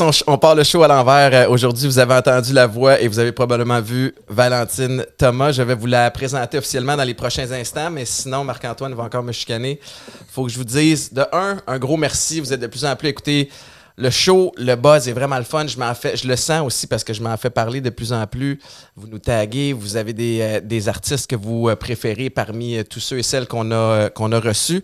on, 0.00 0.10
on 0.26 0.38
part 0.38 0.54
le 0.54 0.64
show 0.64 0.82
à 0.82 0.88
l'envers. 0.88 1.30
Euh, 1.32 1.48
Aujourd'hui, 1.50 1.86
vous 1.86 1.98
avez 1.98 2.14
entendu 2.14 2.52
la 2.52 2.66
voix 2.66 3.00
et 3.00 3.08
vous 3.08 3.18
avez 3.18 3.32
probablement 3.32 3.80
vu 3.80 4.14
Valentine 4.28 5.04
Thomas. 5.18 5.52
Je 5.52 5.62
vais 5.62 5.74
vous 5.74 5.86
la 5.86 6.10
présenter 6.10 6.58
officiellement 6.58 6.96
dans 6.96 7.04
les 7.04 7.14
prochains 7.14 7.50
instants, 7.52 7.90
mais 7.90 8.04
sinon, 8.04 8.44
Marc-Antoine 8.44 8.94
va 8.94 9.04
encore 9.04 9.22
me 9.22 9.32
chicaner. 9.32 9.80
faut 10.28 10.44
que 10.44 10.52
je 10.52 10.58
vous 10.58 10.64
dise, 10.64 11.12
de 11.12 11.24
un, 11.32 11.58
un 11.66 11.78
gros 11.78 11.96
merci. 11.96 12.40
Vous 12.40 12.52
êtes 12.52 12.60
de 12.60 12.66
plus 12.66 12.84
en 12.84 12.94
plus 12.96 13.08
écoutés. 13.08 13.50
Le 13.96 14.10
show, 14.10 14.52
le 14.56 14.74
buzz 14.74 15.08
est 15.08 15.12
vraiment 15.12 15.38
le 15.38 15.44
fun. 15.44 15.66
Je 15.68 15.78
m'en 15.78 15.94
fais, 15.94 16.16
je 16.16 16.26
le 16.26 16.34
sens 16.34 16.66
aussi 16.66 16.88
parce 16.88 17.04
que 17.04 17.12
je 17.12 17.22
m'en 17.22 17.36
fais 17.36 17.50
parler 17.50 17.80
de 17.80 17.90
plus 17.90 18.12
en 18.12 18.26
plus. 18.26 18.60
Vous 18.96 19.06
nous 19.06 19.20
taguez, 19.20 19.72
vous 19.72 19.96
avez 19.96 20.12
des, 20.12 20.40
euh, 20.40 20.60
des 20.60 20.88
artistes 20.88 21.30
que 21.30 21.36
vous 21.36 21.68
euh, 21.68 21.76
préférez 21.76 22.28
parmi 22.28 22.84
tous 22.84 22.98
ceux 22.98 23.18
et 23.18 23.22
celles 23.22 23.46
qu'on 23.46 23.70
a, 23.70 24.10
qu'on 24.10 24.32
a 24.32 24.40
reçus. 24.40 24.82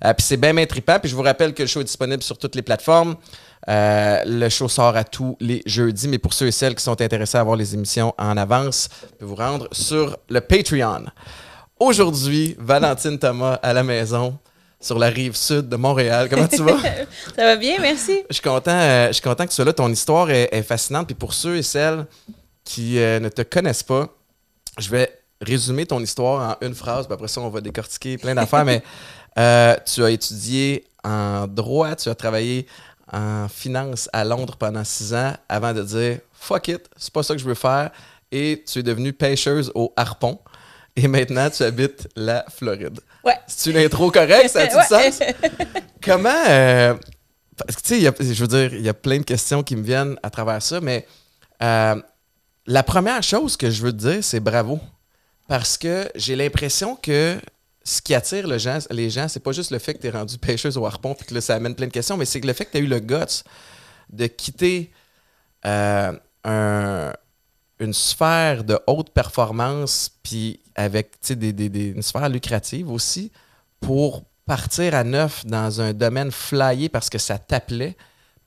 Puis 0.00 0.14
c'est 0.26 0.36
bien, 0.36 0.54
bien 0.54 0.66
trippant. 0.66 0.98
Puis 1.00 1.10
je 1.10 1.16
vous 1.16 1.22
rappelle 1.22 1.54
que 1.54 1.62
le 1.62 1.68
show 1.68 1.80
est 1.80 1.84
disponible 1.84 2.22
sur 2.22 2.38
toutes 2.38 2.54
les 2.54 2.62
plateformes. 2.62 3.16
Euh, 3.68 4.22
le 4.26 4.48
show 4.48 4.68
sort 4.68 4.96
à 4.96 5.04
tous 5.04 5.36
les 5.40 5.62
jeudis, 5.66 6.08
mais 6.08 6.18
pour 6.18 6.34
ceux 6.34 6.48
et 6.48 6.52
celles 6.52 6.74
qui 6.74 6.82
sont 6.82 7.00
intéressés 7.00 7.38
à 7.38 7.40
avoir 7.40 7.56
les 7.56 7.74
émissions 7.74 8.12
en 8.18 8.36
avance, 8.36 8.88
vous 8.92 9.08
pouvez 9.18 9.28
vous 9.30 9.34
rendre 9.36 9.68
sur 9.72 10.16
le 10.28 10.40
Patreon. 10.40 11.04
Aujourd'hui, 11.78 12.56
Valentine 12.58 13.18
Thomas 13.18 13.54
à 13.62 13.72
la 13.72 13.82
maison 13.82 14.38
sur 14.80 14.98
la 14.98 15.08
rive 15.08 15.36
sud 15.36 15.68
de 15.68 15.76
Montréal. 15.76 16.28
Comment 16.28 16.48
tu 16.48 16.62
vas? 16.62 16.78
Ça 17.36 17.44
va 17.44 17.56
bien, 17.56 17.76
merci. 17.80 18.22
Je 18.28 18.34
suis 18.34 18.42
content, 18.42 18.72
euh, 18.72 19.08
je 19.08 19.12
suis 19.12 19.22
content 19.22 19.44
que 19.44 19.50
tu 19.50 19.54
sois 19.54 19.64
là. 19.64 19.72
Ton 19.72 19.90
histoire 19.90 20.30
est, 20.30 20.48
est 20.52 20.62
fascinante. 20.62 21.06
Puis 21.06 21.14
pour 21.14 21.32
ceux 21.32 21.56
et 21.56 21.62
celles 21.62 22.06
qui 22.64 22.98
euh, 22.98 23.20
ne 23.20 23.28
te 23.28 23.42
connaissent 23.42 23.84
pas, 23.84 24.08
je 24.78 24.90
vais 24.90 25.08
résumer 25.40 25.86
ton 25.86 26.00
histoire 26.00 26.56
en 26.60 26.66
une 26.66 26.74
phrase. 26.74 27.06
Puis 27.06 27.14
après 27.14 27.28
ça, 27.28 27.40
on 27.40 27.48
va 27.48 27.60
décortiquer 27.60 28.18
plein 28.18 28.34
d'affaires. 28.34 28.64
mais 28.66 28.82
euh, 29.38 29.76
tu 29.86 30.04
as 30.04 30.10
étudié 30.10 30.84
en 31.04 31.46
droit, 31.46 31.94
tu 31.96 32.08
as 32.08 32.14
travaillé 32.14 32.66
en 33.10 33.48
finance 33.48 34.08
à 34.12 34.24
Londres 34.24 34.56
pendant 34.56 34.84
six 34.84 35.14
ans 35.14 35.32
avant 35.48 35.72
de 35.72 35.82
dire 35.82 36.18
fuck 36.32 36.68
it, 36.68 36.88
c'est 36.96 37.12
pas 37.12 37.22
ça 37.22 37.34
que 37.34 37.40
je 37.40 37.46
veux 37.46 37.54
faire. 37.54 37.90
Et 38.30 38.64
tu 38.70 38.78
es 38.78 38.82
devenue 38.82 39.12
pêcheuse 39.12 39.70
au 39.74 39.92
harpon. 39.96 40.38
Et 40.96 41.08
maintenant, 41.08 41.48
tu 41.50 41.62
habites 41.62 42.08
la 42.16 42.44
Floride. 42.54 43.00
Ouais. 43.24 43.38
C'est 43.46 43.70
une 43.70 43.76
intro 43.78 44.10
correcte, 44.10 44.48
ça 44.50 44.60
a 44.62 44.66
du 44.66 44.74
Ouais. 44.76 44.84
sens? 45.10 45.20
Comment. 46.02 46.30
euh, 46.48 46.94
parce 47.56 47.76
que, 47.76 47.82
tu 47.82 47.88
sais, 47.88 47.96
il 47.98 48.02
y 48.02 48.06
a- 48.08 48.14
je 48.18 48.40
veux 48.44 48.48
dire, 48.48 48.74
il 48.74 48.82
y 48.82 48.88
a 48.88 48.94
plein 48.94 49.18
de 49.18 49.22
questions 49.24 49.62
qui 49.62 49.76
me 49.76 49.82
viennent 49.82 50.16
à 50.22 50.30
travers 50.30 50.60
ça, 50.62 50.80
mais 50.80 51.06
euh, 51.62 51.94
la 52.66 52.82
première 52.82 53.22
chose 53.22 53.56
que 53.56 53.70
je 53.70 53.82
veux 53.82 53.92
te 53.92 53.98
dire, 53.98 54.24
c'est 54.24 54.40
bravo. 54.40 54.80
Parce 55.48 55.76
que 55.76 56.08
j'ai 56.14 56.34
l'impression 56.36 56.96
que 56.96 57.36
ce 57.84 58.00
qui 58.02 58.14
attire 58.14 58.46
le 58.46 58.58
gens, 58.58 58.78
les 58.90 59.10
gens, 59.10 59.28
c'est 59.28 59.40
pas 59.42 59.52
juste 59.52 59.70
le 59.70 59.78
fait 59.78 59.94
que 59.94 60.00
tu 60.00 60.06
es 60.06 60.10
rendu 60.10 60.38
pêcheuse 60.38 60.76
au 60.76 60.86
harpon 60.86 61.14
puis 61.14 61.26
que 61.26 61.40
ça 61.40 61.54
amène 61.56 61.74
plein 61.74 61.86
de 61.86 61.92
questions, 61.92 62.16
mais 62.16 62.24
c'est 62.24 62.40
le 62.44 62.52
fait 62.52 62.64
que 62.66 62.72
tu 62.72 62.76
as 62.78 62.80
eu 62.80 62.86
le 62.86 63.00
guts 63.00 63.42
de 64.10 64.26
quitter 64.26 64.92
euh, 65.64 66.12
un- 66.44 67.12
une 67.78 67.94
sphère 67.94 68.62
de 68.64 68.78
haute 68.86 69.10
performance, 69.10 70.10
puis 70.22 70.60
avec 70.76 71.14
des, 71.30 71.86
une 71.88 72.02
sphère 72.02 72.28
lucrative 72.28 72.90
aussi, 72.90 73.32
pour 73.80 74.22
partir 74.46 74.94
à 74.94 75.02
neuf 75.04 75.44
dans 75.46 75.80
un 75.80 75.92
domaine 75.92 76.30
flyé 76.30 76.88
parce 76.88 77.10
que 77.10 77.18
ça 77.18 77.38
t'appelait. 77.38 77.96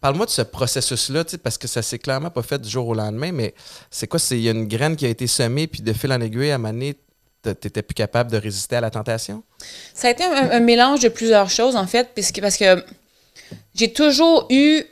Parle-moi 0.02 0.26
de 0.26 0.32
ce 0.32 0.42
processus-là, 0.42 1.24
parce 1.44 1.58
que 1.58 1.68
ça 1.68 1.82
s'est 1.82 2.00
clairement 2.00 2.30
pas 2.30 2.44
fait 2.44 2.60
du 2.62 2.70
jour 2.70 2.88
au 2.88 2.94
lendemain, 2.94 3.32
mais 3.32 3.56
c'est 3.90 4.08
quoi? 4.08 4.20
Il 4.32 4.40
y 4.40 4.48
a 4.48 4.52
une 4.52 4.68
graine 4.68 4.96
qui 4.96 5.06
a 5.06 5.10
été 5.10 5.26
semée, 5.28 5.68
puis 5.68 5.82
de 5.82 5.94
fil 5.94 6.12
en 6.14 6.22
aiguille, 6.22 6.52
à 6.52 6.56
un 6.56 6.60
t'étais 7.54 7.82
plus 7.82 7.94
capable 7.94 8.32
de 8.32 8.38
résister 8.38 8.76
à 8.76 8.82
la 8.82 8.90
tentation? 8.90 9.44
Ça 9.94 10.08
a 10.08 10.12
été 10.12 10.24
un, 10.24 10.52
un 10.52 10.60
mélange 10.60 11.02
de 11.02 11.10
plusieurs 11.10 11.50
choses, 11.50 11.76
en 11.76 11.88
fait, 11.88 12.10
puisque, 12.14 12.42
parce 12.42 12.58
que 12.58 12.84
j'ai 13.74 13.92
toujours 13.92 14.48
eu. 14.50 14.84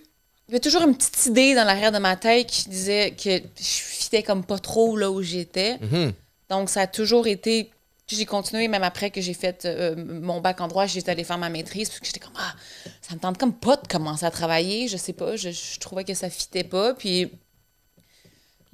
Il 0.47 0.51
y 0.51 0.55
avait 0.55 0.59
toujours 0.59 0.83
une 0.83 0.95
petite 0.95 1.25
idée 1.25 1.55
dans 1.55 1.63
l'arrière 1.63 1.91
de 1.91 1.97
ma 2.00 2.16
tête 2.16 2.47
qui 2.47 2.69
disait 2.69 3.11
que 3.11 3.38
je 3.38 3.63
fitais 3.63 4.23
comme 4.23 4.44
pas 4.44 4.59
trop 4.59 4.97
là 4.97 5.09
où 5.09 5.22
j'étais. 5.22 5.78
Mhm. 5.79 6.13
Donc, 6.50 6.69
ça 6.69 6.81
a 6.81 6.88
toujours 6.88 7.28
été. 7.28 7.72
J'ai 8.07 8.25
continué, 8.25 8.67
même 8.67 8.83
après 8.83 9.09
que 9.09 9.22
j'ai 9.22 9.33
fait 9.33 9.63
euh, 9.66 9.95
mon 9.95 10.41
bac 10.41 10.59
en 10.59 10.67
droit, 10.67 10.85
j'étais 10.85 11.09
allée 11.09 11.23
faire 11.23 11.38
ma 11.38 11.49
maîtrise, 11.49 11.88
parce 11.88 12.01
que 12.01 12.05
j'étais 12.05 12.19
comme, 12.19 12.33
ah, 12.38 12.53
ça 13.01 13.16
me 13.16 13.19
tente 13.19 13.38
comme 13.38 13.53
pas 13.53 13.78
de 13.78 13.88
commencer 13.88 14.25
à 14.25 14.29
travailler, 14.29 14.89
je 14.89 14.97
sais 14.97 15.13
pas, 15.13 15.38
je, 15.38 15.49
je 15.51 15.79
trouvais 15.79 16.03
que 16.03 16.13
ça 16.13 16.29
fitait 16.29 16.66
pas. 16.66 16.94
Puis, 16.94 17.31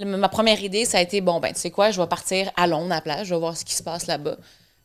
ma 0.06 0.30
première 0.30 0.62
idée, 0.64 0.86
ça 0.86 0.98
a 1.00 1.02
été, 1.02 1.22
bon, 1.22 1.40
ben, 1.40 1.54
tu 1.54 1.60
sais 1.60 1.72
quoi, 1.72 1.92
je 1.92 2.00
vais 2.02 2.08
partir 2.08 2.52
à 2.56 2.68
Londres, 2.68 2.92
à 2.92 2.96
la 2.96 3.02
plage, 3.02 3.28
je 3.28 3.34
vais 3.36 3.40
voir 3.40 3.56
ce 3.58 3.66
qui 3.66 3.74
se 3.74 3.84
passe 3.84 4.08
là-bas. 4.08 4.38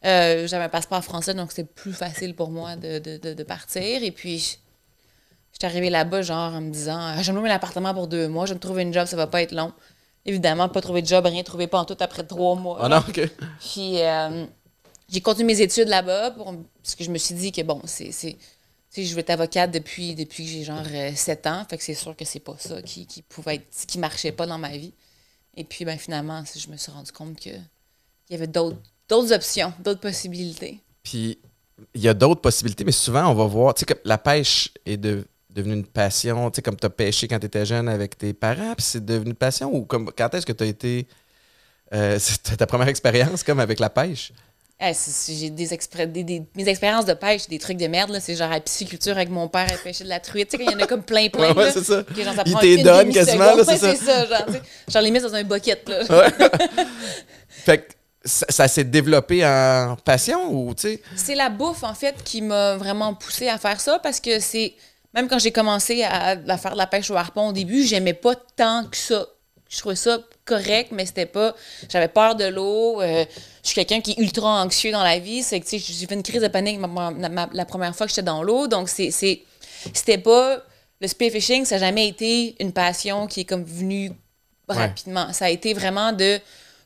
Euh, 0.05 0.47
J'avais 0.47 0.65
un 0.65 0.69
passeport 0.69 1.03
français, 1.03 1.33
donc 1.35 1.51
c'était 1.53 1.65
plus 1.73 1.93
facile 1.93 2.35
pour 2.35 2.51
moi 2.51 2.77
de, 2.77 2.99
de, 2.99 3.17
de, 3.17 3.33
de 3.35 3.43
partir. 3.43 4.03
Et 4.03 4.11
puis, 4.11 4.39
je- 4.39 4.57
j'étais 5.53 5.67
arrivée 5.67 5.91
là-bas, 5.91 6.23
genre, 6.23 6.53
en 6.55 6.61
me 6.61 6.71
disant, 6.71 6.99
ah, 6.99 7.23
je 7.23 7.27
vais 7.27 7.33
me 7.33 7.39
louer 7.41 7.51
un 7.51 7.55
appartement 7.55 7.95
pour 7.95 8.07
deux 8.09 8.29
mois, 8.29 8.45
je 8.47 8.51
vais 8.51 8.57
me 8.57 8.61
trouver 8.61 8.83
une 8.83 8.93
job, 8.93 9.07
ça 9.07 9.17
va 9.17 9.27
pas 9.27 9.41
être 9.43 9.53
long. 9.53 9.73
Évidemment, 10.27 10.69
pas 10.69 10.81
trouver 10.81 11.03
de 11.03 11.07
job, 11.07 11.25
rien 11.27 11.43
trouver 11.43 11.67
pas 11.67 11.79
en 11.79 11.85
tout 11.85 11.97
après 12.01 12.25
trois 12.25 12.55
mois. 12.57 12.81
Oh 12.83 12.89
non, 12.89 12.99
OK. 13.09 13.21
Puis 13.61 14.01
euh, 14.01 14.47
j'ai 15.11 15.21
continué 15.21 15.47
mes 15.55 15.61
études 15.61 15.89
là-bas 15.89 16.31
pour- 16.33 16.55
parce 16.83 16.95
que 16.95 17.05
je 17.05 17.11
me 17.11 17.19
suis 17.19 17.35
dit 17.35 17.53
que 17.53 17.61
bon, 17.63 17.81
c'est. 17.85 18.11
tu 18.93 19.05
je 19.05 19.13
veux 19.15 19.21
être 19.21 19.31
avocate 19.31 19.71
depuis, 19.71 20.15
depuis 20.15 20.45
que 20.45 20.51
j'ai 20.51 20.65
genre 20.65 20.83
euh, 20.91 21.11
7 21.15 21.47
ans. 21.47 21.65
Fait 21.69 21.77
que 21.77 21.85
c'est 21.85 21.95
sûr 21.95 22.17
que 22.17 22.25
c'est 22.25 22.41
pas 22.41 22.55
ça 22.59 22.81
qui, 22.83 23.07
qui 23.07 23.21
pouvait 23.23 23.57
être. 23.57 23.87
qui 23.87 23.99
marchait 23.99 24.33
pas 24.33 24.47
dans 24.47 24.57
ma 24.59 24.71
vie. 24.77 24.95
Et 25.57 25.65
puis 25.65 25.85
ben 25.85 25.99
finalement, 25.99 26.43
je 26.55 26.69
me 26.69 26.77
suis 26.77 26.93
rendu 26.93 27.13
compte 27.13 27.39
que 27.41 27.51
il 27.51 28.33
y 28.33 28.35
avait 28.35 28.47
d'autres 28.47 29.33
options, 29.33 29.73
d'autres 29.81 30.01
possibilités. 30.01 30.81
Puis 31.03 31.39
il 31.95 32.01
y 32.01 32.09
a 32.09 32.15
d'autres 32.15 32.41
possibilités, 32.41 32.85
mais 32.85 32.93
souvent 32.93 33.31
on 33.31 33.35
va 33.35 33.45
voir, 33.47 33.75
tu 33.75 33.81
sais, 33.81 33.87
que 33.87 33.95
la 34.05 34.17
pêche 34.19 34.71
est 34.87 34.97
de- 34.97 35.25
devenue 35.51 35.75
une 35.75 35.87
passion, 35.87 36.51
tu 36.51 36.57
sais, 36.57 36.63
comme 36.63 36.77
tu 36.77 36.87
as 36.87 36.91
pêché 36.91 37.29
quand 37.29 37.39
tu 37.39 37.47
étais 37.47 37.67
jeune 37.67 37.89
avec 37.89 38.17
tes 38.19 38.33
parents, 38.33 38.75
puis 38.75 38.85
c'est 38.85 39.05
devenu 39.05 39.31
une 39.31 39.37
passion 39.37 39.73
ou 39.75 39.85
comme 39.85 40.11
quand 40.17 40.35
est-ce 40.35 40.47
que 40.47 40.53
tu 40.53 40.65
as 40.65 40.67
été. 40.67 41.07
euh, 41.93 42.19
ta 42.59 42.67
première 42.67 42.89
expérience 42.89 43.43
comme 43.45 43.61
avec 43.61 43.79
la 43.81 43.91
pêche? 43.91 44.33
Eh, 44.81 44.93
j'ai 45.29 45.51
des, 45.51 45.69
des- 45.69 46.25
des- 46.25 46.43
mes 46.57 46.69
expériences 46.69 47.05
de 47.07 47.15
pêche, 47.15 47.47
des 47.47 47.59
trucs 47.61 47.77
de 47.77 47.87
merde. 47.87 48.11
là. 48.11 48.21
C'est 48.21 48.35
genre 48.35 48.51
à 48.51 48.59
pisciculture 48.61 49.13
avec 49.17 49.31
mon 49.31 49.47
père 49.49 49.67
à 49.73 49.77
pêcher 49.77 50.03
de 50.05 50.09
la 50.09 50.19
truite. 50.21 50.49
Tu 50.51 50.57
sais, 50.57 50.65
il 50.65 50.71
y 50.71 50.75
en 50.75 50.79
a 50.81 50.87
comme 50.87 51.03
plein, 51.05 51.29
plein. 51.29 51.53
Ouais, 51.53 51.65
ouais, 51.65 51.71
c'est 51.73 51.85
ça. 51.85 52.03
que 52.03 52.23
genre, 52.23 52.35
ça 52.35 52.43
Il 52.45 52.53
prend 52.53 52.61
t'es 52.61 52.75
une 52.75 52.83
donne 52.83 53.11
quasiment, 53.13 53.53
c'est 53.65 53.77
ça. 53.79 53.95
ça. 53.95 54.27
Genre, 54.27 54.47
genre 54.89 55.03
les 55.03 55.11
mis 55.13 55.21
dans 55.21 55.35
un 55.35 55.45
bucket. 55.45 55.89
Là. 55.89 56.01
Fait 57.49 57.79
que 57.79 57.93
ça, 58.25 58.47
ça 58.49 58.69
s'est 58.69 58.85
développé 58.85 59.45
en 59.47 59.97
passion 60.05 60.51
ou, 60.53 60.75
tu 60.75 60.83
sais? 60.83 61.03
C'est 61.15 61.35
la 61.35 61.51
bouffe, 61.51 61.83
en 61.85 61.95
fait, 61.95 62.17
qui 62.25 62.43
m'a 62.43 62.77
vraiment 62.77 63.15
poussé 63.15 63.49
à 63.49 63.59
faire 63.59 63.81
ça 63.81 63.99
parce 64.01 64.21
que 64.21 64.41
c'est. 64.41 64.75
Même 65.15 65.29
quand 65.29 65.39
j'ai 65.39 65.53
commencé 65.53 66.03
à, 66.03 66.31
à 66.31 66.59
faire 66.59 66.73
de 66.73 66.79
la 66.79 66.89
pêche 66.89 67.09
au 67.11 67.15
harpon 67.17 67.49
au 67.49 67.53
début, 67.53 67.85
j'aimais 67.85 68.15
pas 68.15 68.35
tant 68.57 68.85
que 68.91 68.97
ça. 68.97 69.27
Je 69.71 69.79
trouvais 69.79 69.95
ça 69.95 70.19
correct, 70.45 70.91
mais 70.93 71.07
c'était 71.07 71.27
pas. 71.27 71.55
J'avais 71.89 72.09
peur 72.09 72.35
de 72.37 72.45
l'eau. 72.45 73.01
euh, 73.01 73.25
je 73.63 73.69
suis 73.69 73.75
quelqu'un 73.75 74.01
qui 74.01 74.13
est 74.13 74.19
ultra 74.23 74.63
anxieux 74.63 74.93
dans 74.93 75.03
la 75.03 75.19
vie. 75.19 75.43
C'est 75.43 75.59
que, 75.61 75.65
tu 75.67 75.79
sais, 75.79 75.93
j'ai 75.93 76.07
fait 76.07 76.15
une 76.15 76.23
crise 76.23 76.43
de 76.43 76.49
panique 76.49 76.79
ma- 76.79 76.87
ma- 77.11 77.29
ma- 77.29 77.49
la 77.53 77.65
première 77.65 77.95
fois 77.97 78.07
que 78.07 78.11
j'étais 78.13 78.23
dans 78.23 78.43
l'eau. 78.43 78.67
Donc, 78.67 78.89
c'est. 78.89 79.11
c'est- 79.11 79.43
C'était 79.93 80.19
pas. 80.19 80.63
Le 81.01 81.09
spearfishing, 81.09 81.65
ça 81.65 81.75
n'a 81.79 81.87
jamais 81.87 82.09
été 82.09 82.55
une 82.61 82.73
passion 82.73 83.27
qui 83.27 83.41
est 83.41 83.45
comme 83.45 83.65
venue 83.65 84.11
rapidement. 84.69 85.33
Ça 85.33 85.47
a 85.47 85.51
été 85.51 85.75
vraiment 85.75 86.13
de 86.13 86.39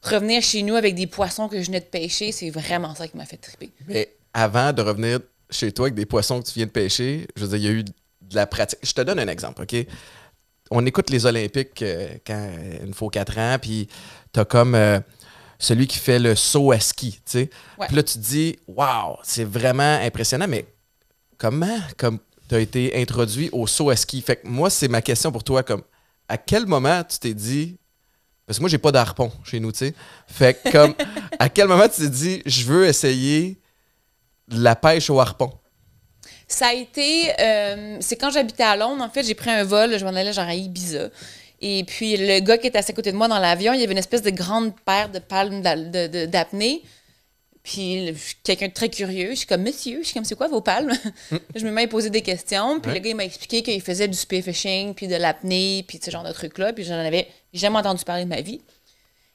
revenir 0.03 0.43
chez 0.43 0.63
nous 0.63 0.75
avec 0.75 0.95
des 0.95 1.07
poissons 1.07 1.49
que 1.49 1.61
je 1.61 1.67
venais 1.67 1.81
de 1.81 1.85
pêcher. 1.85 2.33
C'est 2.33 2.51
vraiment 2.51 2.95
ça 2.95 3.07
qui 3.07 3.17
m'a 3.17 3.25
fait 3.27 3.37
triper. 3.37 3.71
Mais 3.87 4.11
avant 4.35 4.73
de 4.73 4.83
revenir 4.83 5.21
chez 5.51 5.71
toi 5.73 5.87
avec 5.87 5.95
des 5.95 6.07
poissons 6.07 6.41
que 6.43 6.47
tu 6.49 6.55
viens 6.55 6.67
de 6.67 6.71
pêcher, 6.73 7.27
je 7.37 7.45
veux 7.45 7.49
dire, 7.57 7.59
il 7.59 7.65
y 7.65 7.69
a 7.69 7.81
eu 7.81 7.85
de 7.85 7.93
la 8.35 8.47
pratique. 8.47 8.79
Je 8.83 8.93
te 8.93 9.01
donne 9.03 9.19
un 9.21 9.29
exemple, 9.29 9.63
OK? 9.63 9.77
On 10.71 10.85
écoute 10.87 11.11
les 11.11 11.27
Olympiques 11.27 11.83
euh, 11.83 12.09
quand, 12.27 12.51
fois 12.93 13.09
aux 13.09 13.11
quatre 13.11 13.39
ans, 13.39 13.57
puis 13.61 13.89
t'as 14.33 14.45
comme 14.45 14.75
euh, 14.75 15.01
celui 15.59 15.87
qui 15.87 15.99
fait 15.99 16.19
le 16.19 16.35
saut 16.35 16.73
à 16.73 16.81
ski, 16.81 17.13
tu 17.13 17.21
sais. 17.25 17.51
Ouais. 17.79 17.87
Puis 17.87 17.97
là, 17.97 18.03
tu 18.03 18.15
te 18.15 18.19
dis, 18.19 18.59
waouh, 18.67 19.17
c'est 19.23 19.45
vraiment 19.45 19.99
impressionnant, 20.03 20.47
mais 20.49 20.67
comment 21.37 21.79
comme 21.97 22.19
t'as 22.49 22.61
été 22.61 23.01
introduit 23.01 23.49
au 23.53 23.67
saut 23.67 23.91
à 23.91 23.97
ski? 23.97 24.21
Fait 24.23 24.37
que 24.37 24.47
moi, 24.47 24.71
c'est 24.71 24.89
ma 24.89 25.03
question 25.03 25.33
pour 25.33 25.45
toi, 25.45 25.63
comme, 25.63 25.83
à 26.29 26.39
quel 26.39 26.67
moment 26.67 27.03
tu 27.05 27.19
t'es 27.19 27.35
dit, 27.35 27.79
parce 28.47 28.59
que 28.59 28.63
moi, 28.63 28.71
j'ai 28.71 28.79
pas 28.79 28.93
d'harpon 28.93 29.31
chez 29.45 29.61
nous, 29.61 29.73
tu 29.73 29.79
sais. 29.79 29.95
Fait 30.27 30.55
que, 30.55 30.71
comme, 30.71 30.95
à 31.39 31.49
quel 31.49 31.69
moment 31.69 31.89
tu 31.89 32.03
t'es 32.03 32.09
dit, 32.09 32.43
je 32.47 32.65
veux 32.65 32.87
essayer 32.87 33.61
la 34.49 34.77
pêche 34.77 35.11
au 35.11 35.21
harpon? 35.21 35.53
Ça 36.51 36.69
a 36.69 36.73
été. 36.75 37.31
euh, 37.39 37.99
c'est 38.01 38.17
quand 38.17 38.31
j'habitais 38.31 38.63
à 38.65 38.75
Londres, 38.77 39.05
en 39.05 39.11
fait, 39.11 39.23
j'ai 39.23 39.35
pris 39.35 39.51
un 39.51 39.65
vol, 39.65 39.99
je 39.99 40.05
m'en 40.05 40.15
allais 40.15 40.33
genre 40.33 40.49
à 40.49 40.55
Ibiza. 40.55 41.11
Et 41.61 41.85
puis, 41.85 42.17
le 42.17 42.41
gars 42.41 42.57
qui 42.57 42.69
était 42.69 42.79
assis 42.79 42.93
à 42.93 42.95
côté 42.95 43.13
de 43.13 43.17
moi 43.17 43.29
dans 43.29 43.39
l'avion, 43.39 43.73
il 43.75 43.81
y 43.81 43.83
avait 43.83 43.93
une 43.93 43.99
espèce 43.99 44.23
de 44.23 44.31
grande 44.31 44.73
paire 44.81 45.09
de 45.11 45.19
palmes 45.19 45.61
d'apnée. 45.63 46.83
Puis, 47.63 48.15
quelqu'un 48.45 48.69
de 48.69 48.73
très 48.73 48.89
curieux. 48.89 49.31
Je 49.31 49.35
suis 49.41 49.47
comme, 49.47 49.63
monsieur, 49.63 49.99
je 50.01 50.07
suis 50.07 50.15
comme, 50.15 50.25
c'est 50.25 50.37
quoi 50.37 50.49
vos 50.49 50.63
palmes? 50.63 50.93
je 51.55 51.67
me 51.67 51.71
mets 51.71 51.83
à 51.83 51.89
poser 51.89 52.09
des 52.09 52.23
questions. 52.23 52.81
Puis, 52.81 52.93
Ouais. 52.93 52.99
le 52.99 53.05
gars, 53.05 53.11
il 53.11 53.17
m'a 53.17 53.25
expliqué 53.25 53.63
qu'il 53.63 53.83
faisait 53.83 54.09
du 54.09 54.17
spearfishing, 54.17 54.95
puis 54.95 55.07
de 55.09 55.17
l'apnée, 55.17 55.85
puis 55.87 56.01
ce 56.03 56.11
genre 56.11 56.23
de 56.25 56.33
trucs-là. 56.33 56.73
Puis, 56.73 56.85
j'en 56.85 56.95
avais 56.95 57.29
jamais 57.53 57.77
entendu 57.77 58.05
parler 58.05 58.25
de 58.25 58.29
ma 58.31 58.41
vie. 58.41 58.63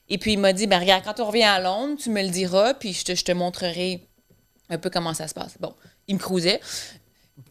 Et 0.08 0.18
puis, 0.18 0.32
il 0.32 0.38
m'a 0.38 0.52
dit, 0.52 0.66
ben, 0.66 0.80
regarde, 0.80 1.04
quand 1.04 1.20
on 1.20 1.26
revient 1.26 1.44
à 1.44 1.60
Londres, 1.60 1.96
tu 2.02 2.10
me 2.10 2.22
le 2.22 2.28
diras, 2.30 2.74
puis 2.74 2.92
je 2.92 3.04
te, 3.04 3.14
je 3.14 3.22
te 3.24 3.32
montrerai 3.32 4.00
un 4.68 4.78
peu 4.78 4.90
comment 4.90 5.14
ça 5.14 5.28
se 5.28 5.34
passe. 5.34 5.54
Bon, 5.60 5.74
il 6.08 6.16
me 6.16 6.20
cruisait. 6.20 6.60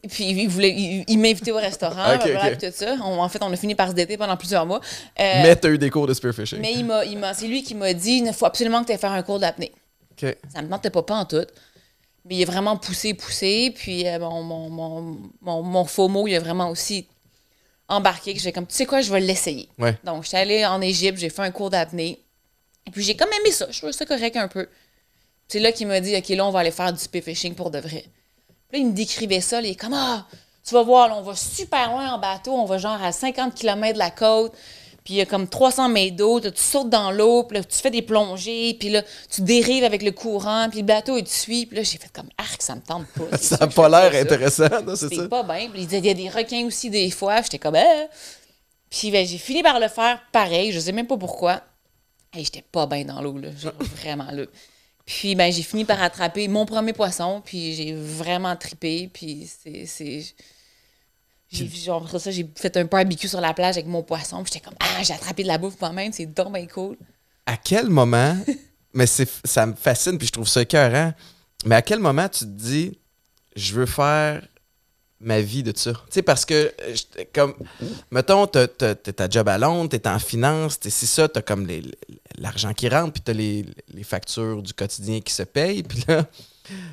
Puis 0.08 0.24
il 0.30 0.48
voulait, 0.48 0.70
il, 0.70 1.04
il 1.08 1.18
m'invitait 1.18 1.50
au 1.50 1.56
restaurant, 1.56 2.18
puis 2.18 2.56
tout 2.58 2.74
ça. 2.74 2.96
On- 3.02 3.20
en 3.20 3.28
fait, 3.28 3.42
on 3.42 3.52
a 3.52 3.56
fini 3.56 3.74
par 3.74 3.88
se 3.90 3.94
dater 3.94 4.16
pendant 4.16 4.36
plusieurs 4.36 4.64
mois. 4.66 4.80
Euh, 5.20 5.42
Mais 5.42 5.56
t'as 5.56 5.68
eu 5.68 5.78
des 5.78 5.90
cours 5.90 6.06
de 6.06 6.14
spearfishing. 6.14 6.58
mais 6.60 6.72
il 6.72 6.84
m'a, 6.84 7.04
il 7.04 7.18
m'a, 7.18 7.34
c'est 7.34 7.46
lui 7.46 7.62
qui 7.62 7.74
m'a 7.74 7.92
dit, 7.92 8.22
il 8.24 8.32
faut 8.32 8.46
absolument 8.46 8.80
que 8.82 8.86
tu 8.86 8.92
ailles 8.92 8.98
faire 8.98 9.12
un 9.12 9.22
cours 9.22 9.38
d'apnée. 9.38 9.72
OK. 10.12 10.36
Ça 10.52 10.62
me 10.62 10.68
tentait 10.68 10.90
pas, 10.90 11.02
pas 11.02 11.16
en 11.16 11.24
tout. 11.26 11.44
Mais 12.26 12.36
il 12.36 12.42
a 12.42 12.46
vraiment 12.46 12.76
poussé, 12.78 13.12
poussé. 13.12 13.72
Puis 13.74 14.06
euh, 14.08 14.18
mon, 14.18 14.42
mon, 14.42 14.70
mon, 14.70 15.18
mon, 15.42 15.62
mon 15.62 15.84
faux 15.84 16.08
mot, 16.08 16.26
il 16.26 16.34
a 16.34 16.40
vraiment 16.40 16.70
aussi 16.70 17.06
embarqué. 17.88 18.32
que 18.34 18.40
J'ai 18.40 18.52
comme, 18.52 18.66
tu 18.66 18.74
sais 18.74 18.86
quoi, 18.86 19.02
je 19.02 19.12
vais 19.12 19.20
l'essayer. 19.20 19.68
Ouais. 19.78 19.98
Donc, 20.04 20.24
j'étais 20.24 20.38
allée 20.38 20.64
en 20.64 20.80
Égypte, 20.80 21.18
j'ai 21.18 21.28
fait 21.28 21.42
un 21.42 21.50
cours 21.50 21.68
d'apnée. 21.70 22.20
Et 22.86 22.90
puis, 22.90 23.02
j'ai 23.04 23.16
comme 23.16 23.28
aimé 23.40 23.50
ça. 23.52 23.66
Je 23.70 23.76
trouvais 23.78 23.92
ça 23.92 24.06
correct 24.06 24.36
un 24.36 24.48
peu. 24.48 24.66
C'est 25.48 25.60
là 25.60 25.72
qu'il 25.72 25.86
m'a 25.86 26.00
dit, 26.00 26.16
OK, 26.16 26.28
là, 26.30 26.46
on 26.46 26.50
va 26.50 26.60
aller 26.60 26.70
faire 26.70 26.92
du 26.92 26.98
spearfishing 26.98 27.54
pour 27.54 27.70
de 27.70 27.78
vrai. 27.78 28.04
Puis 28.68 28.80
là, 28.80 28.86
il 28.86 28.90
me 28.90 28.92
décrivait 28.92 29.40
ça. 29.40 29.60
il 29.60 29.70
est 29.70 29.74
comme, 29.74 29.94
ah, 29.94 30.26
tu 30.66 30.74
vas 30.74 30.82
voir, 30.82 31.08
là, 31.08 31.16
on 31.16 31.22
va 31.22 31.34
super 31.34 31.90
loin 31.90 32.12
en 32.12 32.18
bateau. 32.18 32.52
On 32.52 32.64
va 32.64 32.78
genre 32.78 33.02
à 33.02 33.12
50 33.12 33.54
km 33.54 33.94
de 33.94 33.98
la 33.98 34.10
côte. 34.10 34.52
Puis 35.04 35.14
il 35.14 35.16
y 35.18 35.20
a 35.20 35.26
comme 35.26 35.46
300 35.46 35.90
mètres 35.90 36.16
d'eau. 36.16 36.40
Tu 36.40 36.50
sautes 36.56 36.88
dans 36.88 37.10
l'eau. 37.10 37.44
Puis 37.44 37.58
là, 37.58 37.64
tu 37.64 37.76
fais 37.76 37.90
des 37.90 38.00
plongées. 38.00 38.74
Puis 38.80 38.88
là, 38.88 39.02
tu 39.30 39.42
dérives 39.42 39.84
avec 39.84 40.02
le 40.02 40.12
courant. 40.12 40.68
Puis 40.70 40.80
le 40.80 40.86
bateau, 40.86 41.18
il 41.18 41.24
te 41.24 41.28
suit. 41.28 41.66
Puis 41.66 41.76
là, 41.76 41.82
j'ai 41.82 41.98
fait 41.98 42.10
comme, 42.10 42.30
arc, 42.38 42.62
ça 42.62 42.74
me 42.74 42.80
tente 42.80 43.06
pas. 43.08 43.36
Ça 43.40 43.58
n'a 43.60 43.66
pas 43.66 43.88
l'air 43.90 44.22
intéressant, 44.22 44.68
c'est 44.96 44.96
ça? 44.96 45.08
C'est 45.10 45.28
pas 45.28 45.42
bien. 45.42 45.68
Puis 45.68 45.82
il 45.82 45.86
disait, 45.86 45.98
il 45.98 46.06
y 46.06 46.10
a 46.10 46.14
des 46.14 46.30
requins 46.30 46.64
aussi 46.64 46.88
des 46.88 47.10
fois. 47.10 47.42
J'étais 47.42 47.58
comme, 47.58 47.76
eh. 47.76 48.06
Puis 48.88 49.10
ben, 49.10 49.26
j'ai 49.26 49.38
fini 49.38 49.62
par 49.62 49.78
le 49.78 49.88
faire 49.88 50.20
pareil. 50.32 50.72
Je 50.72 50.80
sais 50.80 50.92
même 50.92 51.06
pas 51.06 51.18
pourquoi. 51.18 51.60
Et 52.34 52.42
j'étais 52.42 52.62
pas 52.62 52.86
bien 52.86 53.04
dans 53.04 53.20
l'eau, 53.20 53.36
là. 53.36 53.48
Genre, 53.54 53.72
vraiment 53.96 54.30
là. 54.32 54.44
Puis 55.06 55.34
ben, 55.34 55.52
j'ai 55.52 55.62
fini 55.62 55.84
par 55.84 56.02
attraper 56.02 56.48
mon 56.48 56.66
premier 56.66 56.92
poisson. 56.92 57.42
Puis 57.44 57.74
j'ai 57.74 57.94
vraiment 57.94 58.56
tripé. 58.56 59.10
Puis 59.12 59.50
c'est. 59.86 60.24
après 61.90 62.18
ça, 62.18 62.30
j'ai 62.30 62.48
fait 62.56 62.76
un 62.76 62.84
barbecue 62.84 63.28
sur 63.28 63.40
la 63.40 63.54
plage 63.54 63.76
avec 63.76 63.86
mon 63.86 64.02
poisson. 64.02 64.42
Puis 64.42 64.52
j'étais 64.54 64.64
comme, 64.64 64.78
ah, 64.80 65.02
j'ai 65.02 65.14
attrapé 65.14 65.42
de 65.42 65.48
la 65.48 65.58
bouffe 65.58 65.80
moi-même. 65.80 66.12
C'est 66.12 66.26
donc 66.26 66.52
bien 66.52 66.66
cool. 66.66 66.96
À 67.46 67.56
quel 67.56 67.88
moment, 67.90 68.36
mais 68.94 69.06
c'est, 69.06 69.28
ça 69.44 69.66
me 69.66 69.74
fascine 69.74 70.16
puis 70.16 70.28
je 70.28 70.32
trouve 70.32 70.48
ça 70.48 70.62
écœurant, 70.62 71.12
mais 71.66 71.74
à 71.74 71.82
quel 71.82 71.98
moment 71.98 72.28
tu 72.28 72.40
te 72.40 72.50
dis, 72.50 72.98
je 73.54 73.74
veux 73.74 73.86
faire 73.86 74.42
ma 75.20 75.40
vie 75.40 75.62
de 75.62 75.72
ça? 75.76 75.92
Tu 75.92 75.98
sais, 76.10 76.22
parce 76.22 76.44
que, 76.44 76.72
euh, 76.82 77.24
comme, 77.32 77.54
mettons, 78.10 78.46
t'as, 78.46 78.66
ta 78.66 79.28
job 79.28 79.48
à 79.48 79.58
Londres, 79.58 79.90
t'es 79.90 80.08
en 80.08 80.18
finance, 80.18 80.80
t'es 80.80 80.90
si 80.90 81.06
ça, 81.06 81.28
t'as 81.28 81.42
comme 81.42 81.66
l'argent 82.38 82.72
qui 82.74 82.88
rentre, 82.88 83.12
puis 83.12 83.22
t'as 83.22 83.32
les, 83.32 83.66
les 83.92 84.04
factures 84.04 84.62
du 84.62 84.72
quotidien 84.72 85.20
qui 85.20 85.32
se 85.32 85.42
payent, 85.42 85.82
puis 85.82 86.04
là, 86.08 86.26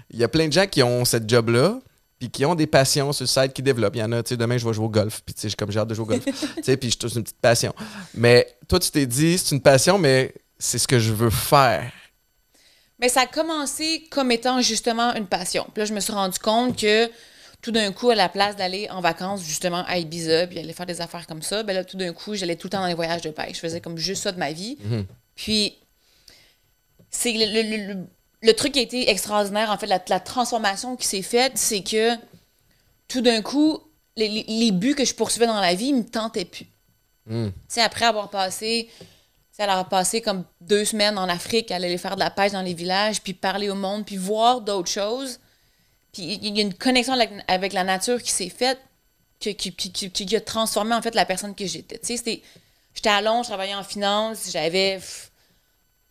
il 0.09 0.19
y 0.19 0.23
a 0.23 0.27
plein 0.27 0.47
de 0.47 0.53
gens 0.53 0.67
qui 0.67 0.83
ont 0.83 1.05
cette 1.05 1.29
job-là, 1.29 1.79
puis 2.19 2.29
qui 2.29 2.45
ont 2.45 2.53
des 2.53 2.67
passions 2.67 3.11
sur 3.13 3.23
le 3.23 3.27
site 3.27 3.53
qui 3.53 3.63
développent. 3.63 3.95
Il 3.95 3.99
y 3.99 4.03
en 4.03 4.11
a, 4.11 4.21
tu 4.21 4.29
sais, 4.29 4.37
demain, 4.37 4.57
je 4.57 4.67
vais 4.67 4.73
jouer 4.73 4.85
au 4.85 4.89
golf, 4.89 5.21
puis 5.25 5.33
tu 5.33 5.41
sais, 5.41 5.49
j'ai 5.49 5.55
comme 5.55 5.71
j'ai 5.71 5.79
hâte 5.79 5.87
de 5.87 5.95
jouer 5.95 6.03
au 6.03 6.07
golf, 6.07 6.23
tu 6.57 6.63
sais, 6.63 6.77
puis 6.77 6.91
je 6.91 7.07
c'est 7.07 7.15
une 7.15 7.23
petite 7.23 7.41
passion. 7.41 7.73
Mais 8.13 8.47
toi, 8.67 8.79
tu 8.79 8.91
t'es 8.91 9.05
dit, 9.05 9.37
c'est 9.37 9.55
une 9.55 9.61
passion, 9.61 9.97
mais 9.97 10.33
c'est 10.59 10.77
ce 10.77 10.87
que 10.87 10.99
je 10.99 11.11
veux 11.11 11.31
faire. 11.31 11.91
Mais 12.99 13.09
ça 13.09 13.21
a 13.21 13.25
commencé 13.25 14.07
comme 14.11 14.31
étant 14.31 14.61
justement 14.61 15.15
une 15.15 15.25
passion. 15.25 15.65
Puis 15.73 15.81
là, 15.81 15.85
je 15.85 15.93
me 15.93 15.99
suis 15.99 16.13
rendu 16.13 16.37
compte 16.37 16.79
que 16.79 17.09
tout 17.61 17.71
d'un 17.71 17.91
coup, 17.91 18.09
à 18.09 18.15
la 18.15 18.27
place 18.29 18.55
d'aller 18.55 18.89
en 18.89 19.01
vacances 19.01 19.43
justement 19.43 19.83
à 19.87 19.97
Ibiza, 19.99 20.47
puis 20.47 20.59
aller 20.59 20.73
faire 20.73 20.85
des 20.87 20.99
affaires 21.01 21.27
comme 21.27 21.41
ça, 21.41 21.61
ben 21.63 21.73
là, 21.73 21.83
tout 21.83 21.97
d'un 21.97 22.11
coup, 22.13 22.33
j'allais 22.35 22.55
tout 22.55 22.67
le 22.67 22.71
temps 22.71 22.81
dans 22.81 22.87
les 22.87 22.93
voyages 22.95 23.21
de 23.21 23.29
pêche. 23.29 23.55
Je 23.55 23.59
faisais 23.59 23.81
comme 23.81 23.97
juste 23.97 24.23
ça 24.23 24.31
de 24.31 24.39
ma 24.39 24.51
vie. 24.51 24.77
Puis, 25.35 25.77
c'est 27.09 27.33
le, 27.33 27.45
le- 27.45 27.77
le- 27.77 27.93
le- 27.93 28.07
le 28.43 28.53
truc 28.53 28.71
qui 28.73 28.79
a 28.79 28.81
été 28.81 29.09
extraordinaire, 29.11 29.69
en 29.69 29.77
fait, 29.77 29.85
la, 29.85 30.01
la 30.07 30.19
transformation 30.19 30.95
qui 30.95 31.05
s'est 31.07 31.21
faite, 31.21 31.53
c'est 31.57 31.81
que 31.83 32.15
tout 33.07 33.21
d'un 33.21 33.41
coup, 33.43 33.79
les, 34.17 34.27
les- 34.27 34.45
les 34.47 34.71
buts 34.71 34.95
que 34.95 35.05
je 35.05 35.13
poursuivais 35.13 35.45
dans 35.47 35.59
la 35.61 35.75
vie, 35.75 35.87
ils 35.87 35.95
me 35.97 36.03
tentaient 36.05 36.45
plus. 36.45 36.65
Tu 37.45 37.53
sais, 37.67 37.81
après 37.81 38.05
avoir 38.05 38.29
passé, 38.31 38.89
avoir 39.59 39.87
passé 39.89 40.21
comme 40.21 40.43
deux 40.59 40.85
semaines 40.85 41.19
en 41.19 41.29
Afrique, 41.29 41.69
aller 41.69 41.85
aller 41.85 41.99
faire 41.99 42.15
de 42.15 42.19
la 42.21 42.31
pêche 42.31 42.51
dans 42.53 42.63
les 42.63 42.73
villages, 42.73 43.21
puis 43.21 43.33
parler 43.35 43.69
au 43.69 43.75
monde, 43.75 44.03
puis 44.07 44.17
voir 44.17 44.61
d'autres 44.61 44.89
choses. 44.89 45.39
Puis 46.13 46.39
il 46.41 46.55
y 46.57 46.59
a 46.59 46.63
une 46.63 46.73
connexion 46.73 47.13
avec, 47.13 47.29
avec 47.47 47.73
la 47.73 47.83
nature 47.83 48.21
qui 48.21 48.31
s'est 48.31 48.49
faite, 48.49 48.79
que- 49.39 49.49
qui, 49.49 49.73
qui, 49.75 49.91
qui- 49.91 50.11
qui 50.11 50.35
a 50.35 50.41
transformé 50.41 50.93
en 50.93 51.01
fait 51.01 51.15
la 51.15 51.25
personne 51.25 51.55
que 51.55 51.65
j'étais. 51.65 51.97
Tu 51.99 52.07
sais, 52.07 52.17
c'était- 52.17 52.41
j'étais 52.93 53.09
à 53.09 53.21
Londres, 53.21 53.43
je 53.43 53.49
travaillais 53.49 53.73
en 53.75 53.83
finance, 53.83 54.49
j'avais 54.51 54.99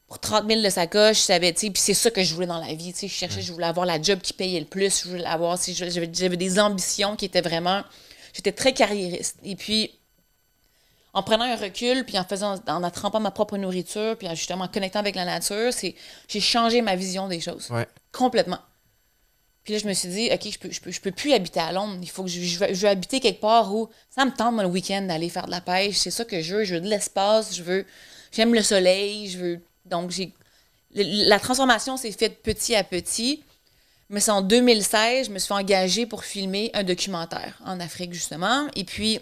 pour 0.08 0.18
30 0.18 0.48
000 0.48 0.62
de 0.62 0.70
sacoche, 0.70 1.18
je 1.18 1.22
savais, 1.22 1.52
tu 1.52 1.60
sais, 1.60 1.70
puis 1.70 1.80
c'est 1.80 1.94
ça 1.94 2.10
que 2.10 2.24
je 2.24 2.34
voulais 2.34 2.46
dans 2.48 2.58
la 2.58 2.74
vie, 2.74 2.92
tu 2.92 3.00
sais, 3.00 3.08
je 3.08 3.14
cherchais, 3.14 3.42
je 3.42 3.52
voulais 3.52 3.66
avoir 3.66 3.86
la 3.86 4.00
job 4.02 4.20
qui 4.20 4.32
payait 4.32 4.58
le 4.58 4.66
plus, 4.66 5.04
je 5.04 5.08
voulais 5.08 5.24
avoir, 5.24 5.56
j'avais 5.64 6.10
j'avais 6.12 6.36
des 6.36 6.58
ambitions 6.58 7.14
qui 7.14 7.26
étaient 7.26 7.42
vraiment, 7.42 7.82
j'étais 8.32 8.50
très 8.52 8.72
carriériste. 8.72 9.36
Et 9.44 9.54
puis, 9.54 9.92
en 11.12 11.22
prenant 11.22 11.44
un 11.44 11.54
recul, 11.56 12.04
puis 12.04 12.18
en 12.18 12.24
faisant, 12.24 12.60
en 12.66 12.82
attrapant 12.82 13.20
ma 13.20 13.30
propre 13.30 13.56
nourriture, 13.56 14.16
puis 14.16 14.26
en 14.28 14.34
justement 14.34 14.64
en 14.64 14.68
connectant 14.68 14.98
avec 15.00 15.14
la 15.14 15.24
nature, 15.24 15.72
c'est, 15.72 15.94
j'ai 16.28 16.40
changé 16.40 16.82
ma 16.82 16.96
vision 16.96 17.28
des 17.28 17.40
choses. 17.40 17.68
Ouais. 17.70 17.86
Complètement. 18.12 18.58
Puis 19.64 19.74
là, 19.74 19.78
je 19.78 19.86
me 19.86 19.92
suis 19.92 20.08
dit, 20.08 20.30
OK, 20.32 20.50
je 20.50 20.58
peux, 20.58 20.70
je 20.70 20.80
peux, 20.80 20.90
je 20.90 21.00
peux 21.00 21.10
plus 21.10 21.32
habiter 21.32 21.60
à 21.60 21.72
Londres. 21.72 21.98
Il 22.00 22.08
faut 22.08 22.24
que 22.24 22.30
je, 22.30 22.40
je, 22.40 22.58
veux, 22.58 22.88
habiter 22.88 23.20
quelque 23.20 23.40
part 23.40 23.74
où 23.74 23.88
ça 24.08 24.24
me 24.24 24.30
tente, 24.30 24.54
moi, 24.54 24.62
le 24.62 24.70
week-end, 24.70 25.02
d'aller 25.02 25.28
faire 25.28 25.46
de 25.46 25.50
la 25.50 25.60
pêche. 25.60 25.96
C'est 25.96 26.10
ça 26.10 26.24
que 26.24 26.40
je 26.40 26.56
veux. 26.56 26.64
Je 26.64 26.74
veux 26.74 26.80
de 26.80 26.88
l'espace. 26.88 27.54
Je 27.54 27.62
veux. 27.62 27.86
J'aime 28.32 28.54
le 28.54 28.62
soleil. 28.62 29.28
Je 29.28 29.38
veux. 29.38 29.60
Donc, 29.84 30.10
j'ai. 30.10 30.32
La 30.92 31.38
transformation 31.38 31.96
s'est 31.96 32.12
faite 32.12 32.42
petit 32.42 32.74
à 32.74 32.84
petit. 32.84 33.42
Mais 34.10 34.18
c'est 34.18 34.32
en 34.32 34.42
2016, 34.42 35.28
je 35.28 35.30
me 35.30 35.38
suis 35.38 35.52
engagée 35.52 36.04
pour 36.04 36.24
filmer 36.24 36.72
un 36.74 36.82
documentaire 36.82 37.60
en 37.64 37.78
Afrique, 37.78 38.12
justement. 38.12 38.66
Et 38.74 38.82
puis, 38.82 39.20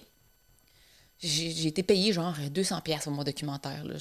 j'ai 1.21 1.67
été 1.67 1.83
payée 1.83 2.15
genre 2.15 2.35
200 2.51 2.81
pièces 2.81 3.05
pour 3.05 3.13
mon 3.13 3.23
documentaire. 3.23 3.85
Là. 3.85 3.97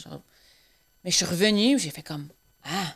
Mais 1.04 1.12
je 1.12 1.18
suis 1.18 1.26
revenue, 1.26 1.78
j'ai 1.78 1.90
fait 1.90 2.04
comme 2.04 2.30
Ah, 2.64 2.96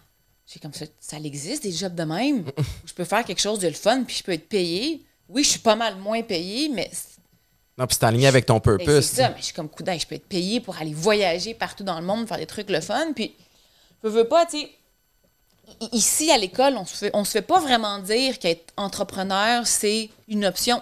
j'ai 0.53 0.59
comme 0.59 0.73
ça, 0.73 0.85
ça 0.99 1.17
existe 1.17 1.63
des 1.63 1.71
jobs 1.71 1.95
de 1.95 2.03
même. 2.03 2.39
où 2.47 2.61
je 2.85 2.93
peux 2.93 3.05
faire 3.05 3.23
quelque 3.23 3.39
chose 3.41 3.59
de 3.59 3.67
le 3.67 3.73
fun, 3.73 4.03
puis 4.03 4.17
je 4.17 4.23
peux 4.23 4.33
être 4.33 4.49
payée. 4.49 5.05
Oui, 5.29 5.43
je 5.43 5.49
suis 5.51 5.59
pas 5.59 5.75
mal 5.75 5.95
moins 5.97 6.21
payée, 6.23 6.67
mais 6.69 6.89
Non, 7.77 7.87
puis 7.87 7.95
c'est 7.99 8.05
en 8.05 8.09
ligne 8.11 8.27
avec 8.27 8.45
ton 8.45 8.55
ben, 8.55 8.77
purpose. 8.77 9.05
c'est 9.05 9.21
ça. 9.21 9.29
Mais 9.29 9.37
je 9.39 9.45
suis 9.45 9.53
comme 9.53 9.69
coudin, 9.69 9.97
je 9.97 10.05
peux 10.05 10.15
être 10.15 10.27
payée 10.27 10.59
pour 10.59 10.75
aller 10.77 10.93
voyager 10.93 11.53
partout 11.53 11.83
dans 11.85 11.99
le 11.99 12.05
monde, 12.05 12.27
faire 12.27 12.37
des 12.37 12.45
trucs 12.45 12.69
le 12.69 12.81
fun. 12.81 13.13
Puis, 13.15 13.33
je 14.03 14.09
veux 14.09 14.27
pas, 14.27 14.45
tu 14.45 14.59
sais. 14.59 14.71
Ici, 15.93 16.29
à 16.31 16.37
l'école, 16.37 16.75
on 16.75 16.85
se 16.85 16.95
fait, 16.95 17.11
on 17.13 17.23
se 17.23 17.31
fait 17.31 17.41
pas 17.41 17.59
vraiment 17.59 17.99
dire 17.99 18.39
qu'être 18.39 18.73
entrepreneur, 18.75 19.65
c'est 19.65 20.09
une 20.27 20.43
option. 20.45 20.81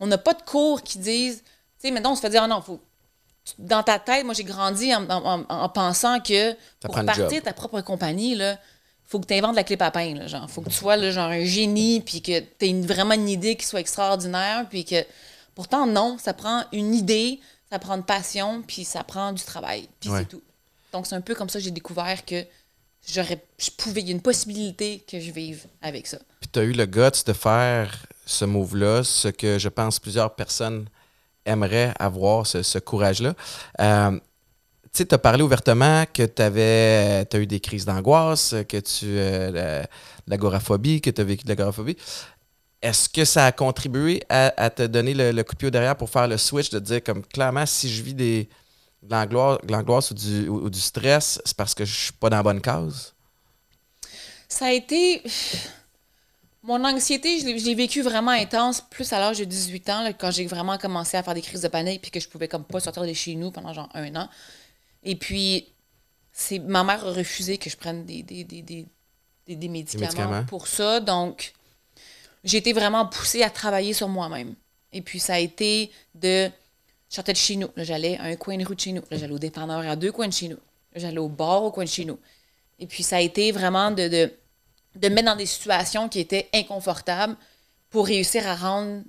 On 0.00 0.06
n'a 0.08 0.18
pas 0.18 0.34
de 0.34 0.42
cours 0.42 0.82
qui 0.82 0.98
disent. 0.98 1.42
Tu 1.80 1.86
sais, 1.88 1.90
maintenant, 1.92 2.12
on 2.12 2.16
se 2.16 2.22
fait 2.22 2.30
dire, 2.30 2.42
ah 2.42 2.48
non, 2.48 2.60
faut. 2.60 2.80
Dans 3.58 3.84
ta 3.84 4.00
tête, 4.00 4.24
moi, 4.24 4.34
j'ai 4.34 4.42
grandi 4.42 4.92
en, 4.92 5.08
en- 5.08 5.40
en- 5.42 5.46
en 5.48 5.68
pensant 5.68 6.18
que 6.18 6.52
pour 6.80 6.92
partir 7.04 7.40
ta 7.42 7.52
propre 7.52 7.80
compagnie, 7.82 8.34
là, 8.34 8.58
faut 9.06 9.20
que 9.20 9.26
tu 9.26 9.34
inventes 9.34 9.56
la 9.56 9.64
clé 9.64 9.76
à 9.80 9.90
pain. 9.90 10.14
Là, 10.14 10.26
genre, 10.26 10.48
faut 10.50 10.60
que 10.62 10.70
tu 10.70 10.74
sois 10.76 10.96
là, 10.96 11.10
genre 11.10 11.30
un 11.30 11.44
génie, 11.44 12.00
puis 12.00 12.20
que 12.22 12.40
tu 12.40 12.66
aies 12.68 12.80
vraiment 12.82 13.14
une 13.14 13.28
idée 13.28 13.56
qui 13.56 13.66
soit 13.66 13.80
extraordinaire, 13.80 14.66
puis 14.68 14.84
que. 14.84 15.04
Pourtant, 15.54 15.86
non, 15.86 16.18
ça 16.18 16.34
prend 16.34 16.64
une 16.72 16.94
idée, 16.94 17.40
ça 17.70 17.78
prend 17.78 17.94
une 17.96 18.02
passion, 18.04 18.62
puis 18.66 18.84
ça 18.84 19.02
prend 19.04 19.32
du 19.32 19.42
travail, 19.42 19.88
puis 20.00 20.10
Ouais. 20.10 20.18
c'est 20.20 20.28
tout. 20.28 20.42
Donc, 20.92 21.06
c'est 21.06 21.14
un 21.14 21.20
peu 21.22 21.34
comme 21.34 21.48
ça 21.48 21.58
que 21.58 21.64
j'ai 21.64 21.70
découvert 21.70 22.24
que 22.26 22.44
j'aurais, 23.10 23.42
je 23.58 23.70
pouvais, 23.70 24.00
il 24.02 24.08
y 24.08 24.10
a 24.10 24.12
une 24.12 24.20
possibilité 24.20 25.02
que 25.10 25.18
je 25.18 25.30
vive 25.30 25.64
avec 25.80 26.06
ça. 26.06 26.18
Puis 26.40 26.50
tu 26.52 26.58
as 26.58 26.62
eu 26.64 26.72
le 26.72 26.84
guts 26.84 27.24
de 27.26 27.32
faire 27.32 28.04
ce 28.26 28.44
move-là, 28.44 29.02
ce 29.02 29.28
que 29.28 29.58
je 29.58 29.68
pense 29.70 29.98
plusieurs 29.98 30.34
personnes 30.34 30.88
aimeraient 31.46 31.94
avoir, 31.98 32.46
ce, 32.46 32.62
ce 32.62 32.78
courage-là. 32.78 33.34
Euh, 33.80 34.18
tu 35.04 35.14
as 35.14 35.18
parlé 35.18 35.42
ouvertement 35.42 36.04
que 36.12 36.22
tu 36.24 36.42
avais 36.42 37.26
eu 37.34 37.46
des 37.46 37.60
crises 37.60 37.84
d'angoisse, 37.84 38.54
que 38.68 38.78
tu 38.78 39.06
euh, 39.06 39.50
la- 39.50 39.86
l'agoraphobie, 40.26 41.00
que 41.00 41.10
tu 41.10 41.20
as 41.20 41.24
vécu 41.24 41.44
de 41.44 41.48
l'agoraphobie. 41.48 41.96
Est-ce 42.82 43.08
que 43.08 43.24
ça 43.24 43.46
a 43.46 43.52
contribué 43.52 44.22
à, 44.28 44.70
te 44.70 44.82
donner 44.82 45.14
le, 45.14 45.32
le 45.32 45.44
coup 45.44 45.54
de 45.54 45.58
pied 45.58 45.68
au 45.68 45.70
derrière 45.70 45.96
pour 45.96 46.10
faire 46.10 46.28
le 46.28 46.36
switch, 46.36 46.70
de 46.70 46.78
dire 46.78 47.02
comme 47.02 47.24
clairement, 47.24 47.66
si 47.66 47.92
je 47.92 48.02
vis 48.02 48.14
des, 48.14 48.48
de 49.02 49.72
l'angoisse 49.72 50.10
ou 50.10 50.14
du, 50.14 50.48
ou, 50.48 50.68
du 50.70 50.80
stress, 50.80 51.40
c'est 51.44 51.56
parce 51.56 51.74
que 51.74 51.84
je 51.84 51.94
suis 51.94 52.12
pas 52.12 52.30
dans 52.30 52.36
la 52.36 52.42
bonne 52.42 52.60
case? 52.60 53.14
Ça 54.48 54.66
a 54.66 54.72
été. 54.72 55.22
Mon 56.62 56.84
anxiété, 56.84 57.38
je 57.38 57.46
l'ai, 57.46 57.58
je 57.58 57.64
l'ai 57.64 57.74
vécu 57.74 58.02
vraiment 58.02 58.32
intense, 58.32 58.80
plus 58.80 59.12
à 59.12 59.20
l'âge 59.20 59.38
de 59.38 59.44
18 59.44 59.88
ans, 59.88 60.02
là, 60.02 60.12
quand 60.12 60.32
j'ai 60.32 60.46
vraiment 60.46 60.76
commencé 60.78 61.16
à 61.16 61.22
faire 61.22 61.34
des 61.34 61.42
crises 61.42 61.60
de 61.60 61.68
panique, 61.68 62.02
puis 62.02 62.10
que 62.10 62.18
je 62.18 62.28
pouvais 62.28 62.48
comme 62.48 62.64
pas 62.64 62.80
sortir 62.80 63.04
de 63.04 63.12
chez 63.12 63.36
nous 63.36 63.52
pendant 63.52 63.72
genre 63.72 63.88
un 63.94 64.14
an. 64.16 64.28
Et 65.06 65.14
puis, 65.16 65.68
c'est 66.32 66.58
ma 66.58 66.84
mère 66.84 67.06
a 67.06 67.12
refusé 67.12 67.56
que 67.56 67.70
je 67.70 67.76
prenne 67.76 68.04
des, 68.04 68.22
des, 68.22 68.44
des, 68.44 68.60
des, 68.60 68.86
des- 69.46 69.68
médicaments, 69.68 70.04
médicaments. 70.06 70.44
pour 70.44 70.66
ça. 70.66 71.00
Donc, 71.00 71.54
j'ai 72.44 72.58
été 72.58 72.72
vraiment 72.74 73.06
poussée 73.06 73.42
à 73.42 73.48
travailler 73.50 73.92
sur 73.94 74.08
moi-même. 74.08 74.54
Et 74.92 75.00
puis, 75.00 75.18
ça 75.20 75.34
a 75.34 75.38
été 75.38 75.90
de. 76.14 76.50
Je 77.08 77.14
sortais 77.14 77.32
de 77.32 77.38
chez 77.38 77.54
nous. 77.56 77.68
Là, 77.76 77.84
j'allais 77.84 78.18
à 78.18 78.24
un 78.24 78.36
coin 78.36 78.58
de 78.58 78.64
rue 78.66 78.74
de 78.74 78.80
chez 78.80 78.92
nous. 78.92 79.02
Là, 79.10 79.16
j'allais 79.16 79.32
au 79.32 79.38
dépanneur 79.38 79.78
à 79.88 79.94
deux 79.96 80.10
coins 80.10 80.26
de 80.28 80.32
chez 80.32 80.48
nous. 80.48 80.58
Là, 80.92 81.00
j'allais 81.00 81.18
au 81.18 81.28
bar 81.28 81.62
au 81.62 81.70
coin 81.70 81.84
de 81.84 81.88
chez 81.88 82.04
nous. 82.04 82.18
Et 82.80 82.86
puis, 82.86 83.02
ça 83.04 83.16
a 83.16 83.20
été 83.20 83.52
vraiment 83.52 83.92
de, 83.92 84.08
de, 84.08 84.32
de 84.96 85.08
me 85.08 85.14
mettre 85.14 85.26
dans 85.26 85.36
des 85.36 85.46
situations 85.46 86.08
qui 86.08 86.18
étaient 86.18 86.48
inconfortables 86.52 87.36
pour 87.90 88.06
réussir 88.06 88.46
à 88.48 88.56
rendre 88.56 89.02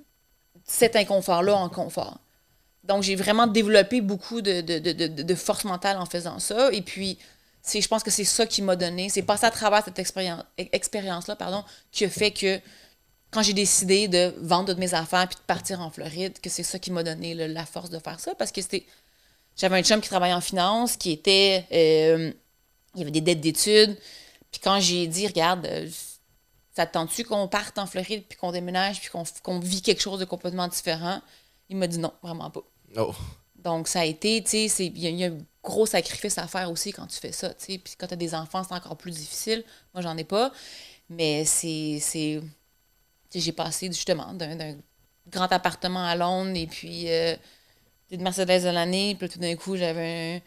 cet 0.64 0.94
inconfort-là 0.94 1.56
en 1.56 1.68
confort. 1.68 2.18
Donc, 2.88 3.02
j'ai 3.02 3.14
vraiment 3.16 3.46
développé 3.46 4.00
beaucoup 4.00 4.40
de, 4.40 5.34
force 5.34 5.64
mentale 5.64 5.98
en 5.98 6.06
faisant 6.06 6.38
ça. 6.38 6.72
Et 6.72 6.80
puis, 6.80 7.18
je 7.72 7.86
pense 7.86 8.02
que 8.02 8.10
c'est 8.10 8.24
ça 8.24 8.46
qui 8.46 8.62
m'a 8.62 8.76
donné, 8.76 9.10
c'est 9.10 9.22
passer 9.22 9.44
à 9.44 9.50
travers 9.50 9.84
cette 9.84 9.98
expérience, 9.98 10.42
expérience-là, 10.56 11.36
pardon, 11.36 11.62
qui 11.92 12.06
a 12.06 12.08
fait 12.08 12.30
que 12.30 12.58
quand 13.30 13.42
j'ai 13.42 13.52
décidé 13.52 14.08
de 14.08 14.34
vendre 14.38 14.68
toutes 14.70 14.78
mes 14.78 14.94
affaires 14.94 15.28
puis 15.28 15.36
de 15.36 15.42
partir 15.42 15.82
en 15.82 15.90
Floride, 15.90 16.40
que 16.40 16.48
c'est 16.48 16.62
ça 16.62 16.78
qui 16.78 16.90
m'a 16.90 17.02
donné 17.02 17.34
la 17.34 17.66
force 17.66 17.90
de 17.90 17.98
faire 17.98 18.18
ça. 18.18 18.34
Parce 18.34 18.50
que 18.50 18.62
c'était. 18.62 18.86
J'avais 19.54 19.76
un 19.76 19.82
chum 19.82 20.00
qui 20.00 20.08
travaillait 20.08 20.34
en 20.34 20.40
finance, 20.40 20.96
qui 20.96 21.12
était. 21.12 21.66
Euh, 21.72 22.32
il 22.94 23.00
y 23.00 23.02
avait 23.02 23.10
des 23.10 23.20
dettes 23.20 23.40
d'études. 23.40 23.98
Puis 24.50 24.60
quand 24.64 24.80
j'ai 24.80 25.06
dit, 25.06 25.26
regarde, 25.26 25.66
euh, 25.66 25.88
ça 26.74 26.86
te 26.86 26.92
tente-tu 26.94 27.24
qu'on 27.24 27.48
parte 27.48 27.76
en 27.76 27.86
Floride, 27.86 28.24
puis 28.26 28.38
qu'on 28.38 28.50
déménage, 28.50 29.00
puis 29.00 29.10
qu'on 29.42 29.58
vit 29.58 29.82
quelque 29.82 30.00
chose 30.00 30.20
de 30.20 30.24
complètement 30.24 30.68
différent? 30.68 31.20
Il 31.68 31.76
m'a 31.76 31.86
dit 31.86 31.98
non, 31.98 32.14
vraiment 32.22 32.50
pas. 32.50 32.62
Oh. 32.96 33.14
Donc, 33.56 33.88
ça 33.88 34.00
a 34.00 34.04
été, 34.04 34.42
tu 34.42 34.68
sais, 34.68 34.86
il 34.86 34.98
y, 34.98 35.24
a 35.24 35.28
un 35.28 35.38
gros 35.62 35.84
sacrifice 35.84 36.38
à 36.38 36.46
faire 36.46 36.70
aussi 36.70 36.92
quand 36.92 37.06
tu 37.06 37.18
fais 37.18 37.32
ça, 37.32 37.50
tu 37.50 37.64
sais. 37.66 37.78
Puis 37.78 37.94
quand 37.98 38.06
tu 38.06 38.14
as 38.14 38.16
des 38.16 38.34
enfants, 38.34 38.62
c'est 38.64 38.74
encore 38.74 38.96
plus 38.96 39.10
difficile. 39.10 39.64
Moi, 39.92 40.02
j'en 40.02 40.16
ai 40.16 40.24
pas. 40.24 40.52
Mais 41.10 41.44
c'est. 41.44 42.40
J'ai 43.34 43.52
passé 43.52 43.88
justement 43.88 44.32
d'un 44.32 44.76
grand 45.28 45.52
appartement 45.52 46.04
à 46.04 46.16
Londres 46.16 46.56
et 46.56 46.66
puis 46.66 47.10
euh, 47.10 47.36
une 48.10 48.22
Mercedes 48.22 48.64
de 48.64 48.70
l'année. 48.70 49.16
Puis 49.18 49.28
tout 49.28 49.38
d'un 49.38 49.54
coup, 49.56 49.76
j'avais 49.76 50.42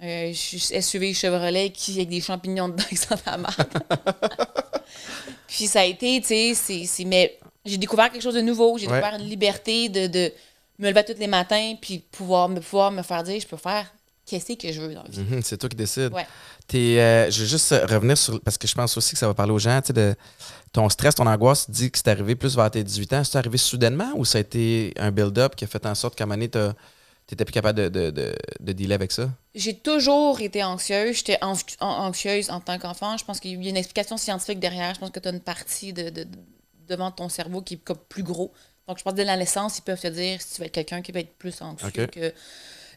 un, 0.00 0.30
un, 0.30 0.32
SUV 0.32 1.14
Chevrolet 1.14 1.70
qui 1.70 1.96
avec 1.96 2.08
des 2.08 2.20
champignons 2.20 2.68
dedans 2.68 2.84
qui 2.88 2.96
sont 2.96 3.14
la 3.26 3.36
marque. 3.36 3.60
puis 5.46 5.66
ça 5.66 5.80
a 5.80 5.84
été, 5.84 6.20
tu 6.20 6.54
sais, 6.54 7.04
mais 7.04 7.38
j'ai 7.64 7.78
découvert 7.78 8.10
quelque 8.10 8.22
chose 8.22 8.34
de 8.34 8.40
nouveau. 8.40 8.78
J'ai 8.78 8.86
découvert 8.86 9.14
une 9.14 9.28
liberté 9.28 9.88
de, 9.88 10.06
de 10.06 10.32
me 10.78 10.88
lever 10.88 11.04
tous 11.04 11.18
les 11.18 11.26
matins 11.26 11.74
puis 11.80 11.98
pouvoir 11.98 12.48
me, 12.48 12.60
pouvoir 12.60 12.90
me 12.90 13.02
faire 13.02 13.22
dire 13.22 13.40
je 13.40 13.46
peux 13.46 13.56
faire 13.56 13.92
qu'est-ce 14.28 14.52
que 14.54 14.72
je 14.72 14.80
veux 14.80 14.94
dans 14.94 15.02
la 15.02 15.08
vie. 15.08 15.20
Mhm, 15.20 15.42
c'est 15.42 15.56
toi 15.56 15.68
qui 15.68 15.76
décides. 15.76 16.12
Ouais. 16.12 16.26
Euh, 16.74 17.30
je 17.30 17.42
vais 17.42 17.48
juste 17.48 17.70
revenir 17.88 18.16
sur. 18.18 18.40
Parce 18.40 18.58
que 18.58 18.68
je 18.68 18.74
pense 18.74 18.96
aussi 18.96 19.12
que 19.12 19.18
ça 19.18 19.26
va 19.26 19.34
parler 19.34 19.52
aux 19.52 19.58
gens. 19.58 19.80
De, 19.88 20.14
ton 20.72 20.88
stress, 20.90 21.14
ton 21.14 21.26
angoisse, 21.26 21.70
dit 21.70 21.90
que 21.90 21.98
c'est 21.98 22.08
arrivé 22.08 22.34
plus 22.34 22.54
vers 22.54 22.70
tes 22.70 22.84
18 22.84 23.12
ans. 23.14 23.24
C'est 23.24 23.38
arrivé 23.38 23.56
soudainement 23.56 24.12
ou 24.16 24.24
ça 24.24 24.38
a 24.38 24.40
été 24.42 24.92
un 24.98 25.10
build-up 25.10 25.56
qui 25.56 25.64
a 25.64 25.66
fait 25.66 25.86
en 25.86 25.94
sorte 25.94 26.14
qu'à 26.14 26.24
un 26.24 26.26
moment 26.26 26.36
donné, 26.36 26.50
tu 26.50 26.58
n'étais 27.32 27.44
plus 27.44 27.52
capable 27.52 27.90
de, 27.90 28.10
de, 28.10 28.34
de, 28.60 28.72
dealer 28.72 28.94
avec 28.94 29.12
ça? 29.12 29.30
J'ai 29.54 29.78
toujours 29.78 30.40
été 30.40 30.62
anxieuse. 30.62 31.16
J'étais 31.16 31.38
anxieuse 31.80 32.50
en 32.50 32.60
tant 32.60 32.78
qu'enfant. 32.78 33.16
Je 33.16 33.24
pense 33.24 33.40
qu'il 33.40 33.62
y 33.62 33.66
a 33.66 33.70
une 33.70 33.76
explication 33.76 34.18
scientifique 34.18 34.60
derrière. 34.60 34.94
Je 34.94 35.00
pense 35.00 35.10
que 35.10 35.20
tu 35.20 35.28
as 35.28 35.32
une 35.32 35.40
partie 35.40 35.94
de, 35.94 36.12
devant 36.86 37.10
ton 37.10 37.28
cerveau 37.28 37.62
qui 37.62 37.74
est 37.74 37.94
plus 38.08 38.22
gros. 38.22 38.52
Donc, 38.88 38.98
je 38.98 39.04
pense 39.04 39.12
que 39.12 39.18
dès 39.18 39.24
la 39.24 39.36
naissance, 39.36 39.78
ils 39.78 39.82
peuvent 39.82 40.00
te 40.00 40.08
dire 40.08 40.40
si 40.40 40.54
tu 40.54 40.60
veux 40.62 40.66
être 40.66 40.72
quelqu'un 40.72 41.02
qui 41.02 41.12
va 41.12 41.20
être 41.20 41.34
plus 41.36 41.60
anxieux 41.60 42.06
que, 42.06 42.32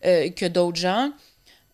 euh, 0.06 0.30
que 0.30 0.46
d'autres 0.46 0.78
gens. 0.78 1.12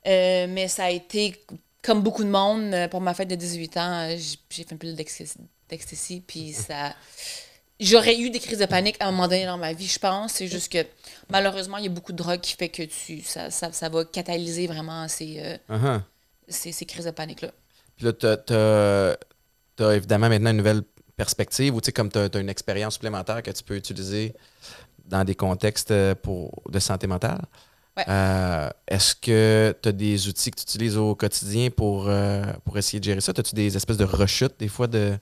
Euh, 0.08 0.48
mais 0.50 0.68
ça 0.68 0.86
a 0.86 0.90
été, 0.90 1.40
comme 1.84 2.02
beaucoup 2.02 2.24
de 2.24 2.30
monde, 2.30 2.74
euh, 2.74 2.88
pour 2.88 3.00
ma 3.00 3.14
fête 3.14 3.28
de 3.28 3.36
18 3.36 3.78
ans, 3.78 4.10
j'ai 4.18 4.64
fait 4.66 4.74
un 4.74 4.78
peu 4.78 4.92
d'ecstasy, 4.92 6.24
puis 6.26 6.52
ça... 6.52 6.96
J'aurais 7.80 8.18
eu 8.18 8.32
des 8.32 8.40
crises 8.40 8.58
de 8.58 8.66
panique 8.66 8.98
à 9.00 9.08
un 9.08 9.12
moment 9.12 9.28
donné 9.28 9.46
dans 9.46 9.60
ma 9.60 9.72
vie, 9.72 9.86
je 9.86 10.00
pense. 10.00 10.34
C'est 10.34 10.48
juste 10.48 10.72
que, 10.72 10.84
malheureusement, 11.30 11.78
il 11.78 11.84
y 11.84 11.88
a 11.88 11.92
beaucoup 11.92 12.12
de 12.12 12.18
drogue 12.18 12.40
qui 12.40 12.54
fait 12.54 12.70
que 12.70 12.82
tu, 12.82 13.22
ça, 13.22 13.52
ça, 13.52 13.72
ça 13.72 13.88
va 13.88 14.04
catalyser 14.04 14.66
vraiment 14.66 15.08
ces, 15.08 15.60
uh-huh. 15.70 16.02
ces, 16.48 16.72
ces, 16.72 16.86
crises 16.88 17.06
de 17.06 17.12
panique-là. 17.12 17.52
Puis 17.96 18.06
là, 18.06 18.14
tu 18.14 19.84
as, 19.84 19.96
évidemment 19.96 20.28
maintenant 20.28 20.50
une 20.50 20.58
nouvelle 20.58 20.82
perspective 21.18 21.76
ou 21.76 21.82
tu 21.82 21.88
sais, 21.88 21.92
comme 21.92 22.10
tu 22.10 22.20
as, 22.20 22.40
une 22.40 22.50
expérience 22.50 22.94
supplémentaire 22.94 23.44
que 23.44 23.52
tu 23.52 23.64
peux 23.64 23.76
utiliser 23.76 24.34
dans 25.06 25.24
des 25.24 25.36
contextes 25.36 25.92
euh, 25.92 26.16
pour, 26.16 26.62
de 26.70 26.80
santé 26.80 27.08
mentale. 27.08 27.42
Euh, 28.08 28.70
est-ce 28.88 29.16
que 29.16 29.76
tu 29.82 29.90
as 29.90 29.92
des 29.92 30.28
outils 30.28 30.52
que 30.52 30.58
tu 30.58 30.64
utilises 30.64 30.98
au 30.98 31.16
quotidien 31.16 31.72
pour, 31.72 32.08
euh, 32.08 32.44
pour 32.64 32.78
essayer 32.78 33.00
de 33.00 33.06
gérer 33.06 33.22
ça? 33.22 33.34
As-tu 33.36 33.56
des 33.56 33.76
espèces 33.76 33.98
de 33.98 34.04
rechutes, 34.04 34.60
des 34.60 34.68
fois, 34.68 34.86
de, 34.86 35.18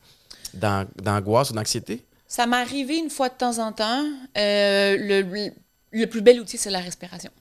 d'angoisse 0.53 1.51
ou 1.51 1.53
d'anxiété? 1.53 2.05
Ça 2.27 2.45
m'est 2.45 2.57
arrivé 2.57 2.97
une 2.97 3.09
fois 3.09 3.29
de 3.29 3.35
temps 3.35 3.59
en 3.59 3.71
temps. 3.71 4.03
le, 4.35 5.51
le, 5.93 6.05
plus 6.07 6.21
bel 6.21 6.41
outil, 6.41 6.57
c'est 6.57 6.69
la 6.69 6.81
respiration. 6.81 7.31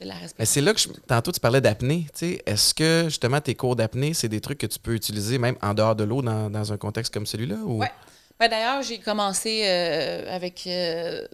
Mm-hmm. 0.00 0.34
Mais 0.38 0.44
c'est 0.44 0.60
là 0.60 0.74
que 0.74 0.80
tantôt 1.06 1.32
tu 1.32 1.40
parlais 1.40 1.60
d'apnée. 1.60 2.06
Est-ce 2.20 2.74
que 2.74 3.04
justement 3.06 3.40
tes 3.40 3.54
cours 3.54 3.76
d'apnée, 3.76 4.14
c'est 4.14 4.28
des 4.28 4.40
trucs 4.40 4.58
que 4.58 4.66
tu 4.66 4.78
peux 4.78 4.94
utiliser 4.94 5.38
même 5.38 5.56
en 5.62 5.74
dehors 5.74 5.96
de 5.96 6.04
l'eau 6.04 6.22
dans, 6.22 6.72
un 6.72 6.76
contexte 6.76 7.12
comme 7.12 7.26
celui-là? 7.26 7.56
Ou... 7.64 7.80
Oui. 7.80 7.86
Ben, 8.38 8.48
D'ailleurs, 8.48 8.82
j'ai 8.82 8.98
commencé 8.98 9.62
euh, 9.64 10.34
avec, 10.34 10.66
euh, 10.66 11.26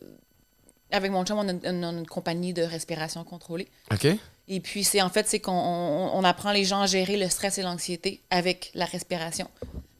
avec 0.92 1.10
mon 1.10 1.24
chum, 1.24 1.38
on 1.38 1.48
a, 1.48 1.52
une, 1.70 2.06
compagnie 2.06 2.52
de 2.52 2.62
respiration 2.62 3.24
contrôlée. 3.24 3.68
OK. 3.90 4.06
Et 4.48 4.60
puis, 4.60 4.84
c'est 4.84 5.02
en 5.02 5.08
fait, 5.08 5.26
c'est 5.26 5.40
qu'on 5.40 5.52
on, 5.52 6.24
apprend 6.24 6.52
les 6.52 6.64
gens 6.64 6.82
à 6.82 6.86
gérer 6.86 7.16
le 7.16 7.28
stress 7.28 7.58
et 7.58 7.62
l'anxiété 7.62 8.20
avec 8.30 8.70
la 8.74 8.84
respiration. 8.84 9.48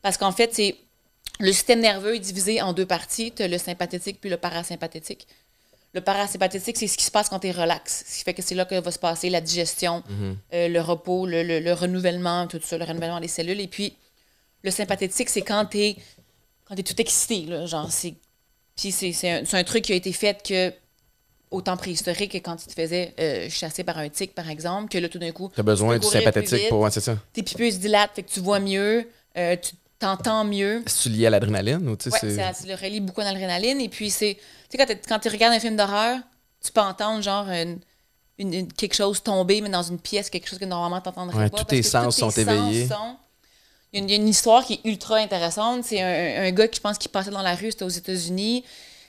Parce 0.02 0.16
qu'en 0.16 0.32
fait, 0.32 0.54
c'est 0.54 0.76
le 1.40 1.52
système 1.52 1.80
nerveux 1.80 2.16
est 2.16 2.20
divisé 2.20 2.60
en 2.60 2.72
deux 2.72 2.86
parties. 2.86 3.32
Tu 3.32 3.42
as 3.42 3.48
le 3.48 3.58
sympathétique 3.58 4.20
puis 4.20 4.30
le 4.30 4.36
parasympathétique. 4.36 5.26
Le 5.94 6.00
parasympathétique, 6.00 6.76
c'est 6.78 6.86
ce 6.86 6.96
qui 6.96 7.04
se 7.04 7.10
passe 7.10 7.28
quand 7.28 7.40
tu 7.40 7.48
es 7.48 7.50
relax. 7.50 8.04
Ce 8.08 8.18
qui 8.18 8.24
fait 8.24 8.32
que 8.32 8.40
c'est 8.40 8.54
là 8.54 8.64
que 8.64 8.74
va 8.80 8.90
se 8.90 8.98
passer 8.98 9.28
la 9.28 9.42
digestion, 9.42 10.02
mhm. 10.08 10.36
euh, 10.54 10.68
le 10.68 10.80
repos, 10.80 11.26
le, 11.26 11.72
renouvellement, 11.72 12.46
tout 12.46 12.60
ça, 12.62 12.78
le 12.78 12.84
renouvellement 12.84 13.20
des 13.20 13.28
cellules. 13.28 13.60
Et 13.60 13.68
puis, 13.68 13.94
le 14.62 14.70
sympathétique, 14.70 15.28
c'est 15.28 15.42
quand 15.42 15.66
tu 15.66 15.80
es, 15.80 15.96
quand 16.64 16.78
es 16.78 16.82
tout 16.82 16.98
excité. 16.98 17.44
Là, 17.46 17.66
genre, 17.66 17.90
c'est, 17.92 18.14
c'est, 18.76 19.30
un, 19.30 19.42
un, 19.52 19.64
truc 19.64 19.84
qui 19.84 19.92
a 19.92 19.96
été 19.96 20.12
fait 20.12 20.42
que 20.42 20.72
au 21.52 21.60
temps 21.60 21.76
préhistorique, 21.76 22.34
quand 22.36 22.56
tu 22.56 22.66
te 22.66 22.72
faisais 22.72 23.14
euh, 23.20 23.48
chasser 23.50 23.84
par 23.84 23.98
un 23.98 24.08
tic, 24.08 24.34
par 24.34 24.48
exemple, 24.48 24.88
que 24.88 24.98
là, 24.98 25.08
tout 25.08 25.18
d'un 25.18 25.32
coup. 25.32 25.50
Tu 25.54 25.60
as 25.60 25.62
besoin 25.62 25.98
du 25.98 26.06
sympathétique 26.06 26.68
pour. 26.68 26.80
Ouais, 26.80 26.90
c'est 26.90 27.00
ça. 27.00 27.18
Tes 27.32 27.42
pupilles 27.42 27.72
se 27.72 27.78
dilatent, 27.78 28.12
fait 28.14 28.22
que 28.22 28.30
tu 28.30 28.40
vois 28.40 28.58
mieux, 28.58 29.06
euh, 29.36 29.56
tu 29.60 29.74
t'entends 30.02 30.44
mieux. 30.44 30.82
C'est 30.86 31.08
lié 31.08 31.26
à 31.26 31.30
l'adrénaline 31.30 31.88
ou 31.88 31.96
tu 31.96 32.10
sais? 32.10 32.26
Ouais, 32.26 32.52
c'est... 32.54 32.66
le 32.68 32.74
relie 32.74 33.00
beaucoup 33.00 33.20
à 33.20 33.24
l'adrénaline. 33.24 33.80
Et 33.80 33.88
puis, 33.88 34.10
c'est 34.10 34.38
sais, 34.78 34.98
quand, 35.08 35.18
tu 35.18 35.28
regardes 35.28 35.54
un 35.54 35.60
film 35.60 35.76
d'horreur, 35.76 36.18
tu 36.62 36.72
peux 36.72 36.80
entendre 36.80 37.22
genre 37.22 37.46
une, 38.38 38.72
quelque 38.72 38.94
chose 38.94 39.22
tomber, 39.22 39.60
mais 39.60 39.68
dans 39.68 39.82
une 39.82 39.98
pièce, 39.98 40.30
quelque 40.30 40.48
chose 40.48 40.58
que 40.58 40.64
normalement 40.64 41.00
tu 41.00 41.08
n'entendrais 41.08 41.50
pas. 41.50 41.58
Tous 41.58 41.64
tes 41.64 41.82
sens 41.82 42.16
sont 42.16 42.30
éveillés. 42.30 42.88
Il 43.94 44.10
y, 44.10 44.14
a 44.14 44.16
une, 44.16 44.28
histoire 44.28 44.64
qui 44.64 44.74
est 44.74 44.88
ultra 44.88 45.16
intéressante. 45.16 45.84
C'est 45.84 46.00
un, 46.00 46.50
gars 46.52 46.66
qui, 46.66 46.80
pense, 46.80 46.96
qui 46.96 47.08
passait 47.08 47.30
dans 47.30 47.42
la 47.42 47.54
rue, 47.54 47.70
c'était 47.70 47.84
aux 47.84 47.90
États-Unis. 47.90 48.64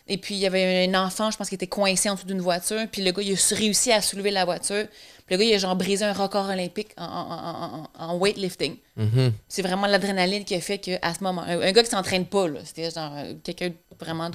Et 0.08 0.18
puis, 0.18 0.36
il 0.36 0.40
y 0.42 0.46
avait 0.46 0.86
un 0.86 1.06
enfant, 1.06 1.32
je 1.32 1.38
pense, 1.38 1.48
qui 1.48 1.56
était 1.56 1.68
coincé 1.68 2.10
en 2.10 2.16
dessous 2.16 2.28
d'une 2.28 2.42
voiture. 2.42 2.82
Puis 2.92 3.02
le 3.02 3.12
gars, 3.12 3.22
il 3.22 3.34
a 3.34 3.56
réussi 3.56 3.92
à 3.92 4.02
soulever 4.02 4.32
la 4.32 4.44
voiture. 4.44 4.86
Puis 5.26 5.36
le 5.36 5.38
gars, 5.38 5.44
il 5.46 5.54
a 5.54 5.58
genre 5.60 5.78
brisé 5.78 6.04
un 6.04 6.12
record 6.12 6.50
olympique 6.50 6.90
en, 6.98 8.18
weightlifting. 8.20 8.76
Mm-hmm. 8.98 9.32
C'est 9.48 9.62
vraiment 9.62 9.88
l'adrénaline 9.88 10.44
qui 10.44 10.56
a 10.56 10.62
fait 10.62 10.78
qu'à 10.78 11.14
ce 11.14 11.24
moment... 11.24 11.44
Un, 11.44 11.72
gars 11.72 11.84
qui 11.84 11.90
s'entraîne 11.90 12.26
pas, 12.26 12.50
là. 12.50 12.60
C'était 12.66 12.92
genre 12.92 13.14
euh, 13.16 13.34
quelqu'un 13.44 13.72
vraiment 13.98 14.30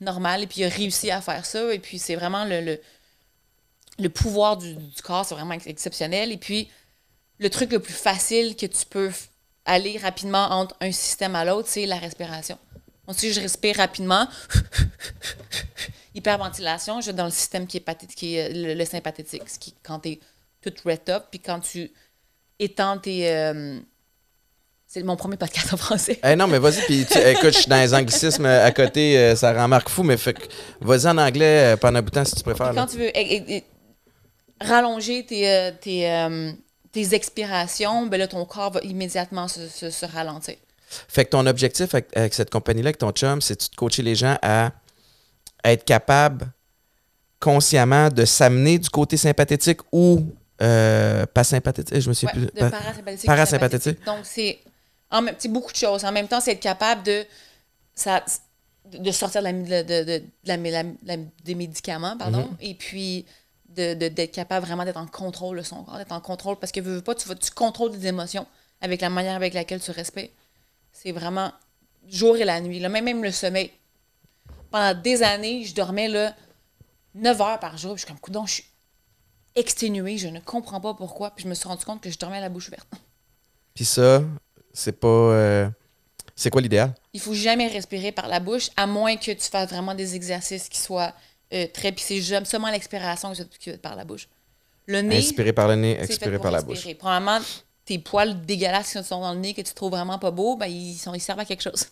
normal. 0.00 0.42
Et 0.42 0.46
puis, 0.46 0.60
il 0.60 0.64
a 0.64 0.68
réussi 0.68 1.10
à 1.10 1.22
faire 1.22 1.46
ça. 1.46 1.72
Et 1.72 1.78
puis, 1.78 1.98
c'est 1.98 2.14
vraiment 2.14 2.44
le, 2.44 2.78
le, 3.98 4.08
pouvoir 4.10 4.58
du, 4.58 4.76
corps, 5.02 5.24
c'est 5.24 5.34
vraiment 5.34 5.54
exceptionnel. 5.54 6.30
Et 6.30 6.36
puis, 6.36 6.68
le 7.38 7.48
truc 7.48 7.72
le 7.72 7.78
plus 7.78 7.94
facile 7.94 8.54
que 8.54 8.66
tu 8.66 8.84
peux 8.84 9.10
aller 9.64 9.96
rapidement 9.96 10.50
entre 10.50 10.76
un 10.82 10.92
système 10.92 11.34
à 11.36 11.46
l'autre, 11.46 11.68
c'est 11.68 11.86
la 11.86 11.96
respiration. 11.96 12.58
Si 13.12 13.32
je 13.32 13.40
respire 13.40 13.76
rapidement, 13.76 14.28
hyperventilation, 16.14 17.00
je 17.00 17.06
vais 17.06 17.12
dans 17.12 17.24
le 17.24 17.30
système 17.30 17.66
qui 17.66 17.76
est, 17.76 18.06
qui 18.14 18.36
est 18.36 18.74
le, 18.74 18.84
sympathétique, 18.84 19.48
ce 19.48 19.58
qui, 19.58 19.74
quand 19.82 20.00
tu 20.00 20.10
es 20.10 20.20
tout 20.62 20.72
red 20.84 21.08
up, 21.08 21.24
puis 21.30 21.40
quand 21.40 21.60
tu 21.60 21.90
étends 22.58 22.98
tes. 22.98 23.30
Euh, 23.30 23.78
c'est 24.86 25.02
mon 25.04 25.16
premier 25.16 25.36
podcast 25.36 25.72
en 25.72 25.76
français. 25.76 26.18
Eh 26.24 26.34
non, 26.34 26.48
mais 26.48 26.58
vas-y, 26.58 26.82
puis 26.82 27.02
écoute, 27.02 27.52
je 27.52 27.58
suis 27.60 27.68
dans 27.68 27.80
les 27.80 27.94
anglicismes 27.94 28.46
à 28.46 28.72
côté, 28.72 29.16
euh, 29.16 29.36
ça 29.36 29.52
rend 29.52 29.68
Marc 29.68 29.88
fou, 29.88 30.02
mais 30.02 30.16
vas-y 30.80 31.06
en 31.06 31.16
anglais 31.16 31.74
euh, 31.74 31.76
pendant 31.76 32.00
un 32.00 32.02
bout 32.02 32.10
de 32.10 32.14
temps 32.16 32.24
si 32.24 32.34
tu 32.34 32.42
préfères. 32.42 32.74
quand 32.74 32.86
tu 32.86 32.98
veux 32.98 33.10
rallonger 34.60 35.24
tes, 35.24 35.70
tes, 36.92 37.14
expirations, 37.14 38.06
ben 38.06 38.18
là, 38.18 38.26
ton 38.26 38.44
corps 38.44 38.72
va 38.72 38.80
immédiatement 38.82 39.46
se, 39.46 39.68
se, 39.68 40.06
ralentir. 40.06 40.56
Fait 41.08 41.24
que 41.24 41.30
ton 41.30 41.46
objectif 41.46 41.94
avec, 41.94 42.34
cette 42.34 42.50
compagnie-là, 42.50 42.88
avec 42.88 42.98
ton 42.98 43.12
chum, 43.12 43.40
c'est 43.40 43.70
de 43.70 43.76
coacher 43.76 44.02
les 44.02 44.14
gens 44.14 44.36
à 44.42 44.72
être 45.64 45.84
capable 45.84 46.50
consciemment 47.38 48.08
de 48.08 48.24
s'amener 48.24 48.78
du 48.78 48.90
côté 48.90 49.16
sympathétique 49.16 49.80
ou 49.92 50.26
euh, 50.60 51.24
pas 51.26 51.44
sympathétique, 51.44 52.00
je 52.00 52.08
me 52.08 52.14
suis 52.14 52.26
plus. 52.26 52.46
De 52.46 52.68
parasympathique. 52.68 53.26
Parasympathique. 53.26 54.04
Donc, 54.04 54.18
c'est 54.24 54.58
en 55.10 55.22
même, 55.22 55.34
beaucoup 55.48 55.72
de 55.72 55.76
choses. 55.76 56.04
En 56.04 56.12
même 56.12 56.28
temps, 56.28 56.40
c'est 56.40 56.52
être 56.52 56.60
capable 56.60 57.02
de, 57.02 57.24
ça, 57.94 58.22
de 58.92 59.10
sortir 59.10 59.42
de 59.42 59.48
de, 59.82 60.22
la, 60.44 61.16
des 61.44 61.54
médicaments, 61.54 62.16
pardon, 62.16 62.42
mm-hmm. 62.42 62.68
et 62.68 62.74
puis 62.74 63.26
d'être 63.68 64.32
capable 64.32 64.66
vraiment 64.66 64.84
d'être 64.84 64.98
en 64.98 65.06
contrôle 65.06 65.58
de 65.58 65.62
son 65.62 65.84
corps, 65.84 65.96
d'être 65.96 66.12
en 66.12 66.20
contrôle, 66.20 66.56
parce 66.56 66.72
que 66.72 66.80
veux 66.80 67.00
pas, 67.00 67.14
tu, 67.14 67.28
tu 67.36 67.50
contrôles 67.52 67.92
des 67.92 68.08
émotions 68.08 68.46
avec 68.80 69.00
la 69.00 69.08
manière 69.08 69.36
avec 69.36 69.54
laquelle 69.54 69.80
tu 69.80 69.92
respires. 69.92 70.28
C'est 71.02 71.12
vraiment 71.12 71.50
jour 72.08 72.36
et 72.36 72.44
la 72.44 72.60
nuit. 72.60 72.78
Là. 72.78 72.88
Même, 72.88 73.04
même 73.04 73.22
le 73.24 73.30
sommeil. 73.32 73.70
pendant 74.70 74.98
des 75.00 75.22
années, 75.22 75.64
je 75.64 75.74
dormais 75.74 76.08
là 76.08 76.34
9 77.14 77.40
heures 77.40 77.58
par 77.60 77.78
jour. 77.78 77.94
Puis 77.94 78.02
je 78.02 78.06
suis 78.06 78.08
comme, 78.12 78.20
coudon, 78.20 78.44
je 78.46 78.54
suis 78.54 78.64
exténuée, 79.54 80.18
je 80.18 80.28
ne 80.28 80.40
comprends 80.40 80.80
pas 80.80 80.92
pourquoi. 80.94 81.30
Puis 81.30 81.44
je 81.44 81.48
me 81.48 81.54
suis 81.54 81.66
rendu 81.68 81.84
compte 81.84 82.02
que 82.02 82.10
je 82.10 82.18
dormais 82.18 82.36
à 82.36 82.40
la 82.40 82.48
bouche 82.48 82.68
ouverte. 82.68 82.88
Puis 83.74 83.84
ça, 83.84 84.22
c'est 84.72 84.92
pas. 84.92 85.08
euh, 85.08 85.68
c'est 86.36 86.50
quoi 86.50 86.60
l'idéal? 86.60 86.94
Il 87.12 87.20
faut 87.20 87.34
jamais 87.34 87.68
respirer 87.68 88.12
par 88.12 88.28
la 88.28 88.40
bouche, 88.40 88.68
à 88.76 88.86
moins 88.86 89.16
que 89.16 89.30
tu 89.32 89.50
fasses 89.50 89.70
vraiment 89.70 89.94
des 89.94 90.14
exercices 90.14 90.68
qui 90.68 90.78
soient 90.78 91.14
euh, 91.52 91.66
très. 91.72 91.92
Puis 91.92 92.04
c'est 92.06 92.20
jamais- 92.20 92.46
seulement 92.46 92.70
l'expiration 92.70 93.32
qui 93.58 93.70
va 93.70 93.74
être 93.74 93.82
par 93.82 93.96
la 93.96 94.04
bouche. 94.04 94.28
Le 94.86 95.00
nez. 95.00 95.18
Inspirer 95.18 95.52
par 95.52 95.68
le 95.68 95.76
nez, 95.76 95.98
expirer 96.00 96.38
par 96.38 96.50
la 96.50 96.62
bouche. 96.62 96.92
Probablement, 96.96 97.38
tes 97.90 97.98
poils 97.98 98.40
dégueulasses 98.46 98.92
qui 98.92 99.02
sont 99.02 99.20
dans 99.20 99.32
le 99.34 99.40
nez 99.40 99.52
que 99.52 99.62
tu 99.62 99.74
trouves 99.74 99.90
vraiment 99.90 100.18
pas 100.18 100.30
beaux, 100.30 100.56
ben, 100.56 100.66
ils, 100.66 100.96
sont, 100.96 101.12
ils 101.12 101.20
servent 101.20 101.40
à 101.40 101.44
quelque 101.44 101.62
chose. 101.62 101.86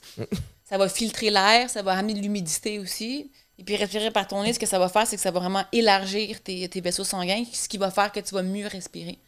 ça 0.65 0.79
va 0.79 0.89
filtrer 0.89 1.31
l'air, 1.31 1.69
ça 1.69 1.83
va 1.83 1.93
amener 1.95 2.15
de 2.15 2.21
l'humidité 2.21 2.79
aussi. 2.79 3.33
Et 3.59 3.65
puis 3.65 3.75
respirer 3.75 4.13
par 4.13 4.29
ton 4.29 4.45
nez, 4.45 4.53
ce 4.53 4.59
que 4.61 4.67
ça 4.67 4.79
va 4.79 4.89
faire, 4.89 5.05
c'est 5.09 5.17
que 5.17 5.23
ça 5.23 5.33
va 5.33 5.41
vraiment 5.41 5.65
élargir 5.73 6.41
tes, 6.41 6.69
tes 6.69 6.81
vaisseaux 6.81 7.03
sanguins, 7.03 7.43
ce 7.53 7.69
qui 7.69 7.79
va 7.79 7.91
faire 7.91 8.13
que 8.13 8.21
tu 8.21 8.33
vas 8.35 8.43
mieux 8.45 8.69
respirer. 8.69 9.19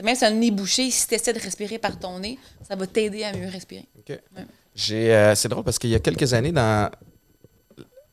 Même 0.00 0.14
si 0.14 0.24
un 0.24 0.30
nez 0.30 0.52
bouché, 0.52 0.88
si 0.92 1.08
tu 1.08 1.14
essaies 1.14 1.32
de 1.32 1.40
respirer 1.40 1.78
par 1.78 1.98
ton 1.98 2.20
nez, 2.20 2.38
ça 2.68 2.76
va 2.76 2.86
t'aider 2.86 3.24
à 3.24 3.32
mieux 3.36 3.48
respirer. 3.48 3.86
OK. 3.98 4.16
J'ai, 4.76 5.12
euh, 5.12 5.34
c'est 5.34 5.48
drôle 5.48 5.64
parce 5.64 5.80
qu'il 5.80 5.90
y 5.90 5.96
a 5.96 5.98
quelques 5.98 6.32
années, 6.32 6.52
dans, 6.52 6.88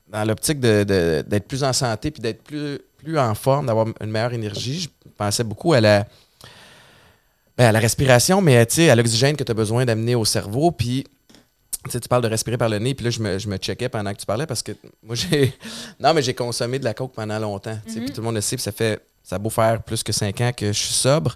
dans 0.07 0.23
l'optique 0.25 0.59
de- 0.59 0.83
de- 0.83 1.23
d'être 1.27 1.47
plus 1.47 1.63
en 1.63 1.73
santé 1.73 2.09
puis 2.09 2.21
d'être 2.23 2.41
plus, 2.43 2.79
plus 2.97 3.19
en 3.19 3.35
forme, 3.35 3.67
d'avoir 3.67 3.85
une 4.01 4.09
meilleure 4.09 4.33
énergie, 4.33 4.79
je 4.81 5.09
pensais 5.15 5.43
beaucoup 5.43 5.73
à 5.73 5.81
la, 5.81 6.07
ben, 7.57 7.67
à 7.67 7.71
la 7.71 7.79
respiration, 7.79 8.41
mais 8.41 8.57
à 8.57 8.95
l'oxygène 8.95 9.35
que 9.35 9.43
tu 9.43 9.51
as 9.51 9.55
besoin 9.55 9.85
d'amener 9.85 10.15
au 10.15 10.25
cerveau. 10.25 10.71
Puis, 10.71 11.05
tu 11.89 11.99
parles 12.09 12.23
de 12.23 12.27
respirer 12.27 12.57
par 12.57 12.69
le 12.69 12.79
nez, 12.79 12.93
puis 12.93 13.05
là, 13.05 13.11
je 13.11 13.19
me, 13.19 13.37
je 13.37 13.47
me 13.47 13.57
checkais 13.57 13.89
pendant 13.89 14.11
que 14.13 14.19
tu 14.19 14.25
parlais 14.25 14.45
parce 14.45 14.63
que 14.63 14.73
moi, 15.03 15.15
j'ai. 15.15 15.53
Non, 15.99 16.13
mais 16.13 16.21
j'ai 16.21 16.33
consommé 16.33 16.79
de 16.79 16.83
la 16.83 16.93
coke 16.93 17.13
pendant 17.13 17.39
longtemps. 17.39 17.77
Puis 17.85 18.05
tout 18.07 18.21
le 18.21 18.23
monde 18.23 18.35
le 18.35 18.41
sait, 18.41 18.55
puis 18.55 18.63
ça 18.63 18.71
fait. 18.71 19.01
Ça 19.23 19.37
a 19.37 19.39
beau 19.39 19.49
faire 19.49 19.81
plus 19.81 20.03
que 20.03 20.11
cinq 20.11 20.39
ans 20.41 20.51
que 20.55 20.67
je 20.67 20.77
suis 20.79 20.93
sobre. 20.93 21.35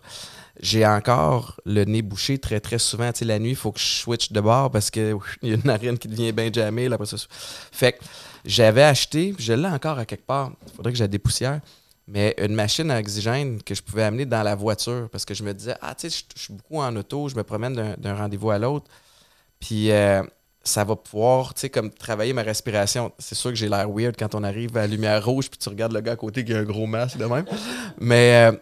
J'ai 0.62 0.86
encore 0.86 1.60
le 1.66 1.86
nez 1.86 2.02
bouché 2.04 2.38
très, 2.38 2.60
très 2.60 2.78
souvent. 2.78 3.12
Tu 3.12 3.20
sais, 3.20 3.26
la 3.26 3.40
nuit, 3.40 3.52
il 3.52 3.56
faut 3.56 3.72
que 3.72 3.80
je 3.80 3.86
switch 3.86 4.32
de 4.32 4.42
bord 4.42 4.70
parce 4.70 4.92
que 4.92 5.14
ouf, 5.14 5.38
il 5.42 5.50
y 5.50 5.52
a 5.54 5.56
une 5.56 5.64
narine 5.64 5.98
qui 5.98 6.08
devient 6.08 6.32
bien 6.32 6.52
jammée. 6.54 6.88
Là, 6.88 6.96
après 6.96 7.08
ça. 7.08 7.18
Fait 7.72 7.94
que 7.94 8.04
j'avais 8.46 8.84
acheté, 8.84 9.34
je 9.40 9.54
l'ai 9.54 9.68
encore 9.68 9.98
à 9.98 10.06
quelque 10.06 10.26
part. 10.26 10.52
Il 10.68 10.74
faudrait 10.76 10.92
que 10.92 10.98
j'ai 11.00 11.08
des 11.08 11.18
poussières. 11.18 11.62
Mais 12.12 12.34
une 12.40 12.56
machine 12.56 12.90
à 12.90 13.00
oxygène 13.00 13.62
que 13.62 13.76
je 13.76 13.84
pouvais 13.84 14.02
amener 14.04 14.26
dans 14.26 14.42
la 14.42 14.56
voiture 14.56 15.08
parce 15.12 15.26
que 15.26 15.34
je 15.36 15.44
me 15.44 15.54
disais, 15.54 15.76
ah, 15.82 15.94
tu 15.94 16.10
sais, 16.10 16.24
je- 16.36 16.42
suis 16.42 16.54
beaucoup 16.54 16.80
en 16.80 16.96
auto, 16.96 17.30
je 17.30 17.36
me 17.36 17.44
promène 17.44 17.96
d'un- 17.98 18.16
rendez-vous 18.16 18.50
à 18.50 18.58
l'autre. 18.58 18.88
Puis 19.60 19.92
euh, 19.92 20.24
ça 20.64 20.84
va 20.84 20.96
pouvoir, 20.96 21.54
tu 21.54 21.62
sais, 21.62 21.70
comme 21.70 21.92
travailler 21.92 22.34
ma 22.34 22.42
respiration. 22.42 23.12
C'est 23.20 23.36
sûr 23.36 23.52
que 23.52 23.56
j'ai 23.56 23.70
l'air 23.70 23.90
weird 23.92 24.16
quand 24.18 24.34
on 24.34 24.44
arrive 24.44 24.76
à 24.76 24.82
la 24.82 24.88
lumière 24.88 25.24
rouge 25.24 25.50
puis 25.50 25.60
tu 25.60 25.70
regardes 25.70 25.94
le 25.94 26.02
gars 26.02 26.14
à 26.14 26.16
côté 26.16 26.44
qui 26.44 26.54
a 26.54 26.58
un 26.58 26.64
gros 26.64 26.88
masque 26.88 27.18
de 27.18 27.26
même. 27.26 27.46
Mais, 28.00 28.50
euh, 28.52 28.58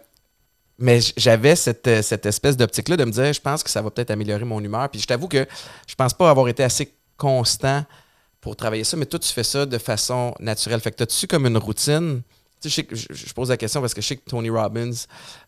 mais 0.80 1.00
j'avais 1.16 1.56
cette, 1.56 1.88
euh, 1.88 2.02
cette 2.02 2.24
espèce 2.26 2.56
d'optique-là 2.56 2.96
de 2.96 3.04
me 3.04 3.10
dire, 3.10 3.32
je 3.32 3.40
pense 3.40 3.62
que 3.64 3.70
ça 3.70 3.82
va 3.82 3.90
peut-être 3.90 4.10
améliorer 4.12 4.44
mon 4.44 4.60
humeur. 4.62 4.88
Puis 4.90 5.00
je 5.00 5.06
t'avoue 5.06 5.26
que 5.26 5.44
je 5.88 5.94
pense 5.96 6.14
pas 6.14 6.30
avoir 6.30 6.48
été 6.48 6.62
assez 6.62 6.92
constant 7.16 7.84
pour 8.40 8.54
travailler 8.54 8.84
ça, 8.84 8.96
mais 8.96 9.06
toi, 9.06 9.18
tu 9.18 9.32
fais 9.32 9.42
ça 9.42 9.66
de 9.66 9.78
façon 9.78 10.34
naturelle. 10.38 10.80
Fait 10.80 10.92
que 10.92 11.02
as-tu 11.02 11.26
comme 11.26 11.46
une 11.46 11.56
routine? 11.56 12.22
Je, 12.64 12.68
sais 12.68 12.82
que- 12.84 12.96
je- 12.96 13.06
je 13.12 13.32
pose 13.34 13.50
la 13.50 13.56
question 13.56 13.80
parce 13.80 13.94
que 13.94 14.00
je 14.00 14.06
sais 14.08 14.16
que 14.16 14.28
Tony 14.28 14.50
Robbins, 14.50 14.90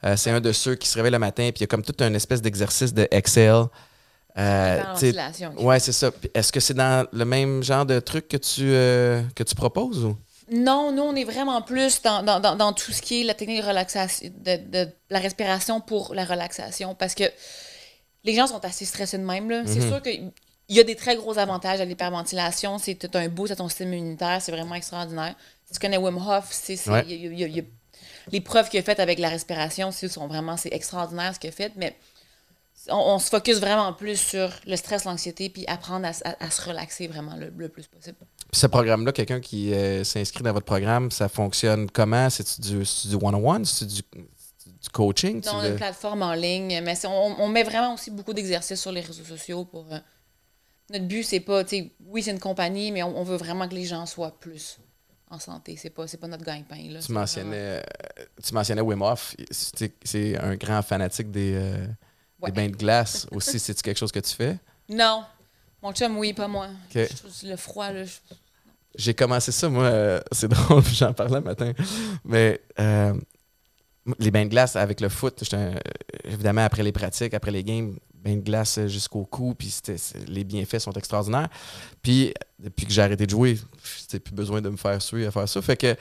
euh, 0.05 0.17
c'est 0.17 0.31
un 0.31 0.41
de 0.41 0.53
ceux 0.53 0.75
qui 0.77 0.89
se 0.89 0.95
réveille 0.97 1.11
le 1.13 1.19
matin, 1.19 1.45
puis 1.53 1.59
il 1.59 1.61
y 1.63 1.65
a 1.65 1.67
comme 1.67 1.83
tout 1.83 1.95
un 2.01 2.15
espèce 2.15 2.41
d'exercice 2.43 2.95
de 2.95 3.09
Excel. 3.11 3.65
Euh. 4.39 4.83
Ouais, 5.59 5.81
c'est 5.81 5.93
ça. 5.93 6.11
Est-ce 6.35 6.53
que 6.53 6.61
c'est 6.61 6.75
dans 6.75 7.07
le 7.13 7.25
même 7.25 7.63
genre 7.63 7.85
de 7.85 7.99
truc 8.01 8.29
que 8.29 8.37
tu, 8.37 8.63
euh, 8.73 9.23
que 9.35 9.43
tu 9.43 9.55
proposes 9.55 10.05
ou? 10.05 10.17
Non, 10.53 10.93
nous, 10.93 11.03
on 11.03 11.15
est 11.15 11.25
vraiment 11.25 11.63
plus 11.63 12.03
dans, 12.03 12.23
dans, 12.23 12.41
dans, 12.41 12.57
dans 12.57 12.73
tout 12.73 12.91
ce 12.93 13.03
qui 13.03 13.21
est 13.21 13.25
la 13.25 13.35
technique 13.35 13.63
de 13.63 13.67
relaxation, 13.67 14.29
de, 14.45 14.57
de 14.85 14.89
la 15.09 15.19
respiration 15.21 15.81
pour 15.81 16.15
la 16.15 16.25
relaxation. 16.25 16.95
Parce 16.95 17.15
que 17.15 17.25
les 18.25 18.35
gens 18.35 18.47
sont 18.47 18.65
assez 18.65 18.85
stressés 18.85 19.19
de 19.19 19.25
même. 19.25 19.49
là. 19.51 19.63
C'est 19.67 19.81
sûr 19.89 20.03
qu'il 20.03 20.31
y 20.69 20.81
a 20.81 20.85
des 20.85 20.97
très 20.97 21.15
gros 21.17 21.39
avantages 21.39 21.81
à 21.81 21.85
l'hyperventilation. 21.85 22.79
C'est 22.79 22.95
tout 22.97 23.11
un 23.15 23.29
boost 23.29 23.53
à 23.53 23.57
ton 23.57 23.69
système 23.69 23.93
immunitaire. 23.95 24.41
C'est 24.43 24.51
vraiment 24.53 24.75
extraordinaire. 24.75 25.35
Tu 25.73 25.79
connais 25.79 25.97
Wim 25.99 26.17
Hof, 26.19 26.49
c'est, 26.51 26.77
c'est- 26.77 26.91
Ouais. 26.91 27.05
il 27.07 27.13
y 27.13 27.27
a- 27.27 27.31
il 27.31 27.39
y 27.39 27.45
a- 27.45 27.47
il 27.49 27.57
y 27.57 27.61
a- 27.61 27.65
les 28.33 28.41
preuves 28.41 28.69
qu'il 28.69 28.79
a 28.81 28.83
faites 28.83 29.01
avec 29.01 29.19
la 29.19 29.29
respiration, 29.29 29.91
c'est, 29.93 30.09
sont 30.09 30.27
vraiment 30.27 30.57
c'est 30.57 30.73
extraordinaire 30.73 31.35
ce 31.35 31.39
qu'il 31.41 31.51
a 31.51 31.53
fait. 31.53 31.73
Mais 31.77 31.97
on, 32.89 32.97
on 32.97 33.19
se 33.19 33.29
focus 33.29 33.59
vraiment 33.59 33.93
plus 33.93 34.17
sur 34.19 34.51
le 34.67 34.77
stress, 34.77 35.05
l'anxiété, 35.05 35.49
puis 35.51 35.65
apprendre 35.67 36.07
à, 36.07 36.11
s- 36.11 36.23
à- 36.25 36.37
à 36.45 36.51
se 36.51 36.63
relaxer 36.69 37.07
vraiment 37.09 37.37
le, 37.37 37.53
le 37.57 37.69
plus 37.69 37.87
possible. 37.87 38.17
Puis 38.51 38.61
ce 38.61 38.67
programme-là, 38.67 39.13
quelqu'un 39.13 39.41
qui 39.41 39.73
euh, 39.75 40.03
s'inscrit 40.05 40.43
dans 40.43 40.53
votre 40.53 40.67
programme, 40.67 41.11
ça 41.11 41.29
fonctionne 41.29 41.91
comment? 41.91 42.29
C'est-tu 42.31 42.61
du, 42.61 43.15
one-on-one? 43.15 43.65
C'est-tu 43.65 43.95
du, 43.95 44.03
du 44.67 44.89
coaching? 44.93 45.43
Non, 45.47 45.63
une 45.63 45.77
plateforme 45.77 46.23
en 46.23 46.33
ligne, 46.35 46.81
mais 46.83 46.95
c'est- 46.95 47.07
on, 47.07 47.41
on 47.41 47.49
met 47.49 47.63
vraiment 47.63 47.95
aussi 47.95 48.11
beaucoup 48.11 48.33
d'exercices 48.33 48.81
sur 48.81 48.93
les 48.93 49.03
réseaux 49.03 49.25
sociaux 49.25 49.65
pour. 49.65 49.87
euh, 49.93 49.99
notre 50.91 51.05
but, 51.07 51.23
c'est 51.23 51.39
pas, 51.41 51.63
tu 51.63 51.77
sais, 51.77 51.91
oui, 52.07 52.23
c'est 52.23 52.33
une 52.33 52.41
compagnie, 52.41 52.91
mais 52.91 53.03
on, 53.05 53.17
on 53.17 53.23
veut 53.23 53.37
vraiment 53.37 53.69
que 53.69 53.75
les 53.75 53.85
gens 53.85 54.07
soient 54.07 54.37
plus 54.41 54.79
en 55.31 55.39
santé. 55.39 55.77
C'est 55.81 55.91
pas, 55.91 56.05
pas 56.21 56.27
notre 56.27 56.45
gagne-pain. 56.45 56.99
Tu 57.05 57.13
mentionnais, 57.13 57.51
vraiment- 57.51 57.83
euh, 58.19 58.25
tu 58.45 58.55
mentionnais 58.55 58.81
Wim 58.83 59.03
Hof. 59.03 59.35
C'est 59.51 60.37
un 60.39 60.57
grand 60.57 60.83
fanatique 60.83 61.31
des, 61.31 61.53
euh, 61.55 61.87
Ouais. 62.41 62.51
des 62.51 62.53
bains 62.57 62.69
de 62.71 62.77
glace 62.77 63.27
aussi. 63.33 63.59
C'est-tu 63.61 63.83
quelque 63.83 63.99
chose 63.99 64.13
que 64.13 64.19
tu 64.21 64.35
fais? 64.35 64.59
Non. 64.89 65.25
Mon 65.83 65.93
chum, 65.93 66.17
oui, 66.19 66.33
pas 66.33 66.49
moi. 66.49 66.67
Ok. 66.69 66.95
Je 67.11 67.17
trouve 67.17 67.33
le 67.45 67.57
froid, 67.57 67.91
là. 67.93 68.05
je- 68.05 68.13
J'ai 68.97 69.15
commencé 69.15 69.53
ça, 69.53 69.69
moi, 69.69 69.85
euh, 69.85 70.21
c'est 70.33 70.49
drôle, 70.49 70.83
j'en 70.85 71.13
parlais 71.15 71.37
le 71.37 71.41
matin. 71.43 71.73
Mais 72.25 72.61
euh, 72.81 73.15
les 74.19 74.31
bains 74.31 74.45
de 74.45 74.51
glace 74.51 74.75
avec 74.77 75.01
le 75.01 75.09
foot, 75.09 75.43
évidemment, 76.25 76.65
après 76.65 76.83
les 76.83 76.93
pratiques, 76.93 77.35
après 77.35 77.53
les 77.53 77.63
games, 77.63 77.97
bains 78.23 78.37
de 78.37 78.41
glace 78.43 78.79
jusqu'au 78.87 79.25
cou, 79.25 79.55
puis 79.55 79.71
c'était- 79.71 79.97
les 80.27 80.45
bienfaits 80.45 80.79
sont 80.79 80.93
extraordinaires. 80.93 81.49
Puis, 82.03 82.33
depuis 82.59 82.87
que 82.87 82.93
j'ai 82.93 83.03
arrêté 83.03 83.25
de 83.27 83.31
jouer, 83.31 83.59
j'ai 84.11 84.19
plus 84.21 84.35
besoin 84.35 84.61
de 84.61 84.69
me 84.69 84.77
faire 84.77 85.01
suer 85.01 85.27
à 85.27 85.31
faire 85.31 85.49
ça. 85.49 85.61
Fait 85.63 85.77
que, 85.77 85.95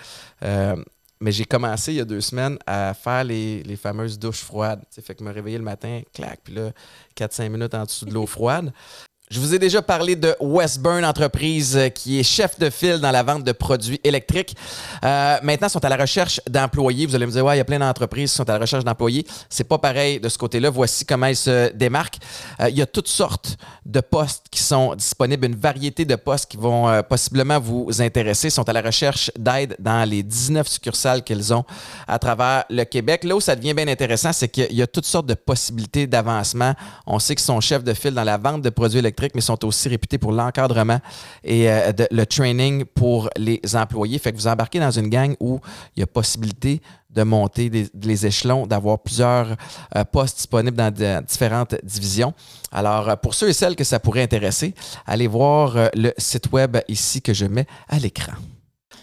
euh, 0.43 0.75
mais 1.21 1.31
j'ai 1.31 1.45
commencé 1.45 1.93
il 1.93 1.97
y 1.97 2.01
a 2.01 2.05
deux 2.05 2.21
semaines 2.21 2.57
à 2.65 2.93
faire 2.93 3.23
les, 3.23 3.63
les 3.63 3.75
fameuses 3.75 4.17
douches 4.17 4.41
froides. 4.43 4.81
Fait 5.01 5.15
que 5.15 5.23
me 5.23 5.31
réveiller 5.31 5.57
le 5.57 5.63
matin, 5.63 6.01
clac, 6.13 6.39
puis 6.43 6.53
là, 6.53 6.71
4-5 7.15 7.49
minutes 7.49 7.73
en 7.73 7.83
dessous 7.83 8.05
de 8.05 8.13
l'eau 8.13 8.25
froide. 8.25 8.71
Je 9.31 9.39
vous 9.39 9.53
ai 9.53 9.59
déjà 9.59 9.83
parlé 9.83 10.15
de 10.15 10.35
Westburn, 10.39 11.05
entreprise 11.05 11.77
euh, 11.77 11.89
qui 11.89 12.19
est 12.19 12.23
chef 12.23 12.57
de 12.57 12.71
file 12.71 12.97
dans 12.97 13.11
la 13.11 13.21
vente 13.21 13.43
de 13.43 13.51
produits 13.51 14.01
électriques. 14.03 14.55
Euh, 15.05 15.37
maintenant, 15.43 15.67
ils 15.67 15.69
sont 15.69 15.85
à 15.85 15.89
la 15.89 15.97
recherche 15.97 16.41
d'employés. 16.49 17.05
Vous 17.05 17.13
allez 17.13 17.27
me 17.27 17.31
dire, 17.31 17.45
ouais, 17.45 17.53
il 17.53 17.59
y 17.59 17.61
a 17.61 17.63
plein 17.63 17.77
d'entreprises 17.77 18.31
qui 18.31 18.37
sont 18.37 18.49
à 18.49 18.53
la 18.53 18.57
recherche 18.57 18.83
d'employés. 18.83 19.27
C'est 19.47 19.65
pas 19.65 19.77
pareil 19.77 20.19
de 20.19 20.27
ce 20.29 20.37
côté-là. 20.39 20.71
Voici 20.71 21.05
comment 21.05 21.27
ils 21.27 21.35
se 21.35 21.71
démarquent. 21.73 22.17
Euh, 22.59 22.69
il 22.69 22.77
y 22.79 22.81
a 22.81 22.87
toutes 22.87 23.07
sortes 23.07 23.57
de 23.85 24.01
postes 24.01 24.45
qui 24.49 24.63
sont 24.63 24.95
disponibles, 24.95 25.45
une 25.45 25.55
variété 25.55 26.05
de 26.05 26.15
postes 26.15 26.49
qui 26.49 26.57
vont 26.57 26.89
euh, 26.89 27.03
possiblement 27.03 27.59
vous 27.59 28.01
intéresser. 28.01 28.47
Ils 28.47 28.51
sont 28.51 28.67
à 28.67 28.73
la 28.73 28.81
recherche 28.81 29.29
d'aide 29.37 29.75
dans 29.77 30.09
les 30.09 30.23
19 30.23 30.67
succursales 30.67 31.23
qu'ils 31.23 31.53
ont 31.53 31.65
à 32.07 32.17
travers 32.17 32.63
le 32.71 32.83
Québec. 32.83 33.23
Là 33.23 33.35
où 33.35 33.41
ça 33.41 33.55
devient 33.55 33.75
bien 33.75 33.89
intéressant, 33.89 34.33
c'est 34.33 34.49
qu'il 34.49 34.73
y 34.73 34.81
a 34.81 34.87
toutes 34.87 35.05
sortes 35.05 35.27
de 35.27 35.35
possibilités 35.35 36.07
d'avancement. 36.07 36.73
On 37.05 37.19
sait 37.19 37.35
qu'ils 37.35 37.45
sont 37.45 37.61
chefs 37.61 37.83
de 37.83 37.93
file 37.93 38.15
dans 38.15 38.23
la 38.23 38.37
vente 38.39 38.63
de 38.63 38.71
produits 38.71 38.97
électriques, 38.97 39.18
mais 39.35 39.41
sont 39.41 39.63
aussi 39.65 39.89
réputés 39.89 40.17
pour 40.17 40.31
l'encadrement 40.31 40.99
et 41.43 41.69
euh, 41.69 41.91
de- 41.91 42.07
le 42.11 42.25
training 42.25 42.85
pour 42.85 43.29
les 43.37 43.59
employés. 43.75 44.19
Fait 44.19 44.31
que 44.31 44.37
vous 44.37 44.47
embarquez 44.47 44.79
dans 44.79 44.91
une 44.91 45.09
gang 45.09 45.35
où 45.39 45.59
il 45.95 45.99
y 45.99 46.03
a 46.03 46.07
possibilité 46.07 46.81
de 47.09 47.23
monter 47.23 47.69
des- 47.69 47.89
les 48.03 48.25
échelons, 48.25 48.67
d'avoir 48.67 48.99
plusieurs 48.99 49.55
euh, 49.95 50.03
postes 50.05 50.37
disponibles 50.37 50.77
dans 50.77 50.93
de- 50.93 51.21
différentes 51.25 51.75
divisions. 51.83 52.33
Alors, 52.71 53.09
euh, 53.09 53.15
pour 53.15 53.33
ceux 53.33 53.49
et 53.49 53.53
celles 53.53 53.75
que 53.75 53.83
ça 53.83 53.99
pourrait 53.99 54.21
intéresser, 54.23 54.73
allez 55.05 55.27
voir 55.27 55.75
euh, 55.75 55.87
le 55.95 56.13
site 56.17 56.51
web 56.51 56.77
ici 56.87 57.21
que 57.21 57.33
je 57.33 57.45
mets 57.45 57.65
à 57.87 57.97
l'écran. 57.99 58.33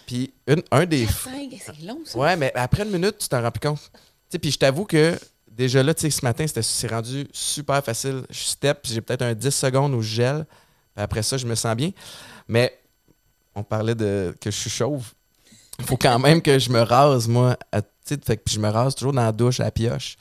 Puis, 0.05 0.33
une- 0.47 0.63
un 0.71 0.85
des... 0.85 1.05
C'est 1.05 1.85
long, 1.85 1.99
ça. 2.05 2.17
Ouais, 2.17 2.37
mais 2.37 2.51
après 2.55 2.83
une 2.83 2.91
minute, 2.91 3.17
tu 3.17 3.27
t'en 3.27 3.41
rends 3.41 3.51
plus 3.51 3.67
compte. 3.67 3.91
Puis 4.41 4.51
je 4.51 4.57
t'avoue 4.57 4.85
que 4.85 5.17
déjà 5.57 5.81
là, 5.83 5.93
tu 5.93 6.01
sais, 6.01 6.09
ce 6.09 6.23
matin, 6.23 6.45
c'était- 6.47 6.61
c'est 6.61 6.87
rendu 6.87 7.27
super 7.33 7.83
facile. 7.83 8.23
Je 8.29 8.39
step, 8.43 8.79
puis 8.83 8.93
j'ai 8.93 9.01
peut-être 9.01 9.23
un 9.23 9.33
10 9.33 9.51
secondes 9.55 9.93
où 9.93 10.01
je 10.01 10.15
gèle. 10.15 10.45
Puis 10.95 11.03
après 11.03 11.23
ça, 11.23 11.37
je 11.37 11.45
me 11.45 11.55
sens 11.55 11.75
bien. 11.75 11.91
Mais 12.47 12.77
on 13.55 13.63
parlait 13.63 13.95
de 13.95 14.35
que 14.39 14.51
je 14.51 14.55
suis 14.57 14.69
chauve. 14.69 15.03
Il 15.79 15.85
faut 15.85 15.97
quand 15.97 16.17
même 16.19 16.41
que 16.41 16.57
je 16.59 16.69
me 16.69 16.81
rase, 16.81 17.27
moi. 17.27 17.57
à- 17.71 17.81
tu 17.81 17.87
sais, 18.05 18.17
fait 18.25 18.37
que 18.37 18.43
puis 18.43 18.55
je 18.55 18.59
me 18.59 18.69
rase 18.69 18.95
toujours 18.95 19.13
dans 19.13 19.21
la 19.23 19.31
douche 19.31 19.59
à 19.59 19.63
la 19.65 19.71
pioche. 19.71 20.15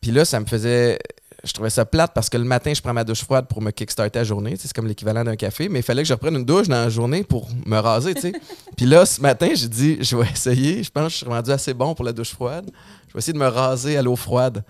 Puis 0.00 0.10
là, 0.10 0.24
ça 0.24 0.38
me 0.40 0.46
faisait. 0.46 0.98
Je 1.42 1.52
trouvais 1.54 1.70
ça 1.70 1.86
plate 1.86 2.12
parce 2.14 2.28
que 2.28 2.36
le 2.36 2.44
matin, 2.44 2.74
je 2.74 2.82
prends 2.82 2.92
ma 2.92 3.02
douche 3.02 3.24
froide 3.24 3.46
pour 3.48 3.62
me 3.62 3.70
kickstarter 3.70 4.18
la 4.18 4.24
journée. 4.24 4.56
C'est 4.58 4.70
comme 4.74 4.86
l'équivalent 4.86 5.24
d'un 5.24 5.36
café, 5.36 5.70
mais 5.70 5.78
il 5.78 5.82
fallait 5.82 6.02
que 6.02 6.08
je 6.08 6.12
reprenne 6.12 6.36
une 6.36 6.44
douche 6.44 6.68
dans 6.68 6.76
la 6.76 6.90
journée 6.90 7.24
pour 7.24 7.48
me 7.64 7.78
raser. 7.78 8.12
tu 8.14 8.20
sais. 8.20 8.32
Puis 8.76 8.84
là, 8.84 9.06
ce 9.06 9.22
matin, 9.22 9.48
j'ai 9.54 9.68
dit, 9.68 9.96
je 10.02 10.14
vais 10.16 10.28
essayer. 10.30 10.82
Je 10.82 10.90
pense 10.90 11.04
que 11.04 11.10
je 11.12 11.16
suis 11.16 11.26
rendu 11.26 11.50
assez 11.50 11.72
bon 11.72 11.94
pour 11.94 12.04
la 12.04 12.12
douche 12.12 12.32
froide. 12.32 12.70
Je 13.10 13.14
vais 13.14 13.18
essayer 13.18 13.32
de 13.32 13.38
me 13.38 13.48
raser 13.48 13.96
à 13.98 14.02
l'eau 14.02 14.16
froide. 14.16 14.64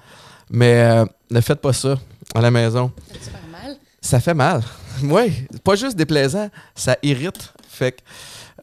Mais 0.50 0.80
euh, 0.80 1.04
ne 1.30 1.40
faites 1.40 1.60
pas 1.60 1.72
ça 1.72 1.96
à 2.34 2.40
la 2.40 2.50
maison. 2.50 2.90
C'est 3.12 3.22
super 3.24 3.40
mal? 3.52 3.76
Ça 4.00 4.18
fait 4.20 4.34
mal. 4.34 4.62
Oui, 5.02 5.46
pas 5.64 5.76
juste 5.76 5.96
déplaisant, 5.96 6.50
ça 6.74 6.96
irrite. 7.02 7.54
Fait 7.68 7.92
que 7.92 8.00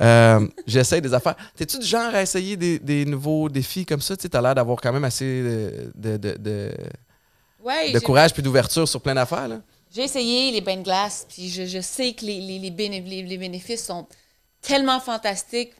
euh, 0.01 0.47
j'essaie 0.67 1.01
des 1.01 1.11
affaires. 1.13 1.35
T'es-tu 1.55 1.79
du 1.79 1.85
genre 1.85 2.13
à 2.13 2.21
essayer 2.21 2.55
des, 2.55 2.77
des 2.77 3.05
nouveaux 3.05 3.49
défis 3.49 3.85
comme 3.87 4.01
ça? 4.01 4.15
Tu 4.15 4.27
as 4.31 4.41
l'air 4.41 4.53
d'avoir 4.53 4.79
quand 4.79 4.93
même 4.93 5.03
assez 5.05 5.41
de, 5.95 6.17
de, 6.17 6.37
de, 6.37 6.71
Ouais, 7.63 7.91
de 7.91 7.97
courage 7.99 8.33
puis 8.33 8.43
d'ouverture 8.43 8.87
sur 8.87 9.01
plein 9.01 9.15
d'affaires. 9.15 9.49
J'ai 9.95 10.03
essayé 10.03 10.51
les 10.51 10.61
bains 10.61 10.77
de 10.77 10.83
glace, 10.83 11.25
puis 11.27 11.49
je, 11.49 11.65
je 11.65 11.81
sais 11.81 12.13
que 12.13 12.23
les, 12.25 12.39
les, 12.39 12.59
les, 12.59 12.69
béné- 12.71 13.03
les- 13.03 13.23
les 13.23 13.37
bénéfices 13.39 13.85
sont 13.85 14.05
tellement 14.61 14.99
fantastiques. 14.99 15.71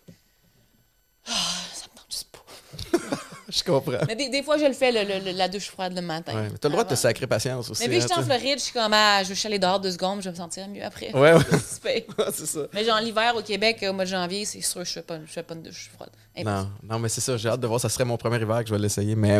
Ah, 1.27 1.31
ça 1.73 1.85
me 1.93 1.97
tente 1.97 2.07
juste 2.09 2.29
pas. 2.31 3.17
Je 3.49 3.63
comprends. 3.63 3.93
Mais 4.07 4.15
des, 4.15 4.29
des 4.29 4.43
fois, 4.43 4.57
je 4.57 4.65
le 4.65 4.73
fais, 4.73 4.91
le- 4.91 5.31
la 5.31 5.47
douche 5.47 5.69
froide 5.69 5.95
le 5.95 6.01
matin. 6.01 6.33
Ouais, 6.35 6.49
mais 6.51 6.57
t'as 6.57 6.67
le 6.67 6.73
droit 6.73 6.83
de 6.83 6.89
te 6.89 6.95
sacrer 6.95 7.27
patience 7.27 7.69
aussi. 7.69 7.83
Mais 7.83 7.87
vu 7.87 7.99
que 7.99 8.03
hein, 8.03 8.07
j'étais 8.09 8.19
en. 8.19 8.23
Floride, 8.23 8.59
je 8.59 8.63
suis 8.63 8.73
comme, 8.73 8.91
ah, 8.93 9.23
je 9.23 9.33
vais 9.33 9.45
aller 9.45 9.59
dehors 9.59 9.79
deux 9.79 9.91
secondes, 9.91 10.19
je 10.19 10.25
vais 10.25 10.31
me 10.31 10.35
sentir 10.35 10.67
mieux 10.67 10.83
après. 10.83 11.13
Ouais, 11.13 11.33
ouais. 11.33 11.43
C'est 12.33 12.45
ça. 12.45 12.59
Mais 12.73 12.83
genre, 12.83 12.99
l'hiver 12.99 13.33
au 13.37 13.41
Québec, 13.41 13.85
au 13.89 13.93
mois 13.93 14.03
de 14.03 14.09
janvier, 14.09 14.43
c'est 14.45 14.61
sûr, 14.61 14.83
je 14.83 14.91
fais 14.91 15.01
pas, 15.01 15.19
je 15.25 15.31
fais 15.31 15.43
pas 15.43 15.55
de 15.55 15.61
douche 15.61 15.89
froide. 15.93 16.09
Impossible. 16.35 16.51
Non, 16.51 16.71
non, 16.95 16.99
mais 16.99 17.09
c'est 17.09 17.21
ça. 17.21 17.37
J'ai 17.37 17.49
hâte 17.49 17.59
de 17.61 17.67
voir. 17.67 17.79
Ça 17.79 17.89
serait 17.89 18.05
mon 18.05 18.17
premier 18.17 18.37
hiver 18.41 18.61
que 18.63 18.67
je 18.69 18.73
vais 18.73 18.79
l'essayer. 18.79 19.15
Mais 19.15 19.39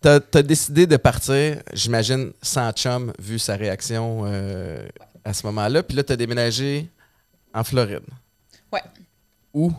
t'as 0.00 0.18
as 0.34 0.42
décidé 0.42 0.86
de 0.86 0.96
partir, 0.96 1.62
j'imagine, 1.72 2.32
sans 2.40 2.72
chum, 2.72 3.12
vu 3.18 3.38
sa 3.38 3.56
réaction 3.56 4.22
euh, 4.24 4.86
à 5.24 5.32
ce 5.34 5.46
moment-là. 5.46 5.82
Puis 5.82 5.96
là, 5.96 6.02
t'as 6.02 6.16
déménagé 6.16 6.88
en 7.54 7.62
Floride. 7.62 8.04
Ouais, 8.72 8.82
Où? 9.52 9.70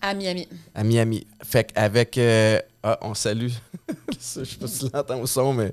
À 0.00 0.14
Miami. 0.14 0.48
À 0.74 0.84
Miami. 0.84 1.26
Fait 1.42 1.64
qu'avec. 1.72 2.16
euh, 2.18 2.60
ah, 2.82 2.98
on 3.02 3.14
salue. 3.14 3.48
Je 4.10 4.44
sais 4.44 4.56
pas 4.58 4.66
si 4.68 4.86
tu 4.86 4.90
l'entends 4.92 5.20
au 5.20 5.26
son, 5.26 5.52
mais 5.52 5.72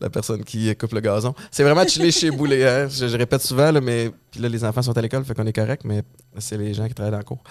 la 0.00 0.10
personne 0.10 0.44
qui 0.44 0.74
coupe 0.76 0.92
le 0.92 1.00
gazon. 1.00 1.34
C'est 1.50 1.62
vraiment 1.62 1.86
chillé 1.86 2.10
chez 2.10 2.30
Boulet. 2.30 2.66
Hein? 2.66 2.88
Je, 2.88 3.08
je 3.08 3.16
répète 3.16 3.42
souvent, 3.42 3.70
là, 3.70 3.80
mais. 3.80 4.10
Puis 4.30 4.40
là, 4.40 4.48
les 4.48 4.62
enfants 4.64 4.82
sont 4.82 4.96
à 4.96 5.00
l'école, 5.02 5.24
fait 5.24 5.34
qu'on 5.34 5.46
est 5.46 5.52
correct, 5.52 5.82
mais 5.84 6.02
c'est 6.38 6.58
les 6.58 6.74
gens 6.74 6.86
qui 6.88 6.94
travaillent 6.94 7.12
dans 7.12 7.18
le 7.18 7.24
cours. 7.24 7.42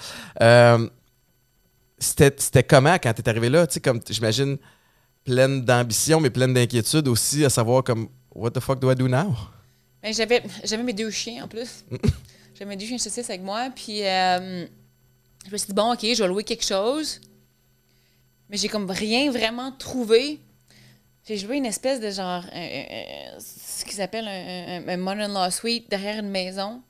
Euh, 0.42 0.88
C'était 1.98 2.64
comment 2.64 2.96
quand 2.96 3.14
t'es 3.14 3.28
arrivé 3.30 3.50
là? 3.50 3.66
Tu 3.68 3.76
sais, 3.76 3.80
comme, 3.80 4.02
j'imagine, 4.08 4.58
pleine 5.24 5.64
d'ambition, 5.64 6.20
mais 6.20 6.30
pleine 6.30 6.54
d'inquiétude 6.54 7.08
aussi, 7.08 7.44
à 7.46 7.50
savoir, 7.50 7.84
comme, 7.84 8.08
what 8.34 8.52
the 8.52 8.60
fuck 8.60 8.80
do 8.80 8.92
I 8.92 8.96
do 8.96 9.08
now? 9.08 9.34
Ben, 10.04 10.14
j'avais, 10.14 10.44
j'avais 10.64 10.84
mes 10.84 10.94
deux 10.94 11.10
chiens 11.10 11.46
en 11.46 11.48
plus. 11.48 11.84
j'avais 12.54 12.70
mes 12.70 12.76
deux 12.78 12.86
chiens 12.86 12.98
saucisses 13.00 13.30
avec 13.30 13.42
moi. 13.42 13.70
Puis 13.76 14.06
euh, 14.06 14.66
je 15.46 15.52
me 15.52 15.58
suis 15.58 15.68
dit, 15.68 15.74
bon, 15.74 15.94
OK, 15.94 16.02
je 16.02 16.22
vais 16.22 16.28
louer 16.28 16.44
quelque 16.44 16.66
chose. 16.66 17.22
Mais 18.50 18.58
j'ai 18.58 18.68
comme 18.68 18.90
rien 18.90 19.32
vraiment 19.32 19.72
trouvé. 19.72 20.40
J'ai 21.24 21.38
loué 21.40 21.58
une 21.58 21.66
espèce 21.66 22.00
de 22.00 22.10
genre. 22.12 22.44
ce 22.44 23.86
qu'ils 23.86 24.02
appellent 24.02 24.28
un, 24.28 24.88
un, 24.88 24.88
un 24.88 24.98
mother-in-law 24.98 25.50
suite 25.52 25.90
derrière 25.90 26.20
une 26.20 26.30
maison. 26.30 26.82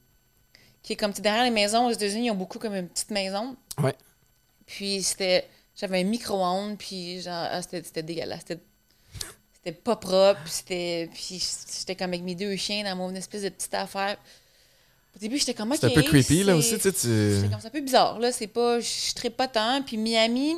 Qui 0.83 0.93
est 0.93 0.95
comme, 0.97 1.13
derrière 1.13 1.43
les 1.43 1.51
maisons 1.51 1.87
aux 1.87 1.91
États-Unis, 1.91 2.27
ils 2.27 2.31
ont 2.31 2.35
beaucoup 2.35 2.59
comme 2.59 2.75
une 2.75 2.87
petite 2.87 3.11
maison. 3.11 3.55
Ouais. 3.81 3.95
Puis 4.65 5.01
c'était. 5.03 5.47
J'avais 5.75 6.01
un 6.01 6.03
micro-ondes, 6.05 6.77
puis 6.77 7.21
genre, 7.21 7.47
ah, 7.49 7.61
c'était, 7.61 7.83
c'était 7.83 8.03
dégueulasse. 8.03 8.41
C'était, 8.47 8.61
c'était 9.53 9.71
pas 9.73 9.95
propre, 9.95 10.41
c'était. 10.45 11.09
Puis 11.13 11.43
j'étais 11.79 11.95
comme 11.95 12.09
avec 12.09 12.21
mes 12.21 12.35
deux 12.35 12.55
chiens 12.55 12.83
dans 12.83 12.95
mon 12.95 13.13
espèce 13.15 13.43
de 13.43 13.49
petite 13.49 13.73
affaire. 13.73 14.17
Au 15.15 15.19
début, 15.19 15.37
j'étais 15.37 15.53
comme, 15.53 15.71
OK. 15.71 15.77
C'est 15.79 15.87
un 15.87 15.89
peu 15.91 16.01
creepy, 16.03 16.43
là, 16.43 16.55
aussi, 16.55 16.75
tu 16.75 16.81
sais. 16.81 16.91
tu- 16.91 17.07
J'étais 17.35 17.49
comme, 17.49 17.59
c'est 17.61 17.67
un 17.67 17.71
peu 17.71 17.81
bizarre, 17.81 18.19
là. 18.19 18.31
C'est 18.31 18.47
pas. 18.47 18.79
Je 18.79 18.87
ne 19.23 19.29
pas 19.29 19.47
tant. 19.47 19.81
Puis 19.81 19.95
Miami, 19.97 20.55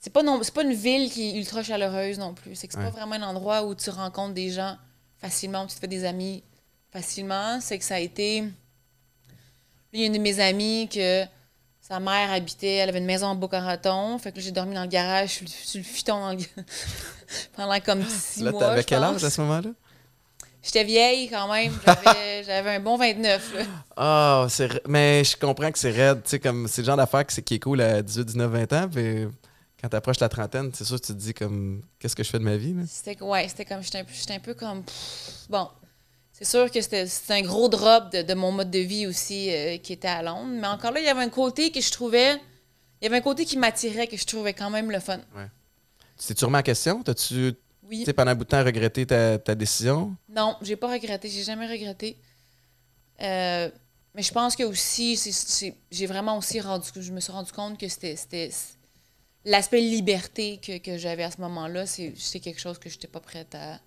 c'est 0.00 0.10
pas, 0.12 0.22
non, 0.22 0.38
c'est 0.42 0.54
pas 0.54 0.62
une 0.62 0.74
ville 0.74 1.10
qui 1.10 1.30
est 1.30 1.38
ultra 1.38 1.62
chaleureuse 1.62 2.18
non 2.18 2.34
plus. 2.34 2.54
C'est 2.54 2.68
que 2.68 2.74
c'est 2.74 2.78
Ouais. 2.78 2.84
pas 2.84 2.90
vraiment 3.04 3.16
un 3.16 3.22
endroit 3.28 3.64
où 3.64 3.74
tu 3.74 3.90
rencontres 3.90 4.34
des 4.34 4.50
gens 4.50 4.76
facilement, 5.20 5.64
où 5.64 5.66
tu 5.66 5.74
te 5.74 5.80
fais 5.80 5.88
des 5.88 6.04
amis 6.04 6.42
facilement. 6.92 7.60
C'est 7.60 7.78
que 7.78 7.84
ça 7.84 7.96
a 7.96 7.98
été. 8.00 8.44
Il 9.92 10.00
y 10.00 10.04
a 10.04 10.06
une 10.06 10.12
de 10.12 10.18
mes 10.18 10.38
amies 10.38 10.88
que 10.92 11.24
sa 11.80 11.98
mère 11.98 12.30
habitait, 12.30 12.74
elle 12.76 12.90
avait 12.90 12.98
une 12.98 13.06
maison 13.06 13.26
en 13.28 13.34
Boca 13.34 13.58
Raton. 13.60 14.18
Fait 14.18 14.30
que 14.30 14.40
j'ai 14.40 14.52
dormi 14.52 14.74
dans 14.74 14.82
le 14.82 14.88
garage, 14.88 15.30
sur 15.30 15.44
le, 15.44 15.50
sur 15.50 15.78
le 15.78 15.84
futon 15.84 16.20
dans 16.20 16.32
le- 16.34 16.38
pendant 17.56 17.80
comme 17.80 18.04
six 18.06 18.40
Là, 18.42 18.52
mois. 18.52 18.60
t'avais 18.60 18.82
je 18.82 18.86
quel 18.86 19.02
âge 19.02 19.24
à 19.24 19.30
ce 19.30 19.40
moment-là? 19.40 19.70
J'étais 20.68 20.84
vieille 20.84 21.30
quand 21.30 21.50
même. 21.50 21.72
J'avais, 22.44 22.70
un 22.76 22.80
bon 22.80 22.98
29. 22.98 23.54
Là. 23.54 23.62
Ah, 23.96 24.46
c'est 24.50 24.66
ra- 24.66 24.80
mais 24.86 25.24
je 25.24 25.34
comprends 25.34 25.72
que 25.72 25.78
c'est 25.78 25.90
raide, 25.90 26.22
tu 26.24 26.28
sais, 26.30 26.38
comme 26.38 26.68
c'est 26.68 26.82
le 26.82 26.86
genre 26.86 26.98
d'affaire 26.98 27.24
qui 27.26 27.54
est 27.54 27.58
cool 27.58 27.80
à 27.80 28.02
18, 28.02 28.24
19, 28.26 28.50
20 28.50 28.72
ans, 28.74 28.88
puis 28.92 29.26
quand 29.80 29.88
t'approches 29.88 30.20
la 30.20 30.28
trentaine, 30.28 30.70
c'est 30.74 30.84
sûr 30.84 31.00
que 31.00 31.06
tu 31.06 31.12
te 31.14 31.18
dis 31.18 31.32
comme 31.32 31.80
qu'est-ce 31.98 32.14
que 32.14 32.22
je 32.22 32.28
fais 32.28 32.38
de 32.38 32.44
ma 32.44 32.58
vie, 32.58 32.74
là? 32.74 32.82
C'était 32.86 33.22
ouais, 33.22 33.48
c'était 33.48 33.64
comme 33.64 33.82
j'étais 33.82 33.98
un, 34.00 34.04
j'étais 34.12 34.34
un 34.34 34.40
peu 34.40 34.52
comme 34.52 34.82
pff, 34.84 35.46
bon. 35.48 35.68
C'est 36.32 36.44
sûr 36.44 36.70
que 36.70 36.80
c'était 36.82 37.06
un 37.30 37.40
gros 37.42 37.68
drop 37.68 38.12
de, 38.12 38.22
de 38.22 38.34
mon 38.34 38.52
mode 38.52 38.70
de 38.70 38.78
vie 38.78 39.06
aussi 39.08 39.48
euh, 39.50 39.78
qui 39.78 39.94
était 39.94 40.06
à 40.06 40.22
Londres, 40.22 40.52
mais 40.60 40.66
encore 40.68 40.92
là, 40.92 41.00
il 41.00 41.06
y 41.06 41.08
avait 41.08 41.22
un 41.22 41.30
côté 41.30 41.72
que 41.72 41.80
je 41.80 41.90
trouvais 41.90 42.34
il 43.00 43.04
y 43.04 43.06
avait 43.06 43.16
un 43.16 43.20
côté 43.22 43.44
qui 43.44 43.56
m'attirait 43.56 44.06
que 44.06 44.16
je 44.16 44.24
trouvais 44.26 44.52
quand 44.52 44.70
même 44.70 44.90
le 44.90 45.00
fun. 45.00 45.18
Tu 46.20 46.26
t'es 46.26 46.36
sûrement 46.38 46.58
en 46.58 46.62
question? 46.62 47.02
T'as-tu, 47.02 47.54
tu 47.96 47.96
Oui. 47.96 48.04
sais, 48.04 48.12
pendant 48.12 48.30
un 48.32 48.34
bout 48.34 48.44
de 48.44 48.48
temps 48.50 48.64
regretté 48.64 49.06
ta, 49.06 49.38
ta 49.38 49.54
décision? 49.54 50.16
Non, 50.28 50.56
j'ai 50.62 50.76
pas 50.76 50.90
regretté, 50.92 51.28
j'ai 51.28 51.42
jamais 51.42 51.66
regretté. 51.66 52.16
Euh, 53.20 53.70
mais 54.14 54.22
je 54.22 54.32
pense 54.32 54.54
que 54.56 54.62
aussi 54.62 55.18
j'ai 55.90 56.06
vraiment 56.06 56.36
aussi 56.38 56.60
rendu 56.60 56.88
je 56.96 57.12
me 57.12 57.20
suis 57.20 57.32
rendu 57.32 57.50
compte 57.52 57.78
que 57.78 57.88
c'était 57.88 58.16
l'aspect 59.44 59.80
liberté 59.80 60.58
que, 60.64 60.78
que 60.78 60.98
j'avais 60.98 61.24
à 61.24 61.30
ce 61.30 61.40
moment-là, 61.40 61.86
c'est 61.86 62.40
quelque 62.40 62.60
chose 62.60 62.78
que 62.78 62.88
j'étais 62.88 63.08
pas 63.08 63.20
prête 63.20 63.54
à 63.54 63.80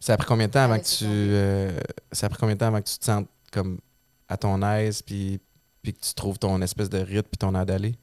Ça 0.00 0.14
a 0.14 0.16
pris 0.16 0.26
combien 0.26 0.46
de 0.48 0.52
temps 0.52 0.64
avant 0.64 0.78
que 0.78 0.84
tu. 0.84 1.04
euh, 1.04 1.78
ça 2.12 2.26
a 2.26 2.28
pris 2.28 2.38
combien 2.38 2.54
de 2.54 2.60
temps 2.60 2.66
avant 2.66 2.80
que 2.82 2.88
tu 2.88 2.98
te 2.98 3.04
sentes 3.04 3.28
comme 3.52 3.78
à 4.28 4.36
ton 4.36 4.60
aise, 4.62 5.00
puis, 5.02 5.40
puis 5.82 5.92
que 5.94 6.00
tu 6.00 6.12
trouves 6.14 6.38
ton 6.38 6.60
espèce 6.62 6.88
de 6.90 6.98
rythme 6.98 7.28
puis 7.30 7.38
ton 7.38 7.54
air 7.54 7.64
d'aller? 7.66 7.94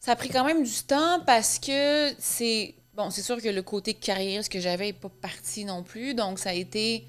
Ça 0.00 0.12
a 0.12 0.16
pris 0.16 0.28
quand 0.30 0.44
même 0.44 0.62
du 0.64 0.82
temps 0.86 1.20
parce 1.26 1.58
que 1.58 2.12
c'est. 2.18 2.74
Bon, 2.94 3.10
c'est 3.10 3.22
sûr 3.22 3.40
que 3.40 3.48
le 3.48 3.62
côté 3.62 3.94
carrière, 3.94 4.44
ce 4.44 4.50
que 4.50 4.60
j'avais, 4.60 4.86
n'est 4.86 4.92
pas 4.92 5.08
parti 5.08 5.64
non 5.64 5.82
plus. 5.82 6.14
Donc, 6.14 6.38
ça 6.38 6.50
a 6.50 6.54
été. 6.54 7.06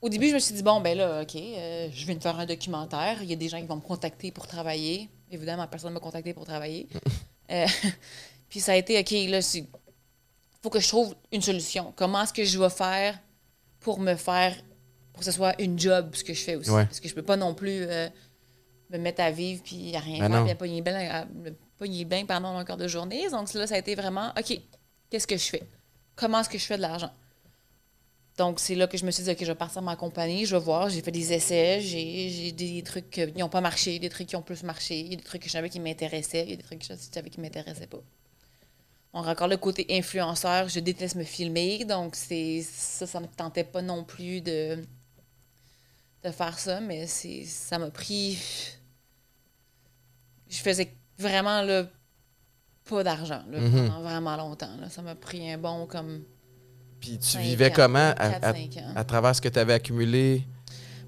Au 0.00 0.08
début, 0.08 0.28
je 0.28 0.34
me 0.34 0.38
suis 0.38 0.54
dit, 0.54 0.62
bon, 0.62 0.80
ben 0.80 0.96
là, 0.96 1.22
OK, 1.22 1.34
euh, 1.36 1.88
je 1.92 2.06
viens 2.06 2.14
de 2.14 2.22
faire 2.22 2.38
un 2.38 2.46
documentaire. 2.46 3.22
Il 3.22 3.28
y 3.28 3.32
a 3.32 3.36
des 3.36 3.48
gens 3.48 3.60
qui 3.60 3.66
vont 3.66 3.76
me 3.76 3.80
contacter 3.80 4.30
pour 4.30 4.46
travailler. 4.46 5.08
Évidemment, 5.30 5.66
personne 5.66 5.90
ne 5.90 5.94
m'a 5.94 6.00
contacté 6.00 6.34
pour 6.34 6.44
travailler. 6.44 6.88
Euh, 7.52 7.66
puis 8.48 8.60
ça 8.60 8.70
a 8.70 8.76
été, 8.76 8.96
OK, 8.96 9.10
là, 9.10 9.40
il 9.54 9.66
faut 10.62 10.70
que 10.70 10.78
je 10.78 10.86
trouve 10.86 11.16
une 11.32 11.42
solution. 11.42 11.92
Comment 11.96 12.22
est-ce 12.22 12.32
que 12.32 12.44
je 12.44 12.60
vais 12.60 12.70
faire 12.70 13.18
pour 13.80 13.98
me 13.98 14.14
faire. 14.14 14.54
pour 15.12 15.18
que 15.18 15.24
ce 15.24 15.32
soit 15.32 15.60
une 15.60 15.76
job, 15.76 16.14
ce 16.14 16.22
que 16.22 16.32
je 16.32 16.44
fais 16.44 16.54
aussi? 16.54 16.70
Ouais. 16.70 16.84
Parce 16.84 17.00
que 17.00 17.08
je 17.08 17.14
peux 17.16 17.24
pas 17.24 17.36
non 17.36 17.52
plus. 17.52 17.86
euh, 17.88 18.08
me 18.90 18.98
mettre 18.98 19.22
à 19.22 19.30
vivre 19.30 19.62
puis 19.62 19.94
à 19.94 20.00
rien 20.00 20.18
Ben 20.28 20.46
faire, 20.46 20.56
puis 20.56 20.78
à 20.78 20.80
bien, 20.80 21.10
à 21.10 21.24
me 21.26 21.54
pogner 21.80 22.04
bien 22.04 22.26
pendant 22.26 22.52
mon 22.52 22.62
quart 22.62 22.76
de 22.76 22.86
journée. 22.86 23.28
Donc 23.30 23.52
là, 23.54 23.66
ça 23.66 23.74
a 23.74 23.78
été 23.78 23.94
vraiment, 23.94 24.32
OK, 24.38 24.60
qu'est-ce 25.08 25.26
que 25.26 25.36
je 25.36 25.48
fais? 25.48 25.62
Comment 26.14 26.40
est-ce 26.40 26.50
que 26.50 26.58
je 26.58 26.64
fais 26.64 26.76
de 26.76 26.82
l'argent? 26.82 27.10
Donc, 28.36 28.60
c'est 28.60 28.74
là 28.74 28.86
que 28.86 28.96
je 28.98 29.04
me 29.04 29.10
suis 29.10 29.22
dit, 29.24 29.30
OK, 29.30 29.38
je 29.40 29.46
vais 29.46 29.54
partir 29.54 29.80
ma 29.82 29.96
compagnie, 29.96 30.44
je 30.44 30.54
vais 30.56 30.62
voir, 30.62 30.90
j'ai 30.90 31.00
fait 31.00 31.10
des 31.10 31.32
essais, 31.32 31.80
j'ai 31.80 32.52
des 32.52 32.82
trucs 32.82 33.10
qui 33.10 33.26
n'ont 33.32 33.48
pas 33.48 33.60
marché, 33.62 33.98
des 33.98 34.10
trucs 34.10 34.28
qui 34.28 34.36
ont 34.36 34.42
plus 34.42 34.62
marché, 34.62 35.00
il 35.00 35.10
y 35.10 35.12
a 35.14 35.16
des 35.16 35.22
trucs 35.22 35.42
que 35.42 35.48
je 35.48 35.52
savais 35.52 35.70
qui 35.70 35.80
m'intéressaient, 35.80 36.44
il 36.44 36.50
y 36.50 36.52
a 36.52 36.56
des 36.56 36.62
trucs 36.62 36.80
que 36.80 36.86
je 36.86 36.94
savais 36.94 37.30
qui 37.30 37.38
ne 37.40 37.44
m'intéressaient 37.44 37.86
pas. 37.86 38.02
Donc, 39.14 39.26
encore 39.26 39.48
le 39.48 39.56
côté 39.56 39.86
influenceur, 39.90 40.68
je 40.68 40.80
déteste 40.80 41.16
me 41.16 41.24
filmer, 41.24 41.84
donc 41.84 42.14
c'est 42.14 42.62
ça, 42.62 43.06
ça 43.06 43.20
me 43.20 43.26
tentait 43.26 43.64
pas 43.64 43.82
non 43.82 44.04
plus 44.04 44.40
de, 44.40 44.84
de 46.24 46.30
faire 46.30 46.58
ça, 46.58 46.80
mais 46.80 47.06
ça 47.06 47.78
m'a 47.78 47.90
pris. 47.90 48.38
Je 50.48 50.58
faisais 50.58 50.94
vraiment 51.20 51.62
là, 51.62 51.84
pas 52.88 53.04
d'argent 53.04 53.42
là, 53.50 53.60
Mhm. 53.60 53.70
pendant 53.88 54.02
vraiment 54.02 54.36
longtemps. 54.36 54.76
Là. 54.80 54.88
Ça 54.88 55.02
m'a 55.02 55.14
pris 55.14 55.50
un 55.52 55.58
bon 55.58 55.86
comme. 55.86 56.22
Puis 57.00 57.18
tu 57.18 57.38
vivais 57.38 57.70
ans, 57.70 57.74
comment 57.74 58.10
à, 58.10 58.14
quatre, 58.14 58.44
à- 58.44 58.52
cinq 58.52 58.76
ans. 58.78 58.92
à 58.96 59.04
travers 59.04 59.34
ce 59.36 59.40
que 59.40 59.48
tu 59.48 59.58
avais 59.58 59.72
accumulé 59.74 60.42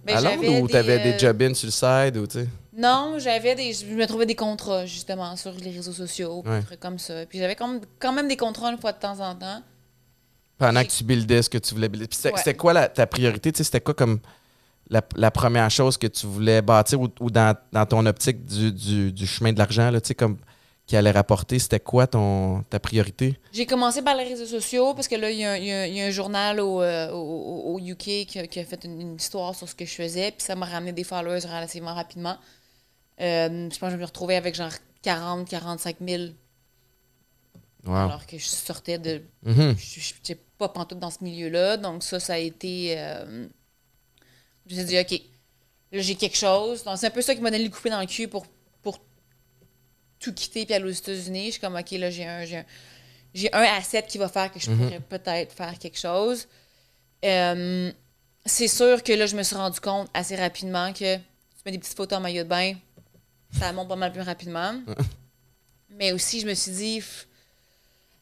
Ben, 0.04 0.16
à 0.16 0.20
Londres 0.20 0.60
ou 0.62 0.68
tu 0.68 0.76
avais 0.76 0.98
des 1.02 1.12
euh, 1.12 1.18
job-ins 1.18 1.54
sur 1.54 1.66
le 1.66 1.72
side 1.72 2.16
ou 2.16 2.26
tu 2.26 2.40
sais? 2.40 2.48
Non, 2.74 3.16
j'avais 3.18 3.54
des. 3.54 3.72
Je 3.74 3.84
me 3.86 4.06
trouvais 4.06 4.24
des 4.26 4.34
contrats, 4.34 4.86
justement, 4.86 5.36
sur 5.36 5.52
les 5.52 5.70
réseaux 5.70 5.92
sociaux, 5.92 6.42
Ouais. 6.46 6.60
des 6.60 6.64
trucs 6.66 6.80
comme 6.80 6.98
ça. 6.98 7.26
Puis 7.26 7.38
j'avais 7.38 7.54
quand 7.56 7.80
quand 7.98 8.12
même 8.12 8.28
des 8.28 8.36
contrats 8.38 8.70
une 8.72 8.78
fois 8.78 8.92
de 8.92 8.98
temps 8.98 9.20
en 9.20 9.34
temps. 9.34 9.62
Pendant 10.58 10.80
j'ai- 10.80 10.86
que 10.86 10.92
tu 10.92 11.04
buildais 11.04 11.42
ce 11.42 11.50
que 11.50 11.58
tu 11.58 11.74
voulais 11.74 11.88
builder. 11.88 12.06
Puis 12.08 12.18
c'était 12.18 12.50
Ouais. 12.50 12.54
quoi 12.56 12.72
la- 12.72 12.88
ta 12.88 13.06
priorité? 13.06 13.52
Tu 13.52 13.58
sais, 13.58 13.64
C'était 13.64 13.80
quoi 13.80 13.94
comme 13.94 14.20
la, 14.90 15.02
la 15.16 15.30
première 15.30 15.70
chose 15.70 15.96
que 15.96 16.06
tu 16.06 16.26
voulais 16.26 16.60
bâtir 16.62 17.00
ou, 17.00 17.08
ou 17.20 17.30
dans, 17.30 17.56
dans 17.72 17.86
ton 17.86 18.04
optique 18.06 18.44
du, 18.44 18.72
du- 18.72 19.12
du 19.12 19.26
chemin 19.26 19.52
de 19.52 19.58
l'argent, 19.58 19.90
là, 19.90 20.00
tu 20.00 20.08
sais, 20.08 20.14
comme 20.14 20.36
qui 20.84 20.96
allait 20.96 21.12
rapporter, 21.12 21.58
c'était 21.60 21.78
quoi 21.80 22.06
ton, 22.08 22.64
ta 22.68 22.80
priorité? 22.80 23.38
J'ai 23.52 23.66
commencé 23.66 24.02
par 24.02 24.16
les 24.16 24.24
réseaux 24.24 24.46
sociaux 24.46 24.94
parce 24.94 25.06
que 25.08 25.14
là, 25.14 25.30
il 25.30 25.38
y, 25.38 25.44
a 25.44 25.52
un- 25.52 25.56
y 25.56 25.92
y 25.94 26.00
a 26.02 26.10
journal 26.10 26.58
au, 26.60 26.82
euh, 26.82 27.10
au, 27.12 27.16
au- 27.16 27.74
au 27.74 27.78
UK 27.78 28.26
qui 28.26 28.38
a, 28.40 28.46
qui 28.46 28.58
a 28.60 28.64
fait 28.64 28.84
une, 28.84 29.00
une 29.00 29.14
histoire 29.16 29.54
sur 29.54 29.68
ce 29.68 29.74
que 29.76 29.84
je 29.86 29.92
faisais, 29.94 30.32
puis 30.32 30.42
ça 30.44 30.56
m'a 30.56 30.66
ramené 30.66 30.92
des 30.92 31.04
followers 31.04 31.46
relativement 31.46 31.94
rapidement. 31.94 32.36
Euh, 33.20 33.68
je 33.72 33.78
pense 33.78 33.88
que 33.90 33.94
je 33.94 34.00
me 34.00 34.04
retrouvais 34.04 34.34
avec 34.36 34.54
genre 34.56 34.72
40, 35.02 35.48
45 35.48 35.96
000, 36.06 36.22
Wow. 37.84 37.94
alors 37.96 38.26
que 38.26 38.38
je 38.38 38.46
sortais 38.46 38.98
de. 38.98 39.22
Mhm. 39.44 39.74
Je 39.76 40.00
je- 40.00 40.14
j'étais 40.24 40.40
pas 40.58 40.68
pantoute 40.68 40.98
dans 41.00 41.10
ce 41.10 41.22
milieu-là. 41.24 41.76
Donc, 41.76 42.02
ça, 42.04 42.20
ça 42.20 42.34
a 42.34 42.38
été. 42.38 42.94
euh, 42.96 43.46
je 44.66 44.74
me 44.74 44.80
suis 44.80 44.88
dit, 44.88 44.98
OK, 44.98 45.20
là, 45.92 46.00
j'ai 46.00 46.14
quelque 46.14 46.36
chose. 46.36 46.84
Donc, 46.84 46.98
c'est 46.98 47.06
un 47.06 47.10
peu 47.10 47.22
ça 47.22 47.34
qui 47.34 47.40
m'a 47.40 47.50
donné 47.50 47.64
le 47.64 47.70
coupé 47.70 47.90
dans 47.90 48.00
le 48.00 48.06
cul 48.06 48.28
pour, 48.28 48.46
pour 48.82 48.98
tout 50.18 50.32
quitter 50.32 50.64
puis 50.64 50.74
aller 50.74 50.84
aux 50.84 50.88
États-Unis. 50.88 51.46
Je 51.46 51.50
suis 51.52 51.60
comme, 51.60 51.76
OK, 51.76 51.90
là, 51.92 52.10
j'ai 52.10 52.26
un, 52.26 52.44
j'ai 52.44 52.58
un, 52.58 52.64
j'ai 53.34 53.52
un 53.52 53.62
asset 53.62 54.04
qui 54.08 54.18
va 54.18 54.28
faire 54.28 54.52
que 54.52 54.60
je 54.60 54.70
pourrais 54.70 55.00
peut-être 55.00 55.54
faire 55.54 55.78
quelque 55.78 55.98
chose. 55.98 56.46
Euh, 57.24 57.92
c'est 58.44 58.68
sûr 58.68 59.02
que 59.02 59.12
là, 59.12 59.26
je 59.26 59.36
me 59.36 59.42
suis 59.42 59.56
rendu 59.56 59.80
compte 59.80 60.08
assez 60.12 60.36
rapidement 60.36 60.92
que 60.92 61.16
tu 61.16 61.22
mets 61.64 61.72
des 61.72 61.78
petites 61.78 61.96
photos 61.96 62.18
en 62.18 62.20
maillot 62.20 62.42
de 62.42 62.48
bain, 62.48 62.74
ça 63.58 63.72
monte 63.72 63.88
pas 63.88 63.96
mal 63.96 64.12
plus 64.12 64.22
rapidement. 64.22 64.74
Mais 65.90 66.12
aussi, 66.12 66.40
je 66.40 66.46
me 66.46 66.54
suis 66.54 66.72
dit, 66.72 67.02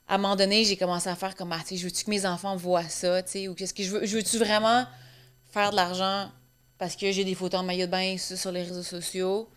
à 0.07 0.17
un 0.17 0.19
moment 0.19 0.37
donné, 0.37 0.65
j'ai 0.65 0.77
commencé 0.77 1.09
à 1.09 1.17
faire 1.17 1.35
comme, 1.35 1.53
ah, 1.53 1.61
tu 1.61 1.69
sais, 1.69 1.77
je 1.77 1.85
veux-tu 1.85 2.05
que 2.05 2.11
mes 2.11 2.27
enfants 2.27 2.57
voient 2.57 2.89
ça, 2.89 3.23
tu 3.23 3.31
sais, 3.31 3.49
ou 3.49 3.55
qu'est-ce 3.55 3.73
que 3.73 3.83
je 3.83 3.91
veux, 3.91 4.07
je 4.07 4.17
veux-tu 4.17 4.39
vraiment 4.39 4.85
faire 5.51 5.71
de 5.71 5.77
l'argent 5.77 6.31
parce 6.79 6.97
que 6.97 7.11
j'ai 7.13 7.25
des 7.25 7.35
photos 7.35 7.61
en 7.61 7.63
maillot 7.65 7.87
de 7.87 7.91
bain 7.91 8.17
sur, 8.19 8.51
les 8.53 8.63
réseaux 8.63 8.83
sociaux? 8.83 9.49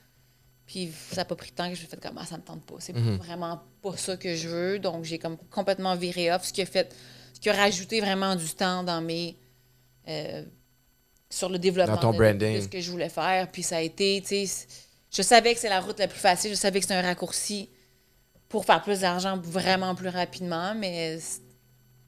Puis 0.65 0.91
ça 1.11 1.17
n'a 1.17 1.25
pas 1.25 1.35
pris 1.35 1.51
de 1.51 1.55
temps 1.55 1.69
que 1.69 1.75
je 1.75 1.81
me 1.83 1.87
fait 1.87 1.99
comme, 2.01 2.17
ah, 2.17 2.25
ça 2.25 2.37
me 2.37 2.43
tente 2.43 2.65
pas. 2.65 2.75
C'est 2.79 2.93
vraiment 2.93 3.61
pas 3.81 3.97
ça 3.97 4.15
que 4.17 4.35
je 4.35 4.47
veux. 4.47 4.79
Donc, 4.79 5.03
j'ai 5.03 5.19
comme 5.19 5.37
complètement 5.49 5.95
viré 5.95 6.31
off, 6.31 6.45
ce 6.45 6.53
qui 6.53 6.61
a 6.61 6.65
fait, 6.65 6.95
ce 7.33 7.39
qui 7.39 7.49
a 7.49 7.53
rajouté 7.53 7.99
vraiment 8.01 8.35
du 8.35 8.47
temps 8.53 8.83
dans 8.83 9.01
mes. 9.01 9.37
euh, 10.07 10.43
sur 11.29 11.49
le 11.49 11.57
développement 11.57 11.95
Dans 11.95 12.01
ton 12.01 12.11
de- 12.11 12.17
branding. 12.17 12.57
de 12.57 12.61
ce 12.61 12.67
que 12.67 12.79
je 12.79 12.91
voulais 12.91 13.09
faire. 13.09 13.51
Puis 13.51 13.63
ça 13.63 13.77
a 13.77 13.81
été, 13.81 14.21
tu 14.21 14.45
sais, 14.45 14.67
je 15.11 15.21
savais 15.23 15.53
que 15.55 15.59
c'est 15.59 15.69
la 15.69 15.79
route 15.81 15.97
la 15.97 16.07
plus 16.07 16.19
facile, 16.19 16.51
je 16.51 16.55
savais 16.55 16.79
que 16.79 16.85
c'est 16.85 16.93
un 16.93 17.01
raccourci 17.01 17.69
pour 18.49 18.65
faire 18.65 18.83
plus 18.83 18.99
d'argent 18.99 19.37
vraiment 19.41 19.95
plus 19.95 20.09
rapidement, 20.09 20.75
mais 20.75 21.17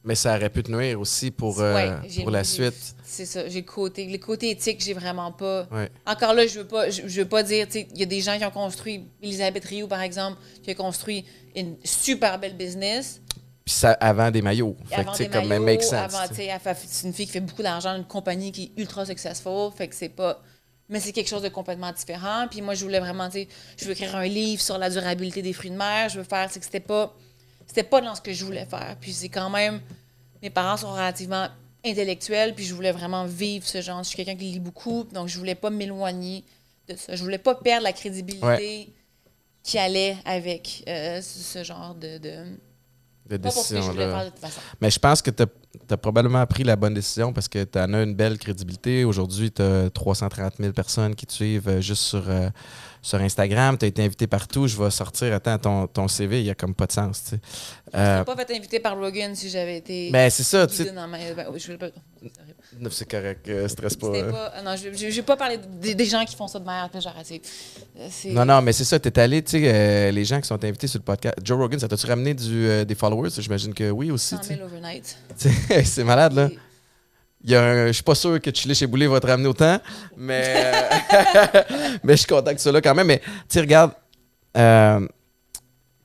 Mais 0.05 0.15
ça 0.15 0.35
aurait 0.35 0.51
pu 0.51 0.61
te 0.61 0.71
nuire 0.71 0.99
aussi 0.99 1.31
pour, 1.31 1.59
euh, 1.59 1.73
ouais, 1.73 2.21
pour 2.21 2.29
la 2.29 2.43
suite. 2.43 2.95
C'est 3.03 3.25
ça, 3.25 3.49
j'ai 3.49 3.61
le 3.61 3.65
côté, 3.65 4.05
le 4.05 4.17
côté 4.19 4.51
éthique, 4.51 4.81
j'ai 4.83 4.93
vraiment 4.93 5.31
pas. 5.31 5.67
Ouais. 5.71 5.89
Encore 6.05 6.33
là, 6.33 6.45
je 6.45 6.59
veux 6.59 6.67
pas, 6.67 6.89
je, 6.91 7.07
je 7.07 7.21
veux 7.21 7.27
pas 7.27 7.41
dire, 7.43 7.67
il 7.73 7.97
y 7.97 8.03
a 8.03 8.05
des 8.05 8.21
gens 8.21 8.37
qui 8.37 8.45
ont 8.45 8.51
construit, 8.51 9.07
Elisabeth 9.21 9.65
Rioux 9.65 9.87
par 9.87 10.01
exemple, 10.01 10.37
qui 10.61 10.69
a 10.69 10.75
construit 10.75 11.25
une 11.55 11.75
super 11.83 12.37
belle 12.39 12.55
business. 12.55 13.19
Puis 13.65 13.73
ça 13.73 13.93
avant 13.93 14.29
des 14.29 14.43
maillots. 14.43 14.77
Fait 14.85 14.95
avant 14.97 15.13
des 15.13 15.27
comme 15.27 15.47
maillots, 15.47 15.63
make 15.63 15.81
sense. 15.81 15.93
avant, 15.93 16.25
c'est 16.29 17.07
une 17.07 17.13
fille 17.13 17.25
qui 17.25 17.31
fait 17.31 17.39
beaucoup 17.39 17.63
d'argent, 17.63 17.95
une 17.95 18.05
compagnie 18.05 18.51
qui 18.51 18.73
est 18.77 18.81
ultra 18.81 19.05
successful, 19.05 19.71
fait 19.75 19.87
que 19.87 19.95
c'est 19.95 20.09
pas... 20.09 20.43
Mais 20.87 20.99
c'est 20.99 21.13
quelque 21.13 21.29
chose 21.29 21.41
de 21.41 21.49
complètement 21.49 21.91
différent. 21.91 22.45
Puis 22.47 22.61
moi, 22.61 22.75
je 22.75 22.83
voulais 22.83 22.99
vraiment, 22.99 23.27
tu 23.27 23.39
sais, 23.39 23.47
je 23.75 23.85
veux 23.85 23.91
écrire 23.93 24.15
un 24.15 24.27
livre 24.27 24.61
sur 24.61 24.77
la 24.77 24.91
durabilité 24.91 25.41
des 25.41 25.51
fruits 25.51 25.71
de 25.71 25.77
mer, 25.77 26.09
je 26.09 26.19
veux 26.19 26.23
faire, 26.23 26.47
c'est 26.51 26.59
que 26.59 26.65
c'était 26.65 26.79
pas... 26.79 27.15
C'était 27.67 27.83
pas 27.83 28.01
dans 28.01 28.15
ce 28.15 28.21
que 28.21 28.33
je 28.33 28.45
voulais 28.45 28.65
faire. 28.65 28.95
Puis 28.99 29.13
c'est 29.13 29.29
quand 29.29 29.49
même... 29.49 29.81
Mes 30.41 30.49
parents 30.49 30.77
sont 30.77 30.91
relativement 30.91 31.47
intellectuels, 31.85 32.53
puis 32.55 32.65
je 32.65 32.73
voulais 32.73 32.91
vraiment 32.91 33.25
vivre 33.25 33.65
ce 33.65 33.81
genre. 33.81 34.03
Je 34.03 34.09
suis 34.09 34.15
quelqu'un 34.17 34.35
qui 34.35 34.45
lit 34.45 34.59
beaucoup, 34.59 35.03
donc 35.11 35.27
je 35.27 35.37
voulais 35.37 35.55
pas 35.55 35.69
m'éloigner 35.69 36.43
de 36.87 36.95
ça. 36.95 37.15
Je 37.15 37.23
voulais 37.23 37.37
pas 37.37 37.55
perdre 37.55 37.83
la 37.83 37.93
crédibilité 37.93 38.45
Ouais. 38.45 38.89
qui 39.63 39.77
allait 39.79 40.17
avec 40.25 40.83
euh, 40.87 41.21
ce 41.21 41.63
genre 41.63 41.95
de... 41.95 42.17
de... 42.17 42.45
De 43.27 43.37
Pas 43.37 43.49
pour 43.51 43.63
ce 43.63 43.73
que 43.73 43.81
je 43.81 43.81
voulais 43.81 44.05
décision-là. 44.05 44.15
faire 44.17 44.25
de 44.25 44.29
toute 44.29 44.39
façon. 44.39 44.61
Mais 44.81 44.91
je 44.91 44.99
pense 44.99 45.21
que 45.23 45.31
tu 45.31 45.43
as, 45.89 45.97
probablement 45.97 46.45
pris 46.45 46.63
la 46.63 46.75
bonne 46.75 46.93
décision 46.93 47.33
parce 47.33 47.47
que 47.47 47.63
tu 47.63 47.77
en 47.79 47.93
as 47.93 48.03
une 48.03 48.13
belle 48.15 48.37
crédibilité. 48.37 49.03
Aujourd'hui, 49.05 49.51
tu 49.51 49.61
as 49.61 49.89
330 49.89 50.53
000 50.59 50.71
personnes 50.73 51.15
qui 51.15 51.25
te 51.25 51.33
suivent 51.33 51.67
euh, 51.67 51.81
juste 51.81 52.03
sur, 52.03 52.23
euh, 52.29 52.49
sur 53.01 53.19
Instagram. 53.21 53.77
Tu 53.77 53.85
as 53.85 53.87
été 53.87 54.03
invité 54.03 54.27
partout. 54.27 54.67
Je 54.67 54.77
vais 54.81 54.89
sortir. 54.91 55.33
Attends, 55.33 55.57
ton, 55.57 55.87
ton 55.87 56.07
CV, 56.07 56.39
il 56.41 56.43
n'y 56.43 56.49
a 56.49 56.55
comme 56.55 56.73
pas 56.75 56.87
de 56.87 56.91
sens. 56.91 57.23
tu 57.23 57.29
sais. 57.31 57.39
Je 57.93 57.97
Euh, 57.99 58.23
serais 58.23 58.35
pas 58.35 58.45
fait 58.45 58.55
inviter 58.57 58.79
par 58.79 58.97
Rogan 58.97 59.35
si 59.35 59.49
j'avais 59.49 59.77
été. 59.77 60.09
ben, 60.11 60.29
c'est 60.29 60.43
ça. 60.43 60.67
tu 60.67 60.75
sais. 60.75 60.91
ben, 62.79 62.89
c'est 62.91 63.09
correct. 63.09 63.47
euh, 63.47 63.67
stress 63.67 63.95
pas. 63.95 64.07
Euh. 64.07 64.31
pas. 64.31 64.53
Non, 64.63 64.75
je 64.75 65.21
pas 65.21 65.37
parler 65.37 65.59
des, 65.81 65.95
des 65.95 66.05
gens 66.05 66.25
qui 66.25 66.35
font 66.35 66.47
ça 66.47 66.59
de 66.59 66.65
péjorative. 66.91 67.41
Euh, 67.97 68.07
c'est- 68.11 68.31
Non, 68.31 68.43
non, 68.45 68.61
mais 68.61 68.73
c'est 68.73 68.83
ça. 68.83 68.99
Tu 68.99 69.07
es 69.07 69.19
allé, 69.19 69.41
tu 69.43 69.51
sais, 69.51 69.61
euh, 69.63 70.11
les 70.11 70.25
gens 70.25 70.41
qui 70.41 70.47
sont 70.47 70.61
invités 70.63 70.87
sur 70.87 70.99
le 70.99 71.03
podcast. 71.05 71.35
Joe 71.43 71.57
Rogan, 71.57 71.79
ça 71.79 71.87
t'a-tu 71.87 72.05
ramené 72.07 72.33
du, 72.33 72.67
euh, 72.67 72.83
des 72.85 72.95
followers? 72.95 73.29
J'imagine 73.37 73.73
que 73.73 73.89
oui 73.91 74.11
aussi. 74.11 74.35
100 74.35 74.37
tu 74.39 74.47
sais. 74.47 74.55
000 74.55 74.65
overnight. 74.67 75.17
C'est 75.83 76.03
malade, 76.03 76.33
là. 76.33 76.49
Il 77.43 77.51
y 77.51 77.55
a 77.55 77.61
un- 77.63 77.87
je 77.87 77.91
suis 77.91 78.03
pas 78.03 78.15
sûr 78.15 78.41
que 78.41 78.49
Chili 78.53 78.73
chez 78.73 78.87
Boulet 78.87 79.05
va 79.07 79.19
te 79.19 79.27
ramener 79.27 79.47
autant, 79.47 79.79
mais, 80.17 80.43
euh, 80.55 81.61
mais 82.03 82.13
je 82.13 82.17
suis 82.17 82.27
content 82.27 82.53
que 82.53 82.59
ça 82.61 82.71
là 82.71 82.81
quand 82.81 82.95
même. 82.95 83.05
Mais 83.07 83.21
tu 83.47 83.59
regarde, 83.59 83.91
euh, 84.57 85.07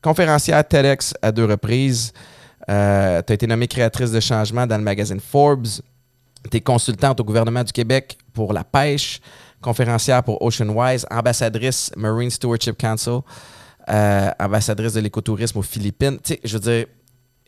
conférencière 0.03 0.67
TEDx 0.67 1.15
à 1.23 1.33
deux 1.33 1.47
reprises. 1.47 2.13
tu 2.67 2.73
as 2.73 3.23
été 3.29 3.47
nommée 3.47 3.69
créatrice 3.69 4.11
de 4.13 4.21
changement 4.21 4.67
dans 4.67 4.77
le 4.77 4.83
magazine 4.83 5.21
Forbes. 5.21 5.67
Tu 6.51 6.57
es 6.57 6.61
consultante 6.61 7.21
au 7.21 7.25
gouvernement 7.25 7.65
du 7.65 7.73
Québec 7.73 8.19
pour 8.33 8.53
la 8.53 8.65
pêche, 8.65 9.21
conférencière 9.63 10.23
pour 10.23 10.41
Oceanwise, 10.43 11.07
ambassadrice 11.11 11.91
Marine 11.97 12.31
Stewardship 12.31 12.77
Council, 12.79 13.21
euh, 13.89 14.31
ambassadrice 14.39 14.93
de 14.95 15.01
l'écotourisme 15.01 15.59
aux 15.59 15.63
Philippines. 15.63 16.19
Tu 16.23 16.35
sais, 16.35 16.41
je 16.45 16.55
veux 16.55 16.61
dire, 16.61 16.87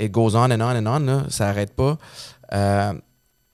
it 0.03 0.11
goes 0.11 0.35
on 0.35 0.51
and 0.51 0.61
on 0.61 0.87
and 0.87 1.09
on, 1.09 1.31
ça 1.31 1.47
n'arrête 1.47 1.75
pas. 1.75 1.97
Euh, 2.53 2.93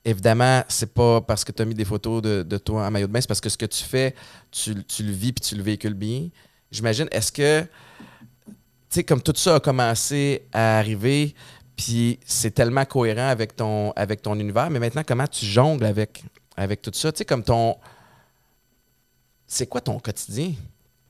évidemment, 0.03 0.63
c'est 0.67 0.93
pas 0.93 1.21
parce 1.21 1.43
que 1.43 1.51
tu 1.51 1.61
as 1.61 1.65
mis 1.65 1.75
des 1.75 1.85
photos 1.85 2.21
de, 2.21 2.43
de 2.43 2.57
toi 2.57 2.87
en 2.87 2.91
maillot 2.91 3.07
de 3.07 3.11
bain, 3.11 3.21
c'est 3.21 3.27
parce 3.27 3.41
que 3.41 3.49
ce 3.49 3.57
que 3.57 3.65
tu 3.65 3.83
fais, 3.83 4.15
tu, 4.51 4.83
tu 4.85 5.03
le 5.03 5.11
vis 5.11 5.31
puis 5.33 5.41
tu 5.47 5.55
le 5.55 5.63
véhicules 5.63 5.93
bien. 5.93 6.29
J'imagine, 6.71 7.07
est-ce 7.11 7.31
que, 7.31 7.61
tu 7.61 7.67
sais, 8.89 9.03
comme 9.03 9.21
tout 9.21 9.33
ça 9.35 9.55
a 9.55 9.59
commencé 9.59 10.47
à 10.51 10.79
arriver, 10.79 11.35
puis 11.75 12.19
c'est 12.25 12.51
tellement 12.51 12.85
cohérent 12.85 13.29
avec 13.29 13.55
ton, 13.55 13.91
avec 13.91 14.21
ton 14.21 14.37
univers, 14.39 14.69
mais 14.69 14.79
maintenant, 14.79 15.03
comment 15.05 15.27
tu 15.27 15.45
jongles 15.45 15.85
avec, 15.85 16.23
avec 16.57 16.81
tout 16.81 16.91
ça? 16.93 17.11
Tu 17.11 17.19
sais, 17.19 17.25
comme 17.25 17.43
ton. 17.43 17.77
C'est 19.47 19.65
quoi 19.65 19.81
ton 19.81 19.97
quotidien? 19.99 20.53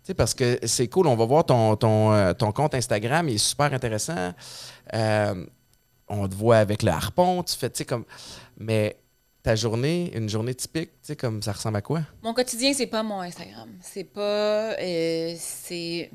Sais, 0.10 0.15
parce 0.15 0.34
que 0.34 0.58
c'est 0.65 0.88
cool, 0.88 1.06
on 1.06 1.15
va 1.15 1.26
voir 1.26 1.45
ton, 1.45 1.76
ton, 1.76 2.12
euh, 2.13 2.34
ton 2.34 2.52
compte 2.52 2.74
Instagram, 2.74 3.30
il 3.30 3.36
est 3.36 3.38
super 3.38 3.72
intéressant. 3.72 4.34
Euh, 4.95 5.45
on 6.08 6.28
te 6.28 6.34
voit 6.34 6.58
avec 6.58 6.82
le 6.82 6.89
harpon, 6.89 7.43
tu 7.43 7.56
fais, 7.56 7.69
tu 7.69 7.78
sais, 7.78 7.86
comme. 7.86 8.06
Mais 8.58 8.98
ta 9.43 9.56
journée, 9.56 10.12
une 10.17 10.28
journée 10.28 10.56
typique, 10.56 10.89
tu 10.93 10.98
sais, 11.10 11.15
comme 11.15 11.43
ça 11.43 11.52
ressemble 11.52 11.78
à 11.78 11.84
quoi? 11.84 12.02
Mon 12.24 12.34
quotidien, 12.34 12.74
c'est 12.74 12.88
pas 12.88 13.04
mon 13.04 13.22
Instagram. 13.22 13.69
C'est 13.84 14.04
pas. 14.04 14.74
euh, 14.80 15.36
c'est. 15.38 16.10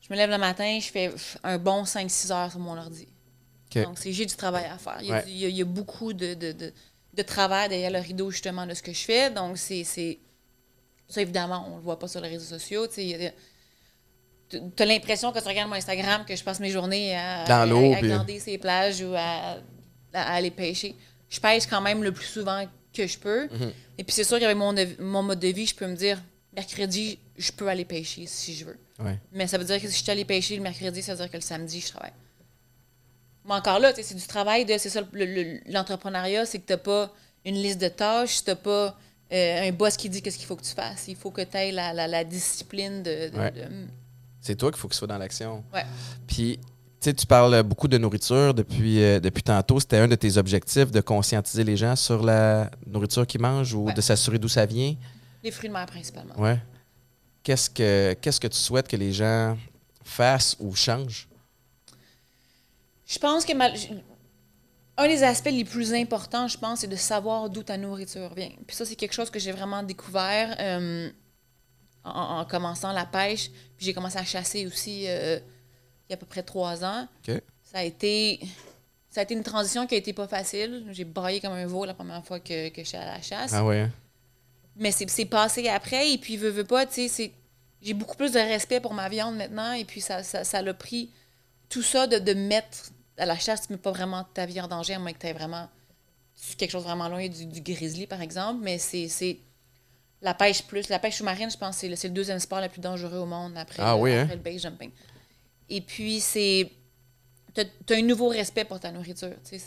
Je 0.00 0.06
me 0.08 0.16
lève 0.16 0.30
le 0.30 0.38
matin, 0.38 0.78
je 0.80 0.86
fais 0.88 1.12
un 1.44 1.58
bon 1.58 1.84
5-6 1.84 2.32
heures 2.32 2.50
sur 2.52 2.60
mon 2.60 2.78
ordi. 2.78 3.06
OK. 3.76 3.82
Donc, 3.84 3.98
c'est 3.98 4.12
j'ai 4.12 4.24
du 4.24 4.34
travail 4.34 4.64
à 4.64 4.78
faire. 4.78 4.96
Il 5.02 5.08
y 5.08 5.12
a, 5.12 5.16
Ouais. 5.16 5.24
du- 5.24 5.30
il 5.30 5.36
y 5.40 5.44
a- 5.44 5.48
il 5.48 5.56
y 5.56 5.62
a 5.62 5.66
beaucoup 5.66 6.14
de, 6.14 6.32
de, 6.32 6.52
de, 6.52 6.72
de 7.12 7.22
travail 7.22 7.68
derrière 7.68 7.90
le 7.90 7.98
rideau, 7.98 8.30
justement, 8.30 8.64
de 8.66 8.72
ce 8.72 8.82
que 8.82 8.94
je 8.94 9.00
fais. 9.04 9.30
Donc, 9.30 9.58
c'est. 9.58 10.18
Ça, 11.08 11.20
évidemment, 11.20 11.66
on 11.72 11.76
le 11.76 11.82
voit 11.82 11.98
pas 11.98 12.08
sur 12.08 12.20
les 12.20 12.28
réseaux 12.28 12.44
sociaux. 12.56 12.86
Tu 12.86 13.02
as 14.78 14.84
l'impression 14.84 15.32
quand 15.32 15.40
tu 15.40 15.48
regardes 15.48 15.68
mon 15.70 15.76
Instagram 15.76 16.24
que 16.26 16.36
je 16.36 16.44
passe 16.44 16.60
mes 16.60 16.70
journées 16.70 17.16
à, 17.16 17.44
Dans 17.46 17.68
l'eau, 17.68 17.92
à, 17.94 18.00
glander 18.00 18.38
ces 18.38 18.58
plages 18.58 19.00
ou 19.02 19.14
à, 19.16 19.56
à 20.12 20.34
aller 20.34 20.50
pêcher. 20.50 20.94
Je 21.30 21.40
pêche 21.40 21.66
quand 21.66 21.80
même 21.80 22.02
le 22.02 22.12
plus 22.12 22.26
souvent 22.26 22.64
que 22.92 23.06
je 23.06 23.18
peux. 23.18 23.44
Mhm. 23.48 23.72
Et 23.98 24.04
puis 24.04 24.12
c'est 24.14 24.24
sûr 24.24 24.38
qu'avec 24.38 24.56
mon, 24.56 24.74
mon 24.98 25.22
mode 25.22 25.38
de 25.40 25.48
vie, 25.48 25.66
je 25.66 25.74
peux 25.74 25.86
me 25.86 25.96
dire, 25.96 26.20
mercredi, 26.54 27.18
je 27.38 27.50
peux 27.52 27.68
aller 27.68 27.86
pêcher 27.86 28.26
si 28.26 28.54
je 28.54 28.66
veux. 28.66 28.78
Ouais. 28.98 29.18
Mais 29.32 29.46
ça 29.46 29.56
veut 29.56 29.64
dire 29.64 29.80
que 29.80 29.88
si 29.88 29.96
je 29.96 30.02
suis 30.02 30.10
allée 30.10 30.26
pêcher 30.26 30.56
le 30.56 30.62
mercredi, 30.62 31.02
ça 31.02 31.12
veut 31.14 31.18
dire 31.22 31.30
que 31.30 31.36
le 31.36 31.42
samedi, 31.42 31.80
je 31.80 31.88
travaille. 31.88 32.12
Mais 33.46 33.54
encore 33.54 33.78
là, 33.80 33.92
c'est 33.94 34.14
du 34.14 34.26
travail, 34.26 34.64
de, 34.66 34.76
c'est 34.76 34.90
ça 34.90 35.00
le- 35.12 35.24
le- 35.24 35.60
l'entrepreneuriat, 35.66 36.44
c'est 36.46 36.58
que 36.58 36.66
tu 36.66 36.72
n'as 36.74 36.78
pas 36.78 37.12
une 37.46 37.56
liste 37.56 37.80
de 37.80 37.88
tâches, 37.88 38.44
tu 38.44 38.50
n'as 38.50 38.56
pas 38.56 38.96
euh, 39.32 39.68
un 39.68 39.72
boss 39.72 39.96
qui 39.96 40.08
dit 40.10 40.20
qu'est-ce 40.22 40.36
qu'il 40.38 40.46
faut 40.46 40.56
que 40.56 40.62
tu 40.64 40.74
fasses. 40.74 41.06
Il 41.08 41.16
faut 41.16 41.30
que 41.30 41.42
tu 41.42 41.56
aies 41.56 41.72
la, 41.72 41.92
la- 41.92 42.06
la 42.08 42.24
discipline 42.24 43.02
de... 43.02 43.30
de- 43.30 43.38
Ouais. 43.38 43.50
de- 43.50 43.66
C'est 44.40 44.56
toi 44.56 44.70
qu'il 44.70 44.78
faut 44.80 44.88
qu'il 44.88 44.96
soit 44.96 45.08
dans 45.08 45.18
l'action. 45.18 45.64
Ouais. 45.72 45.84
Puis, 46.26 46.58
tu 46.58 46.64
sais, 47.10 47.14
tu 47.14 47.26
parles 47.26 47.62
beaucoup 47.62 47.88
de 47.88 47.96
nourriture 47.98 48.52
depuis, 48.54 49.02
euh, 49.02 49.20
depuis 49.20 49.42
tantôt. 49.42 49.80
C'était 49.80 49.98
un 49.98 50.08
de 50.08 50.14
tes 50.16 50.36
objectifs 50.36 50.90
de 50.90 51.00
conscientiser 51.00 51.64
les 51.64 51.76
gens 51.76 51.96
sur 51.96 52.22
la 52.22 52.70
nourriture 52.86 53.26
qu'ils 53.26 53.40
mangent 53.40 53.72
ou 53.74 53.84
Ouais. 53.86 53.94
de 53.94 54.00
s'assurer 54.00 54.38
d'où 54.38 54.48
ça 54.48 54.66
vient? 54.66 54.94
Les 55.42 55.50
fruits 55.50 55.68
de 55.68 55.74
mer 55.74 55.86
principalement. 55.86 56.38
Ouais. 56.38 56.58
Qu'est-ce 57.42 57.68
que, 57.70 58.14
qu'est-ce 58.20 58.38
que 58.38 58.46
tu 58.48 58.56
souhaites 58.58 58.86
que 58.86 58.96
les 58.96 59.12
gens 59.12 59.56
fassent 60.04 60.56
ou 60.60 60.74
changent? 60.76 61.26
Je 63.06 63.18
pense 63.18 63.44
que 63.44 63.52
mal- 63.52 63.74
un 64.98 65.06
des 65.08 65.22
aspects 65.22 65.50
les 65.50 65.64
plus 65.64 65.94
importants, 65.94 66.48
je 66.48 66.58
pense, 66.58 66.80
c'est 66.80 66.86
de 66.86 66.96
savoir 66.96 67.48
d'où 67.50 67.62
ta 67.62 67.76
nourriture 67.76 68.32
vient. 68.34 68.50
Puis 68.66 68.76
ça, 68.76 68.84
c'est 68.84 68.96
quelque 68.96 69.14
chose 69.14 69.30
que 69.30 69.38
j'ai 69.38 69.52
vraiment 69.52 69.82
découvert 69.82 70.54
euh, 70.60 71.10
en, 72.04 72.40
en 72.40 72.44
commençant 72.44 72.92
la 72.92 73.06
pêche. 73.06 73.48
Puis 73.76 73.86
j'ai 73.86 73.94
commencé 73.94 74.18
à 74.18 74.24
chasser 74.24 74.66
aussi 74.66 75.04
euh, 75.08 75.38
il 76.08 76.10
y 76.10 76.12
a 76.12 76.14
à 76.14 76.16
peu 76.18 76.26
près 76.26 76.42
trois 76.42 76.84
ans. 76.84 77.08
Ça 77.62 77.78
a 77.78 77.82
été, 77.84 78.38
ça 79.08 79.20
a 79.20 79.22
été 79.22 79.32
une 79.34 79.42
transition 79.42 79.86
qui 79.86 79.94
a 79.94 79.98
été 79.98 80.12
pas 80.12 80.28
facile. 80.28 80.84
J'ai 80.90 81.04
braillé 81.04 81.40
comme 81.40 81.52
un 81.54 81.66
veau 81.66 81.84
la 81.86 81.94
première 81.94 82.24
fois 82.24 82.38
que, 82.38 82.68
que 82.68 82.82
je 82.82 82.88
suis 82.88 82.98
à 82.98 83.06
la 83.06 83.22
chasse. 83.22 83.52
Ah 83.54 83.64
ouais. 83.64 83.80
hein? 83.80 83.90
Mais 84.76 84.90
c'est 84.92 85.24
passé 85.26 85.68
après, 85.68 86.12
et 86.12 86.18
puis, 86.18 86.36
veux, 86.38 86.48
veux 86.48 86.64
pas, 86.64 86.86
tu 86.86 86.94
sais, 86.94 87.08
c'est- 87.08 87.32
j'ai 87.82 87.94
beaucoup 87.94 88.16
plus 88.16 88.32
de 88.32 88.38
respect 88.38 88.80
pour 88.80 88.94
ma 88.94 89.08
viande 89.08 89.36
maintenant, 89.36 89.72
et 89.72 89.84
puis 89.84 90.00
ça 90.00 90.22
ça 90.22 90.44
ça 90.44 90.62
l'a 90.62 90.72
pris 90.72 91.10
tout 91.68 91.82
ça 91.82 92.06
de, 92.06 92.18
de 92.18 92.32
mettre 92.32 92.90
à 93.22 93.26
la 93.26 93.38
chasse, 93.38 93.66
tu 93.66 93.72
mets 93.72 93.78
pas 93.78 93.92
vraiment 93.92 94.24
ta 94.34 94.46
vie 94.46 94.60
en 94.60 94.66
danger, 94.68 94.94
à 94.94 94.98
moins 94.98 95.12
que 95.12 95.18
tu 95.18 95.26
aies 95.28 95.32
vraiment 95.32 95.68
quelque 96.58 96.70
chose 96.70 96.82
vraiment 96.82 97.08
loin 97.08 97.28
du, 97.28 97.46
du 97.46 97.60
grizzly, 97.60 98.06
par 98.06 98.20
exemple. 98.20 98.60
Mais 98.62 98.78
c'est 98.78 99.08
c'est 99.08 99.38
la 100.20 100.34
pêche 100.34 100.62
plus. 100.64 100.88
La 100.88 100.98
pêche 100.98 101.16
sous-marine, 101.18 101.50
je 101.50 101.56
pense, 101.56 101.76
c'est 101.76 101.88
le, 101.88 101.96
c'est 101.96 102.08
le 102.08 102.14
deuxième 102.14 102.38
sport 102.40 102.60
le 102.60 102.68
plus 102.68 102.80
dangereux 102.80 103.18
au 103.18 103.26
monde 103.26 103.56
après, 103.56 103.82
Ah 103.82 103.94
le, 103.94 104.00
oui, 104.00 104.12
hein? 104.12 104.26
le 104.30 104.36
base 104.36 104.62
jumping. 104.62 104.90
Et 105.68 105.80
puis, 105.80 106.20
c'est. 106.20 106.70
T'as 107.54 107.64
as 107.90 107.94
un 107.94 108.02
nouveau 108.02 108.28
respect 108.28 108.64
pour 108.64 108.80
ta 108.80 108.90
nourriture. 108.90 109.34
tu 109.48 109.58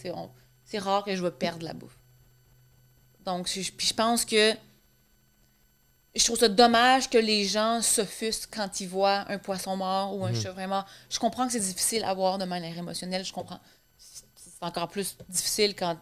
C'est 0.65 0.79
rare 0.79 1.03
que 1.05 1.15
je 1.15 1.23
vais 1.23 1.31
perdre 1.31 1.63
la 1.63 1.73
bouffe. 1.73 1.97
Donc, 3.23 3.47
je, 3.47 3.71
puis 3.71 3.87
je 3.87 3.93
pense 3.93 4.25
que. 4.25 4.53
Je 6.15 6.23
trouve 6.23 6.37
ça 6.39 6.47
dommage 6.47 7.09
que 7.09 7.17
les 7.17 7.45
gens 7.45 7.81
s'offusquent 7.81 8.49
quand 8.55 8.79
ils 8.79 8.87
voient 8.87 9.25
un 9.29 9.37
poisson 9.37 9.75
mort 9.75 10.15
ou 10.15 10.25
un 10.25 10.31
Mhm. 10.31 10.41
chevreuil 10.41 10.67
mort. 10.67 10.85
Je 11.09 11.19
comprends 11.19 11.45
que 11.45 11.51
c'est 11.53 11.59
difficile 11.59 12.03
à 12.05 12.13
voir 12.13 12.37
de 12.37 12.45
manière 12.45 12.77
émotionnelle. 12.77 13.25
Je 13.25 13.33
comprends. 13.33 13.59
C'est 13.97 14.61
encore 14.61 14.87
plus 14.87 15.17
difficile 15.29 15.75
quand 15.75 15.97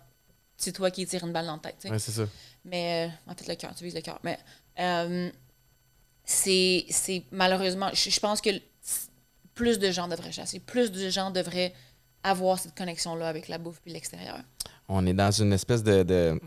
c'est 0.57 0.71
toi 0.71 0.91
qui 0.91 1.05
tires 1.07 1.23
une 1.25 1.33
balle 1.33 1.47
dans 1.47 1.53
la 1.53 1.59
tête. 1.59 1.85
Ouais, 1.89 1.97
c'est 1.99 2.11
ça. 2.11 2.23
Mais 2.63 3.09
euh, 3.27 3.31
en 3.31 3.35
fait, 3.35 3.47
le 3.47 3.55
cœur, 3.55 3.73
tu 3.75 3.83
vises 3.83 3.95
le 3.95 4.01
cœur. 4.01 4.19
Mais 4.23 4.37
euh, 4.79 5.29
c'est 6.23 6.85
c'est 6.89 7.23
malheureusement, 7.31 7.89
je, 7.93 8.09
je 8.09 8.19
pense 8.19 8.39
que 8.39 8.49
plus 9.55 9.79
de 9.79 9.91
gens 9.91 10.07
devraient 10.07 10.31
chasser, 10.31 10.59
plus 10.59 10.91
de 10.91 11.09
gens 11.09 11.31
devraient 11.31 11.73
avoir 12.23 12.59
cette 12.59 12.75
connexion-là 12.75 13.27
avec 13.27 13.47
la 13.47 13.57
bouffe 13.57 13.79
puis 13.81 13.91
l'extérieur. 13.91 14.39
On 14.87 15.05
est 15.05 15.13
dans 15.13 15.31
une 15.31 15.53
espèce 15.53 15.83
de, 15.83 16.03
de, 16.03 16.39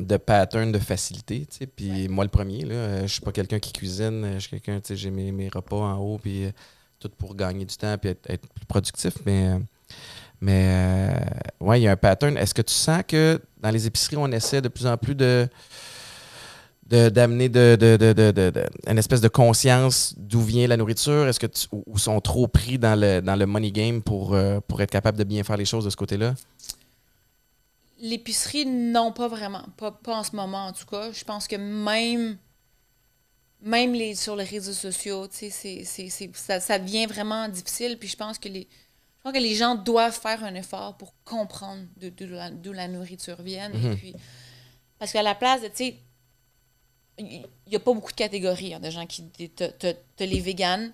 de 0.00 0.16
pattern 0.16 0.70
de 0.72 0.78
facilité, 0.78 1.46
tu 1.50 1.56
sais. 1.58 1.66
Puis 1.66 2.02
Ouais. 2.02 2.08
moi, 2.08 2.24
le 2.24 2.30
premier, 2.30 2.64
là, 2.64 2.74
euh, 2.74 3.02
je 3.02 3.12
suis 3.12 3.20
pas 3.20 3.32
quelqu'un 3.32 3.58
qui 3.58 3.72
cuisine. 3.72 4.24
euh, 4.24 4.34
Je 4.34 4.40
suis 4.40 4.50
quelqu'un, 4.50 4.80
tu 4.80 4.88
sais, 4.88 4.96
j'ai 4.96 5.10
mes, 5.10 5.32
mes 5.32 5.48
repas 5.48 5.76
en 5.76 5.96
haut, 5.98 6.18
puis 6.22 6.44
euh, 6.44 6.50
tout 7.00 7.10
pour 7.16 7.34
gagner 7.34 7.64
du 7.64 7.76
temps 7.76 7.96
puis 7.98 8.10
être, 8.10 8.28
être 8.30 8.46
plus 8.48 8.66
productif. 8.66 9.14
Mais, 9.26 9.50
mais 10.40 10.64
euh, 10.68 11.64
ouais, 11.66 11.80
il 11.80 11.84
y 11.84 11.88
a 11.88 11.92
un 11.92 11.96
pattern. 11.96 12.36
Est-ce 12.36 12.54
que 12.54 12.62
tu 12.62 12.74
sens 12.74 13.02
que 13.06 13.40
dans 13.60 13.70
les 13.70 13.86
épiceries, 13.86 14.16
on 14.16 14.30
essaie 14.32 14.60
de 14.62 14.68
plus 14.68 14.86
en 14.86 14.96
plus 14.96 15.14
de 15.14 15.48
d'amener 16.90 17.50
de, 17.50 17.76
de, 17.78 17.98
de, 17.98 18.14
de- 18.14 18.30
de- 18.30 18.48
de- 18.50 18.64
une 18.90 18.96
espèce 18.96 19.20
de 19.20 19.28
conscience 19.28 20.14
d'où 20.16 20.40
vient 20.40 20.66
la 20.66 20.78
nourriture? 20.78 21.26
Est-ce 21.28 21.38
que 21.38 21.46
tu, 21.46 21.66
ou, 21.70 21.82
ou 21.86 21.98
sont 21.98 22.18
trop 22.22 22.48
pris 22.48 22.78
dans 22.78 22.98
le, 22.98 23.20
dans 23.20 23.36
le 23.36 23.44
money 23.44 23.70
game 23.70 24.00
pour, 24.00 24.34
euh, 24.34 24.58
pour 24.66 24.80
être 24.80 24.90
capable 24.90 25.18
de 25.18 25.24
bien 25.24 25.44
faire 25.44 25.58
les 25.58 25.66
choses 25.66 25.84
de 25.84 25.90
ce 25.90 25.96
côté-là? 25.96 26.34
L'épicerie, 28.00 28.64
non, 28.66 29.12
pas 29.12 29.28
vraiment. 29.28 29.64
Pas, 29.76 29.90
pas 29.92 30.18
en 30.18 30.24
ce 30.24 30.34
moment, 30.36 30.66
en 30.66 30.72
tout 30.72 30.86
cas. 30.86 31.10
Je 31.12 31.24
pense 31.24 31.48
que 31.48 31.56
même, 31.56 32.38
même 33.60 33.92
les, 33.92 34.14
sur 34.14 34.36
les 34.36 34.44
réseaux 34.44 34.72
sociaux, 34.72 35.26
tu 35.28 35.36
sais, 35.36 35.50
c'est- 35.50 35.84
c'est- 35.84 36.08
c'est- 36.08 36.36
ça, 36.36 36.60
ça 36.60 36.78
devient 36.78 37.06
vraiment 37.06 37.48
difficile. 37.48 37.98
Puis 37.98 38.08
je 38.08 38.16
pense 38.16 38.38
que 38.38 38.48
les, 38.48 38.68
je 38.70 39.22
pense 39.24 39.32
que 39.32 39.38
les 39.38 39.54
gens 39.56 39.74
doivent 39.74 40.18
faire 40.18 40.44
un 40.44 40.54
effort 40.54 40.96
pour 40.96 41.12
comprendre 41.24 41.82
de- 41.96 42.08
d'où 42.10 42.26
la, 42.28 42.50
d'où 42.50 42.72
la 42.72 42.86
nourriture 42.88 43.42
vient. 43.42 43.72
Et 43.72 43.96
puis, 43.96 44.14
parce 44.98 45.12
qu'à 45.12 45.22
la 45.22 45.34
place 45.34 45.62
tu 45.62 45.68
sais, 45.74 45.96
il 47.18 47.44
n'y 47.66 47.74
a 47.76 47.80
pas 47.80 47.92
beaucoup 47.92 48.12
de 48.12 48.16
catégories 48.16 48.74
hein, 48.74 48.80
de 48.80 48.90
gens 48.90 49.06
qui. 49.06 49.24
T'as 49.50 49.92
les 50.20 50.40
véganes, 50.40 50.92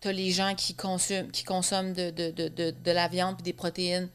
t'as 0.00 0.10
les 0.10 0.32
gens 0.32 0.56
qui 0.56 0.74
consomment, 0.74 1.30
qui 1.30 1.44
consomment 1.44 1.92
de, 1.92 2.10
de, 2.10 2.30
de, 2.32 2.48
de, 2.48 2.70
de 2.72 2.90
la 2.90 3.06
viande 3.06 3.36
puis 3.36 3.44
des 3.44 3.52
protéines, 3.52 4.10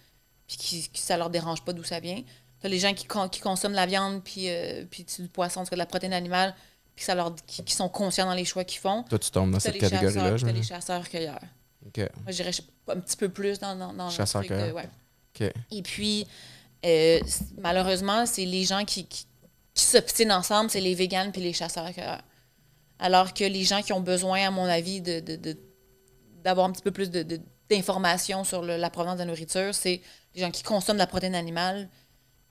puis 0.49 0.57
qui, 0.57 0.89
qui 0.89 1.01
ça 1.01 1.15
leur 1.15 1.29
dérange 1.29 1.61
pas 1.63 1.71
d'où 1.71 1.83
ça 1.85 2.01
vient. 2.01 2.21
T'as 2.59 2.67
les 2.67 2.79
gens 2.79 2.93
qui, 2.93 3.05
con- 3.05 3.29
qui 3.29 3.39
consomment 3.39 3.75
la 3.75 3.85
viande 3.85 4.21
puis, 4.23 4.49
euh, 4.49 4.83
puis 4.91 5.05
du 5.05 5.27
poisson, 5.29 5.63
de 5.63 5.75
la 5.77 5.85
protéine 5.85 6.11
animale, 6.11 6.53
puis 6.95 7.03
que 7.03 7.05
ça 7.05 7.15
leur, 7.15 7.33
qui, 7.47 7.63
qui 7.63 7.73
sont 7.73 7.87
conscients 7.87 8.25
dans 8.25 8.33
les 8.33 8.43
choix 8.43 8.65
qu'ils 8.65 8.81
font. 8.81 9.03
Toi, 9.03 9.17
tu 9.19 9.31
tombes 9.31 9.51
dans 9.51 9.59
cette 9.61 9.77
catégorie-là. 9.77 10.35
t'as 10.41 10.51
les 10.51 10.63
chasseurs-cueilleurs. 10.63 11.39
Moi, 12.25 12.33
dirais 12.33 12.51
un 12.89 12.99
petit 12.99 13.15
peu 13.15 13.29
plus 13.29 13.59
dans, 13.59 13.75
dans, 13.77 13.93
dans 13.93 14.09
Chasseurs-cueilleurs. 14.09 14.67
de- 14.69 14.73
ouais. 14.73 14.89
Et 15.71 15.81
puis, 15.81 16.27
euh, 16.85 17.19
malheureusement, 17.57 18.25
c'est 18.25 18.45
les 18.45 18.65
gens 18.65 18.83
qui, 18.83 19.05
qui, 19.05 19.25
qui 19.73 19.83
s'obstinent 19.85 20.33
ensemble, 20.33 20.69
c'est 20.69 20.81
les 20.81 20.95
véganes 20.95 21.31
puis 21.31 21.41
les 21.41 21.53
chasseurs-cueilleurs. 21.53 22.21
Alors 22.99 23.33
que 23.33 23.45
les 23.45 23.63
gens 23.63 23.81
qui 23.81 23.93
ont 23.93 24.01
besoin, 24.01 24.45
à 24.47 24.51
mon 24.51 24.65
avis, 24.65 24.99
de, 25.01 25.21
de- 25.21 25.35
de- 25.37 25.57
d'avoir 26.43 26.67
un 26.67 26.71
petit 26.73 26.81
peu 26.81 26.91
plus 26.91 27.09
de, 27.09 27.23
de- 27.23 27.39
d'informations 27.69 28.43
sur 28.43 28.61
le- 28.61 28.75
la 28.77 28.89
provenance 28.89 29.15
de 29.15 29.19
la 29.21 29.25
nourriture, 29.27 29.73
c'est 29.73 30.01
les 30.35 30.41
gens 30.41 30.51
qui 30.51 30.63
consomment 30.63 30.97
de 30.97 31.01
la 31.03 31.07
protéine 31.07 31.35
animale 31.35 31.89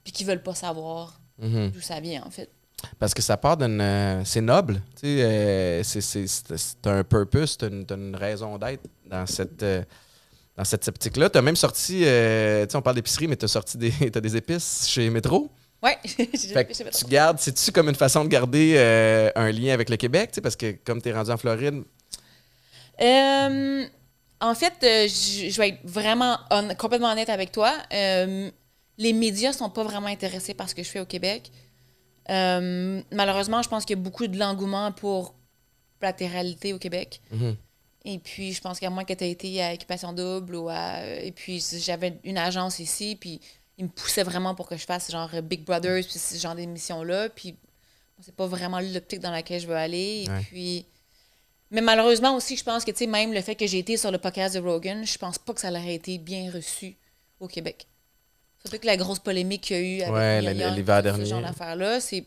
puis 0.03 0.11
qui 0.13 0.23
veulent 0.23 0.43
pas 0.43 0.55
savoir 0.55 1.19
Mhm. 1.37 1.71
d'où 1.71 1.79
ça 1.81 1.99
vient, 1.99 2.23
en 2.25 2.29
fait. 2.29 2.49
Parce 2.97 3.13
que 3.13 3.21
ça 3.21 3.37
part 3.37 3.57
d'une. 3.57 3.79
euh, 3.81 4.23
c'est 4.25 4.41
noble. 4.41 4.81
Tu 4.95 5.01
sais, 5.01 5.23
euh, 5.23 5.83
c'est, 5.83 6.87
un 6.87 7.03
purpose, 7.03 7.57
t'as 7.57 7.67
une, 7.67 7.85
une 7.89 8.15
raison 8.15 8.57
d'être 8.57 8.83
dans 9.05 9.25
cette. 9.25 9.63
euh, 9.63 9.83
dans 10.57 10.65
cette 10.65 10.85
optique-là, 10.89 11.29
tu 11.29 11.37
as 11.37 11.41
même 11.41 11.55
sorti, 11.55 12.01
euh, 12.03 12.65
tu 12.65 12.71
sais, 12.71 12.77
on 12.77 12.81
parle 12.81 12.97
d'épicerie, 12.97 13.27
mais 13.27 13.37
tu 13.37 13.45
as 13.45 13.49
sorti 13.49 13.77
des, 13.77 13.91
t'as 14.11 14.19
des 14.19 14.35
épices 14.35 14.85
chez 14.87 15.09
Métro. 15.09 15.49
Que 15.81 16.97
tu 16.99 17.05
gardes, 17.05 17.39
c'est-tu 17.39 17.71
comme 17.71 17.87
une 17.87 17.95
façon 17.95 18.25
de 18.25 18.29
garder 18.29 18.73
euh, 18.77 19.31
un 19.35 19.49
lien 19.51 19.73
avec 19.73 19.89
le 19.89 19.95
Québec? 19.95 20.31
tu 20.31 20.35
sais, 20.35 20.41
Parce 20.41 20.57
que 20.57 20.73
comme 20.83 21.01
tu 21.01 21.07
es 21.07 21.13
rendu 21.13 21.31
en 21.31 21.37
Floride, 21.37 21.83
Euh, 23.01 23.85
en 24.41 24.55
fait, 24.55 24.73
euh, 24.83 25.07
je 25.07 25.49
je 25.49 25.57
vais 25.61 25.69
être 25.69 25.79
vraiment 25.83 26.37
complètement 26.77 27.11
honnête 27.11 27.29
avec 27.29 27.51
toi. 27.51 27.73
Euh, 27.93 28.49
les 28.97 29.13
médias 29.13 29.53
sont 29.53 29.69
pas 29.69 29.83
vraiment 29.83 30.07
intéressés 30.07 30.53
par 30.53 30.69
ce 30.69 30.75
que 30.75 30.83
je 30.83 30.89
fais 30.89 30.99
au 30.99 31.05
Québec. 31.05 31.51
Euh, 32.29 33.01
malheureusement, 33.11 33.61
je 33.61 33.69
pense 33.69 33.85
qu'il 33.85 33.97
y 33.97 33.99
a 33.99 34.03
beaucoup 34.03 34.27
de 34.27 34.37
l'engouement 34.37 34.91
pour 34.91 35.33
la 36.01 36.13
télé-réalité 36.13 36.73
au 36.73 36.77
Québec. 36.79 37.21
Mhm. 37.31 37.55
Et 38.05 38.19
puis, 38.19 38.53
je 38.53 38.61
pense 38.61 38.79
qu'à 38.79 38.89
moins 38.89 39.03
que 39.03 39.13
tu 39.13 39.23
aies 39.23 39.31
été 39.31 39.61
à 39.63 39.73
Occupation 39.73 40.13
Double 40.13 40.55
ou 40.55 40.69
à. 40.69 41.03
Et 41.05 41.31
puis, 41.31 41.63
j'avais 41.79 42.19
une 42.23 42.37
agence 42.37 42.79
ici, 42.79 43.17
puis 43.19 43.41
ils 43.77 43.85
me 43.85 43.89
poussaient 43.89 44.23
vraiment 44.23 44.55
pour 44.55 44.67
que 44.67 44.77
je 44.77 44.85
fasse 44.85 45.11
genre 45.11 45.29
Big 45.41 45.63
Brothers, 45.65 46.03
puis 46.03 46.19
ce 46.19 46.37
genre 46.37 46.55
d'émissions-là. 46.55 47.29
Puis, 47.29 47.55
c'est 48.21 48.35
pas 48.35 48.47
vraiment 48.47 48.79
l'optique 48.79 49.19
dans 49.19 49.31
laquelle 49.31 49.59
je 49.61 49.67
veux 49.67 49.75
aller. 49.75 50.23
Et 50.25 50.29
Ouais. 50.29 50.41
puis. 50.49 50.85
Mais 51.71 51.81
malheureusement 51.81 52.35
aussi, 52.35 52.57
je 52.57 52.63
pense 52.63 52.83
que, 52.83 52.91
tu 52.91 52.97
sais, 52.99 53.07
même 53.07 53.31
le 53.33 53.41
fait 53.41 53.55
que 53.55 53.67
j'ai 53.67 53.79
été 53.79 53.95
sur 53.95 54.11
le 54.11 54.17
podcast 54.17 54.55
de 54.55 54.59
Rogan, 54.59 55.05
je 55.05 55.17
pense 55.17 55.37
pas 55.37 55.53
que 55.53 55.61
ça 55.61 55.69
aurait 55.69 55.95
été 55.95 56.17
bien 56.17 56.51
reçu 56.51 56.97
au 57.39 57.47
Québec. 57.47 57.87
Surtout 58.61 58.79
que 58.79 58.87
la 58.87 58.97
grosse 58.97 59.19
polémique 59.19 59.61
qu'il 59.61 59.77
y 59.77 59.79
a 59.79 59.81
eu 59.81 60.01
avec 60.01 60.13
Ouais, 60.13 60.71
l'hiver 60.71 61.15
ce 61.15 61.25
genre 61.25 61.41
d'affaires-là, 61.41 61.99
c'est... 61.99 62.25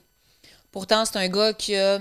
Pourtant, 0.71 1.05
c'est 1.05 1.19
un 1.19 1.29
gars 1.29 1.53
qui 1.53 1.77
a... 1.77 2.01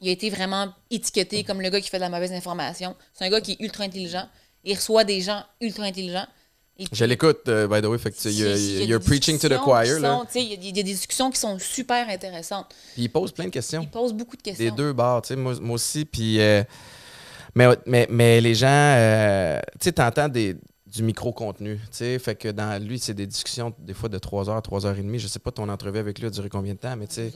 Il 0.00 0.08
a 0.08 0.12
été 0.12 0.28
vraiment 0.28 0.72
étiqueté 0.90 1.44
comme 1.44 1.60
le 1.60 1.70
gars 1.70 1.80
qui 1.80 1.88
fait 1.88 1.98
de 1.98 2.02
la 2.02 2.08
mauvaise 2.08 2.32
information. 2.32 2.96
C'est 3.12 3.24
un 3.24 3.30
gars 3.30 3.40
qui 3.40 3.52
est 3.52 3.60
ultra 3.60 3.84
intelligent. 3.84 4.28
Il 4.64 4.74
reçoit 4.74 5.04
des 5.04 5.20
gens 5.20 5.42
ultra 5.60 5.84
intelligents. 5.84 6.26
Puis- 6.76 6.88
je 6.90 7.04
l'écoute, 7.04 7.48
euh, 7.48 7.68
by 7.68 7.80
the 7.80 7.86
way, 7.86 7.98
fait 7.98 8.10
que 8.10 8.28
il 8.28 8.38
y 8.38 8.92
a- 8.92 8.96
y 8.96 8.98
preaching 8.98 9.38
to 9.38 9.46
the 9.48 9.52
discussions 9.52 9.64
choir. 9.64 9.84
Il 9.84 10.42
y, 10.42 10.52
a- 10.52 10.54
il 10.56 10.64
y 10.66 10.68
a 10.70 10.72
des 10.72 10.82
discussions 10.82 11.30
qui 11.30 11.38
sont 11.38 11.58
super 11.58 12.08
intéressantes. 12.08 12.74
Puis 12.94 13.02
il 13.04 13.08
pose 13.08 13.30
plein 13.32 13.44
de 13.44 13.50
questions. 13.50 13.82
Il 13.82 13.88
pose 13.90 14.12
beaucoup 14.12 14.36
de 14.36 14.42
questions. 14.42 14.64
Des 14.64 14.70
deux 14.72 14.92
bords, 14.92 15.22
tu 15.22 15.28
sais, 15.28 15.36
moi, 15.36 15.54
moi 15.60 15.74
aussi. 15.76 16.04
Puis, 16.04 16.40
euh, 16.40 16.64
mais, 17.54 17.66
mais, 17.86 18.06
mais 18.10 18.40
les 18.40 18.54
gens, 18.56 18.66
euh, 18.68 19.60
tu 19.80 19.84
sais, 19.84 19.92
t'entends 19.92 20.28
des, 20.28 20.56
du 20.86 21.02
micro-contenu, 21.02 21.78
fait 21.92 22.36
que 22.36 22.48
dans 22.48 22.80
lui, 22.82 22.98
c'est 23.00 23.14
des 23.14 23.26
discussions 23.26 23.72
des 23.80 23.94
fois 23.94 24.08
de 24.08 24.18
3 24.18 24.48
heures, 24.48 24.62
3 24.62 24.86
heures 24.86 24.96
et 24.96 25.02
demie. 25.02 25.18
Je 25.18 25.26
sais 25.26 25.40
pas 25.40 25.50
ton 25.50 25.68
entrevue 25.68 25.98
avec 25.98 26.18
lui 26.20 26.26
a 26.26 26.30
duré 26.30 26.48
combien 26.48 26.74
de 26.74 26.78
temps, 26.78 26.96
mais 26.96 27.06
tu 27.08 27.14
sais, 27.14 27.32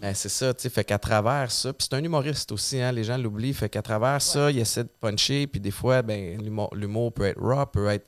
ben, 0.00 0.14
c'est 0.14 0.30
ça, 0.30 0.54
tu 0.54 0.68
fait 0.70 0.84
qu'à 0.84 0.98
travers 0.98 1.50
ça, 1.50 1.72
puis 1.74 1.86
c'est 1.90 1.96
un 1.96 2.02
humoriste 2.04 2.50
aussi, 2.52 2.80
hein, 2.80 2.92
les 2.92 3.04
gens 3.04 3.18
l'oublient, 3.18 3.52
fait 3.54 3.68
qu'à 3.68 3.82
travers 3.82 4.20
ça, 4.22 4.50
il 4.50 4.58
essaie 4.58 4.84
de 4.84 4.90
puncher, 5.00 5.46
puis 5.46 5.60
des 5.60 5.70
fois, 5.70 6.00
ben, 6.02 6.38
l'humour, 6.72 7.12
peut 7.12 7.24
être 7.26 7.38
raw, 7.40 7.66
peut 7.66 7.88
être, 7.88 8.06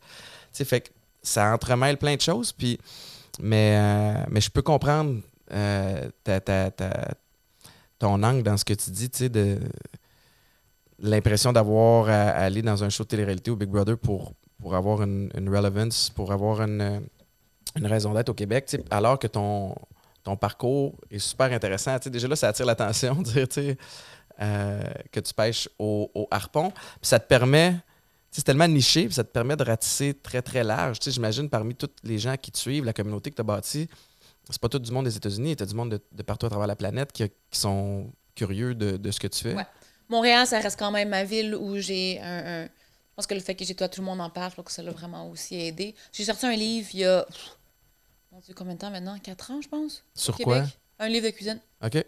fait 0.64 0.80
que 0.82 0.88
ça 1.22 1.52
entremêle 1.52 1.96
plein 1.98 2.16
de 2.16 2.20
choses, 2.20 2.52
puis, 2.52 2.78
mais, 3.40 3.76
euh, 3.76 4.24
mais 4.30 4.40
je 4.40 4.50
peux 4.50 4.62
comprendre 4.62 5.20
euh, 5.52 6.08
ta, 6.24 6.40
ta- 6.40 6.70
ta- 6.70 7.14
ton 7.98 8.22
angle 8.22 8.42
dans 8.42 8.56
ce 8.56 8.64
que 8.64 8.74
tu 8.74 8.90
dis, 8.90 9.10
tu 9.10 9.28
de 9.30 9.58
l'impression 10.98 11.52
d'avoir 11.52 12.08
à, 12.08 12.30
aller 12.30 12.62
dans 12.62 12.82
un 12.84 12.88
show 12.88 13.04
de 13.04 13.08
télé-réalité 13.08 13.50
au 13.50 13.56
Big 13.56 13.68
Brother 13.68 13.98
pour, 13.98 14.32
pour 14.60 14.74
avoir 14.74 15.02
une, 15.02 15.30
une 15.36 15.48
relevance, 15.54 16.10
pour 16.10 16.32
avoir 16.32 16.62
une, 16.62 16.80
euh, 16.80 17.00
une 17.76 17.86
raison 17.86 18.14
d'être 18.14 18.30
au 18.30 18.34
Québec, 18.34 18.74
alors 18.90 19.18
que 19.18 19.26
ton, 19.26 19.74
ton 20.22 20.36
parcours 20.36 20.94
est 21.10 21.18
super 21.18 21.52
intéressant. 21.52 21.98
Tu 21.98 22.10
déjà 22.10 22.28
là, 22.28 22.36
ça 22.36 22.48
attire 22.48 22.66
l'attention, 22.66 23.14
dire, 23.22 23.48
tu 23.48 23.76
que 24.38 25.20
tu 25.20 25.32
pêches 25.34 25.66
au, 25.78 26.10
au 26.14 26.28
harpon. 26.30 26.70
Ça 27.00 27.18
te 27.18 27.26
permet, 27.26 27.74
c'est 28.36 28.44
tellement 28.44 28.68
niché, 28.68 29.06
puis 29.06 29.14
ça 29.14 29.24
te 29.24 29.30
permet 29.30 29.56
de 29.56 29.62
ratisser 29.64 30.14
très, 30.14 30.42
très 30.42 30.62
large. 30.64 30.98
Tu 30.98 31.04
sais, 31.04 31.10
J'imagine 31.12 31.48
parmi 31.48 31.74
tous 31.74 31.90
les 32.04 32.18
gens 32.18 32.36
qui 32.36 32.50
te 32.52 32.58
suivent, 32.58 32.84
la 32.84 32.92
communauté 32.92 33.30
que 33.30 33.36
tu 33.36 33.40
as 33.40 33.44
bâtie, 33.44 33.88
c'est 34.48 34.60
pas 34.60 34.68
tout 34.68 34.78
du 34.78 34.90
monde 34.92 35.04
des 35.06 35.16
États-Unis, 35.16 35.56
tu 35.56 35.62
as 35.62 35.66
du 35.66 35.74
monde 35.74 35.90
de, 35.90 36.00
de 36.12 36.22
partout 36.22 36.46
à 36.46 36.50
travers 36.50 36.66
la 36.68 36.76
planète 36.76 37.12
qui, 37.12 37.24
qui 37.50 37.58
sont 37.58 38.10
curieux 38.34 38.74
de, 38.74 38.96
de 38.96 39.10
ce 39.10 39.18
que 39.20 39.26
tu 39.26 39.40
fais. 39.40 39.54
Ouais. 39.54 39.66
Montréal, 40.08 40.46
ça 40.46 40.60
reste 40.60 40.78
quand 40.78 40.90
même 40.92 41.08
ma 41.08 41.24
ville 41.24 41.54
où 41.54 41.76
j'ai 41.78 42.20
un, 42.20 42.62
un- 42.62 42.64
Je 42.66 43.14
pense 43.16 43.26
que 43.26 43.34
le 43.34 43.40
fait 43.40 43.54
que 43.56 43.64
j'ai 43.64 43.74
toi, 43.74 43.88
tout 43.88 44.00
le 44.00 44.06
monde 44.06 44.20
en 44.20 44.30
parle, 44.30 44.52
je 44.56 44.62
que 44.62 44.70
ça 44.70 44.82
l'a 44.82 44.92
vraiment 44.92 45.28
aussi 45.30 45.56
aidé. 45.56 45.94
J'ai 46.12 46.24
sorti 46.24 46.46
un 46.46 46.54
livre 46.54 46.88
il 46.92 47.00
y 47.00 47.04
a. 47.04 47.26
Mon 48.30 48.38
Dieu, 48.40 48.54
combien 48.54 48.74
de 48.74 48.78
temps 48.78 48.90
maintenant? 48.90 49.18
Quatre 49.18 49.50
ans, 49.50 49.60
je 49.62 49.68
pense. 49.68 50.04
Sur 50.14 50.36
Québec. 50.36 50.62
quoi? 50.62 50.66
Un 51.06 51.08
livre 51.08 51.26
de 51.26 51.30
cuisine. 51.30 51.58
OK. 51.84 52.04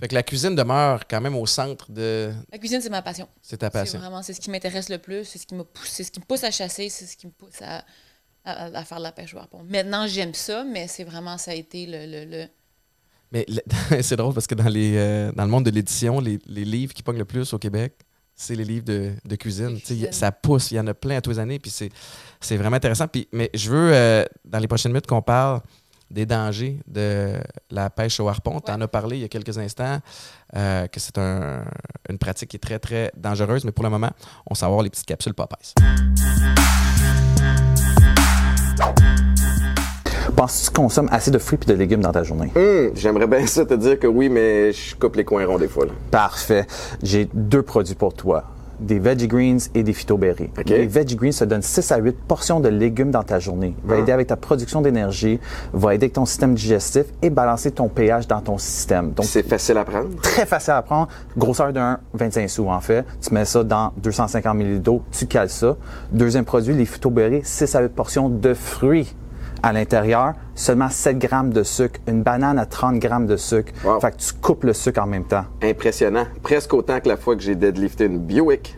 Fait 0.00 0.08
que 0.08 0.14
la 0.14 0.22
cuisine 0.22 0.54
demeure 0.54 1.06
quand 1.06 1.20
même 1.20 1.36
au 1.36 1.46
centre 1.46 1.90
de. 1.92 2.32
La 2.50 2.58
cuisine, 2.58 2.80
c'est 2.80 2.88
ma 2.90 3.02
passion. 3.02 3.28
C'est 3.42 3.58
ta 3.58 3.66
C'est 3.66 3.70
passion. 3.72 3.98
vraiment 3.98 4.22
c'est 4.22 4.32
ce 4.32 4.40
qui 4.40 4.50
m'intéresse 4.50 4.88
le 4.88 4.98
plus, 4.98 5.24
c'est 5.26 5.38
ce 5.38 5.46
qui 5.46 5.54
me 5.54 5.62
pousse, 5.64 5.88
c'est 5.88 6.04
ce 6.04 6.10
qui 6.10 6.20
me 6.20 6.24
pousse 6.24 6.42
à 6.44 6.50
chasser, 6.50 6.88
c'est 6.88 7.06
ce 7.06 7.16
qui 7.16 7.26
me 7.26 7.32
pousse 7.32 7.60
à, 7.62 7.84
à- 8.44 8.64
à 8.78 8.84
faire 8.84 8.98
de 8.98 9.02
la 9.02 9.12
pêche 9.12 9.34
au 9.34 9.38
harpon. 9.38 9.62
Maintenant, 9.68 10.06
j'aime 10.06 10.32
ça, 10.34 10.64
mais 10.64 10.88
c'est 10.88 11.04
vraiment 11.04 11.36
ça 11.38 11.50
a 11.50 11.54
été 11.54 11.84
le, 11.86 12.06
le, 12.06 12.24
le- 12.30 12.48
Mais 13.32 13.46
c'est 14.02 14.16
drôle 14.16 14.32
parce 14.34 14.46
que 14.46 14.54
dans, 14.54 14.68
les, 14.68 14.96
euh, 14.96 15.32
dans 15.32 15.44
le 15.44 15.50
monde 15.50 15.64
de 15.66 15.70
l'édition, 15.70 16.18
les, 16.20 16.38
les 16.46 16.64
livres 16.64 16.94
qui 16.94 17.02
pognent 17.02 17.18
le 17.18 17.24
plus 17.26 17.52
au 17.52 17.58
Québec, 17.58 17.94
c'est 18.34 18.54
les 18.56 18.64
livres 18.64 18.86
de, 18.86 19.12
de 19.22 19.36
cuisine. 19.36 19.78
Ça 20.12 20.32
pousse, 20.32 20.70
il 20.70 20.76
y 20.76 20.80
en 20.80 20.86
a 20.86 20.94
plein 20.94 21.18
à 21.18 21.20
tous 21.20 21.28
les 21.30 21.38
années, 21.38 21.58
puis 21.58 21.70
c'est, 21.70 21.90
c'est 22.40 22.56
vraiment 22.56 22.76
intéressant. 22.76 23.06
Puis, 23.06 23.28
mais 23.32 23.50
je 23.52 23.68
veux, 23.70 23.90
euh, 23.92 24.24
dans 24.46 24.58
les 24.58 24.66
prochaines 24.66 24.92
minutes, 24.92 25.06
qu'on 25.06 25.20
parle 25.20 25.60
des 26.10 26.26
dangers 26.26 26.80
de 26.86 27.34
la 27.70 27.88
pêche 27.90 28.18
au 28.20 28.28
harpon. 28.28 28.60
Tu 28.60 28.70
en 28.72 28.80
as 28.80 28.88
parlé 28.88 29.16
il 29.16 29.22
y 29.22 29.24
a 29.24 29.28
quelques 29.28 29.58
instants, 29.58 29.98
euh, 30.56 30.86
que 30.88 30.98
c'est 31.00 31.18
un- 31.18 31.64
une 32.08 32.18
pratique 32.18 32.50
qui 32.50 32.56
est 32.56 32.60
très, 32.60 32.78
très 32.78 33.12
dangereuse, 33.16 33.64
mais 33.64 33.72
pour 33.72 33.84
le 33.84 33.90
moment, 33.90 34.10
on 34.50 34.54
s'en 34.54 34.66
va 34.66 34.70
voir 34.72 34.82
les 34.82 34.90
petites 34.90 35.06
capsules 35.06 35.34
Popeyes. 35.34 35.74
Penses-tu 40.36 40.70
que 40.70 40.74
tu 40.74 40.80
consommes 40.80 41.08
assez 41.10 41.30
de 41.30 41.38
fruits 41.38 41.58
et 41.62 41.66
de 41.66 41.74
légumes 41.74 42.00
dans 42.00 42.12
ta 42.12 42.22
journée? 42.22 42.50
Hum, 42.56 42.90
J'aimerais 42.94 43.26
bien 43.26 43.46
ça 43.46 43.66
te 43.66 43.74
dire 43.74 43.98
que 43.98 44.06
oui, 44.06 44.28
mais 44.28 44.72
je 44.72 44.94
coupe 44.96 45.16
les 45.16 45.24
coins 45.24 45.44
ronds 45.46 45.58
des 45.58 45.68
fois. 45.68 45.86
Là. 45.86 45.92
Parfait. 46.10 46.66
J'ai 47.02 47.28
deux 47.34 47.62
produits 47.62 47.94
pour 47.94 48.14
toi. 48.14 48.44
Des 48.80 48.98
veggie 48.98 49.28
greens 49.28 49.70
et 49.74 49.82
des 49.82 49.92
phytoberries. 49.92 50.50
OK. 50.58 50.68
Les 50.68 50.86
veggie 50.86 51.16
greens 51.16 51.36
te 51.38 51.44
donnent 51.44 51.62
6 51.62 51.92
à 51.92 51.98
8 51.98 52.16
portions 52.26 52.60
de 52.60 52.68
légumes 52.68 53.10
dans 53.10 53.22
ta 53.22 53.38
journée. 53.38 53.74
Va 53.84 53.98
aider 53.98 54.12
avec 54.12 54.28
ta 54.28 54.36
production 54.36 54.80
d'énergie, 54.80 55.38
va 55.72 55.94
aider 55.94 56.04
avec 56.06 56.14
ton 56.14 56.24
système 56.24 56.54
digestif 56.54 57.04
et 57.22 57.30
balancer 57.30 57.70
ton 57.70 57.88
pH 57.88 58.26
dans 58.26 58.40
ton 58.40 58.58
système. 58.58 59.12
Donc, 59.12 59.26
C'est 59.26 59.46
facile 59.46 59.76
à 59.78 59.84
prendre? 59.84 60.08
très 60.22 60.46
facile 60.46 60.72
à 60.72 60.82
prendre. 60.82 61.08
Grosseur 61.36 61.72
d'un 61.72 61.98
25 62.14 62.48
sous 62.48 62.66
en 62.68 62.80
fait. 62.80 63.04
Tu 63.20 63.34
mets 63.34 63.44
ça 63.44 63.62
dans 63.62 63.92
250 64.02 64.56
ml 64.56 64.80
d'eau, 64.80 65.02
tu 65.12 65.26
cales 65.26 65.50
ça. 65.50 65.76
Deuxième 66.12 66.44
produit, 66.44 66.74
les 66.74 66.86
phytoberries, 66.86 67.42
6 67.44 67.74
à 67.74 67.82
8 67.82 67.88
portions 67.90 68.28
de 68.28 68.54
fruits 68.54 69.14
à 69.62 69.72
l'intérieur, 69.72 70.34
seulement 70.54 70.88
7 70.88 71.18
grammes 71.18 71.52
de 71.52 71.62
sucre, 71.62 72.00
une 72.08 72.22
banane 72.22 72.58
à 72.58 72.66
30 72.66 72.98
grammes 72.98 73.26
de 73.26 73.36
sucre. 73.36 73.72
Wow. 73.84 74.00
Fait 74.00 74.10
que 74.12 74.16
tu 74.16 74.32
coupes 74.34 74.64
le 74.64 74.72
sucre 74.72 75.00
en 75.02 75.06
même 75.06 75.24
temps. 75.26 75.44
Impressionnant. 75.62 76.26
Presque 76.42 76.72
autant 76.74 77.00
que 77.00 77.08
la 77.08 77.16
fois 77.16 77.36
que 77.36 77.42
j'ai 77.42 77.54
deadlifté 77.54 78.04
une 78.06 78.18
Buick. 78.18 78.74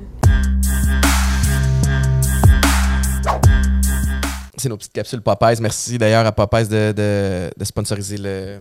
C'est 4.56 4.68
nos 4.68 4.76
petites 4.76 4.92
capsules 4.92 5.20
Popeyes. 5.22 5.60
Merci 5.60 5.98
d'ailleurs 5.98 6.24
à 6.24 6.30
Popeyes 6.32 6.68
de, 6.68 6.92
de- 6.92 7.50
de 7.56 7.64
sponsoriser 7.64 8.16
le, 8.18 8.58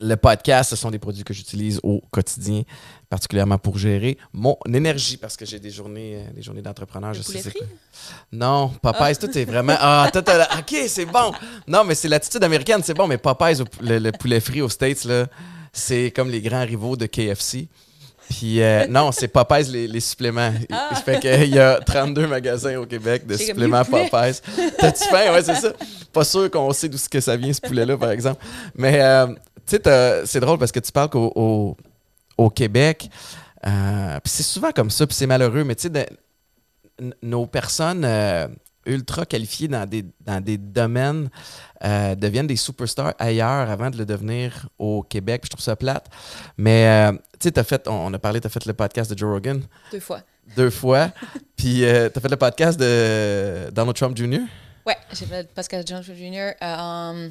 le 0.00 0.16
podcast. 0.16 0.70
Ce 0.70 0.76
sont 0.76 0.90
des 0.90 0.98
produits 0.98 1.24
que 1.24 1.34
j'utilise 1.34 1.80
au 1.82 2.02
quotidien, 2.10 2.62
particulièrement 3.08 3.58
pour 3.58 3.78
gérer 3.78 4.18
mon 4.32 4.56
énergie 4.72 5.16
parce 5.16 5.36
que 5.36 5.44
j'ai 5.44 5.58
des 5.58 5.70
journées, 5.70 6.16
euh, 6.16 6.32
des 6.34 6.42
journées 6.42 6.62
d'entrepreneur. 6.62 7.14
Je 7.14 7.22
sais 7.22 7.42
quoi. 7.42 7.66
Non, 8.32 8.68
Popeyes, 8.82 9.16
tout 9.16 9.36
est 9.36 9.44
vraiment. 9.44 9.76
Ah, 9.78 10.10
OK, 10.58 10.76
c'est 10.88 11.06
bon. 11.06 11.32
Non, 11.66 11.84
mais 11.84 11.94
c'est 11.94 12.08
l'attitude 12.08 12.42
américaine, 12.42 12.80
c'est 12.82 12.94
bon, 12.94 13.06
mais 13.06 13.18
Popeyes, 13.18 13.62
le, 13.80 13.98
le 13.98 14.12
poulet 14.12 14.40
frit 14.40 14.62
aux 14.62 14.68
States, 14.68 15.04
là, 15.04 15.26
c'est 15.72 16.10
comme 16.10 16.30
les 16.30 16.40
grands 16.40 16.64
rivaux 16.64 16.96
de 16.96 17.06
KFC. 17.06 17.68
Puis 18.30 18.62
euh, 18.62 18.86
non, 18.86 19.10
c'est 19.10 19.26
Popeyes 19.26 19.64
les, 19.64 19.88
les 19.88 20.00
suppléments. 20.00 20.52
Ah. 20.70 20.94
Fait 21.04 21.18
qu'il 21.18 21.52
y 21.52 21.58
a 21.58 21.80
32 21.80 22.28
magasins 22.28 22.76
au 22.76 22.86
Québec 22.86 23.26
de 23.26 23.36
suppléments. 23.36 23.84
Popeyes. 23.84 24.40
T'as-tu 24.78 25.04
faim? 25.04 25.32
Ouais, 25.32 25.42
c'est 25.42 25.56
ça. 25.56 25.72
Pas 26.12 26.22
sûr 26.24 26.48
qu'on 26.48 26.72
sait 26.72 26.88
d'où 26.88 26.98
que 27.10 27.20
ça 27.20 27.36
vient, 27.36 27.52
ce 27.52 27.60
poulet-là, 27.60 27.96
par 27.96 28.10
exemple. 28.12 28.42
Mais 28.76 29.00
euh, 29.00 29.26
sais, 29.70 29.78
t'as- 29.80 30.26
c'est 30.26 30.40
drôle 30.40 30.58
parce 30.58 30.72
que 30.72 30.80
tu 30.80 30.92
parles 30.92 31.10
qu'au 31.10 31.32
au, 31.34 31.76
au 32.38 32.50
Québec, 32.50 33.08
euh, 33.66 34.20
puis 34.20 34.30
c'est 34.32 34.42
souvent 34.42 34.72
comme 34.72 34.90
ça, 34.90 35.06
puis 35.06 35.14
c'est 35.16 35.26
malheureux, 35.26 35.64
mais 35.64 35.74
tu 35.74 35.82
sais, 35.82 35.90
de- 35.90 36.06
nos 37.22 37.46
personnes 37.46 38.04
euh, 38.04 38.46
ultra 38.86 39.24
qualifiées 39.26 39.68
dans 39.68 39.86
des, 39.86 40.04
dans 40.20 40.42
des 40.42 40.58
domaines 40.58 41.28
euh, 41.84 42.14
deviennent 42.14 42.46
des 42.46 42.56
superstars 42.56 43.14
ailleurs 43.18 43.70
avant 43.70 43.88
de 43.90 43.96
le 43.98 44.04
devenir 44.04 44.68
au 44.78 45.02
Québec. 45.02 45.42
Je 45.44 45.50
trouve 45.50 45.62
ça 45.62 45.76
plate. 45.76 46.06
Mais 46.58 46.86
euh, 46.86 47.12
tu 47.38 47.50
sais, 47.54 47.64
fait, 47.64 47.86
on, 47.88 47.92
on 48.08 48.14
a 48.14 48.18
parlé, 48.18 48.40
tu 48.40 48.46
as 48.46 48.50
fait 48.50 48.64
le 48.66 48.72
podcast 48.74 49.10
de 49.12 49.16
Joe 49.18 49.30
Rogan 49.32 49.62
deux 49.92 50.00
fois. 50.00 50.20
deux 50.56 50.70
fois. 50.70 51.10
Puis 51.56 51.84
euh, 51.84 52.08
tu 52.10 52.18
as 52.18 52.20
fait 52.22 52.28
le 52.28 52.36
podcast 52.36 52.78
de 52.80 53.70
Donald 53.70 53.96
Trump 53.96 54.16
Jr. 54.16 54.40
Ouais, 54.86 54.96
j'ai 55.12 55.26
fait 55.26 55.52
Pascal 55.54 55.86
Jones 55.86 56.02
Jr. 56.02 56.52
euh, 56.62 57.28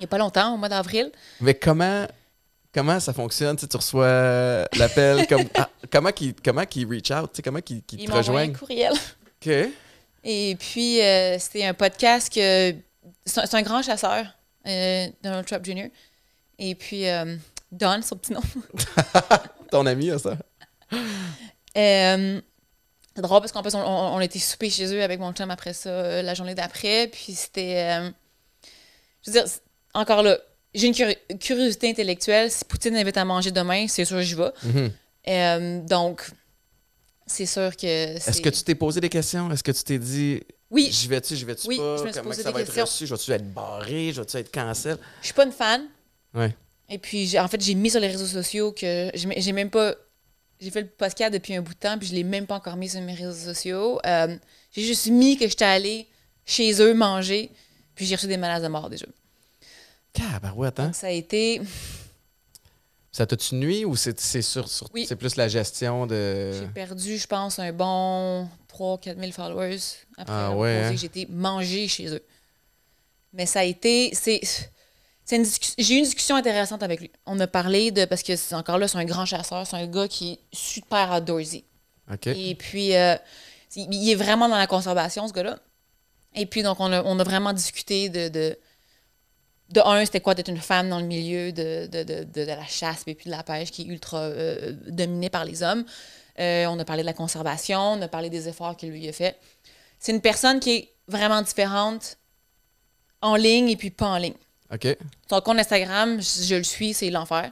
il 0.00 0.04
n'y 0.04 0.06
a 0.06 0.08
pas 0.08 0.18
longtemps, 0.18 0.54
au 0.54 0.56
mois 0.56 0.68
d'avril. 0.68 1.12
Mais 1.40 1.54
comment, 1.54 2.06
comment 2.74 2.98
ça 2.98 3.12
fonctionne? 3.12 3.56
Tu 3.56 3.62
sais, 3.62 3.68
tu 3.68 3.76
reçois 3.76 4.66
l'appel, 4.76 5.26
comme, 5.28 5.44
ah, 5.56 5.68
comment 5.92 6.10
qu'ils 6.12 6.34
comment 6.34 6.64
reach 6.88 7.10
out? 7.10 7.30
Tu 7.32 7.36
sais, 7.36 7.42
comment 7.42 7.60
qu'ils 7.60 7.82
Il 7.92 8.06
te 8.06 8.10
envoyé 8.12 8.12
un 8.12 8.16
rejoignent? 8.18 8.52
courriel. 8.54 8.92
OK. 9.46 9.52
Et 10.24 10.56
puis, 10.58 11.00
euh, 11.00 11.38
c'était 11.38 11.64
un 11.64 11.74
podcast 11.74 12.32
que. 12.32 12.74
C'est 13.24 13.40
un, 13.40 13.46
c'est 13.46 13.62
grand 13.62 13.82
chasseur, 13.82 14.24
euh, 14.66 15.06
Donald 15.22 15.46
Trump 15.46 15.64
Jr. 15.64 15.88
Et 16.58 16.74
puis, 16.74 17.08
euh, 17.08 17.36
Don, 17.72 18.00
son 18.02 18.16
petit 18.16 18.32
nom. 18.32 18.40
Ton 19.70 19.86
ami, 19.86 20.10
ça? 20.18 20.36
Euh, 21.76 22.40
c'est 23.14 23.22
drôle 23.22 23.40
parce 23.40 23.52
qu'en 23.52 23.62
plus, 23.62 23.74
on, 23.74 23.80
on, 23.80 24.16
on 24.16 24.20
était 24.20 24.38
souper 24.38 24.70
chez 24.70 24.92
eux 24.94 25.02
avec 25.02 25.20
mon 25.20 25.32
chum 25.32 25.50
après 25.50 25.72
ça, 25.72 25.88
euh, 25.90 26.22
la 26.22 26.34
journée 26.34 26.54
d'après. 26.54 27.06
Puis 27.08 27.34
c'était. 27.34 27.76
euh, 28.00 28.10
je 29.24 29.30
veux 29.30 29.38
dire, 29.38 29.48
c'est- 29.48 29.62
encore 29.94 30.22
là, 30.22 30.38
j'ai 30.74 30.86
une 30.86 30.92
curi- 30.94 31.16
curiosité 31.38 31.90
intellectuelle. 31.90 32.50
Si 32.50 32.64
Poutine 32.64 32.94
m'invite 32.94 33.16
à 33.16 33.24
manger 33.24 33.50
demain, 33.50 33.86
c'est 33.88 34.04
sûr 34.04 34.16
que 34.18 34.22
j'y 34.22 34.34
vais. 34.34 34.50
Mhm. 34.62 34.90
Euh, 35.28 35.80
donc, 35.82 36.30
c'est 37.26 37.46
sûr 37.46 37.76
que. 37.76 37.86
Est-ce 37.86 38.40
que 38.40 38.48
tu 38.48 38.62
t'es 38.62 38.74
posé 38.74 39.00
des 39.00 39.08
questions? 39.08 39.50
Est-ce 39.52 39.62
que 39.62 39.72
tu 39.72 39.82
t'es 39.84 39.98
dit, 39.98 40.40
Oui, 40.70 40.88
j'y 40.92 41.08
vais-tu, 41.08 41.36
j'y 41.36 41.44
vais-tu 41.44 41.66
Oui, 41.68 41.76
pas? 41.78 41.96
je 41.98 42.02
me 42.04 42.08
suis 42.08 42.14
Comment 42.20 42.30
posé 42.30 42.42
ça 42.42 42.48
des 42.50 42.54
va 42.54 42.60
être 42.60 42.66
questions. 42.66 42.84
reçu? 42.84 43.06
Je 43.06 43.14
vais-tu 43.14 43.30
être 43.32 43.52
barré? 43.52 44.12
Je 44.12 44.20
vais-tu 44.20 44.36
être 44.36 44.52
cancel? 44.52 44.96
je 45.20 45.26
suis 45.26 45.34
pas 45.34 45.44
une 45.44 45.52
fan. 45.52 45.82
Ouais. 46.34 46.54
Et 46.88 46.98
puis, 46.98 47.38
en 47.38 47.46
fait, 47.48 47.60
j'ai 47.60 47.74
mis 47.74 47.90
sur 47.90 48.00
les 48.00 48.08
réseaux 48.08 48.26
sociaux 48.26 48.72
que 48.72 49.10
j'ai 49.14 49.40
j'ai 49.40 49.52
même 49.52 49.70
pas. 49.70 49.94
J'ai 50.60 50.70
fait 50.70 50.82
le 50.82 50.88
podcast 50.88 51.32
depuis 51.32 51.54
un 51.54 51.62
bout 51.62 51.72
de 51.72 51.78
temps, 51.78 51.96
puis 51.98 52.06
je 52.08 52.14
l'ai 52.14 52.22
même 52.24 52.46
pas 52.46 52.56
encore 52.56 52.76
mis 52.76 52.88
sur 52.88 53.00
mes 53.00 53.14
réseaux 53.14 53.32
sociaux. 53.52 53.98
Euh, 54.04 54.36
j'ai 54.72 54.82
juste 54.82 55.06
mis 55.06 55.36
que 55.38 55.48
j'étais 55.48 55.64
allée 55.64 56.06
chez 56.44 56.82
eux 56.82 56.92
manger, 56.94 57.50
puis 57.94 58.04
j'ai 58.06 58.14
reçu 58.16 58.26
des 58.26 58.36
menaces 58.36 58.62
de 58.62 58.68
mort 58.68 58.90
déjà. 58.90 59.06
Cabarouette, 60.12 60.80
hein? 60.80 60.86
Donc, 60.86 60.94
ça 60.94 61.08
a 61.08 61.10
été. 61.10 61.60
Ça 63.12 63.26
t'a-tu 63.26 63.56
nuit 63.56 63.84
ou 63.84 63.96
c'est 63.96 64.20
sur, 64.40 64.68
sur- 64.68 64.88
Oui. 64.94 65.04
c'est 65.04 65.16
plus 65.16 65.34
la 65.34 65.48
gestion 65.48 66.06
de. 66.06 66.52
J'ai 66.52 66.66
perdu, 66.68 67.18
je 67.18 67.26
pense, 67.26 67.58
un 67.58 67.72
bon 67.72 68.48
3-4 68.72 69.18
000 69.18 69.32
followers 69.32 69.80
après 70.16 70.32
Ah 70.32 70.54
ouais, 70.54 70.84
hein? 70.84 70.92
que 70.92 70.96
j'ai 70.96 71.06
été 71.06 71.26
manger 71.28 71.88
chez 71.88 72.06
eux. 72.14 72.22
Mais 73.32 73.46
ça 73.46 73.60
a 73.60 73.64
été. 73.64 74.14
c'est 74.14 74.40
J'ai 75.76 75.94
eu 75.94 75.98
une 75.98 76.04
discussion 76.04 76.36
intéressante 76.36 76.84
avec 76.84 77.00
lui. 77.00 77.10
On 77.26 77.38
a 77.40 77.48
parlé 77.48 77.90
de. 77.90 78.04
Parce 78.04 78.22
que 78.22 78.36
c'est 78.36 78.54
encore 78.54 78.78
là, 78.78 78.86
c'est 78.86 78.98
un 78.98 79.04
grand 79.04 79.26
chasseur, 79.26 79.66
c'est 79.66 79.76
un 79.76 79.88
gars 79.88 80.06
qui 80.06 80.34
est 80.34 80.38
super 80.52 81.10
outdoorsy. 81.12 81.64
OK. 82.12 82.28
Et 82.28 82.54
puis, 82.54 82.94
euh, 82.94 83.16
il 83.74 83.92
il 83.92 84.10
est 84.10 84.14
vraiment 84.14 84.48
dans 84.48 84.56
la 84.58 84.68
conservation, 84.68 85.26
ce 85.26 85.32
gars-là. 85.32 85.58
Et 86.36 86.46
puis, 86.46 86.62
donc, 86.62 86.78
on 86.78 86.92
a, 86.92 87.02
on 87.02 87.18
a 87.18 87.24
vraiment 87.24 87.52
discuté 87.52 88.08
de, 88.08 88.28
de, 88.28 88.56
de 89.70 89.80
un, 89.80 90.04
c'était 90.04 90.20
quoi 90.20 90.34
d'être 90.34 90.48
une 90.48 90.56
femme 90.58 90.88
dans 90.88 90.98
le 91.00 91.06
milieu 91.06 91.52
de, 91.52 91.86
de, 91.86 92.02
de, 92.02 92.24
de- 92.24 92.42
la 92.42 92.66
chasse 92.66 93.02
et 93.06 93.14
puis 93.14 93.26
de 93.26 93.30
la 93.30 93.42
pêche 93.42 93.70
qui 93.70 93.82
est 93.82 93.86
ultra 93.86 94.18
euh, 94.18 94.72
dominée 94.88 95.30
par 95.30 95.44
les 95.44 95.62
hommes? 95.62 95.84
Euh, 96.38 96.66
on 96.66 96.78
a 96.78 96.84
parlé 96.84 97.02
de 97.02 97.06
la 97.06 97.12
conservation, 97.12 97.78
on 97.80 98.02
a 98.02 98.08
parlé 98.08 98.30
des 98.30 98.48
efforts 98.48 98.76
qu'il 98.76 98.90
lui 98.90 99.08
a 99.08 99.12
fait. 99.12 99.36
C'est 99.98 100.12
une 100.12 100.20
personne 100.20 100.58
qui 100.60 100.70
est 100.70 100.88
vraiment 101.08 101.42
différente 101.42 102.16
en 103.22 103.36
ligne 103.36 103.68
et 103.68 103.76
puis 103.76 103.90
pas 103.90 104.06
en 104.08 104.16
ligne. 104.18 104.34
OK. 104.72 104.86
Son 105.28 105.40
compte 105.40 105.58
Instagram, 105.58 106.20
je, 106.20 106.42
je 106.44 106.54
le 106.54 106.62
suis, 106.62 106.94
c'est 106.94 107.10
l'enfer. 107.10 107.50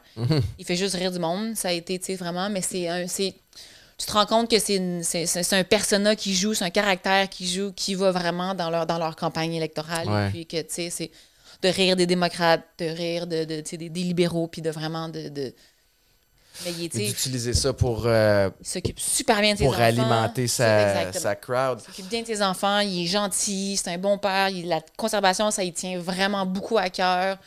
Il 0.59 0.64
fait 0.64 0.77
juste 0.77 0.95
rire 0.95 1.11
du 1.12 1.19
monde. 1.19 1.57
Ça 1.57 1.69
a 1.69 1.73
été, 1.73 1.99
tu 1.99 2.07
sais, 2.07 2.14
vraiment, 2.14 2.49
mais 2.49 2.62
c'est 2.62 2.89
un. 2.89 3.07
c'est- 3.09 3.35
Tu 3.99 4.07
te 4.07 4.12
rends 4.12 4.27
compte 4.27 4.49
que 4.49 4.59
c'est 4.61 4.79
un 5.53 5.64
persona 5.64 6.14
qui 6.14 6.33
joue, 6.35 6.55
c'est 6.55 6.64
un 6.64 6.71
caractère 6.71 7.29
qui 7.29 7.47
joue, 7.49 7.73
qui 7.73 7.95
va 7.97 8.12
vraiment 8.12 8.55
dans 8.55 8.71
leur, 8.71 8.87
dans 8.87 8.99
leur 8.99 9.16
campagne 9.16 9.53
électorale. 9.55 10.09
Ouais. 10.09 10.29
Et 10.29 10.31
puis 10.31 10.47
que, 10.47 10.61
tu 10.62 10.69
sais, 10.75 10.91
c'est 10.91 11.11
de 11.62 11.68
rire 11.68 11.96
des 11.96 12.06
démocrates, 12.06 12.64
de 12.78 12.86
rire 12.86 13.26
de, 13.26 13.44
de, 13.44 13.61
des, 13.61 13.88
des 13.88 14.00
libéraux, 14.00 14.46
puis 14.46 14.62
de 14.62 14.70
vraiment 14.70 15.09
de. 15.09 15.54
Mais 16.64 16.72
il 16.72 16.88
d'utiliser 16.88 17.54
ça 17.54 17.72
pour, 17.72 18.02
euh, 18.06 18.50
il 18.61 18.66
s'occupe 18.66 18.98
super 18.98 19.40
bien 19.40 19.52
de 19.52 19.59
ses 19.59 19.64
pour 19.64 19.74
enfants. 19.74 19.82
alimenter 19.82 20.48
C'est 20.48 21.12
sa, 21.12 21.12
sa 21.12 21.36
crowd. 21.36 21.78
Il 21.80 21.84
s'occupe 21.86 22.09
bien 22.09 22.22
de 22.22 22.26
ses 22.26 22.42
enfants, 22.42 22.80
il 22.80 23.04
est 23.04 23.06
gentil, 23.06 23.76
c'est 23.76 23.90
un 23.92 23.98
bon 23.98 24.18
père, 24.18 24.48
il, 24.48 24.66
la 24.66 24.80
conservation, 24.96 25.52
ça 25.52 25.62
il 25.62 25.72
tient 25.72 26.00
vraiment 26.00 26.44
beaucoup 26.46 26.76
à 26.76 26.90
cœur. 26.90 27.38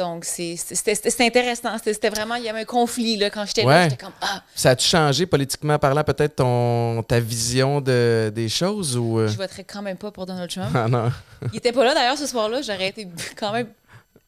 Donc, 0.00 0.24
c'était 0.24 1.24
intéressant. 1.26 1.76
C'était 1.82 2.08
vraiment, 2.10 2.34
il 2.36 2.44
y 2.44 2.48
avait 2.48 2.60
un 2.60 2.64
conflit 2.64 3.16
là, 3.16 3.28
quand 3.30 3.44
j'étais 3.46 3.64
Ouais. 3.64 3.74
là. 3.74 3.88
J'étais 3.90 4.02
comme, 4.04 4.12
ah, 4.22 4.42
Ça 4.54 4.70
a-tu 4.70 4.86
changé 4.88 5.26
politiquement 5.26 5.78
parlant 5.78 6.02
peut-être 6.04 6.36
ton 6.36 7.02
ta 7.06 7.20
vision 7.20 7.80
de, 7.80 8.32
des 8.34 8.48
choses 8.48 8.96
ou. 8.96 9.18
euh? 9.18 9.28
je 9.28 9.36
voterais 9.36 9.64
quand 9.64 9.82
même 9.82 9.96
pas 9.98 10.10
pour 10.10 10.26
Donald 10.26 10.50
Trump. 10.50 10.70
Ah 10.74 10.88
non. 10.88 11.10
Il 11.52 11.56
était 11.58 11.72
pas 11.72 11.84
là 11.84 11.94
d'ailleurs 11.94 12.16
ce 12.18 12.26
soir-là, 12.26 12.62
j'aurais 12.62 12.88
été 12.88 13.06
quand 13.36 13.52
même 13.52 13.68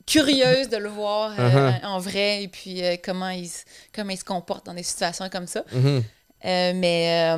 curieuse 0.06 0.68
de 0.68 0.76
le 0.76 0.88
voir 0.88 1.32
euh, 1.38 1.48
Uh-huh. 1.70 1.86
en 1.86 1.98
vrai 1.98 2.42
et 2.42 2.48
puis 2.48 2.84
euh, 2.84 2.96
comment, 3.02 3.30
il, 3.30 3.48
se- 3.48 3.62
comment 3.94 4.10
il 4.10 4.18
se 4.18 4.24
comporte 4.24 4.66
dans 4.66 4.74
des 4.74 4.82
situations 4.82 5.28
comme 5.30 5.46
ça. 5.46 5.64
Mhm. 5.72 6.02
Euh, 6.44 6.72
mais 6.74 7.36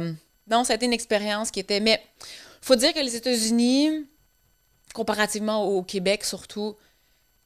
non, 0.51 0.65
ça 0.65 0.73
a 0.73 0.77
été 0.77 0.87
une 0.87 0.93
expérience 0.95 1.51
qui 1.51 1.61
était. 1.61 1.81
Mais 1.81 2.01
faut 2.63 2.75
dire 2.77 2.93
que 2.95 3.01
les 3.01 3.15
États-Unis, 3.17 4.07
comparativement 4.95 5.65
au 5.65 5.83
Québec 5.83 6.25
surtout, 6.25 6.77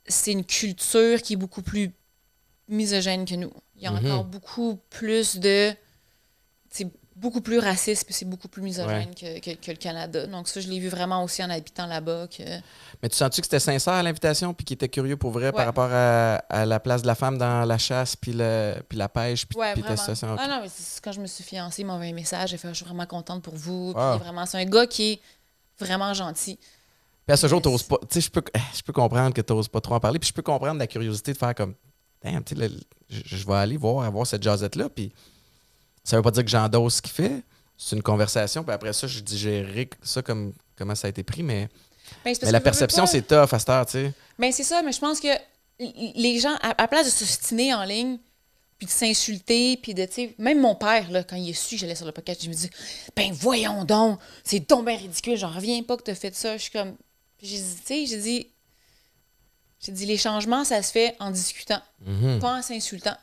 c'est 0.09 0.33
une 0.33 0.45
culture 0.45 1.23
qui 1.23 1.35
est 1.35 1.37
beaucoup 1.37 1.63
plus 1.63 1.93
misogyne 2.69 3.25
que 3.25 3.35
nous. 3.35 3.53
Il 3.77 3.83
y 3.83 3.87
a 3.87 3.91
Mhm. 3.93 4.07
encore 4.07 4.25
beaucoup 4.25 4.79
plus 4.91 5.37
de. 5.37 5.73
C'est 6.71 6.87
beaucoup 7.17 7.41
plus 7.41 7.59
raciste 7.59 8.05
puis 8.05 8.15
c'est 8.15 8.25
beaucoup 8.27 8.47
plus 8.47 8.63
misogyne 8.63 9.13
que, 9.15 9.41
que- 9.41 9.57
que 9.57 9.71
le 9.73 9.77
Canada. 9.77 10.27
Donc, 10.29 10.47
ça, 10.49 10.61
je 10.61 10.69
l'ai 10.69 10.79
vu 10.79 10.89
vraiment 10.89 11.25
aussi 11.25 11.43
en 11.43 11.51
habitant 11.51 11.87
là-bas. 11.87 12.29
Que... 12.29 12.43
Mais 13.03 13.09
tu 13.09 13.17
sens-tu 13.17 13.41
que 13.41 13.47
c'était 13.47 13.59
sincère 13.59 14.01
l'invitation, 14.05 14.55
puis 14.55 14.65
qu'il 14.65 14.75
était 14.75 14.89
curieux 14.89 15.17
pour 15.17 15.31
vrai 15.33 15.51
par 15.51 15.67
rapport 15.67 15.91
à, 15.91 16.37
à 16.49 16.65
la 16.67 16.79
place 16.79 17.03
de 17.03 17.09
la 17.09 17.15
femme 17.17 17.37
dans 17.39 17.65
la 17.65 17.79
chasse, 17.79 18.15
puis, 18.15 18.33
le, 18.35 18.75
puis 18.89 18.97
la 18.99 19.09
pêche, 19.09 19.47
puis, 19.47 19.59
Ouais, 19.59 19.73
puis 19.73 19.83
ta 19.83 19.97
situation? 19.97 20.37
Ah 20.39 20.47
non, 20.47 20.61
mais 20.63 20.69
c'est- 20.73 21.01
quand 21.03 21.11
je 21.13 21.21
me 21.21 21.27
suis 21.27 21.43
fiancée, 21.43 21.83
il 21.83 21.87
m'a 21.87 21.95
envoyé 21.95 22.13
un 22.13 22.15
message. 22.15 22.51
J'ai 22.51 22.57
fait, 22.59 22.69
je 22.69 22.75
suis 22.75 22.85
vraiment 22.85 23.07
contente 23.07 23.43
pour 23.43 23.55
vous. 23.57 23.93
Wow. 23.97 24.19
Vraiment, 24.19 24.47
c'est 24.47 24.59
un 24.59 24.65
gars 24.65 24.87
qui 24.87 25.13
est 25.15 25.21
vraiment 25.81 26.15
gentil. 26.15 26.59
Puis 27.29 27.35
à 27.35 27.37
ce 27.37 27.47
jour, 27.47 27.61
t'oses 27.61 27.83
pas. 27.83 27.99
Tu 28.09 28.15
sais, 28.15 28.21
je 28.23 28.31
peux, 28.31 28.43
je 28.75 28.81
peux 28.81 28.95
comprendre 28.95 29.35
que 29.35 29.43
tu 29.43 29.53
n'oses 29.53 29.69
pas 29.69 29.83
trop 29.83 29.95
en 29.95 30.01
parler. 30.01 30.19
Puis 30.19 30.29
je 30.29 30.33
peux 30.33 30.41
comprendre 30.41 30.79
la 30.79 30.87
curiosité 30.87 31.35
de 31.35 31.37
faire 31.37 31.55
comme. 31.55 31.75
Damn, 32.25 32.43
tu 32.43 32.57
sais, 32.57 32.71
je, 33.11 33.47
vais 33.47 33.55
aller 33.55 33.77
voir, 33.77 34.03
avoir 34.07 34.27
cette 34.27 34.43
jazzette-là. 34.43 34.89
Puis 34.89 35.13
ça 36.03 36.17
veut 36.17 36.23
pas 36.23 36.31
dire 36.31 36.43
que 36.43 36.49
j'endosse 36.49 36.95
ce 36.95 37.03
qu'il 37.03 37.13
fait. 37.13 37.43
C'est 37.77 37.97
une 37.97 38.03
conversation. 38.03 38.65
Puis 38.65 38.73
après 38.73 38.95
ça, 38.95 39.07
je 39.07 39.21
digérerai 39.21 39.91
ça 40.03 40.23
comme 40.23 40.55
comment 40.75 40.95
ça 40.95 41.09
a 41.09 41.11
été 41.11 41.23
pris. 41.23 41.43
Mais, 41.43 41.69
Ben, 42.25 42.35
mais 42.43 42.51
la 42.51 42.61
perception, 42.61 43.05
c'est 43.05 43.21
tough 43.21 43.53
à 43.53 43.59
cette 43.59 43.69
heure, 43.69 43.85
tu 43.85 43.93
sais. 43.93 44.13
Ben, 44.39 44.51
c'est 44.51 44.65
ça, 44.65 44.81
mais 44.83 44.93
je 44.93 44.99
pense 44.99 45.21
que 45.21 45.29
les 45.79 46.39
gens, 46.39 46.55
à, 46.63 46.83
à 46.83 46.89
place 46.89 47.05
de 47.05 47.11
se 47.11 47.27
stiner 47.27 47.75
en 47.75 47.85
ligne, 47.85 48.17
puis 48.79 48.87
de 48.87 48.91
s'insulter, 48.91 49.77
puis 49.77 49.93
de, 49.93 50.07
tu 50.07 50.13
sais, 50.13 50.35
même 50.39 50.61
mon 50.61 50.77
père, 50.77 51.11
là, 51.11 51.25
quand 51.25 51.37
il 51.37 51.51
a 51.51 51.55
su 51.55 51.77
j'allais 51.77 51.95
sur 51.95 52.07
le 52.07 52.13
podcast, 52.13 52.43
je 52.43 52.49
me 52.49 52.55
dis, 52.55 52.71
ben 53.15 53.33
voyons 53.33 53.85
donc, 53.85 54.19
c'est 54.45 54.67
bien 54.67 54.97
ridicule, 54.97 55.37
j'en 55.37 55.51
reviens 55.51 55.83
pas 55.83 55.99
que 55.99 56.05
t'as 56.05 56.15
fait 56.15 56.35
ça. 56.35 56.57
Je 56.57 56.63
suis 56.63 56.71
comme, 56.71 56.97
Puis 57.39 57.47
j'ai 57.47 57.59
dit, 57.59 57.75
tu 57.77 57.83
sais, 57.87 58.07
j'ai 58.07 58.19
dit, 58.19 58.47
j'ai 59.81 59.93
dit, 59.93 60.07
les 60.07 60.19
changements, 60.19 60.65
ça 60.65 60.83
se 60.83 60.91
fait 60.93 61.17
en 61.21 61.31
discutant, 61.31 61.81
Mhm. 62.05 62.41
pas 62.41 62.59
en 62.59 62.63
s'insultant. 62.63 63.17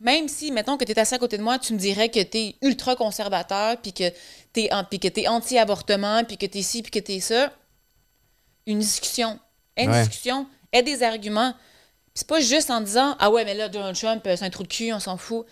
Même 0.00 0.28
si, 0.28 0.50
mettons 0.50 0.76
que 0.76 0.84
tu 0.84 0.92
es 0.92 0.98
assis 0.98 1.14
à 1.14 1.18
côté 1.18 1.38
de 1.38 1.42
moi, 1.42 1.58
tu 1.58 1.72
me 1.72 1.78
dirais 1.78 2.08
que 2.10 2.22
tu 2.22 2.36
es 2.38 2.56
ultra 2.60 2.96
conservateur, 2.96 3.76
puis 3.80 3.92
que 3.92 4.10
tu 4.52 4.60
es, 4.60 5.28
anti-avortement, 5.28 6.24
puis 6.24 6.36
que 6.36 6.46
tu 6.46 6.58
es 6.58 6.62
ci, 6.62 6.82
puis 6.82 6.90
que 6.90 6.98
tu 6.98 7.12
es 7.12 7.20
ça, 7.20 7.52
une 8.66 8.80
discussion. 8.80 9.38
Une 9.76 9.90
Ouais. 9.90 10.00
discussion, 10.06 10.46
aie 10.72 10.82
des 10.82 11.02
arguments. 11.02 11.54
C'est 12.14 12.26
pas 12.26 12.40
juste 12.40 12.70
en 12.70 12.80
disant 12.82 13.16
Ah 13.18 13.30
ouais, 13.30 13.44
mais 13.44 13.54
là, 13.54 13.68
Donald 13.70 13.96
Trump, 13.96 14.26
euh, 14.26 14.36
c'est 14.36 14.44
un 14.44 14.50
trou 14.50 14.64
de 14.64 14.68
cul, 14.68 14.92
on 14.92 15.00
s'en 15.00 15.16
fout. 15.16 15.46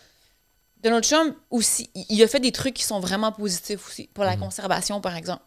Donald 0.83 1.05
Trump 1.05 1.37
aussi, 1.49 1.89
il- 1.95 2.07
il 2.11 2.23
a 2.23 2.29
fait 2.29 2.41
des 2.41 2.53
trucs 2.53 2.75
qui 2.75 2.85
sont 2.85 3.01
vraiment 3.01 3.33
positifs 3.33 3.87
aussi, 3.89 4.09
pour 4.09 4.25
la 4.25 4.37
conservation, 4.37 5.01
par 5.01 5.17
exemple. 5.17 5.43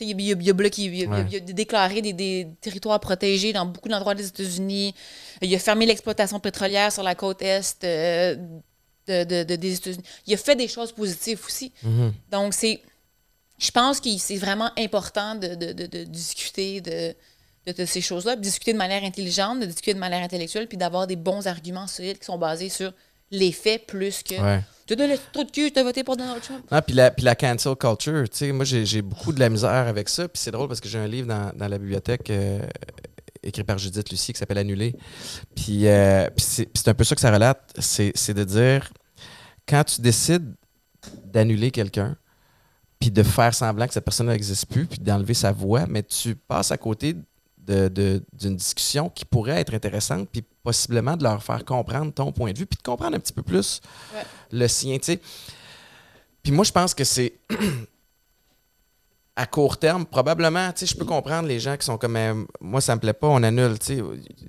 Il 0.00 0.10
a, 0.32 0.34
il 0.40 0.50
a- 0.50 0.52
bloqué, 0.52 0.82
il 0.82 1.04
a- 1.04 1.08
Ouais. 1.08 1.40
déclaré 1.40 2.02
des, 2.02 2.12
des 2.12 2.48
territoires 2.60 2.98
protégés 2.98 3.52
dans 3.52 3.64
beaucoup 3.66 3.88
d'endroits 3.88 4.14
des 4.14 4.26
États-Unis. 4.26 4.94
Il 5.40 5.54
a 5.54 5.58
fermé 5.58 5.86
l'exploitation 5.86 6.40
pétrolière 6.40 6.92
sur 6.92 7.02
la 7.04 7.14
côte 7.14 7.42
est 7.42 7.76
euh, 7.84 8.34
de, 9.06 9.24
de- 9.24 9.44
de- 9.44 9.56
des 9.56 9.74
États-Unis. 9.76 10.02
Il 10.26 10.34
a 10.34 10.36
fait 10.36 10.56
des 10.56 10.66
choses 10.68 10.90
positives 10.92 11.40
aussi. 11.46 11.72
Mhm. 11.82 12.12
Donc, 12.30 12.54
c'est. 12.54 12.80
Je 13.58 13.70
pense 13.70 14.00
que 14.00 14.08
c'est 14.18 14.36
vraiment 14.36 14.70
important 14.76 15.36
de, 15.36 15.54
de- 15.54 15.72
de- 15.72 15.86
de 15.86 16.04
discuter 16.04 16.80
de, 16.80 17.14
de, 17.66 17.72
de 17.72 17.84
ces 17.86 18.00
choses-là, 18.00 18.32
puis 18.32 18.42
discuter 18.42 18.72
de 18.72 18.78
manière 18.78 19.04
intelligente, 19.04 19.60
de 19.60 19.66
discuter 19.66 19.94
de 19.94 20.00
manière 20.00 20.22
intellectuelle, 20.24 20.66
puis 20.66 20.76
d'avoir 20.76 21.06
des 21.06 21.14
bons 21.16 21.46
arguments 21.46 21.86
solides 21.86 22.18
qui 22.18 22.24
sont 22.24 22.36
basés 22.36 22.68
sur 22.68 22.92
les 23.34 23.52
faits 23.52 23.86
plus 23.86 24.22
que. 24.22 24.40
Ouais. 24.40 24.62
Tu 24.86 24.96
donnes 24.96 25.10
le 25.10 25.16
trou 25.32 25.44
de 25.44 25.50
cul, 25.50 25.70
tu 25.72 25.78
as 25.78 25.82
voté 25.82 26.04
pour 26.04 26.16
Donald 26.16 26.42
Trump. 26.42 26.62
Ah, 26.70 26.82
puis 26.82 26.94
la, 26.94 27.10
puis 27.10 27.24
la 27.24 27.34
cancel 27.34 27.74
culture, 27.74 28.28
tu 28.28 28.36
sais, 28.36 28.52
moi 28.52 28.66
j'ai 28.66 29.00
beaucoup 29.00 29.32
de 29.32 29.40
la 29.40 29.48
misère 29.48 29.70
avec 29.70 30.08
ça. 30.08 30.28
Puis 30.28 30.42
c'est 30.42 30.50
drôle 30.50 30.68
parce 30.68 30.80
que 30.80 30.88
j'ai 30.88 30.98
un 30.98 31.06
livre 31.06 31.26
dans, 31.26 31.52
dans 31.56 31.68
la 31.68 31.78
bibliothèque 31.78 32.28
euh, 32.28 32.60
écrit 33.42 33.64
par 33.64 33.78
Judith 33.78 34.10
Lucie 34.10 34.34
qui 34.34 34.38
s'appelle 34.38 34.58
Annulé. 34.58 34.94
Puis, 35.56 35.86
euh, 35.86 36.28
puis 36.36 36.44
c'est 36.44 36.88
un 36.88 36.94
peu 36.94 37.04
ça 37.04 37.14
que 37.14 37.20
ça 37.22 37.30
relate. 37.32 37.72
C'est 37.78 38.12
c'est 38.14 38.34
de 38.34 38.44
dire, 38.44 38.90
quand 39.66 39.84
tu 39.84 40.02
décides 40.02 40.54
d'annuler 41.24 41.70
quelqu'un, 41.70 42.16
puis 43.00 43.10
de 43.10 43.22
faire 43.22 43.54
semblant 43.54 43.86
que 43.86 43.94
cette 43.94 44.04
personne 44.04 44.26
n'existe 44.26 44.66
plus, 44.66 44.86
puis 44.86 44.98
d'enlever 44.98 45.34
sa 45.34 45.52
voix, 45.52 45.86
mais 45.86 46.02
tu 46.02 46.34
passes 46.34 46.72
à 46.72 46.76
côté 46.76 47.16
de- 47.66 47.88
de- 47.88 48.22
d'une 48.32 48.56
discussion 48.56 49.08
qui 49.08 49.24
pourrait 49.24 49.60
être 49.60 49.74
intéressante, 49.74 50.28
puis 50.30 50.42
possiblement 50.62 51.16
de 51.16 51.22
leur 51.24 51.42
faire 51.42 51.64
comprendre 51.64 52.12
ton 52.12 52.32
point 52.32 52.52
de 52.52 52.58
vue, 52.58 52.66
puis 52.66 52.76
de 52.76 52.82
comprendre 52.82 53.16
un 53.16 53.20
petit 53.20 53.32
peu 53.32 53.42
plus 53.42 53.80
Ouais. 54.14 54.22
le 54.52 54.68
sien. 54.68 54.98
Puis 56.42 56.52
moi, 56.52 56.64
je 56.64 56.72
pense 56.72 56.94
que 56.94 57.04
c'est 57.04 57.32
à 59.36 59.46
court 59.46 59.76
terme, 59.78 60.06
probablement, 60.06 60.70
tu 60.72 60.80
sais, 60.80 60.86
je 60.86 60.96
peux 60.96 61.04
comprendre 61.04 61.48
les 61.48 61.58
gens 61.58 61.76
qui 61.76 61.84
sont 61.84 61.98
comme, 61.98 62.16
euh, 62.16 62.44
moi, 62.60 62.80
ça 62.80 62.94
me 62.94 63.00
plaît 63.00 63.12
pas, 63.12 63.26
on 63.26 63.42
annule, 63.42 63.78
tu 63.80 63.86
sais. 63.96 64.02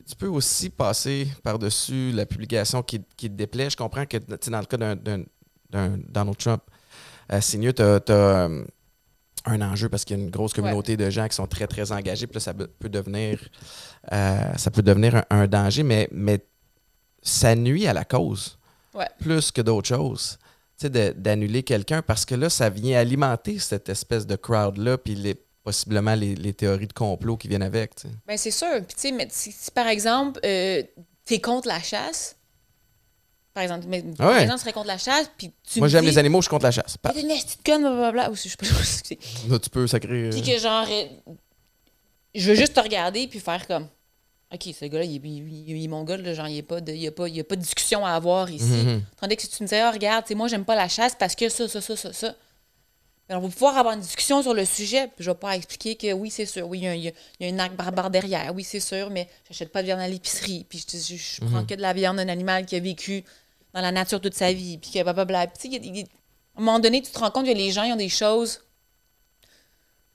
Tu 0.08 0.16
peux 0.16 0.28
aussi 0.28 0.70
passer 0.70 1.28
par-dessus 1.42 2.12
la 2.12 2.28
publication 2.28 2.84
qui, 2.84 3.02
qui 3.18 3.28
te 3.30 3.34
déplaît. 3.36 3.70
Je 3.72 3.78
comprends 3.78 4.06
que, 4.06 4.18
tu 4.18 4.26
sais, 4.42 4.52
dans 4.52 4.60
le 4.60 4.66
cas 4.66 4.78
d'un- 4.78 5.24
Donald 6.08 6.38
Trump, 6.38 6.62
euh, 7.34 7.40
c'est 7.42 7.58
mieux, 7.58 7.74
tu 7.74 7.82
as, 7.82 8.50
un 9.46 9.62
enjeu 9.62 9.90
parce 9.90 10.04
qu'il 10.06 10.18
y 10.18 10.20
a 10.20 10.24
une 10.24 10.30
grosse 10.30 10.54
communauté 10.54 10.98
de 10.98 11.10
gens 11.10 11.28
qui 11.28 11.36
sont 11.36 11.48
très, 11.48 11.68
très 11.68 11.92
engagés, 11.92 12.28
puis 12.28 12.36
là, 12.36 12.40
ça 12.40 12.54
peut 12.54 12.90
devenir, 12.90 13.40
euh, 14.12 14.54
ça 14.58 14.72
peut 14.72 14.82
devenir 14.82 15.16
un, 15.16 15.24
un 15.30 15.48
danger, 15.48 15.84
mais, 15.84 16.08
mais 16.12 16.40
ça 17.22 17.56
nuit 17.56 17.88
à 17.88 17.94
la 17.94 18.06
cause 18.06 18.58
Ouais. 18.94 19.08
plus 19.20 19.52
que 19.52 19.62
d'autres 19.62 19.88
choses. 19.90 20.38
Tu 20.78 20.84
sais, 20.88 20.90
de- 20.90 21.14
d'annuler 21.18 21.64
quelqu'un 21.64 22.02
parce 22.02 22.26
que 22.26 22.34
là, 22.36 22.50
ça 22.50 22.70
vient 22.70 22.98
alimenter 23.00 23.60
cette 23.60 23.90
espèce 23.90 24.26
de 24.26 24.36
crowd-là, 24.36 24.98
puis 24.98 25.16
les, 25.16 25.36
possiblement 25.64 26.16
les, 26.16 26.36
les 26.36 26.54
théories 26.54 26.88
de 26.88 26.94
complot 26.94 27.36
qui 27.38 27.48
viennent 27.48 27.62
avec. 27.64 27.96
tu 27.96 28.08
sais. 28.08 28.14
Ben, 28.28 28.38
c'est 28.38 28.52
sûr. 28.52 28.68
Puis, 28.88 28.96
tu 28.96 29.02
sais, 29.02 29.12
mais 29.12 29.28
si, 29.32 29.52
si, 29.52 29.70
par 29.72 29.88
exemple, 29.88 30.40
euh, 30.46 30.82
t'es 31.26 31.40
contre 31.42 31.68
la 31.68 31.82
chasse, 31.82 32.38
par 33.56 33.64
exemple, 33.64 33.86
mais, 33.88 34.04
par 34.04 34.28
Ouais. 34.30 34.42
exemple, 34.44 34.60
tu 34.60 34.62
serais 34.64 34.74
contre 34.74 34.88
la 34.88 34.98
chasse, 35.00 35.32
puis 35.38 35.52
tu 35.64 35.80
Moi, 35.80 35.88
me 35.88 35.92
j'aime 35.92 36.06
les 36.06 36.18
animaux, 36.20 36.40
je 36.42 36.44
suis 36.44 36.50
contre 36.52 36.66
la 36.66 36.72
chasse. 36.72 36.98
T'es 37.02 37.22
une 37.22 37.30
petite 37.30 37.66
conne, 37.66 37.82
blablabla. 37.82 38.30
Ou, 38.30 38.36
je 38.36 38.42
sais 38.50 38.58
pas. 38.58 38.66
Là, 39.50 39.58
tu 39.60 39.70
peux 39.72 39.88
sacrer. 39.88 40.26
euh, 40.26 40.30
Puis 40.30 40.44
que 40.44 40.60
genre, 40.60 40.86
euh, 40.88 41.06
je 42.36 42.50
veux 42.50 42.56
juste 42.56 42.74
te 42.74 42.80
regarder 42.80 43.28
puis 43.28 43.40
faire 43.40 43.66
comme, 43.66 43.88
OK, 44.54 44.62
ce 44.80 44.86
gars-là, 44.86 45.06
il, 45.06 45.16
est- 45.16 45.20
il, 45.30 45.70
il 45.78 45.84
est 45.84 45.88
mon 45.88 46.04
gars, 46.04 46.18
là, 46.18 46.34
genre, 46.34 46.48
il 46.48 46.54
n'y 46.54 46.60
a, 46.60 46.64
pas 46.64 46.82
de- 46.82 46.92
il 46.92 47.02
y 47.02 47.08
a, 47.08 47.12
pas- 47.12 47.28
il 47.28 47.36
y 47.36 47.40
a 47.40 47.44
pas 47.44 47.56
de 47.56 47.62
discussion 47.62 48.06
à 48.06 48.12
avoir 48.12 48.50
ici. 48.52 48.64
Mhm. 48.66 49.02
Tandis 49.20 49.36
que 49.38 49.42
si 49.42 49.50
tu 49.50 49.64
me 49.64 49.68
disais, 49.68 49.82
ah, 49.82 49.92
regarde, 49.92 50.26
moi, 50.36 50.48
j'aime 50.48 50.66
pas 50.66 50.76
la 50.76 50.88
chasse 50.88 51.16
parce 51.18 51.36
que 51.36 51.50
ça, 51.50 51.68
ça, 51.68 51.82
ça, 51.82 51.96
ça, 51.96 52.14
ça. 52.14 52.36
Ben, 53.28 53.38
on 53.38 53.42
va 53.42 53.50
pouvoir 53.50 53.76
avoir 53.80 53.96
une 53.96 54.02
discussion 54.02 54.44
sur 54.44 54.54
le 54.54 54.66
sujet, 54.66 55.08
puis 55.08 55.24
je 55.26 55.32
vais 55.32 55.36
pas 55.38 55.56
expliquer 55.56 55.96
que 55.96 56.14
oui, 56.14 56.30
c'est 56.30 56.46
sûr, 56.46 56.68
oui, 56.70 56.80
il 56.80 56.84
y 56.84 56.88
a, 56.88 56.92
un- 56.92 56.94
il 56.94 57.04
y 57.40 57.46
a- 57.50 57.54
un 57.54 57.58
acte 57.58 57.76
barbare 57.76 58.12
derrière, 58.12 58.54
oui, 58.54 58.64
c'est 58.64 58.80
sûr, 58.80 59.10
mais 59.10 59.28
j'achète 59.50 59.72
pas 59.72 59.82
de 59.82 59.88
viande 59.88 60.00
à 60.00 60.08
l'épicerie, 60.08 60.64
puis 60.70 60.78
je, 60.88 60.98
je, 60.98 61.16
je 61.16 61.42
prends 61.50 61.66
que 61.66 61.74
de 61.74 61.82
la 61.82 61.94
viande 61.94 62.18
d'un 62.18 62.30
animal 62.30 62.68
qui 62.68 62.76
a 62.76 62.80
vécu 62.80 63.24
dans 63.76 63.82
la 63.82 63.92
nature 63.92 64.20
toute 64.22 64.34
sa 64.34 64.52
vie, 64.54 64.78
puis 64.78 64.90
que 64.92 65.04
blablabla. 65.04 65.48
Puis, 65.48 65.58
tu 65.58 65.62
sais, 65.64 65.68
il 65.68 65.74
y 65.74 65.90
a- 65.90 65.92
il 65.92 65.98
y 66.00 66.02
a- 66.02 66.06
à 66.06 66.62
un 66.62 66.64
moment 66.64 66.80
donné, 66.80 67.02
tu 67.02 67.12
te 67.12 67.20
rends 67.20 67.30
compte 67.30 67.46
que 67.46 67.52
les 67.52 67.72
gens, 67.72 67.84
ils 67.84 67.92
ont 67.94 67.98
des 67.98 68.10
choses 68.10 68.62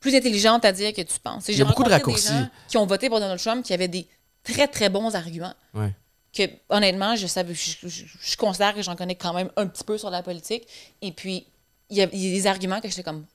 plus 0.00 0.14
intelligentes 0.16 0.64
à 0.64 0.72
dire 0.72 0.92
que 0.94 1.02
tu 1.02 1.20
penses. 1.20 1.48
Et 1.48 1.52
Il 1.52 1.58
y 1.58 1.62
a 1.62 1.66
beaucoup 1.66 1.82
de 1.82 1.88
des 1.88 1.94
raccourcis. 1.94 2.28
gens 2.28 2.48
qui 2.68 2.78
ont 2.78 2.86
voté 2.86 3.08
pour 3.10 3.20
Donald 3.20 3.38
Trump 3.38 3.62
qui 3.64 3.74
avaient 3.74 3.88
des 3.88 4.08
très, 4.42 4.66
très 4.66 4.88
bons 4.88 5.14
arguments 5.14 5.52
Ouais. 5.74 5.92
que 6.32 6.44
honnêtement, 6.70 7.16
je, 7.16 7.26
savais, 7.26 7.52
je, 7.54 7.76
je- 7.86 8.04
je 8.18 8.36
considère 8.38 8.74
que 8.74 8.80
j'en 8.82 8.96
connais 8.96 9.14
quand 9.14 9.34
même 9.34 9.50
un 9.56 9.66
petit 9.66 9.84
peu 9.84 9.98
sur 9.98 10.08
la 10.08 10.22
politique. 10.22 10.66
Et 11.02 11.12
puis, 11.12 11.46
il 11.90 11.98
y 11.98 12.02
a, 12.02 12.08
il 12.12 12.18
y 12.18 12.28
a 12.28 12.32
des 12.32 12.46
arguments 12.46 12.80
que 12.80 12.88
j'étais 12.88 13.02
comme, 13.02 13.26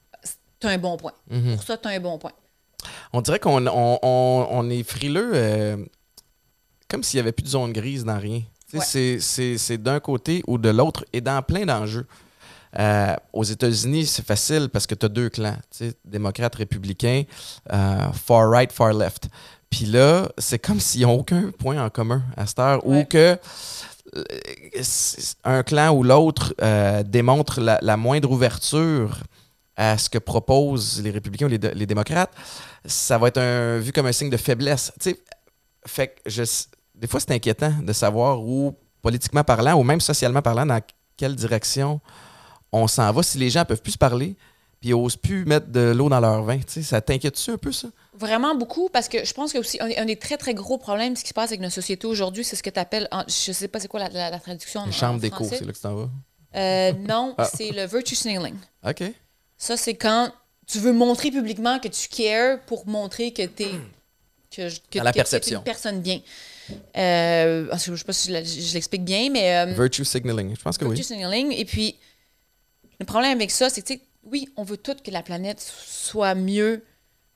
t'as 0.59 0.69
un 0.71 0.79
bon 0.79 0.97
point. 0.97 1.13
Mhm. 1.29 1.55
Pour 1.57 1.63
ça, 1.63 1.77
t'as 1.77 1.91
un 1.91 1.99
bon 1.99 2.17
point. 2.17 2.31
On 3.13 3.21
dirait 3.21 3.39
qu'on 3.39 3.65
on, 3.67 3.99
on- 4.01 4.47
on 4.49 4.69
est 4.71 4.81
frileux 4.83 5.31
euh, 5.35 5.77
comme 6.87 7.03
s'il 7.03 7.17
n'y 7.17 7.21
avait 7.21 7.31
plus 7.31 7.43
de 7.43 7.49
zone 7.49 7.73
grise 7.73 8.03
dans 8.05 8.17
rien. 8.19 8.41
Ouais. 8.73 9.17
c'est- 9.19 9.77
d'un 9.77 9.99
côté 9.99 10.43
ou 10.47 10.57
de 10.57 10.69
l'autre 10.69 11.05
et 11.13 11.21
dans 11.21 11.41
plein 11.41 11.65
d'enjeux. 11.65 12.05
Euh, 12.77 13.15
aux 13.31 13.43
États-Unis, 13.45 14.05
c'est 14.05 14.25
facile 14.25 14.67
parce 14.69 14.85
que 14.85 14.95
tu 14.95 15.05
as 15.05 15.09
deux 15.09 15.29
clans, 15.29 15.55
démocrates, 16.03 16.55
républicains, 16.55 17.23
euh, 17.71 18.11
far 18.11 18.49
right, 18.49 18.71
far 18.71 18.91
left. 18.93 19.27
Puis 19.69 19.85
là, 19.85 20.29
c'est 20.37 20.59
comme 20.59 20.79
s'ils 20.81 21.03
n'ont 21.03 21.19
aucun 21.19 21.51
point 21.57 21.81
en 21.83 21.89
commun 21.89 22.23
à 22.35 22.45
cette 22.45 22.59
heure 22.59 22.85
ou 22.85 22.95
Ouais. 22.95 23.05
que 23.05 23.37
euh, 24.17 24.23
un 25.43 25.63
clan 25.63 25.91
ou 25.95 26.03
l'autre 26.03 26.53
euh, 26.61 27.03
démontre 27.03 27.59
la, 27.61 27.79
la 27.81 27.97
moindre 27.97 28.31
ouverture 28.31 29.19
à 29.77 29.97
ce 29.97 30.09
que 30.09 30.17
proposent 30.17 31.01
les 31.01 31.11
républicains 31.11 31.45
ou 31.47 31.49
les, 31.49 31.57
les 31.57 31.85
démocrates, 31.85 32.31
ça 32.85 33.17
va 33.17 33.27
être 33.29 33.37
un, 33.39 33.79
vu 33.79 33.91
comme 33.91 34.05
un 34.05 34.11
signe 34.11 34.29
de 34.29 34.37
faiblesse. 34.37 34.91
Fait 35.85 36.07
que 36.07 36.29
je, 36.29 36.43
des 36.99 37.07
fois, 37.07 37.19
c'est 37.19 37.31
inquiétant 37.31 37.73
de 37.81 37.93
savoir 37.93 38.41
où, 38.43 38.75
politiquement 39.01 39.43
parlant, 39.43 39.75
ou 39.75 39.83
même 39.83 40.01
socialement 40.01 40.41
parlant, 40.41 40.65
dans 40.65 40.81
quelle 41.17 41.35
direction 41.35 41.99
on 42.71 42.87
s'en 42.87 43.11
va. 43.11 43.23
Si 43.23 43.37
les 43.37 43.49
gens 43.49 43.65
peuvent 43.65 43.81
plus 43.81 43.93
se 43.93 43.97
parler, 43.97 44.35
puis 44.79 44.89
ils 44.89 44.93
osent 44.93 45.15
plus 45.15 45.45
mettre 45.45 45.67
de 45.67 45.91
l'eau 45.95 46.09
dans 46.09 46.19
leur 46.19 46.43
vin, 46.43 46.59
ça 46.67 47.01
t'inquiète-tu 47.01 47.51
un 47.51 47.57
peu, 47.57 47.71
ça? 47.71 47.87
Vraiment 48.17 48.55
beaucoup, 48.55 48.89
parce 48.89 49.07
que 49.09 49.23
je 49.25 49.33
pense 49.33 49.51
que 49.53 49.57
aussi 49.57 49.77
un, 49.81 49.89
un 49.97 50.05
des 50.05 50.15
très, 50.15 50.37
très 50.37 50.53
gros 50.53 50.77
problèmes, 50.77 51.15
ce 51.15 51.21
qui 51.23 51.29
se 51.29 51.33
passe 51.33 51.49
avec 51.49 51.59
notre 51.61 51.73
société 51.75 52.07
aujourd'hui, 52.07 52.43
c'est 52.43 52.55
ce 52.55 52.63
que 52.63 52.69
tu 52.69 52.79
appelles, 52.79 53.07
je 53.27 53.51
sais 53.51 53.67
pas 53.67 53.79
c'est 53.79 53.87
quoi 53.87 53.99
la, 53.99 54.09
la- 54.09 54.29
la 54.31 54.39
traduction 54.39 54.81
en, 54.81 54.85
Les 54.85 54.89
en 54.89 54.93
chambres 54.93 55.19
d'écho, 55.19 55.43
c'est 55.43 55.61
là 55.65 55.71
que 55.71 55.77
tu 55.77 55.81
t'en 55.81 55.95
vas. 55.95 56.09
Euh, 56.55 56.93
non, 57.07 57.35
Ah. 57.37 57.49
c'est 57.53 57.71
le 57.71 57.85
virtue 57.85 58.15
signaling. 58.15 58.55
OK. 58.87 59.03
Ça, 59.57 59.77
c'est 59.77 59.95
quand 59.95 60.31
tu 60.67 60.79
veux 60.79 60.93
montrer 60.93 61.29
publiquement 61.31 61.79
que 61.79 61.87
tu 61.89 62.07
cares 62.09 62.59
pour 62.65 62.87
montrer 62.87 63.31
que 63.31 63.43
tu 63.45 63.63
es. 63.63 63.71
Que, 64.51 64.69
que, 64.89 64.97
Dans 64.99 65.03
la 65.03 65.11
perception. 65.13 65.59
une 65.59 65.63
personne 65.65 66.01
bien. 66.01 66.19
Euh, 66.97 67.67
je 67.77 67.91
ne 67.91 67.95
sais 67.97 68.03
pas 68.03 68.13
si 68.13 68.29
je, 68.29 68.73
l'explique 68.73 69.03
bien, 69.03 69.29
mais. 69.29 69.55
euh, 69.57 69.73
Virtue 69.73 70.05
signaling. 70.05 70.55
Je 70.55 70.61
pense 70.61 70.77
que 70.77 70.85
virtue 70.85 70.99
oui. 71.01 71.03
signaling. 71.03 71.51
Et 71.51 71.65
puis, 71.65 71.95
le 72.99 73.05
problème 73.05 73.37
avec 73.37 73.51
ça, 73.51 73.69
c'est 73.69 73.81
que, 73.81 73.87
tu 73.87 73.93
sais, 73.95 74.01
oui, 74.23 74.49
on 74.55 74.63
veut 74.63 74.77
tout 74.77 74.95
que 75.03 75.11
la 75.11 75.21
planète 75.21 75.59
soit 75.61 76.33
mieux, 76.35 76.83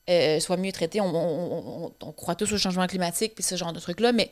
euh, 0.09 0.39
soit 0.39 0.57
mieux 0.57 0.71
traitée. 0.71 1.01
On, 1.01 1.13
on- 1.13 1.85
on- 1.85 1.93
on 2.01 2.11
croit 2.11 2.35
tous 2.35 2.51
au 2.53 2.57
changement 2.57 2.87
climatique 2.87 3.35
puis 3.35 3.43
ce 3.43 3.55
genre 3.55 3.73
de 3.73 3.79
trucs-là, 3.79 4.11
mais 4.11 4.31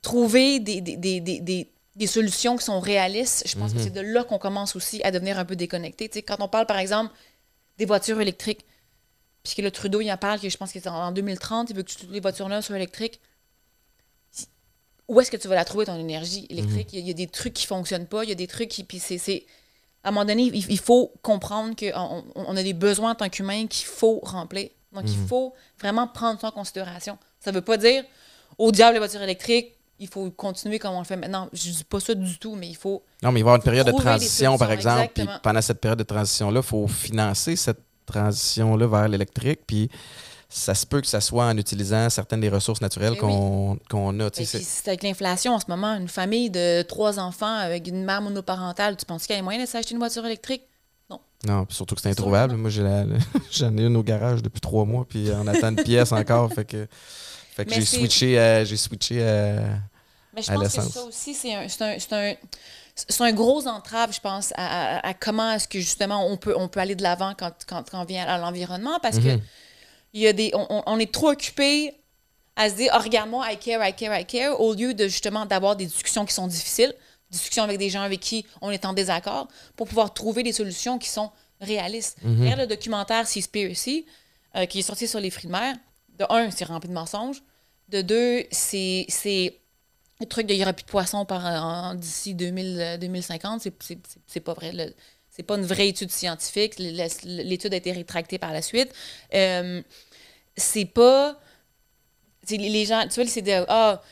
trouver 0.00 0.58
des, 0.60 0.80
des, 0.80 0.96
des, 1.20 1.68
des, 1.94 2.06
solutions 2.06 2.56
qui 2.56 2.64
sont 2.64 2.80
réalistes, 2.80 3.44
je 3.46 3.56
pense 3.56 3.72
que 3.72 3.78
c'est 3.78 3.90
de 3.92 4.00
là 4.00 4.24
qu'on 4.24 4.38
commence 4.38 4.74
aussi 4.74 5.02
à 5.04 5.10
devenir 5.10 5.38
un 5.38 5.44
peu 5.44 5.54
déconnecté. 5.56 6.08
Tu 6.08 6.14
sais, 6.14 6.22
quand 6.22 6.36
on 6.40 6.48
parle, 6.48 6.66
par 6.66 6.78
exemple, 6.78 7.12
des 7.78 7.84
voitures 7.84 8.20
électriques, 8.20 8.64
puis 9.44 9.54
que 9.56 9.62
le 9.62 9.70
Trudeau, 9.70 10.00
il 10.00 10.10
en 10.10 10.16
parle, 10.16 10.40
que 10.40 10.48
je 10.48 10.56
pense 10.56 10.72
que 10.72 10.88
en 10.88 11.12
2030, 11.12 11.70
il 11.70 11.76
veut 11.76 11.82
que 11.82 11.92
toutes 11.92 12.10
les 12.10 12.20
voitures-là 12.20 12.62
soient 12.62 12.76
électriques. 12.76 13.20
Où 15.08 15.20
est-ce 15.20 15.30
que 15.30 15.36
tu 15.36 15.48
vas 15.48 15.54
la 15.56 15.64
trouver, 15.64 15.84
ton 15.86 15.98
énergie 15.98 16.46
électrique? 16.48 16.88
Il 16.92 16.98
y, 16.98 16.98
a- 16.98 17.04
il 17.04 17.08
y 17.08 17.10
a 17.10 17.14
des 17.14 17.26
trucs 17.26 17.52
qui 17.54 17.66
fonctionnent 17.66 18.06
pas, 18.06 18.22
il 18.24 18.28
y 18.28 18.32
a 18.32 18.36
des 18.36 18.46
trucs 18.46 18.68
qui... 18.68 18.84
Puis 18.84 18.98
c'est... 18.98 19.44
À 20.04 20.08
un 20.08 20.10
moment 20.12 20.24
donné, 20.24 20.42
il, 20.44 20.70
il 20.70 20.78
faut 20.78 21.12
comprendre 21.22 21.76
qu'on 21.76 22.24
on, 22.34 22.44
on 22.46 22.56
a 22.56 22.62
des 22.62 22.72
besoins 22.72 23.12
en 23.12 23.14
tant 23.14 23.28
qu'humain 23.28 23.66
qu'il 23.68 23.86
faut 23.86 24.20
remplir. 24.22 24.68
Donc, 24.92 25.04
il 25.06 25.16
faut 25.28 25.54
vraiment 25.80 26.06
prendre 26.08 26.40
ça 26.40 26.48
en 26.48 26.50
considération. 26.50 27.16
Ça 27.40 27.50
veut 27.52 27.60
pas 27.62 27.76
dire, 27.76 28.04
au 28.58 28.72
diable 28.72 28.94
les 28.94 28.98
voitures 28.98 29.22
électriques, 29.22 29.74
il 29.98 30.08
faut 30.08 30.28
continuer 30.32 30.78
comme 30.80 30.94
on 30.94 30.98
le 30.98 31.04
fait 31.04 31.16
maintenant. 31.16 31.48
Je 31.52 31.70
dis 31.70 31.84
pas 31.84 32.00
ça 32.00 32.14
du 32.14 32.36
tout, 32.38 32.56
mais 32.56 32.68
il 32.68 32.76
faut... 32.76 33.02
Non, 33.22 33.30
mais 33.30 33.40
il 33.40 33.44
va 33.44 33.50
y 33.50 33.54
avoir 33.54 33.56
une 33.56 33.62
période 33.62 33.86
de 33.86 33.92
transition, 33.92 34.58
par 34.58 34.72
exemple. 34.72 35.12
Puis 35.14 35.26
pendant 35.42 35.62
cette 35.62 35.80
période 35.80 35.98
de 35.98 36.04
transition-là, 36.04 36.60
il 36.60 36.66
faut 36.66 36.88
financer 36.88 37.54
cette 37.54 37.78
transition-là 38.06 38.86
vers 38.88 39.08
l'électrique. 39.08 39.60
Puis 39.66 39.88
ça 40.54 40.74
se 40.74 40.84
peut 40.86 41.00
que 41.00 41.06
ça 41.06 41.20
soit 41.20 41.46
en 41.46 41.56
utilisant 41.56 42.10
certaines 42.10 42.40
des 42.40 42.48
ressources 42.50 42.80
naturelles 42.80 43.14
Eh 43.16 43.18
qu'on 43.18 43.78
a. 44.20 44.24
sais, 44.32 44.44
puis, 44.44 44.64
c'est- 44.64 44.88
avec 44.88 45.02
l'inflation 45.02 45.54
en 45.54 45.58
ce 45.60 45.64
moment, 45.68 45.94
une 45.96 46.08
famille 46.08 46.50
de 46.50 46.82
trois 46.82 47.18
enfants 47.18 47.54
avec 47.54 47.88
une 47.88 48.04
mère 48.04 48.20
monoparentale, 48.22 48.96
tu 48.96 49.06
penses 49.06 49.26
qu'il 49.26 49.34
y 49.34 49.38
a 49.38 49.42
moyen 49.42 49.62
de 49.62 49.66
s'acheter 49.68 49.92
une 49.92 49.98
voiture 49.98 50.24
électrique? 50.26 50.62
Non, 51.44 51.64
puis 51.66 51.74
surtout 51.74 51.96
que 51.96 52.00
c'est 52.00 52.10
introuvable. 52.10 52.52
non. 52.52 52.58
Moi, 52.60 52.70
j'ai 52.70 52.84
la- 52.84 53.04
j'en 53.50 53.76
ai 53.76 53.82
une 53.86 53.96
au 53.96 54.02
garage 54.04 54.42
depuis 54.42 54.60
trois 54.60 54.84
mois, 54.84 55.04
puis 55.08 55.28
on 55.34 55.46
attend 55.48 55.70
une 55.70 55.82
pièce 55.82 56.12
encore. 56.12 56.52
Fait 56.52 56.64
que, 56.64 56.86
fait 57.56 57.64
que 57.64 57.74
j'ai 57.74 57.84
switché, 57.84 58.38
à- 58.38 58.64
j'ai 58.64 58.76
switché 58.76 59.26
à. 59.26 59.54
Mais 60.34 60.42
je 60.42 60.50
À 60.52 60.54
pense 60.54 60.72
que 60.76 60.80
ça 60.82 61.02
aussi, 61.02 61.34
c'est 61.34 61.52
un, 61.52 61.66
c'est 61.68 63.20
un, 63.24 63.32
gros 63.32 63.66
entrave, 63.66 64.12
je 64.14 64.20
pense, 64.20 64.52
à, 64.56 64.98
à- 64.98 65.08
à 65.08 65.14
comment 65.14 65.50
est-ce 65.52 65.66
que 65.66 65.80
justement 65.80 66.26
on 66.28 66.36
peut, 66.36 66.54
on 66.56 66.68
peut 66.68 66.78
aller 66.80 66.94
de 66.94 67.02
l'avant 67.02 67.34
quand, 67.36 67.52
quand, 67.66 67.82
quand 67.90 68.00
on 68.02 68.04
vient 68.04 68.24
à 68.24 68.38
l'environnement 68.38 68.98
parce 69.02 69.18
que 69.18 69.34
Mhm. 69.34 69.40
Il 70.12 70.20
y 70.20 70.26
a 70.26 70.32
des, 70.32 70.50
on, 70.54 70.98
est 70.98 71.10
trop 71.12 71.30
occupé 71.30 71.94
à 72.56 72.68
se 72.68 72.74
dire, 72.74 72.92
oh, 72.94 73.02
regarde-moi, 73.02 73.50
I 73.50 73.56
care, 73.58 73.86
I 73.86 73.94
care, 73.94 74.18
I 74.20 74.24
care, 74.26 74.60
au 74.60 74.74
lieu 74.74 74.92
de 74.94 75.08
justement 75.08 75.46
d'avoir 75.46 75.74
des 75.76 75.86
discussions 75.86 76.26
qui 76.26 76.34
sont 76.34 76.46
difficiles, 76.46 76.94
discussions 77.30 77.62
avec 77.62 77.78
des 77.78 77.88
gens 77.88 78.02
avec 78.02 78.20
qui 78.20 78.44
on 78.60 78.70
est 78.70 78.84
en 78.84 78.92
désaccord, 78.92 79.48
pour 79.76 79.88
pouvoir 79.88 80.12
trouver 80.12 80.42
des 80.42 80.52
solutions 80.52 80.98
qui 80.98 81.08
sont 81.08 81.30
réalistes. 81.60 82.18
Regarde 82.42 82.60
le 82.60 82.66
documentaire 82.66 83.26
Seaspiracy, 83.26 84.04
euh, 84.56 84.66
qui 84.66 84.80
est 84.80 84.82
sorti 84.82 85.08
sur 85.08 85.18
les 85.20 85.30
fruits 85.30 85.46
de 85.46 85.52
mer. 85.52 85.76
De 86.18 86.26
un, 86.28 86.50
c'est 86.50 86.64
rempli 86.64 86.88
de 86.90 86.94
mensonges. 86.94 87.42
De 87.88 88.02
deux, 88.02 88.44
c'est 88.50 89.06
c'est 89.08 89.58
le 90.20 90.26
truc 90.26 90.46
de 90.46 90.52
il 90.52 90.58
n'y 90.58 90.62
aura 90.62 90.72
plus 90.74 90.84
de 90.84 90.90
poissons 90.90 91.26
d'ici 91.94 92.34
2000, 92.34 92.78
euh, 92.80 92.96
2050, 92.98 93.62
c'est- 93.62 93.72
c'est 93.82 93.98
c'est- 94.06 94.20
c'est 94.26 94.40
pas 94.40 94.52
vrai. 94.52 94.72
Le- 94.72 94.94
C'est 95.34 95.42
pas 95.42 95.56
une 95.56 95.64
vraie 95.64 95.88
étude 95.88 96.10
scientifique. 96.10 96.74
L'étude 96.78 97.72
a 97.72 97.78
été 97.78 97.90
rétractée 97.90 98.38
par 98.38 98.52
la 98.52 98.60
suite. 98.60 98.92
Euh, 99.34 99.80
c'est 100.56 100.84
pas. 100.84 101.40
les- 102.50 102.68
gens, 102.84 103.02
tu 103.08 103.14
vois, 103.20 103.26
c'est 103.30 103.40
de. 103.40 103.64
Ah, 103.68 104.02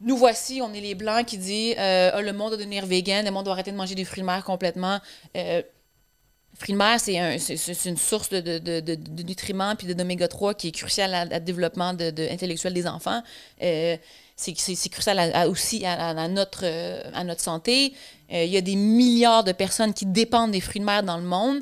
nous 0.00 0.16
voici, 0.16 0.60
on 0.62 0.72
est 0.72 0.80
les 0.80 0.94
Blancs 0.94 1.26
qui 1.26 1.36
dit 1.36 1.74
euh, 1.78 2.10
Ah, 2.14 2.22
le 2.22 2.32
monde 2.32 2.48
doit 2.50 2.56
devenir 2.56 2.86
vegan, 2.86 3.22
le 3.24 3.30
monde 3.30 3.44
doit 3.44 3.52
arrêter 3.52 3.70
de 3.70 3.76
manger 3.76 3.94
des 3.94 4.06
fruits 4.06 4.22
de 4.22 4.26
complètement. 4.44 4.98
Euh, 5.36 5.62
fruits 6.58 6.72
de 6.72 6.78
mer, 6.78 6.98
c'est 6.98 7.18
un, 7.18 7.38
c'est- 7.38 7.56
c'est 7.58 7.88
une 7.90 7.98
source 7.98 8.30
de, 8.30 8.40
de, 8.58 8.80
nutriments 9.22 9.76
puis 9.76 9.94
d'oméga 9.94 10.26
3 10.26 10.54
qui 10.54 10.68
est 10.68 10.72
cruciale 10.72 11.12
à- 11.14 11.40
développement 11.40 11.88
intellectuel 11.90 12.72
des 12.72 12.86
enfants. 12.86 13.22
Euh, 13.62 13.96
c'est 14.36 14.88
crucial 14.88 15.18
à- 15.18 15.40
à- 15.42 15.48
aussi 15.48 15.84
à, 15.86 16.28
notre, 16.28 16.60
euh, 16.64 17.02
à 17.14 17.24
notre 17.24 17.40
santé. 17.42 17.94
Euh, 18.32 18.44
il 18.44 18.50
y 18.50 18.56
a 18.56 18.60
des 18.60 18.76
milliards 18.76 19.44
de 19.44 19.52
personnes 19.52 19.92
qui 19.94 20.06
dépendent 20.06 20.52
des 20.52 20.60
fruits 20.60 20.80
de 20.80 20.86
mer 20.86 21.02
dans 21.02 21.16
le 21.18 21.22
monde, 21.24 21.60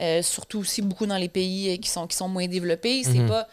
euh, 0.00 0.22
surtout 0.22 0.58
aussi 0.60 0.82
beaucoup 0.82 1.06
dans 1.06 1.16
les 1.16 1.28
pays 1.28 1.78
qui 1.80 1.88
sont, 1.90 2.06
qui 2.06 2.16
sont 2.16 2.28
moins 2.28 2.46
développés. 2.46 3.02
C'est 3.04 3.26
pas, 3.26 3.48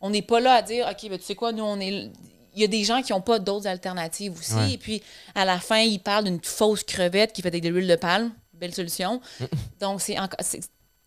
on 0.00 0.10
n'est 0.10 0.22
pas 0.22 0.40
là 0.40 0.54
à 0.54 0.62
dire, 0.62 0.86
OK, 0.90 1.08
ben, 1.10 1.18
tu 1.18 1.24
sais 1.24 1.34
quoi, 1.34 1.52
nous, 1.52 1.64
on 1.64 1.80
est. 1.80 2.10
Il 2.54 2.62
y 2.62 2.64
a 2.64 2.68
des 2.68 2.84
gens 2.84 3.02
qui 3.02 3.12
n'ont 3.12 3.20
pas 3.20 3.38
d'autres 3.38 3.66
alternatives 3.66 4.32
aussi. 4.38 4.54
Ouais. 4.54 4.72
Et 4.72 4.78
puis, 4.78 5.02
à 5.34 5.44
la 5.44 5.58
fin, 5.58 5.78
ils 5.80 5.98
parlent 5.98 6.24
d'une 6.24 6.40
fausse 6.42 6.84
crevette 6.84 7.34
qui 7.34 7.42
fait 7.42 7.48
avec 7.48 7.62
de 7.62 7.68
l'huile 7.68 7.86
de 7.86 7.96
palme. 7.96 8.30
Belle 8.54 8.74
solution. 8.74 9.20
Donc, 9.80 10.00
c'est 10.00 10.16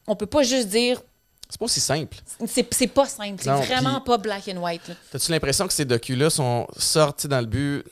On 0.06 0.16
peut 0.16 0.28
pas 0.28 0.44
juste 0.44 0.68
dire. 0.68 1.02
C'est 1.50 1.58
pas 1.58 1.66
aussi 1.66 1.80
simple. 1.80 2.18
C'est 2.48 2.88
pas 2.88 3.06
simple. 3.08 3.42
C'est 3.44 3.50
vraiment 3.66 4.02
pas 4.02 4.18
black 4.18 4.48
and 4.50 4.58
white. 4.62 4.92
T'as-tu 5.12 5.32
l'impression 5.32 5.68
que 5.68 5.74
ces 5.74 5.86
docus-là 5.86 6.30
sont 6.30 6.68
sortis 6.78 7.28
dans 7.28 7.40
le 7.40 7.48
but? 7.48 7.84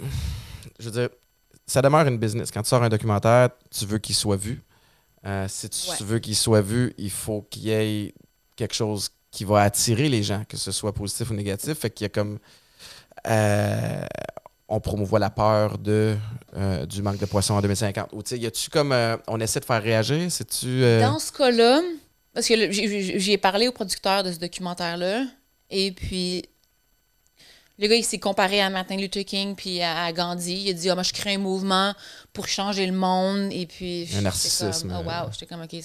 Je 0.80 0.86
veux 0.86 0.91
dire, 0.91 1.10
ça 1.66 1.82
demeure 1.82 2.05
une 2.08 2.18
business. 2.20 2.51
Quand 2.51 2.62
tu 2.62 2.70
sors 2.70 2.84
un 2.84 2.89
documentaire, 2.89 3.49
tu 3.76 3.86
veux 3.88 3.97
qu'il 3.97 4.14
soit 4.16 4.36
vu. 4.38 4.62
Euh, 5.26 5.47
si 5.49 5.68
tu 5.70 5.89
Ouais. 5.89 5.97
veux 6.01 6.20
qu'il 6.20 6.36
soit 6.36 6.62
vu, 6.62 6.93
il 6.99 7.10
faut 7.10 7.41
qu'il 7.49 7.64
y 7.64 7.72
ait 7.72 8.14
quelque 8.55 8.76
chose 8.76 9.10
qui 9.32 9.43
va 9.43 9.62
attirer 9.64 10.08
les 10.08 10.22
gens, 10.24 10.43
que 10.47 10.55
ce 10.55 10.72
soit 10.72 10.93
positif 10.93 11.32
ou 11.32 11.34
négatif. 11.34 11.80
Fait 11.80 11.89
qu'il 11.89 12.05
y 12.05 12.08
a 12.08 12.10
comme. 12.10 12.38
euh, 13.28 14.05
on 14.70 14.80
promouvoit 14.82 15.20
la 15.20 15.30
peur 15.30 15.78
de, 15.78 16.16
euh, 16.55 16.86
du 16.86 17.01
manque 17.01 17.18
de 17.18 17.26
poissons 17.26 17.53
en 17.55 17.62
2050. 17.62 18.10
Ou 18.12 18.22
tu 18.22 18.30
sais, 18.32 18.38
y 18.39 18.45
a-tu 18.45 18.70
comme. 18.70 18.91
euh, 18.91 19.18
on 19.28 19.39
essaie 19.39 19.60
de 19.60 19.66
faire 19.66 19.82
réagir? 19.82 20.30
Euh, 20.66 21.01
Dans 21.01 21.20
ce 21.20 21.32
cas-là, 21.32 21.82
parce 22.38 22.50
que 22.50 22.72
j'ai 22.72 23.20
j'ai 23.20 23.38
parlé 23.40 23.68
au 23.68 23.72
producteur 23.72 24.22
de 24.22 24.32
ce 24.32 24.38
documentaire-là, 24.38 25.26
et 25.72 25.92
puis 25.92 26.44
le 27.80 27.88
gars, 27.88 27.96
il 27.96 28.04
s'est 28.04 28.20
comparé 28.20 28.62
à 28.62 28.70
Martin 28.70 28.96
Luther 28.96 29.26
King 29.26 29.56
puis 29.56 29.82
à, 29.82 30.04
à 30.04 30.14
Gandhi. 30.14 30.66
Il 30.66 30.70
a 30.70 30.74
dit, 30.74 30.88
ah, 30.92 30.94
moi, 30.94 31.02
je 31.02 31.14
crée 31.14 31.34
un 31.34 31.40
mouvement 31.40 31.96
pour 32.34 32.48
changer 32.48 32.86
le 32.86 32.92
monde, 32.92 33.52
et 33.52 33.66
puis... 33.66 34.06
j'étais 34.06 34.22
narcissisme, 34.22 34.88
Comme, 34.88 35.04
oh, 35.04 35.10
euh. 35.10 35.24
wow, 35.24 35.32
j'étais 35.32 35.48
comme, 35.48 35.64
OK. 35.64 35.76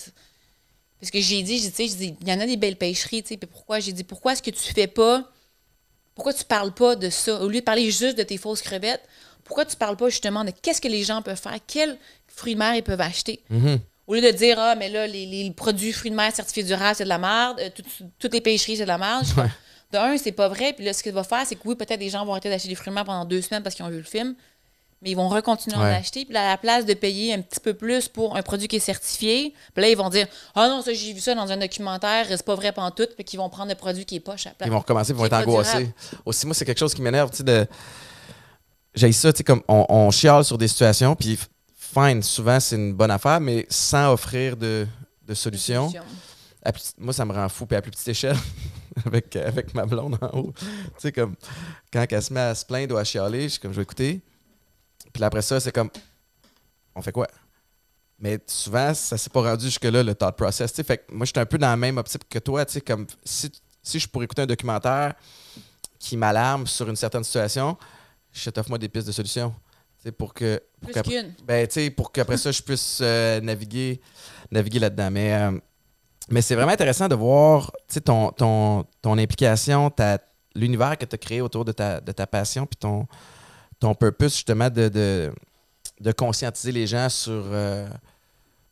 Parce 1.00 1.10
que 1.10 1.20
j'ai 1.22 1.42
dit, 1.42 1.56
j'ai 1.56 1.70
dit, 1.70 1.72
tu 1.72 1.88
sais, 1.88 1.96
dit, 1.96 2.16
il 2.20 2.28
y 2.28 2.32
en 2.34 2.40
a 2.40 2.44
des 2.44 2.58
belles 2.58 2.76
pêcheries, 2.76 3.22
tu 3.22 3.30
sais, 3.30 3.36
puis 3.38 3.48
pourquoi? 3.50 3.80
J'ai 3.80 3.94
dit, 3.94 4.04
pourquoi 4.04 4.34
est-ce 4.34 4.42
que 4.42 4.50
tu 4.50 4.74
fais 4.74 4.86
pas... 4.86 5.24
Pourquoi 6.14 6.34
tu 6.34 6.44
parles 6.44 6.74
pas 6.74 6.96
de 6.96 7.08
ça? 7.08 7.40
Au 7.40 7.48
lieu 7.48 7.60
de 7.60 7.64
parler 7.64 7.90
juste 7.90 8.18
de 8.18 8.24
tes 8.24 8.36
fausses 8.36 8.60
crevettes, 8.60 9.08
pourquoi 9.42 9.64
tu 9.64 9.76
parles 9.76 9.96
pas 9.96 10.10
justement 10.10 10.44
de 10.44 10.50
qu'est-ce 10.50 10.82
que 10.82 10.88
les 10.88 11.02
gens 11.02 11.22
peuvent 11.22 11.40
faire? 11.40 11.58
Quels 11.66 11.96
fruits 12.26 12.52
de 12.52 12.58
mer 12.58 12.74
ils 12.74 12.82
peuvent 12.82 13.00
acheter? 13.00 13.40
mhm. 13.48 13.80
Au 14.06 14.14
lieu 14.14 14.20
de 14.20 14.30
dire, 14.30 14.56
ah, 14.58 14.74
mais 14.74 14.88
là, 14.88 15.06
les, 15.06 15.26
les 15.26 15.50
produits 15.52 15.92
fruits 15.92 16.10
de 16.10 16.16
mer 16.16 16.34
certifiés 16.34 16.64
durables, 16.64 16.96
c'est 16.96 17.04
de 17.04 17.08
la 17.08 17.18
merde, 17.18 17.60
euh, 17.60 17.70
tout- 17.74 18.04
toutes 18.18 18.32
les 18.34 18.40
pêcheries, 18.40 18.76
c'est 18.76 18.82
de 18.82 18.88
la 18.88 18.98
merde. 18.98 19.24
De 19.92 19.98
un, 19.98 20.16
c'est 20.16 20.32
pas 20.32 20.48
vrai. 20.48 20.72
Puis 20.72 20.84
là, 20.84 20.92
ce 20.92 21.02
qu'il 21.02 21.12
va 21.12 21.22
faire, 21.22 21.42
c'est 21.46 21.54
que 21.54 21.60
oui, 21.66 21.74
peut-être 21.76 22.00
des 22.00 22.08
gens 22.08 22.24
vont 22.24 22.32
arrêter 22.32 22.48
d'acheter 22.48 22.68
des 22.68 22.74
fruits 22.74 22.90
de 22.90 22.94
mer 22.94 23.04
pendant 23.04 23.24
deux 23.24 23.40
semaines 23.42 23.62
parce 23.62 23.74
qu'ils 23.74 23.84
ont 23.84 23.90
vu 23.90 23.98
le 23.98 24.02
film, 24.02 24.34
mais 25.02 25.10
ils 25.10 25.14
vont 25.16 25.28
recontinuer 25.28 25.76
à 25.76 25.80
en 25.80 25.82
acheter. 25.84 26.24
Puis 26.24 26.32
là, 26.32 26.46
à 26.46 26.50
la 26.52 26.56
place 26.56 26.86
de 26.86 26.94
payer 26.94 27.34
un 27.34 27.40
petit 27.42 27.60
peu 27.60 27.74
plus 27.74 28.08
pour 28.08 28.34
un 28.36 28.42
produit 28.42 28.68
qui 28.68 28.76
est 28.76 28.80
certifié, 28.80 29.52
puis 29.74 29.82
là, 29.82 29.88
ils 29.90 29.96
vont 29.96 30.08
dire, 30.08 30.26
ah 30.54 30.66
non, 30.68 30.80
ça, 30.82 30.92
j'ai 30.94 31.12
vu 31.12 31.20
ça 31.20 31.34
dans 31.34 31.50
un 31.52 31.56
documentaire, 31.58 32.26
c'est 32.28 32.42
pas 32.44 32.54
vrai 32.54 32.72
tout 32.96 33.06
puis 33.14 33.24
qu'ils 33.24 33.38
vont 33.38 33.48
prendre 33.50 33.68
le 33.68 33.74
produit 33.76 34.04
qui 34.06 34.16
est 34.16 34.20
poche 34.20 34.46
à 34.46 34.50
la 34.50 34.54
place. 34.54 34.68
Ils 34.68 34.72
vont 34.72 34.78
recommencer, 34.78 35.10
ils 35.12 35.16
vont 35.16 35.26
être 35.26 35.32
angoissés. 35.34 35.76
durable. 35.78 35.94
Aussi, 36.24 36.46
moi, 36.46 36.54
c'est 36.54 36.64
quelque 36.64 36.78
chose 36.80 36.94
qui 36.94 37.02
m'énerve, 37.02 37.30
tu 37.30 37.36
sais, 37.38 37.44
de... 37.44 37.66
J'ai 38.94 39.12
ça, 39.12 39.32
tu 39.32 39.38
sais, 39.38 39.44
comme 39.44 39.62
on, 39.68 39.86
on 39.88 40.10
chiale 40.10 40.44
sur 40.44 40.58
des 40.58 40.68
situations, 40.68 41.14
puis 41.16 41.38
fine, 41.92 42.22
souvent, 42.22 42.58
c'est 42.60 42.76
une 42.76 42.94
bonne 42.94 43.10
affaire, 43.10 43.40
mais 43.40 43.66
sans 43.68 44.12
offrir 44.12 44.56
de, 44.56 44.86
de. 45.26 45.34
Solution. 45.34 45.92
À 46.64 46.72
moi, 46.98 47.12
ça 47.12 47.24
me 47.24 47.32
rend 47.32 47.48
fou, 47.48 47.66
puis 47.66 47.76
à 47.76 47.82
plus 47.82 47.90
petite 47.90 48.08
échelle, 48.08 48.36
avec, 49.06 49.34
avec 49.34 49.74
ma 49.74 49.84
blonde 49.84 50.16
en 50.20 50.38
haut. 50.38 50.52
Tu 50.56 50.66
sais, 50.98 51.12
comme, 51.12 51.34
quand 51.92 52.06
elle 52.08 52.22
se 52.22 52.32
met 52.32 52.40
à 52.40 52.54
se 52.54 52.64
plaindre 52.64 52.94
ou 52.94 52.98
à 52.98 53.04
chialer, 53.04 53.44
je 53.44 53.48
suis 53.48 53.60
comme, 53.60 53.72
je 53.72 53.76
vais 53.76 53.82
écouter. 53.82 54.20
Puis 55.12 55.20
là, 55.20 55.26
après 55.26 55.42
ça, 55.42 55.58
c'est 55.58 55.72
comme, 55.72 55.90
on 56.94 57.02
fait 57.02 57.12
quoi? 57.12 57.26
Mais 58.18 58.38
souvent, 58.46 58.94
ça 58.94 59.18
s'est 59.18 59.30
pas 59.30 59.42
rendu 59.42 59.64
jusque-là, 59.64 60.02
le 60.02 60.14
thought 60.14 60.36
process. 60.36 60.72
tu 60.72 60.76
sais. 60.76 60.84
Fait 60.84 60.98
que 60.98 61.12
moi, 61.12 61.26
j'étais 61.26 61.40
un 61.40 61.46
peu 61.46 61.58
dans 61.58 61.68
la 61.68 61.76
même 61.76 61.98
optique 61.98 62.28
que 62.28 62.38
toi. 62.38 62.64
tu 62.64 62.74
sais, 62.74 62.80
Comme 62.80 63.06
si, 63.24 63.50
si 63.82 63.98
je 63.98 64.06
pourrais 64.06 64.26
écouter 64.26 64.42
un 64.42 64.46
documentaire 64.46 65.14
qui 65.98 66.16
m'alarme 66.16 66.66
sur 66.68 66.88
une 66.88 66.96
certaine 66.96 67.24
situation, 67.24 67.76
je 68.32 68.50
t'offre-moi 68.50 68.78
des 68.78 68.88
pistes 68.88 69.08
de 69.08 69.12
solutions. 69.12 69.54
Pour 70.10 70.34
que. 70.34 70.60
Pour 70.80 70.86
Plus 70.88 70.94
qu'après- 70.94 71.22
qu'une. 71.22 71.34
ben, 71.46 71.68
pour 71.96 72.10
qu'après 72.10 72.36
ça, 72.36 72.50
je 72.50 72.60
puisse 72.62 72.98
euh, 73.02 73.40
naviguer, 73.40 74.00
naviguer 74.50 74.80
là-dedans. 74.80 75.10
Mais 75.12 75.32
euh, 75.34 75.52
mais 76.30 76.42
c'est 76.42 76.54
vraiment 76.56 76.72
intéressant 76.72 77.08
de 77.08 77.14
voir 77.14 77.70
ton, 78.04 78.30
ton, 78.30 78.84
ton 79.00 79.18
implication, 79.18 79.90
ta, 79.90 80.18
l'univers 80.54 80.96
que 80.98 81.04
tu 81.04 81.14
as 81.14 81.18
créé 81.18 81.40
autour 81.40 81.64
de 81.64 81.72
ta, 81.72 82.00
de 82.00 82.10
ta 82.12 82.26
passion, 82.26 82.66
puis 82.66 82.76
ton, 82.78 83.06
ton 83.78 83.94
purpose, 83.94 84.34
justement, 84.34 84.70
de, 84.70 84.88
de, 84.88 85.32
de 86.00 86.12
conscientiser 86.12 86.72
les 86.72 86.86
gens 86.86 87.08
sur, 87.08 87.32
euh, 87.46 87.88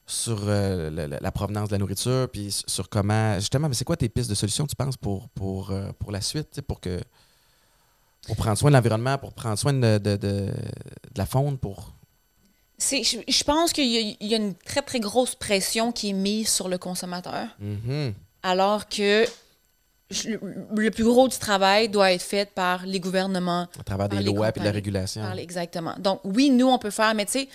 sur 0.06 0.38
euh, 0.46 1.18
la 1.20 1.32
provenance 1.32 1.68
de 1.68 1.74
la 1.74 1.78
nourriture, 1.78 2.28
puis 2.32 2.50
sur 2.66 2.88
comment. 2.88 3.34
Justement, 3.36 3.68
mais 3.68 3.74
c'est 3.74 3.84
quoi 3.84 3.96
tes 3.96 4.08
pistes 4.08 4.30
de 4.30 4.34
solutions, 4.34 4.66
tu 4.66 4.74
penses, 4.76 4.96
pour, 4.96 5.28
pour, 5.30 5.72
pour 5.98 6.10
la 6.12 6.20
suite, 6.20 6.60
pour 6.62 6.80
que. 6.80 7.00
Pour 8.26 8.36
prendre 8.36 8.56
soin 8.58 8.70
de 8.70 8.76
l'environnement, 8.76 9.18
pour 9.18 9.32
prendre 9.32 9.58
soin 9.58 9.72
de, 9.72 9.98
de, 9.98 10.16
de- 10.16 10.16
de 10.46 10.52
la 11.16 11.26
faune, 11.26 11.58
pour. 11.58 11.92
C'est- 12.78 13.02
Je, 13.02 13.18
je 13.26 13.44
pense 13.44 13.72
qu'il 13.72 13.86
y, 13.86 13.96
a- 13.98 14.16
il 14.20 14.26
y 14.28 14.34
a 14.34 14.36
une 14.36 14.54
très, 14.54 14.82
très 14.82 15.00
grosse 15.00 15.34
pression 15.34 15.92
qui 15.92 16.10
est 16.10 16.14
mise 16.14 16.48
sur 16.48 16.68
le 16.68 16.78
consommateur, 16.78 17.46
Mhm. 17.58 18.14
alors 18.42 18.88
que 18.88 19.26
je- 20.10 20.30
le, 20.76 20.90
plus 20.90 21.04
gros 21.04 21.28
du 21.28 21.36
travail 21.38 21.88
doit 21.88 22.12
être 22.12 22.22
fait 22.22 22.50
par 22.52 22.84
les 22.86 23.00
gouvernements, 23.00 23.68
À 23.78 23.84
travers 23.84 24.08
des 24.08 24.22
lois 24.22 24.48
et 24.54 24.58
de 24.58 24.64
la 24.64 24.70
régulation. 24.70 25.22
par 25.22 25.38
exactement. 25.38 25.94
Donc, 25.98 26.20
oui, 26.24 26.50
nous, 26.50 26.68
on 26.68 26.78
peut 26.78 26.90
faire, 26.90 27.14
mais 27.14 27.26
tu 27.26 27.32
sais, 27.32 27.48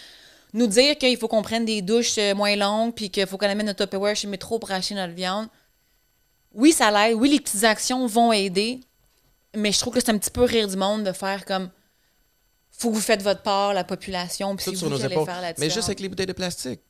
nous 0.53 0.67
dire 0.67 0.97
qu'il 0.97 1.17
faut 1.17 1.27
qu'on 1.27 1.41
prenne 1.41 1.65
des 1.65 1.81
douches 1.81 2.17
euh, 2.17 2.33
moins 2.33 2.55
longues, 2.55 2.93
puis 2.93 3.09
qu'il 3.09 3.27
faut 3.27 3.37
qu'on 3.37 3.49
amène 3.49 3.65
notre 3.67 3.83
Tupperware 3.83 4.15
chez 4.15 4.27
Métro 4.27 4.57
pour 4.57 4.71
acheter 4.71 4.95
notre 4.95 5.13
viande, 5.13 5.47
oui, 6.53 6.71
ça 6.71 6.89
l'aide. 6.91 7.17
Oui, 7.17 7.29
les 7.29 7.39
petites 7.41 7.65
actions 7.65 8.07
vont 8.07 8.31
aider, 8.31 8.79
mais 9.57 9.71
je 9.71 9.79
trouve 9.79 9.93
que 9.93 9.99
c'est 9.99 10.11
un 10.11 10.17
petit 10.17 10.29
peu 10.31 10.43
rire 10.43 10.67
du 10.67 10.75
monde 10.77 11.03
de 11.03 11.11
faire 11.11 11.45
comme 11.45 11.69
faut 12.71 12.89
que 12.89 12.95
vous 12.95 13.01
faites 13.01 13.21
votre 13.21 13.41
part, 13.41 13.73
la 13.73 13.83
population, 13.85 14.55
puis 14.55 14.73
vous 14.75 14.89
nos 14.89 15.01
allez 15.03 15.15
faire 15.15 15.41
la 15.41 15.53
Mais 15.57 15.65
juste 15.65 15.67
différence. 15.67 15.85
avec 15.85 15.99
les 16.01 16.09
bouteilles 16.09 16.25
de 16.25 16.33
plastique. 16.33 16.81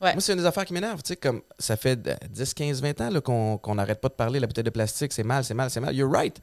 Ouais. 0.00 0.12
Moi, 0.14 0.20
c'est 0.20 0.32
une 0.32 0.38
des 0.38 0.46
affaires 0.46 0.64
qui 0.64 0.72
m'énerve. 0.72 1.02
Tu 1.02 1.08
sais, 1.08 1.16
comme 1.16 1.42
ça 1.58 1.76
fait 1.76 2.06
euh, 2.08 2.14
10, 2.28 2.54
15, 2.54 2.80
20 2.82 3.00
ans 3.00 3.10
là, 3.10 3.20
qu'on 3.20 3.58
qu'on 3.58 3.74
n'arrête 3.76 4.00
pas 4.00 4.08
de 4.08 4.14
parler 4.14 4.40
la 4.40 4.46
bouteille 4.46 4.64
de 4.64 4.70
plastique, 4.70 5.12
c'est 5.12 5.22
mal, 5.24 5.44
c'est 5.44 5.54
mal, 5.54 5.70
c'est 5.70 5.80
mal. 5.80 5.94
You're 5.94 6.10
right. 6.10 6.40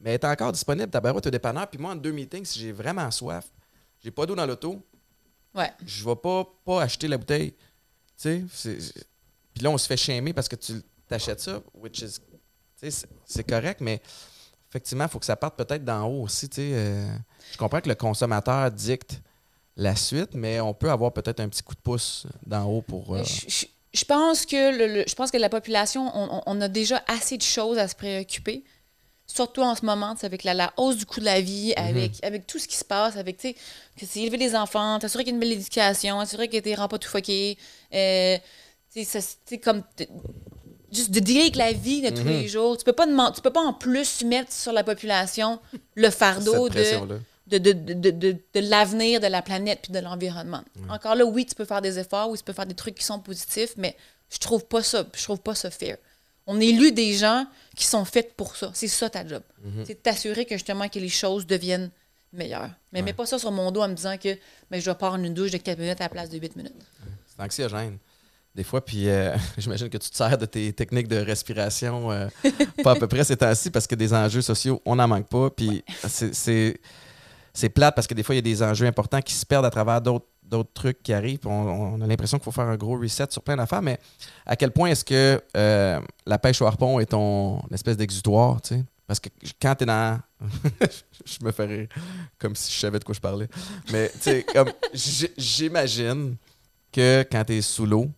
Mais 0.00 0.10
elle 0.10 0.14
est 0.14 0.24
encore 0.24 0.52
disponible, 0.52 0.88
ta 0.90 1.00
barouette 1.00 1.26
au 1.26 1.30
dépanneur. 1.30 1.68
Puis 1.68 1.78
moi, 1.80 1.92
en 1.92 1.96
deux 1.96 2.12
meetings, 2.12 2.44
si 2.44 2.58
j'ai 2.60 2.72
vraiment 2.72 3.10
soif, 3.10 3.46
j'ai 4.02 4.10
pas 4.10 4.24
d'eau 4.26 4.34
dans 4.34 4.46
l'auto, 4.46 4.80
Ouais. 5.54 5.70
je 5.84 6.04
vais 6.04 6.16
pas, 6.16 6.46
pas 6.64 6.82
acheter 6.82 7.08
la 7.08 7.18
bouteille. 7.18 7.52
Tu 8.20 8.46
sais, 8.52 8.78
puis 9.54 9.62
là, 9.62 9.70
on 9.70 9.78
se 9.78 9.86
fait 9.86 9.96
shamer 9.96 10.32
parce 10.32 10.48
que 10.48 10.56
tu 10.56 10.74
t'achètes 11.08 11.40
ça, 11.40 11.60
which 11.74 11.98
is, 12.00 12.18
tu 12.80 12.90
sais, 12.90 13.06
c'est 13.26 13.44
correct, 13.48 13.80
mais 13.80 14.00
effectivement, 14.70 15.04
il 15.04 15.10
faut 15.10 15.18
que 15.18 15.26
ça 15.26 15.36
parte 15.36 15.56
peut-être 15.56 15.84
d'en 15.84 16.06
haut 16.06 16.22
aussi. 16.24 16.48
tu 16.48 16.56
sais, 16.56 16.70
euh, 16.72 17.06
je 17.52 17.56
comprends 17.56 17.80
que 17.80 17.88
le 17.88 17.94
consommateur 17.94 18.70
dicte 18.70 19.20
la 19.76 19.94
suite, 19.96 20.30
mais 20.34 20.60
on 20.60 20.74
peut 20.74 20.90
avoir 20.90 21.12
peut-être 21.12 21.40
un 21.40 21.48
petit 21.48 21.62
coup 21.62 21.74
de 21.74 21.80
pouce 21.80 22.26
d'en 22.46 22.64
haut 22.64 22.82
pour. 22.82 23.14
euh, 23.14 23.22
Je, 23.24 23.48
je- 23.48 23.66
je 23.94 24.04
pense 24.04 24.44
que 24.44 24.76
le, 24.76 24.86
le- 24.86 25.04
je 25.08 25.14
pense 25.14 25.30
que 25.30 25.38
la 25.38 25.48
population, 25.48 26.10
on, 26.14 26.42
on- 26.46 26.60
a 26.60 26.68
déjà 26.68 27.02
assez 27.06 27.38
de 27.38 27.42
choses 27.42 27.78
à 27.78 27.88
se 27.88 27.94
préoccuper. 27.94 28.64
Surtout 29.26 29.62
en 29.62 29.74
ce 29.74 29.84
moment, 29.84 30.14
tu 30.14 30.20
sais, 30.20 30.26
avec 30.26 30.42
la, 30.44 30.54
la 30.54 30.72
hausse 30.78 30.96
du 30.96 31.04
coût 31.06 31.20
de 31.20 31.24
la 31.26 31.40
vie, 31.40 31.74
Mhm. 31.76 31.84
avec, 31.86 32.24
avec 32.24 32.46
tout 32.46 32.58
ce 32.58 32.66
qui 32.66 32.76
se 32.76 32.84
passe, 32.84 33.16
avec, 33.16 33.38
élever 34.16 34.38
des 34.38 34.54
enfants, 34.56 34.98
t'assurer 34.98 35.24
qu'il 35.24 35.32
y 35.32 35.34
a 35.34 35.36
une 35.36 35.40
belle 35.40 35.52
éducation, 35.52 36.18
t'assurer 36.18 36.48
que 36.48 36.56
t'es 36.58 36.74
rends 36.74 36.88
pas 36.88 36.98
tout 36.98 37.08
fucké. 37.08 37.56
Euh, 37.94 38.36
c'est- 38.90 39.04
tu 39.04 39.20
sais, 39.46 39.58
comme. 39.58 39.82
Juste 40.92 41.10
de 41.10 41.20
dealer 41.20 41.42
avec 41.42 41.56
la 41.56 41.72
vie 41.72 42.00
de 42.00 42.10
tous 42.10 42.22
Mhm. 42.22 42.28
les 42.28 42.48
jours. 42.48 42.76
Tu 42.78 42.84
peux 42.84 42.92
pas 42.92 43.06
tu 43.32 43.40
peux 43.42 43.50
pas 43.50 43.60
en 43.60 43.72
plus 43.74 44.24
mettre 44.24 44.52
sur 44.52 44.72
la 44.72 44.82
population 44.84 45.60
le 45.94 46.10
fardeau 46.10 46.68
de 46.68 47.18
de, 47.46 47.56
de, 47.58 47.72
de, 47.72 48.10
de, 48.10 48.38
l'avenir 48.60 49.20
de 49.20 49.26
la 49.26 49.40
planète 49.40 49.80
puis 49.84 49.92
de 49.92 49.98
l'environnement. 50.00 50.62
Encore 50.90 51.14
là, 51.14 51.24
oui, 51.24 51.46
tu 51.46 51.54
peux 51.54 51.64
faire 51.64 51.80
des 51.80 51.98
efforts, 51.98 52.28
oui, 52.28 52.36
tu 52.36 52.44
peux 52.44 52.52
faire 52.52 52.66
des 52.66 52.74
trucs 52.74 52.94
qui 52.96 53.04
sont 53.04 53.20
positifs, 53.20 53.72
mais 53.78 53.96
je 54.30 54.36
trouve 54.38 54.66
pas 54.66 54.82
ça, 54.82 55.06
je 55.16 55.22
trouve 55.24 55.40
pas 55.40 55.54
ça 55.54 55.70
fair. 55.70 55.96
On 56.46 56.60
élu 56.60 56.92
des 56.92 57.14
gens 57.14 57.46
qui 57.74 57.86
sont 57.86 58.04
faits 58.04 58.34
pour 58.34 58.54
ça. 58.56 58.70
C'est 58.74 58.88
ça 58.88 59.08
ta 59.08 59.26
job. 59.26 59.42
C'est 59.86 59.94
de 59.94 59.98
t'assurer 59.98 60.44
que 60.44 60.56
justement 60.56 60.88
que 60.88 60.98
les 60.98 61.08
choses 61.08 61.46
deviennent 61.46 61.90
meilleures. 62.34 62.70
Mais 62.92 63.00
mets 63.02 63.12
pas 63.14 63.24
ça 63.26 63.38
sur 63.38 63.50
mon 63.50 63.70
dos 63.70 63.80
en 63.82 63.88
me 63.88 63.94
disant 63.94 64.16
que 64.18 64.36
je 64.70 64.78
vais 64.90 64.94
prendre 64.94 65.24
une 65.24 65.32
douche 65.34 65.50
de 65.50 65.56
4 65.58 65.78
minutes 65.78 66.00
à 66.00 66.04
la 66.04 66.08
place 66.10 66.28
de 66.30 66.38
8 66.38 66.54
minutes. 66.56 66.74
C'est 67.34 67.42
anxiogène. 67.42 67.98
Des 68.58 68.64
fois, 68.64 68.84
puis 68.84 69.08
euh, 69.08 69.36
j'imagine 69.58 69.88
que 69.88 69.98
tu 69.98 70.10
te 70.10 70.16
sers 70.16 70.36
de 70.36 70.44
tes 70.44 70.72
techniques 70.72 71.06
de 71.06 71.18
respiration 71.18 72.10
euh, 72.10 72.26
pas 72.82 72.90
à 72.90 72.96
peu 72.96 73.06
près 73.06 73.22
ces 73.22 73.36
temps-ci 73.36 73.70
parce 73.70 73.86
que 73.86 73.94
des 73.94 74.12
enjeux 74.12 74.42
sociaux, 74.42 74.82
on 74.84 74.96
n'en 74.96 75.06
manque 75.06 75.28
pas. 75.28 75.48
Puis 75.48 75.84
c'est- 76.08 76.34
c'est 76.34 76.80
c'est 77.54 77.68
plate 77.68 77.94
parce 77.94 78.08
que 78.08 78.14
des 78.14 78.24
fois, 78.24 78.34
il 78.34 78.38
y 78.38 78.40
a 78.40 78.42
des 78.42 78.60
enjeux 78.60 78.86
importants 78.86 79.20
qui 79.22 79.34
se 79.34 79.46
perdent 79.46 79.64
à 79.66 79.70
travers 79.70 80.00
d'autres 80.00 80.26
d'autres 80.42 80.72
trucs 80.74 81.02
qui 81.04 81.12
arrivent. 81.12 81.46
On, 81.46 81.50
on 81.50 82.00
a 82.00 82.06
l'impression 82.08 82.36
qu'il 82.38 82.44
faut 82.46 82.50
faire 82.50 82.64
un 82.66 82.76
gros 82.76 82.98
reset 82.98 83.26
sur 83.30 83.42
plein 83.42 83.54
d'affaires. 83.56 83.82
Mais 83.82 84.00
à 84.44 84.56
quel 84.56 84.72
point 84.72 84.88
est-ce 84.90 85.04
que 85.04 85.40
euh, 85.56 86.00
la 86.26 86.38
pêche 86.40 86.60
au 86.60 86.66
harpon 86.66 86.98
est 86.98 87.06
ton 87.06 87.60
espèce 87.72 87.96
d'exutoire, 87.96 88.60
tu 88.60 88.74
sais? 88.74 88.84
Parce 89.06 89.20
que 89.20 89.28
quand 89.62 89.74
t'es 89.76 89.86
dans... 89.86 90.18
je 91.24 91.44
me 91.44 91.52
fais 91.52 91.64
rire 91.66 91.88
comme 92.38 92.56
si 92.56 92.72
je 92.72 92.78
savais 92.80 92.98
de 92.98 93.04
quoi 93.04 93.14
je 93.14 93.20
parlais. 93.20 93.46
Mais 93.92 94.08
tu 94.14 94.18
sais, 94.22 94.44
comme 94.52 94.70
j'imagine 95.36 96.34
que 96.92 97.24
quand 97.30 97.44
tu 97.44 97.56
es 97.56 97.60
sous 97.62 97.86
l'eau, 97.86 98.08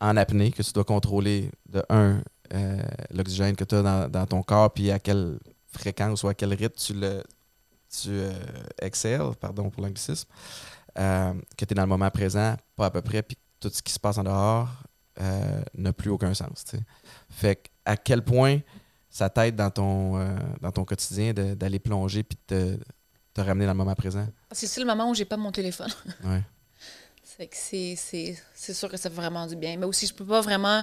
en 0.00 0.16
apnée, 0.16 0.50
que 0.50 0.62
tu 0.62 0.72
dois 0.72 0.84
contrôler 0.84 1.50
de 1.68 1.82
un, 1.88 2.22
euh, 2.54 2.82
l'oxygène 3.10 3.56
que 3.56 3.64
tu 3.64 3.74
as 3.74 3.82
dans, 3.82 4.08
dans 4.08 4.26
ton 4.26 4.42
corps, 4.42 4.72
puis 4.72 4.90
à 4.90 4.98
quelle 4.98 5.38
fréquence 5.66 6.22
ou 6.22 6.28
à 6.28 6.34
quel 6.34 6.52
rythme 6.54 6.76
tu 6.76 6.94
le 6.94 7.22
tu 7.90 8.10
euh, 8.10 8.32
exhales, 8.80 9.34
pardon 9.40 9.68
pour 9.68 9.82
l'anglicisme, 9.82 10.28
euh, 10.98 11.34
que 11.56 11.64
tu 11.64 11.72
es 11.72 11.74
dans 11.74 11.82
le 11.82 11.88
moment 11.88 12.10
présent, 12.10 12.56
pas 12.76 12.86
à 12.86 12.90
peu 12.90 13.02
près, 13.02 13.22
puis 13.22 13.36
tout 13.58 13.70
ce 13.72 13.82
qui 13.82 13.92
se 13.92 13.98
passe 13.98 14.16
en 14.18 14.24
dehors 14.24 14.68
euh, 15.20 15.62
n'a 15.74 15.92
plus 15.92 16.10
aucun 16.10 16.32
sens. 16.32 16.64
Fait 17.28 17.56
que 17.56 17.68
à 17.84 17.96
quel 17.96 18.22
point 18.22 18.60
ça 19.08 19.28
t'aide 19.28 19.56
dans 19.56 19.70
ton, 19.70 20.24
dans 20.60 20.70
ton 20.70 20.84
quotidien 20.84 21.32
d'aller 21.32 21.80
plonger 21.80 22.22
puis 22.22 22.38
de 22.48 22.76
te, 22.76 22.82
te 23.34 23.40
ramener 23.40 23.66
dans 23.66 23.72
le 23.72 23.78
moment 23.78 23.94
présent? 23.96 24.28
C'est 24.52 24.78
le 24.78 24.86
moment 24.86 25.10
où 25.10 25.14
j'ai 25.14 25.24
pas 25.24 25.36
mon 25.36 25.50
téléphone. 25.50 25.90
Ouais. 26.24 26.42
C'est 27.40 27.46
que 27.46 27.56
c'est, 27.56 27.94
c'est, 27.96 28.36
c'est 28.54 28.74
sûr 28.74 28.90
que 28.90 28.98
ça 28.98 29.08
fait 29.08 29.16
vraiment 29.16 29.46
du 29.46 29.56
bien. 29.56 29.78
Mais 29.78 29.86
aussi, 29.86 30.06
je 30.06 30.12
peux 30.12 30.26
pas 30.26 30.42
vraiment. 30.42 30.82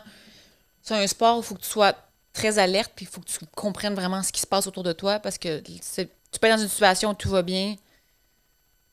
C'est 0.82 0.95
un 0.95 1.05
sport 1.05 1.38
où 1.38 1.41
il 1.41 1.45
faut 1.45 1.53
que 1.53 1.62
tu 1.62 1.70
sois 1.70 1.93
très 2.34 2.58
alerte, 2.58 2.93
puis 2.95 3.05
il 3.05 3.08
faut 3.14 3.22
que 3.22 3.28
tu 3.28 3.38
comprennes 3.55 3.93
vraiment 3.93 4.24
ce 4.24 4.32
qui 4.32 4.41
se 4.41 4.47
passe 4.47 4.66
autour 4.66 4.82
de 4.82 4.91
toi, 4.93 5.20
parce 5.20 5.38
que 5.38 5.62
c'est- 5.82 6.10
tu 6.32 6.39
peux 6.39 6.47
être 6.47 6.55
dans 6.55 6.62
une 6.64 6.68
situation 6.70 7.12
où 7.12 7.14
tout 7.14 7.30
va 7.30 7.43
bien, 7.43 7.76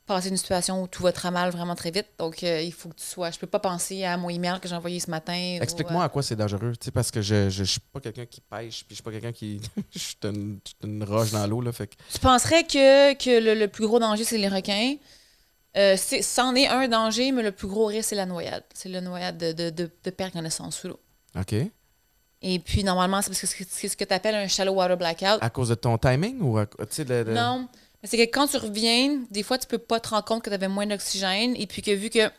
passer 0.07 0.29
une 0.29 0.37
situation 0.37 0.83
où 0.83 0.87
tout 0.89 1.03
va 1.03 1.13
très 1.13 1.31
mal 1.31 1.51
vraiment 1.51 1.75
très 1.75 1.91
vite. 1.91 2.07
Donc, 2.19 2.43
euh, 2.43 2.61
il 2.61 2.71
faut 2.73 2.91
que 2.91 2.97
tu 2.97 3.07
sois. 3.07 3.31
Je 3.31 3.39
peux 3.39 3.47
pas 3.47 3.61
penser 3.61 4.05
à 4.05 4.19
mon 4.19 4.29
email 4.29 4.61
que 4.61 4.69
j'ai 4.69 4.75
envoyé 4.75 5.01
ce 5.01 5.11
matin. 5.11 5.57
ou, 5.59 5.63
Explique-moi 5.63 6.03
euh, 6.03 6.05
à 6.05 6.09
quoi 6.11 6.23
c'est 6.23 6.37
dangereux, 6.37 6.73
tu 6.79 6.85
sais, 6.85 6.91
parce 6.91 7.11
que 7.11 7.23
je, 7.23 7.49
je, 7.49 7.65
je 7.65 7.71
suis 7.71 7.81
pas 7.81 8.01
quelqu'un 8.01 8.27
qui 8.27 8.43
pêche, 8.43 8.85
puis 8.85 8.89
je 8.91 8.95
suis 8.97 9.03
pas 9.03 9.11
quelqu'un 9.11 9.33
qui. 9.33 9.63
je 9.95 9.99
suis 9.99 10.17
une, 10.25 10.61
je 10.67 10.69
suis 10.69 10.77
une 10.93 11.03
roche 11.05 11.31
dans 11.31 11.47
l'eau, 11.47 11.63
là, 11.63 11.73
fait 11.73 11.87
que. 11.87 11.95
Tu 12.13 12.19
penserais 12.19 12.65
que, 12.65 13.15
que 13.15 13.43
le, 13.43 13.55
le 13.55 13.69
plus 13.69 13.87
gros 13.87 13.99
danger, 13.99 14.25
c'est 14.25 14.37
les 14.37 14.49
requins. 14.49 14.97
Euh, 15.77 15.97
c'en 15.97 16.55
est 16.55 16.69
un 16.69 16.87
danger, 16.89 17.33
mais 17.33 17.43
le 17.43 17.51
plus 17.53 17.67
gros 17.67 17.87
risque, 17.87 18.11
c'est 18.11 18.15
la 18.17 18.27
noyade. 18.27 18.63
C'est 18.75 18.89
la 18.89 19.01
noyade 19.01 19.39
de, 19.39 19.53
de, 19.53 19.71
de, 19.71 19.91
de 20.05 20.11
perdre 20.11 20.35
connaissance 20.35 20.77
sous 20.77 20.89
l'eau. 20.89 21.01
OK. 21.39 21.55
Et 22.43 22.59
puis, 22.61 22.85
normalement, 22.85 23.23
c'est 23.23 23.31
parce 23.31 23.41
que 23.55 23.65
c'est 23.69 23.89
ce 23.89 23.97
que 23.97 24.05
tu 24.05 24.13
appelles 24.15 24.35
un 24.35 24.47
shallow 24.47 24.73
water 24.75 24.97
blackout. 24.97 25.39
À 25.41 25.51
cause 25.51 25.71
de 25.71 25.75
ton 25.75 25.99
timing 25.99 26.41
ou 26.43 26.59
à, 26.59 26.67
tu 26.67 26.75
sais, 26.91 27.05
le- 27.05 27.25
le- 27.25 27.33
Non, 27.35 27.69
mais 28.03 28.09
c'est 28.09 28.19
que 28.19 28.31
quand 28.31 28.47
tu 28.47 28.57
reviens, 28.59 29.21
des 29.31 29.43
fois, 29.43 29.59
tu 29.59 29.67
peux 29.67 29.79
pas 29.79 29.99
te 29.99 30.11
rendre 30.11 30.25
compte 30.25 30.43
que 30.45 30.51
tu 30.51 30.55
avais 30.55 30.69
moins 30.69 30.87
d'oxygène 30.87 31.55
et 31.57 31.67
puis 31.67 31.83
que 31.83 31.91
vu 31.91 32.11
que. 32.11 32.31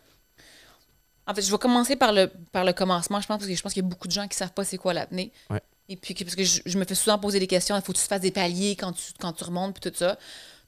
En 1.28 1.34
fait, 1.34 1.42
je 1.42 1.52
vais 1.52 1.58
commencer 1.58 1.96
par 1.96 2.14
le, 2.14 2.32
par 2.52 2.64
le 2.64 2.72
commencement, 2.72 3.20
je 3.20 3.26
pense, 3.28 3.38
parce 3.40 3.50
que 3.50 3.56
je 3.56 3.62
pense 3.62 3.74
qu'il 3.74 3.82
y 3.84 3.86
a 3.86 3.90
beaucoup 3.90 4.08
de 4.08 4.14
gens 4.14 4.28
qui 4.28 4.38
savent 4.38 4.54
pas 4.54 4.64
c'est 4.64 4.78
quoi 4.78 4.94
l'apnée. 4.94 5.32
Ouais. 5.50 5.62
Et 5.90 5.98
puis, 5.98 6.14
que- 6.14 6.24
parce 6.24 6.36
que 6.36 6.44
je, 6.44 6.62
je 6.66 6.78
me 6.78 6.86
fais 6.86 6.94
souvent 6.96 7.18
poser 7.18 7.40
des 7.40 7.48
questions, 7.48 7.76
il 7.76 7.82
faut 7.82 7.92
que 7.94 7.98
tu 7.98 8.06
fasses 8.06 8.22
des 8.22 8.30
paliers 8.32 8.76
quand 8.76 8.92
tu, 8.94 9.12
quand 9.20 9.34
tu 9.34 9.44
remontes, 9.44 9.80
puis 9.80 9.90
tout 9.92 9.98
ça. 9.98 10.20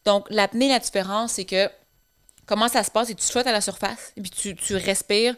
Donc, 0.03 0.26
l'apnée, 0.32 0.68
la 0.68 0.80
différence, 0.80 1.34
c'est 1.34 1.45
que 1.45 1.70
comment 2.48 2.68
ça 2.68 2.84
se 2.84 2.89
passe, 2.89 3.10
que 3.10 3.14
tu 3.14 3.28
flottes 3.28 3.45
à 3.45 3.52
la 3.52 3.62
surface 3.62 4.14
et 4.18 4.22
puis 4.22 4.32
tu, 4.32 4.56
tu 4.56 4.76
respires 4.76 5.36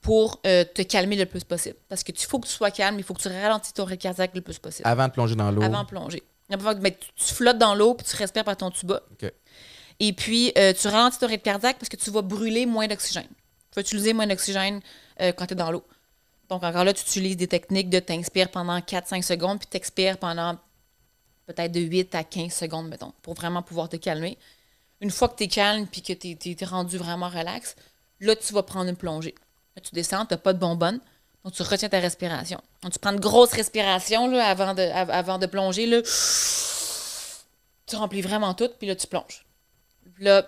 pour 0.00 0.40
euh, 0.46 0.64
te 0.64 0.82
calmer 0.82 1.16
le 1.16 1.26
plus 1.26 1.44
possible. 1.44 1.76
Parce 1.88 2.02
que 2.02 2.12
tu 2.12 2.26
faut 2.26 2.38
que 2.38 2.46
tu 2.46 2.54
sois 2.54 2.70
calme, 2.70 2.96
il 2.98 3.02
faut 3.04 3.12
que 3.12 3.20
tu 3.20 3.28
ralentisses 3.28 3.74
ton 3.74 3.84
rythme 3.84 4.02
cardiaque 4.02 4.30
le 4.34 4.40
plus 4.40 4.58
possible 4.58 4.88
Avant 4.88 5.08
de 5.08 5.12
plonger 5.12 5.34
dans 5.34 5.50
l'eau. 5.50 5.62
avant 5.62 5.82
de 5.82 5.88
plonger. 5.88 6.22
Ben, 6.48 6.92
tu, 6.92 7.08
tu 7.16 7.34
flottes 7.34 7.58
dans 7.58 7.74
l'eau 7.74 7.94
puis 7.94 8.06
tu 8.06 8.16
respires 8.16 8.44
par 8.44 8.56
ton 8.56 8.70
tuba. 8.70 9.02
Et 9.98 10.12
puis, 10.12 10.52
euh, 10.58 10.72
tu 10.72 10.86
ralentis 10.88 11.18
ton 11.18 11.26
rythme 11.26 11.42
cardiaque 11.42 11.78
parce 11.78 11.88
que 11.88 11.96
tu 11.96 12.10
vas 12.10 12.22
brûler 12.22 12.66
moins 12.66 12.86
d'oxygène. 12.86 13.26
Tu 13.26 13.74
vas 13.74 13.80
utiliser 13.80 14.12
moins 14.12 14.26
d'oxygène 14.26 14.80
euh, 15.20 15.32
quand 15.32 15.46
tu 15.46 15.54
es 15.54 15.56
dans 15.56 15.70
l'eau. 15.72 15.84
Donc, 16.48 16.62
encore 16.62 16.84
là, 16.84 16.92
tu 16.92 17.02
utilises 17.02 17.36
des 17.36 17.48
techniques 17.48 17.90
de 17.90 17.98
t'inspires 17.98 18.50
pendant 18.50 18.78
4-5 18.78 19.22
secondes 19.22 19.58
puis 19.58 19.66
t'expires 19.66 20.18
pendant 20.18 20.56
peut-être 21.46 21.72
de 21.72 21.80
8 21.80 22.14
à 22.14 22.22
15 22.22 22.52
secondes, 22.52 22.88
mettons, 22.88 23.12
pour 23.22 23.34
vraiment 23.34 23.62
pouvoir 23.62 23.88
te 23.88 23.96
calmer. 23.96 24.38
Une 25.00 25.10
fois 25.10 25.28
que 25.28 25.36
tu 25.36 25.44
es 25.44 25.48
calme 25.48 25.86
puis 25.86 26.02
que 26.02 26.12
tu 26.12 26.36
es, 26.50 26.64
rendu 26.64 26.96
vraiment 26.96 27.28
relax, 27.28 27.76
là, 28.20 28.34
tu 28.34 28.52
vas 28.52 28.62
prendre 28.62 28.88
une 28.88 28.96
plongée. 28.96 29.34
Là, 29.76 29.82
tu 29.82 29.94
descends, 29.94 30.24
tu 30.26 30.34
n'as 30.34 30.38
pas 30.38 30.52
de 30.52 30.58
bonbonne. 30.58 31.00
Donc, 31.44 31.52
tu 31.52 31.62
retiens 31.62 31.88
ta 31.88 32.00
respiration. 32.00 32.60
Donc, 32.82 32.92
tu 32.92 32.98
prends 32.98 33.12
une 33.12 33.20
grosse 33.20 33.52
respiration 33.52 34.28
là, 34.28 34.46
avant, 34.46 34.74
de, 34.74 35.38
de 35.38 35.46
plonger. 35.46 35.86
Là. 35.86 36.02
Tu 37.86 37.94
remplis 37.94 38.22
vraiment 38.22 38.54
tout, 38.54 38.70
puis 38.78 38.88
là, 38.88 38.96
tu 38.96 39.06
plonges. 39.06 39.46
Là, 40.18 40.46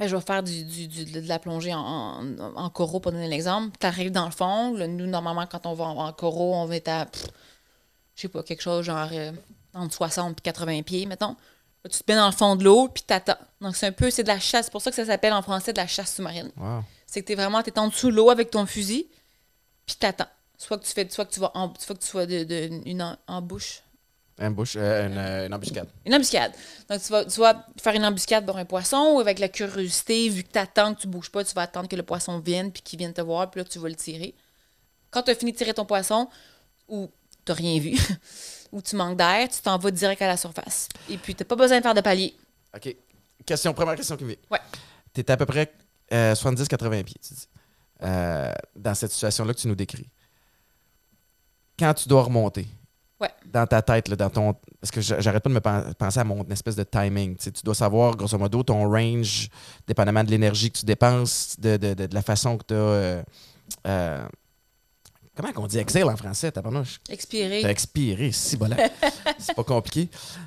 ben, 0.00 0.08
je 0.08 0.16
vais 0.16 0.22
faire 0.22 0.42
du, 0.42 0.64
du- 0.64 1.04
de 1.04 1.28
la 1.28 1.38
plongée 1.38 1.74
en, 1.74 2.70
coraux, 2.72 3.00
pour 3.00 3.12
donner 3.12 3.28
l'exemple. 3.28 3.76
Tu 3.78 3.86
arrives 3.86 4.10
dans 4.10 4.24
le 4.24 4.30
fond. 4.30 4.70
nous, 4.70 5.06
normalement, 5.06 5.46
quand 5.46 5.66
on 5.66 5.74
va 5.74 5.84
en, 5.84 6.12
coraux, 6.14 6.54
on 6.54 6.64
va 6.64 6.76
être 6.76 6.88
à, 6.88 7.06
je 8.16 8.22
sais 8.22 8.28
pas, 8.28 8.42
quelque 8.42 8.62
chose 8.62 8.86
genre 8.86 9.10
euh, 9.12 9.30
entre 9.74 9.94
60 9.94 10.38
et 10.38 10.40
80 10.40 10.82
pieds, 10.82 11.04
mettons. 11.06 11.36
Tu 11.84 11.98
te 11.98 12.12
mets 12.12 12.16
dans 12.16 12.26
le 12.26 12.32
fond 12.32 12.56
de 12.56 12.64
l'eau, 12.64 12.88
puis 12.88 13.02
t'attends. 13.02 13.38
Donc, 13.60 13.74
c'est 13.74 13.86
un 13.86 13.92
peu, 13.92 14.10
c'est 14.10 14.22
de 14.22 14.28
la 14.28 14.38
chasse. 14.38 14.66
C'est 14.66 14.70
pour 14.72 14.82
ça 14.82 14.90
que 14.90 14.96
ça 14.96 15.06
s'appelle 15.06 15.32
en 15.32 15.40
français 15.42 15.72
de 15.72 15.78
la 15.78 15.86
chasse 15.86 16.14
sous-marine. 16.16 16.50
Wow. 16.56 16.82
C'est 17.06 17.22
que 17.22 17.26
t'es 17.26 17.34
vraiment, 17.34 17.62
t'es 17.62 17.78
en 17.78 17.88
dessous 17.88 18.10
de 18.10 18.16
l'eau 18.16 18.28
avec 18.30 18.50
ton 18.50 18.66
fusil, 18.66 19.08
puis 19.86 19.96
t'attends. 19.98 20.26
Soit 20.58 20.76
que 20.78 20.84
tu 20.84 20.92
fais, 20.92 21.08
soit 21.08 21.24
que 21.24 21.32
tu 21.32 21.40
vas, 21.40 21.50
en, 21.54 21.72
soit 21.78 21.94
que 21.94 22.00
tu 22.00 22.06
sois 22.06 22.26
de, 22.26 22.44
de- 22.44 22.82
une 22.84 23.00
euh, 24.76 25.06
une, 25.06 25.18
euh, 25.18 25.46
une 25.46 25.54
embuscade. 25.54 25.88
Une 26.04 26.14
embuscade. 26.14 26.52
Donc, 26.88 27.02
tu 27.02 27.10
vas, 27.12 27.24
tu 27.24 27.40
vas 27.40 27.66
faire 27.82 27.94
une 27.94 28.04
embuscade 28.04 28.44
pour 28.46 28.56
un 28.58 28.64
poisson 28.66 29.12
ou 29.14 29.20
avec 29.20 29.38
la 29.38 29.48
curiosité, 29.48 30.28
vu 30.28 30.44
que 30.44 30.52
tu 30.52 30.58
attends 30.58 30.94
que 30.94 31.00
tu 31.00 31.06
bouges 31.08 31.30
pas, 31.30 31.44
tu 31.44 31.54
vas 31.54 31.62
attendre 31.62 31.88
que 31.88 31.96
le 31.96 32.02
poisson 32.02 32.38
vienne 32.40 32.72
puis 32.72 32.82
qu'il 32.82 32.98
vienne 32.98 33.12
te 33.14 33.20
voir, 33.22 33.50
puis 33.50 33.60
là, 33.60 33.64
tu 33.64 33.78
vas 33.78 33.88
le 33.88 33.94
tirer. 33.96 34.34
Quand 35.10 35.22
tu 35.22 35.30
as 35.30 35.34
fini 35.34 35.52
de 35.52 35.56
tirer 35.56 35.74
ton 35.74 35.84
poisson, 35.86 36.28
ou 36.88 37.10
tu 37.44 37.52
rien 37.52 37.78
vu, 37.80 37.96
ou 38.72 38.80
tu 38.82 38.96
manques 38.96 39.16
d'air, 39.18 39.48
tu 39.48 39.60
t'en 39.60 39.78
vas 39.78 39.90
direct 39.90 40.20
à 40.22 40.26
la 40.28 40.36
surface. 40.36 40.88
Et 41.08 41.16
puis, 41.18 41.34
tu 41.34 41.44
pas 41.44 41.56
besoin 41.56 41.78
de 41.78 41.82
faire 41.82 41.94
de 41.94 42.00
palier. 42.00 42.34
OK. 42.74 42.94
Question, 43.46 43.72
première 43.74 43.96
question 43.96 44.16
qui 44.16 44.24
vient. 44.24 44.36
Ouais. 44.50 44.58
Tu 45.14 45.20
étais 45.22 45.32
à 45.32 45.36
peu 45.36 45.46
près 45.46 45.72
euh, 46.12 46.34
70-80 46.34 47.04
pieds, 47.04 47.16
tu 47.26 47.34
dis, 47.34 47.48
euh, 48.02 48.52
dans 48.76 48.94
cette 48.94 49.12
situation-là 49.12 49.54
que 49.54 49.58
tu 49.60 49.68
nous 49.68 49.74
décris. 49.74 50.08
Quand 51.78 51.94
tu 51.94 52.08
dois 52.08 52.22
remonter, 52.24 52.66
Ouais. 53.20 53.30
dans 53.46 53.66
ta 53.66 53.82
tête, 53.82 54.08
là, 54.08 54.16
dans 54.16 54.30
ton. 54.30 54.54
Parce 54.80 54.90
que 54.90 55.00
j'a- 55.02 55.20
j'arrête 55.20 55.42
pas 55.42 55.50
de 55.50 55.54
me 55.54 55.60
pen- 55.60 55.92
penser 55.98 56.20
à 56.20 56.24
mon 56.24 56.42
espèce 56.48 56.74
de 56.76 56.84
timing. 56.84 57.36
Tu 57.36 57.44
sais, 57.44 57.50
tu 57.52 57.62
dois 57.62 57.74
savoir, 57.74 58.16
grosso 58.16 58.38
modo, 58.38 58.62
ton 58.62 58.88
range, 58.90 59.48
dépendamment 59.86 60.24
de 60.24 60.30
l'énergie 60.30 60.70
que 60.70 60.78
tu 60.78 60.86
dépenses, 60.86 61.56
de, 61.58 61.76
de- 61.76 61.92
de- 61.94 62.06
de 62.06 62.14
la 62.14 62.22
façon 62.22 62.56
que 62.56 62.64
tu 62.64 62.74
as. 63.88 64.28
Comment 65.36 65.52
qu'on 65.52 65.66
dit? 65.66 65.78
Exhale 65.78 66.08
en 66.08 66.16
français. 66.16 66.50
T'as 67.62 67.70
expiré, 67.70 68.32
si 68.32 68.56
voilà. 68.56 68.76
c'est 69.38 69.54
pas 69.54 69.64
compliqué. 69.64 70.04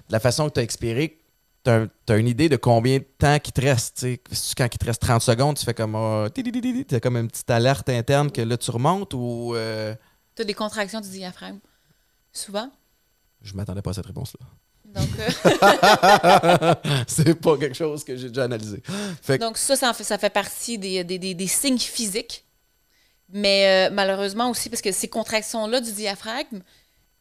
De 0.07 0.11
la 0.13 0.19
façon 0.19 0.47
que 0.49 0.53
tu 0.55 0.59
as 0.59 0.63
expiré, 0.63 1.19
tu 1.63 1.71
as, 1.71 2.17
une 2.17 2.27
idée 2.27 2.49
de 2.49 2.57
combien 2.57 2.97
de 2.99 3.05
temps 3.17 3.39
qui 3.39 3.51
te 3.51 3.61
reste. 3.61 4.05
quand 4.57 4.65
il 4.71 4.77
te 4.77 4.85
reste 4.85 5.01
30 5.01 5.21
secondes, 5.21 5.57
tu 5.57 5.65
fais 5.65 5.73
comme. 5.73 5.95
Tu 6.35 6.95
as 6.95 6.99
comme 6.99 7.17
une 7.17 7.27
petite 7.29 7.49
alerte 7.49 7.87
interne 7.89 8.31
que 8.31 8.41
là, 8.41 8.57
tu 8.57 8.69
remontes 8.71 9.13
ou. 9.13 9.53
euh, 9.55 9.95
Tu 10.35 10.41
as 10.41 10.45
des 10.45 10.53
contractions 10.53 10.99
du 11.01 11.09
diaphragme. 11.09 11.59
Souvent. 12.31 12.69
Je 13.41 13.53
m'attendais 13.53 13.81
pas 13.81 13.91
à 13.91 13.93
cette 13.93 14.05
réponse-là. 14.07 14.45
Donc, 14.85 15.09
euh, 15.19 16.73
c'est 17.07 17.33
pas 17.39 17.57
quelque 17.57 17.75
chose 17.75 18.03
que 18.03 18.15
j'ai 18.15 18.27
déjà 18.29 18.43
analysé. 18.43 18.81
Fait 19.21 19.37
que- 19.39 19.43
Donc 19.43 19.57
ça, 19.57 19.75
ça, 19.75 19.89
en 19.89 19.93
fait, 19.93 20.03
ça 20.03 20.17
fait 20.17 20.29
partie 20.29 20.77
des, 20.77 21.03
des, 21.03 21.17
des- 21.17 21.33
des 21.33 21.47
signes 21.47 21.79
physiques. 21.79 22.45
Mais 23.33 23.89
euh, 23.89 23.93
malheureusement 23.93 24.49
aussi, 24.49 24.69
parce 24.69 24.81
que 24.81 24.91
ces 24.91 25.07
contractions-là 25.07 25.81
du 25.81 25.91
diaphragme, 25.91 26.61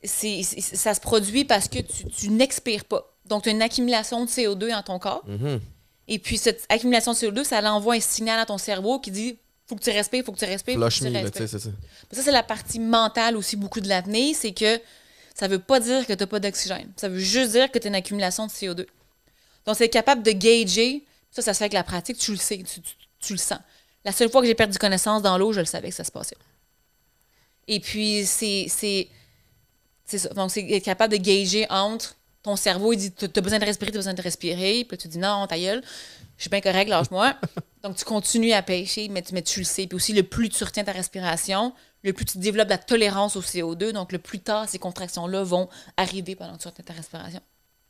c'est, 0.04 0.42
ça 0.42 0.94
se 0.94 1.00
produit 1.00 1.44
parce 1.44 1.68
que 1.68 1.78
tu, 1.78 2.04
tu 2.04 2.28
n'expires 2.28 2.84
pas. 2.84 3.12
Donc, 3.26 3.44
tu 3.44 3.48
as 3.48 3.52
une 3.52 3.62
accumulation 3.62 4.24
de 4.24 4.30
CO2 4.30 4.70
dans 4.70 4.82
ton 4.82 4.98
corps. 4.98 5.24
Mhm. 5.26 5.60
Et 6.08 6.18
puis, 6.18 6.36
cette 6.36 6.66
accumulation 6.68 7.12
de 7.12 7.16
CO2, 7.16 7.44
ça 7.44 7.60
envoie 7.72 7.94
un 7.94 8.00
signal 8.00 8.38
à 8.38 8.44
ton 8.46 8.58
cerveau 8.58 8.98
qui 9.00 9.10
dit 9.10 9.38
faut 9.66 9.76
que 9.76 9.82
tu 9.82 9.90
respires, 9.90 10.24
faut 10.24 10.32
que 10.32 10.38
tu 10.38 10.44
respires. 10.44 10.74
faut 10.74 10.80
que 10.88 10.94
tu 10.98 11.04
respires. 11.38 11.48
c'est 12.10 12.16
ça. 12.16 12.22
C'est 12.24 12.32
la 12.32 12.42
partie 12.42 12.80
mentale 12.80 13.36
aussi, 13.36 13.56
beaucoup 13.56 13.80
de 13.80 13.88
l'apnée. 13.88 14.34
C'est 14.34 14.52
que 14.52 14.80
ça 15.34 15.48
veut 15.48 15.60
pas 15.60 15.80
dire 15.80 16.06
que 16.06 16.12
tu 16.12 16.18
n'as 16.18 16.26
pas 16.26 16.40
d'oxygène. 16.40 16.90
Ça 16.96 17.08
veut 17.08 17.20
juste 17.20 17.52
dire 17.52 17.70
que 17.70 17.78
tu 17.78 17.86
as 17.86 17.88
une 17.88 17.94
accumulation 17.94 18.46
de 18.46 18.50
CO2. 18.52 18.86
Donc, 19.64 19.76
c'est 19.76 19.88
capable 19.88 20.22
de 20.22 20.32
gager. 20.32 21.04
Ça, 21.30 21.40
ça 21.40 21.54
se 21.54 21.58
fait 21.58 21.64
avec 21.64 21.72
la 21.72 21.84
pratique. 21.84 22.18
Tu 22.18 22.32
le 22.32 22.36
sais, 22.36 22.58
tu, 22.58 22.80
tu- 22.82 22.94
tu 23.20 23.32
le 23.32 23.38
sens. 23.38 23.60
La 24.04 24.12
seule 24.12 24.30
fois 24.30 24.40
que 24.40 24.46
j'ai 24.46 24.54
perdu 24.54 24.78
connaissance 24.78 25.22
dans 25.22 25.38
l'eau, 25.38 25.52
je 25.52 25.60
le 25.60 25.66
savais 25.66 25.90
que 25.90 25.94
ça 25.94 26.04
se 26.04 26.12
passait. 26.12 26.36
Et 27.68 27.80
puis, 27.80 28.24
c'est. 28.26 28.66
C'est 30.04 30.18
ça. 30.18 30.28
Donc, 30.30 30.50
c'est 30.50 30.68
être 30.70 30.84
capable 30.84 31.12
de 31.12 31.18
gager 31.18 31.66
entre 31.70 32.16
ton 32.42 32.56
cerveau, 32.56 32.92
il 32.92 32.96
dit 32.96 33.12
Tu 33.12 33.24
as 33.24 33.40
besoin 33.40 33.58
de 33.58 33.64
respirer, 33.64 33.90
tu 33.92 33.96
as 33.96 34.00
besoin 34.00 34.14
de 34.14 34.22
respirer. 34.22 34.84
Puis 34.84 34.96
là, 34.96 35.00
tu 35.00 35.08
dis 35.08 35.18
Non, 35.18 35.46
ta 35.46 35.58
gueule, 35.58 35.82
je 36.36 36.42
suis 36.42 36.50
bien 36.50 36.60
correct, 36.60 36.88
lâche-moi. 36.88 37.34
Donc, 37.82 37.96
tu 37.96 38.04
continues 38.04 38.52
à 38.52 38.62
pêcher, 38.62 39.08
mais 39.08 39.22
tu, 39.22 39.34
mais 39.34 39.42
tu 39.42 39.60
le 39.60 39.64
sais. 39.64 39.86
Puis 39.86 39.96
aussi, 39.96 40.12
le 40.12 40.22
plus 40.22 40.48
tu 40.48 40.62
retiens 40.64 40.84
ta 40.84 40.92
respiration, 40.92 41.72
le 42.02 42.12
plus 42.12 42.24
tu 42.24 42.38
développes 42.38 42.68
la 42.68 42.78
tolérance 42.78 43.36
au 43.36 43.42
CO2. 43.42 43.92
Donc, 43.92 44.12
le 44.12 44.18
plus 44.18 44.40
tard, 44.40 44.68
ces 44.68 44.78
contractions-là 44.78 45.42
vont 45.44 45.68
arriver 45.96 46.34
pendant 46.36 46.56
que 46.56 46.62
tu 46.62 46.68
retiens 46.68 46.84
ta 46.84 46.92
respiration. 46.92 47.40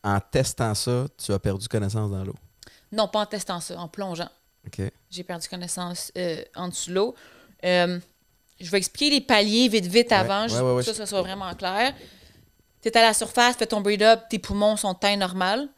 En 0.05 0.19
testant 0.21 0.75
ça, 0.75 1.07
tu 1.17 1.33
as 1.33 1.39
perdu 1.39 1.69
connaissance 1.69 2.11
dans 2.11 2.25
l'eau? 2.25 2.35
Non, 2.91 3.09
pas 3.09 3.21
en 3.21 3.27
testant 3.27 3.61
ça, 3.61 3.79
en 3.79 3.89
plongeant. 3.89 4.29
J'ai 5.11 5.25
perdu 5.25 5.49
connaissance 5.49 6.13
euh, 6.17 6.43
en 6.57 6.69
dessous 6.69 6.91
de 6.91 6.95
l'eau. 6.95 7.15
Euh, 7.65 7.99
je 8.61 8.71
vais 8.71 8.79
expliquer 8.79 9.11
les 9.11 9.21
paliers 9.21 9.69
vite, 9.69 9.87
vite 9.87 10.13
avant, 10.13 10.43
ouais, 10.43 10.49
juste 10.49 10.63
ouais, 10.63 10.77
que 10.79 10.83
ça, 10.85 10.95
ça 10.95 11.07
soit 11.07 11.23
vraiment 11.23 11.53
clair. 11.55 11.95
Tu 12.81 12.89
es 12.89 12.97
à 12.97 13.03
la 13.03 13.15
surface, 13.15 13.57
fais 13.57 13.67
ton 13.67 13.81
breed-up, 13.81 14.23
tes 14.29 14.39
poumons 14.39 14.77
sont 14.77 14.95
taille 14.95 15.17
normale. 15.17 15.69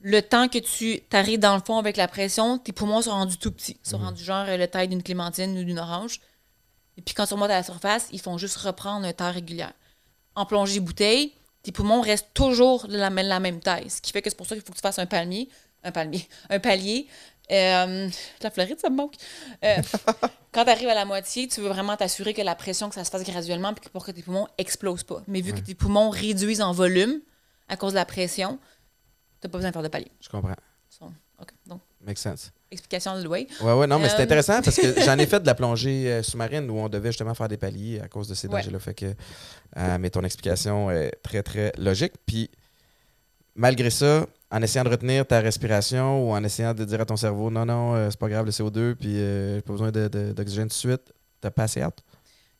Le 0.00 0.20
temps 0.20 0.48
que 0.48 0.58
tu 0.58 1.00
arrives 1.12 1.38
dans 1.38 1.54
le 1.54 1.62
fond 1.64 1.78
avec 1.78 1.96
la 1.96 2.08
pression, 2.08 2.58
tes 2.58 2.72
poumons 2.72 3.02
sont 3.02 3.12
rendus 3.12 3.38
tout 3.38 3.52
petits. 3.52 3.78
Ils 3.84 3.88
sont 3.88 3.98
Mhm. 3.98 4.04
rendus 4.04 4.24
genre 4.24 4.46
euh, 4.48 4.56
la 4.56 4.66
taille 4.66 4.88
d'une 4.88 5.02
clémentine 5.02 5.56
ou 5.58 5.64
d'une 5.64 5.78
orange. 5.78 6.20
Et 6.96 7.02
puis 7.02 7.14
quand 7.14 7.26
tu 7.26 7.34
remontes 7.34 7.50
à 7.50 7.54
la 7.54 7.62
surface, 7.62 8.08
ils 8.12 8.20
font 8.20 8.36
juste 8.36 8.56
reprendre 8.56 9.06
une 9.06 9.12
taille 9.12 9.32
régulière. 9.34 9.72
En 10.34 10.44
plongée 10.44 10.80
bouteille, 10.80 11.32
tes 11.62 11.72
poumons 11.72 12.00
restent 12.00 12.34
toujours 12.34 12.88
de 12.88 12.96
la, 12.96 13.10
la 13.10 13.40
même 13.40 13.60
taille. 13.60 13.88
Ce 13.88 14.00
qui 14.02 14.12
fait 14.12 14.20
que 14.22 14.28
c'est 14.28 14.36
pour 14.36 14.46
ça 14.46 14.54
qu'il 14.56 14.64
faut 14.64 14.72
que 14.72 14.76
tu 14.78 14.82
fasses 14.82 14.98
un 14.98 15.06
palmier. 15.06 15.48
Un 15.84 15.92
palmier. 15.92 16.28
Un 16.50 16.58
palier. 16.60 17.06
Euh, 17.50 18.08
la 18.40 18.50
Floride, 18.50 18.78
ça 18.80 18.88
me 18.88 18.96
manque. 18.96 19.14
Euh, 19.64 19.76
quand 20.52 20.64
tu 20.64 20.70
arrives 20.70 20.88
à 20.88 20.94
la 20.94 21.04
moitié, 21.04 21.48
tu 21.48 21.60
veux 21.60 21.68
vraiment 21.68 21.96
t'assurer 21.96 22.32
que 22.34 22.42
la 22.42 22.54
pression, 22.54 22.88
que 22.88 22.94
ça 22.94 23.04
se 23.04 23.10
fasse 23.10 23.24
graduellement 23.24 23.74
puis 23.74 23.84
que- 23.84 23.90
pour 23.90 24.04
que 24.06 24.10
tes 24.12 24.22
poumons 24.22 24.46
explosent 24.58 25.02
pas. 25.04 25.22
Mais 25.26 25.40
vu 25.40 25.52
que 25.52 25.60
tes 25.60 25.74
poumons 25.74 26.10
réduisent 26.10 26.62
en 26.62 26.72
volume 26.72 27.20
à 27.68 27.76
cause 27.76 27.92
de 27.92 27.98
la 27.98 28.04
pression, 28.06 28.58
tu 29.40 29.48
pas 29.48 29.58
besoin 29.58 29.70
de 29.70 29.74
faire 29.74 29.82
de 29.82 29.88
palier. 29.88 30.10
Je 30.20 30.28
comprends. 30.28 30.54
So, 30.88 31.06
OK. 31.40 31.48
Donc, 31.66 31.80
Make 32.00 32.18
sense. 32.18 32.52
explication 32.70 33.16
de 33.18 33.24
Louis. 33.24 33.46
Ouais, 33.60 33.72
ouais, 33.74 33.86
non, 33.86 33.98
mais 33.98 34.08
c'est 34.08 34.20
Euh, 34.20 34.24
intéressant 34.24 34.62
parce 34.62 34.76
que 34.76 35.00
j'en 35.02 35.18
ai 35.18 35.26
fait 35.26 35.40
de 35.40 35.46
la 35.46 35.54
plongée 35.54 36.22
sous-marine 36.22 36.70
où 36.70 36.78
on 36.78 36.88
devait 36.88 37.10
justement 37.10 37.34
faire 37.34 37.48
des 37.48 37.56
paliers 37.56 38.00
à 38.00 38.08
cause 38.08 38.28
de 38.28 38.34
ces 38.34 38.46
Ouais. 38.48 38.60
dangers-là. 38.60 38.78
Fait 38.78 38.94
que, 38.94 39.14
mais 39.98 40.10
ton 40.10 40.22
explication 40.22 40.90
est 40.90 41.12
très, 41.22 41.42
très 41.42 41.72
logique. 41.76 42.12
Puis, 42.26 42.50
malgré 43.54 43.90
ça, 43.90 44.26
en 44.52 44.62
essayant 44.62 44.84
de 44.84 44.90
retenir 44.90 45.26
ta 45.26 45.40
respiration 45.40 46.28
ou 46.28 46.32
en 46.32 46.44
essayant 46.44 46.74
de 46.74 46.84
dire 46.84 47.00
à 47.00 47.04
ton 47.06 47.16
cerveau 47.16 47.50
non, 47.50 47.64
non, 47.64 47.94
euh, 47.94 48.08
c'est 48.10 48.18
pas 48.18 48.28
grave 48.28 48.44
le 48.44 48.52
CO2, 48.52 48.94
puis 48.94 49.16
euh, 49.18 49.56
j'ai 49.56 49.62
pas 49.62 49.72
besoin 49.72 49.90
de- 49.90 50.08
de- 50.08 50.32
d'oxygène 50.32 50.64
tout 50.68 50.74
de 50.74 50.92
suite, 50.92 51.12
t'as 51.40 51.50
passé 51.50 51.82
out. 51.84 51.94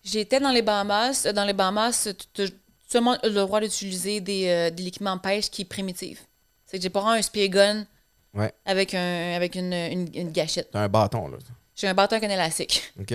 J'étais 0.03 0.41
dans 0.41 0.51
les 0.51 0.63
Bahamas. 0.63 1.27
Euh, 1.27 1.33
Dans 1.33 1.45
les 1.45 1.53
Bahamas, 1.53 2.09
tu 2.35 2.43
as 2.43 2.47
seulement 2.89 3.17
le 3.23 3.31
droit 3.31 3.61
d'utiliser 3.61 4.21
des, 4.21 4.49
euh, 4.49 4.71
des 4.71 4.87
équipements 4.87 5.15
de 5.17 5.21
pêche 5.21 5.49
qui 5.51 5.63
est 5.63 5.67
primitif. 5.67 6.27
C'est 6.67 6.79
que 6.79 6.83
j'ai 6.83 6.91
pas 6.91 7.03
un 7.13 7.23
spear 7.23 7.49
gun 7.49 7.87
Ouais. 8.35 8.51
avec, 8.65 8.95
un, 8.95 9.35
avec 9.37 9.55
une, 9.55 9.73
une, 9.75 10.09
une 10.15 10.33
gâchette. 10.33 10.71
T'as 10.73 10.81
un 10.81 10.89
bâton, 10.89 11.29
là. 11.29 11.37
J'ai 11.77 11.87
un 11.89 11.95
bâton 11.95 12.17
avec 12.17 12.29
un 12.31 12.33
élastique. 12.33 12.83
OK. 12.99 13.15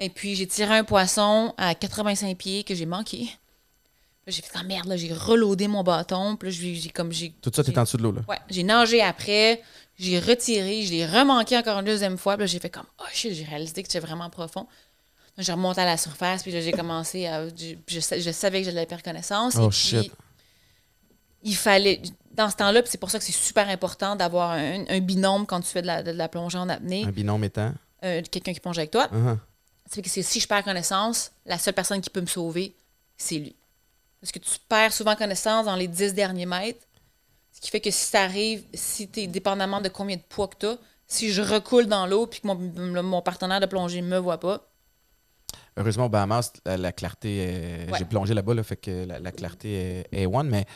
Et 0.00 0.08
puis, 0.10 0.34
j'ai 0.34 0.46
tiré 0.46 0.76
un 0.78 0.84
poisson 0.84 1.52
à 1.58 1.74
85 1.74 2.36
pieds 2.38 2.64
que 2.64 2.74
j'ai 2.74 2.86
manqué. 2.86 3.28
J'ai 4.30 4.42
fait 4.42 4.50
ah 4.54 4.62
merde, 4.62 4.86
là, 4.86 4.96
j'ai 4.96 5.12
reloadé 5.12 5.68
mon 5.68 5.82
bâton. 5.82 6.36
Puis 6.36 6.50
là, 6.50 6.54
j'ai 6.80 6.90
comme 6.90 7.12
j'ai. 7.12 7.30
Tout 7.42 7.50
ça, 7.54 7.64
t'es 7.64 7.76
en 7.78 7.82
dessous 7.82 7.96
de 7.96 8.02
l'eau, 8.02 8.12
là. 8.12 8.20
Ouais, 8.28 8.38
j'ai 8.50 8.62
nagé 8.62 9.00
après, 9.02 9.62
j'ai 9.98 10.18
retiré, 10.20 10.82
je 10.84 10.90
l'ai 10.90 11.06
remanqué 11.06 11.56
encore 11.56 11.78
une 11.78 11.86
deuxième 11.86 12.18
fois. 12.18 12.34
Puis 12.36 12.42
là, 12.42 12.46
j'ai 12.46 12.58
fait 12.60 12.70
comme, 12.70 12.86
oh 13.00 13.04
shit, 13.12 13.32
j'ai 13.34 13.44
réalisé 13.44 13.82
que 13.82 13.88
c'était 13.90 14.04
vraiment 14.06 14.28
profond. 14.30 14.66
J'ai 15.38 15.52
remonté 15.52 15.80
à 15.80 15.84
la 15.84 15.96
surface, 15.96 16.42
puis 16.42 16.50
là, 16.52 16.60
j'ai 16.60 16.72
commencé 16.72 17.26
à. 17.26 17.48
Je, 17.48 17.74
je 17.86 18.00
sa- 18.00 18.18
je 18.18 18.30
savais 18.32 18.60
que 18.60 18.66
j'allais 18.70 18.86
perdre 18.86 19.04
connaissance. 19.04 19.54
Oh, 19.56 19.66
et 19.66 19.68
puis, 19.68 19.78
shit. 19.78 20.12
Il 21.42 21.54
fallait. 21.56 22.00
Dans 22.34 22.50
ce 22.50 22.56
temps-là, 22.56 22.82
puis 22.82 22.90
c'est 22.90 22.98
pour 22.98 23.10
ça 23.10 23.18
que 23.18 23.24
c'est 23.24 23.32
super 23.32 23.68
important 23.68 24.14
d'avoir 24.14 24.52
un, 24.52 24.84
un 24.88 25.00
binôme 25.00 25.44
quand 25.44 25.60
tu 25.60 25.66
fais 25.68 25.82
de 25.82 25.88
la, 25.88 26.04
de 26.04 26.12
la 26.12 26.28
plongée 26.28 26.58
en 26.58 26.68
apnée, 26.68 27.04
Un 27.04 27.10
binôme 27.10 27.42
étant? 27.42 27.72
euh, 28.04 28.22
quelqu'un 28.30 28.52
qui 28.52 28.60
plonge 28.60 28.78
avec 28.78 28.92
toi. 28.92 29.08
Uh-huh. 29.12 29.36
C'est 29.90 30.02
que 30.02 30.08
c'est- 30.08 30.22
si 30.22 30.38
je 30.38 30.46
perds 30.46 30.62
connaissance, 30.62 31.32
la 31.46 31.58
seule 31.58 31.74
personne 31.74 32.00
qui 32.00 32.10
peut 32.10 32.20
me 32.20 32.26
sauver, 32.26 32.76
c'est 33.16 33.36
lui. 33.38 33.56
Parce 34.20 34.32
que 34.32 34.38
tu 34.38 34.50
perds 34.68 34.92
souvent 34.92 35.14
connaissance 35.16 35.66
dans 35.66 35.76
les 35.76 35.88
10 35.88 36.14
derniers 36.14 36.46
mètres. 36.46 36.84
Ce 37.52 37.60
qui 37.60 37.70
fait 37.70 37.80
que 37.80 37.90
si 37.90 38.04
ça 38.04 38.22
arrive, 38.22 38.62
si 38.74 39.08
tu 39.08 39.20
es 39.20 39.26
dépendamment 39.26 39.80
de 39.80 39.88
combien 39.88 40.16
de 40.16 40.22
poids 40.22 40.48
que 40.48 40.56
tu 40.58 40.66
as, 40.66 40.78
si 41.06 41.32
je 41.32 41.42
recoule 41.42 41.86
dans 41.86 42.06
l'eau 42.06 42.26
puis 42.26 42.40
que 42.40 42.46
mon, 42.46 43.02
mon 43.02 43.22
partenaire 43.22 43.60
de 43.60 43.66
plongée 43.66 44.00
ne 44.02 44.08
me 44.08 44.18
voit 44.18 44.38
pas, 44.40 44.64
Heureusement, 45.76 46.06
au 46.06 46.08
Bahamas, 46.08 46.52
la, 46.66 46.76
la 46.76 46.92
clarté 46.92 47.38
est- 47.38 47.90
Ouais. 47.90 47.98
J'ai 47.98 48.04
plongé 48.04 48.34
là-bas, 48.34 48.52
là, 48.54 48.62
fait 48.64 48.76
que 48.76 49.04
la, 49.06 49.20
la 49.20 49.30
clarté 49.32 50.04
est, 50.12 50.22
est 50.22 50.26
one, 50.26 50.48
mais 50.48 50.66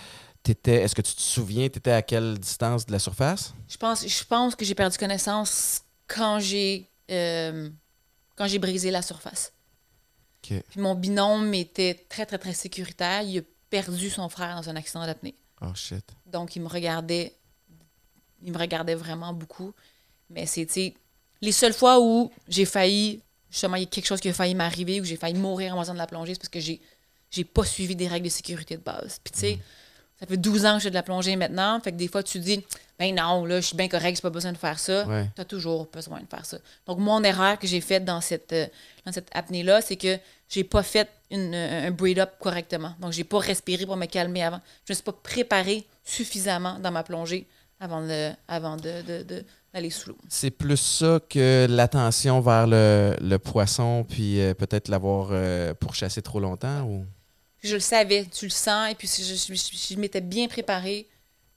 t'étais, 0.45 0.77
est-ce 0.83 0.95
que 0.95 1.03
tu 1.03 1.15
te 1.15 1.21
souviens, 1.21 1.69
tu 1.69 1.79
étais 1.79 1.91
à 1.91 2.03
quelle 2.03 2.39
distance 2.39 2.87
de 2.87 2.93
la 2.93 2.99
surface? 3.01 3.53
je 3.69 3.77
pense, 3.77 4.07
je 4.07 4.25
pense 4.25 4.55
que 4.55 4.65
j'ai 4.65 4.75
perdu 4.77 4.97
connaissance 4.99 5.83
quand 6.07 6.39
j'ai 6.39 6.89
euh, 7.11 7.69
quand 8.37 8.47
j'ai 8.47 8.59
brisé 8.61 8.91
la 8.93 9.03
surface. 9.03 9.53
Puis 10.43 10.63
mon 10.81 10.95
binôme 10.95 11.55
était 11.55 11.95
très, 12.09 12.27
très, 12.27 12.39
très 12.39 12.53
sécuritaire. 12.53 13.23
Il 13.23 13.39
a 13.39 13.43
perdu 13.71 14.11
son 14.11 14.29
frère 14.29 14.57
dans 14.57 14.69
un 14.69 14.77
accident 14.77 15.07
d'apnée. 15.07 15.35
Oh 15.61 15.75
shit. 15.75 16.05
Donc, 16.27 16.57
il 16.57 16.63
me 16.63 16.69
regardait. 16.69 17.35
Il 18.43 18.53
me 18.53 18.59
regardait 18.59 18.97
vraiment 18.97 19.33
beaucoup. 19.33 19.73
Mais 20.29 20.47
sais, 20.47 20.95
les 21.41 21.53
seules 21.53 21.73
fois 21.73 22.01
où 22.01 22.33
j'ai 22.49 22.65
failli, 22.65 23.23
justement, 23.51 23.77
il 23.77 23.81
y 23.81 23.85
a 23.85 23.87
quelque 23.87 24.07
chose 24.07 24.21
qui 24.21 24.29
a 24.29 24.33
failli 24.33 24.55
m'arriver, 24.55 25.01
où 25.01 25.05
j'ai 25.05 25.17
failli 25.17 25.39
mourir 25.39 25.77
en 25.77 25.81
faisant 25.81 25.93
de 25.93 25.99
la 25.99 26.07
plongée, 26.07 26.35
c'est 26.35 26.41
parce 26.41 26.49
que 26.49 26.61
j'ai, 26.61 26.81
j'ai 27.31 27.45
pas 27.45 27.65
suivi 27.65 27.95
des 27.95 28.09
règles 28.09 28.25
de 28.25 28.31
sécurité 28.31 28.77
de 28.77 28.83
base. 28.83 29.21
Puis, 29.23 29.33
tu 29.33 29.39
sais, 29.39 29.59
ça 30.23 30.29
fait 30.29 30.37
12 30.37 30.65
ans 30.67 30.75
que 30.75 30.79
je 30.79 30.85
fais 30.85 30.91
de 30.91 30.95
la 30.95 31.03
plongée 31.03 31.35
maintenant. 31.35 31.81
Fait 31.81 31.91
que 31.91 31.97
des 31.97 32.07
fois, 32.07 32.23
tu 32.23 32.39
te 32.39 32.45
dis, 32.45 32.65
ben 32.97 33.13
non, 33.13 33.45
là, 33.45 33.61
je 33.61 33.67
suis 33.67 33.77
bien 33.77 33.89
correct, 33.89 34.15
j'ai 34.15 34.23
pas 34.23 34.31
besoin 34.31 34.53
de 34.53 34.57
faire 34.57 34.79
ça. 34.79 35.05
Ouais. 35.09 35.29
Tu 35.35 35.41
as 35.41 35.45
toujours 35.45 35.89
besoin 35.93 36.21
de 36.21 36.27
faire 36.31 36.47
ça. 36.47 36.59
Donc, 36.87 36.99
mon 36.99 37.25
erreur 37.25 37.59
que 37.59 37.67
j'ai 37.67 37.81
faite 37.81 38.05
dans 38.05 38.21
cette, 38.21 38.53
euh, 38.53 38.67
dans 39.05 39.11
cette 39.11 39.29
apnée-là, 39.35 39.81
c'est 39.81 39.97
que 39.97 40.17
j'ai 40.49 40.63
pas 40.63 40.85
fait 40.85 41.09
une, 41.33 41.53
euh, 41.55 41.89
un 41.89 41.91
breathe-up 41.91 42.31
correctement. 42.39 42.95
Donc, 43.01 43.11
j'ai 43.13 43.25
pas 43.25 43.41
respiré 43.41 43.85
pour 43.85 43.97
me 43.97 44.07
calmer 44.07 44.45
avant. 44.45 44.61
Je 44.87 44.93
me 44.93 44.95
suis 44.95 45.03
pas 45.03 45.13
préparée 45.13 45.85
suffisamment 46.05 46.79
dans 46.79 46.93
ma 46.93 47.03
plongée 47.03 47.49
avant 47.81 48.03
de, 48.07 48.31
avant 48.47 48.77
de, 48.77 49.03
de- 49.03 49.23
de- 49.25 49.45
d'aller 49.75 49.91
sous 49.91 50.11
l'eau. 50.11 50.19
C'est 50.29 50.51
plus 50.53 50.77
ça 50.77 51.19
que 51.29 51.67
l'attention 51.69 52.41
vers 52.41 52.69
le, 52.69 53.17
le 53.21 53.39
poisson, 53.39 54.05
puis 54.09 54.41
euh, 54.41 54.55
peut-être 54.55 54.87
l'avoir 54.89 55.31
euh, 55.33 55.75
pourchassé 55.75 56.23
trop 56.23 56.39
longtemps 56.39 56.83
ou? 56.85 57.05
Je 57.63 57.75
le 57.75 57.81
savais, 57.81 58.25
tu 58.27 58.47
le 58.47 58.51
sens, 58.51 58.91
et 58.91 58.95
puis 58.95 59.07
si 59.09 59.25
je, 59.25 59.35
je- 59.35 59.55
je- 59.55 59.95
je 59.95 59.99
m'étais 60.01 60.21
bien 60.21 60.49
préparée, 60.49 61.09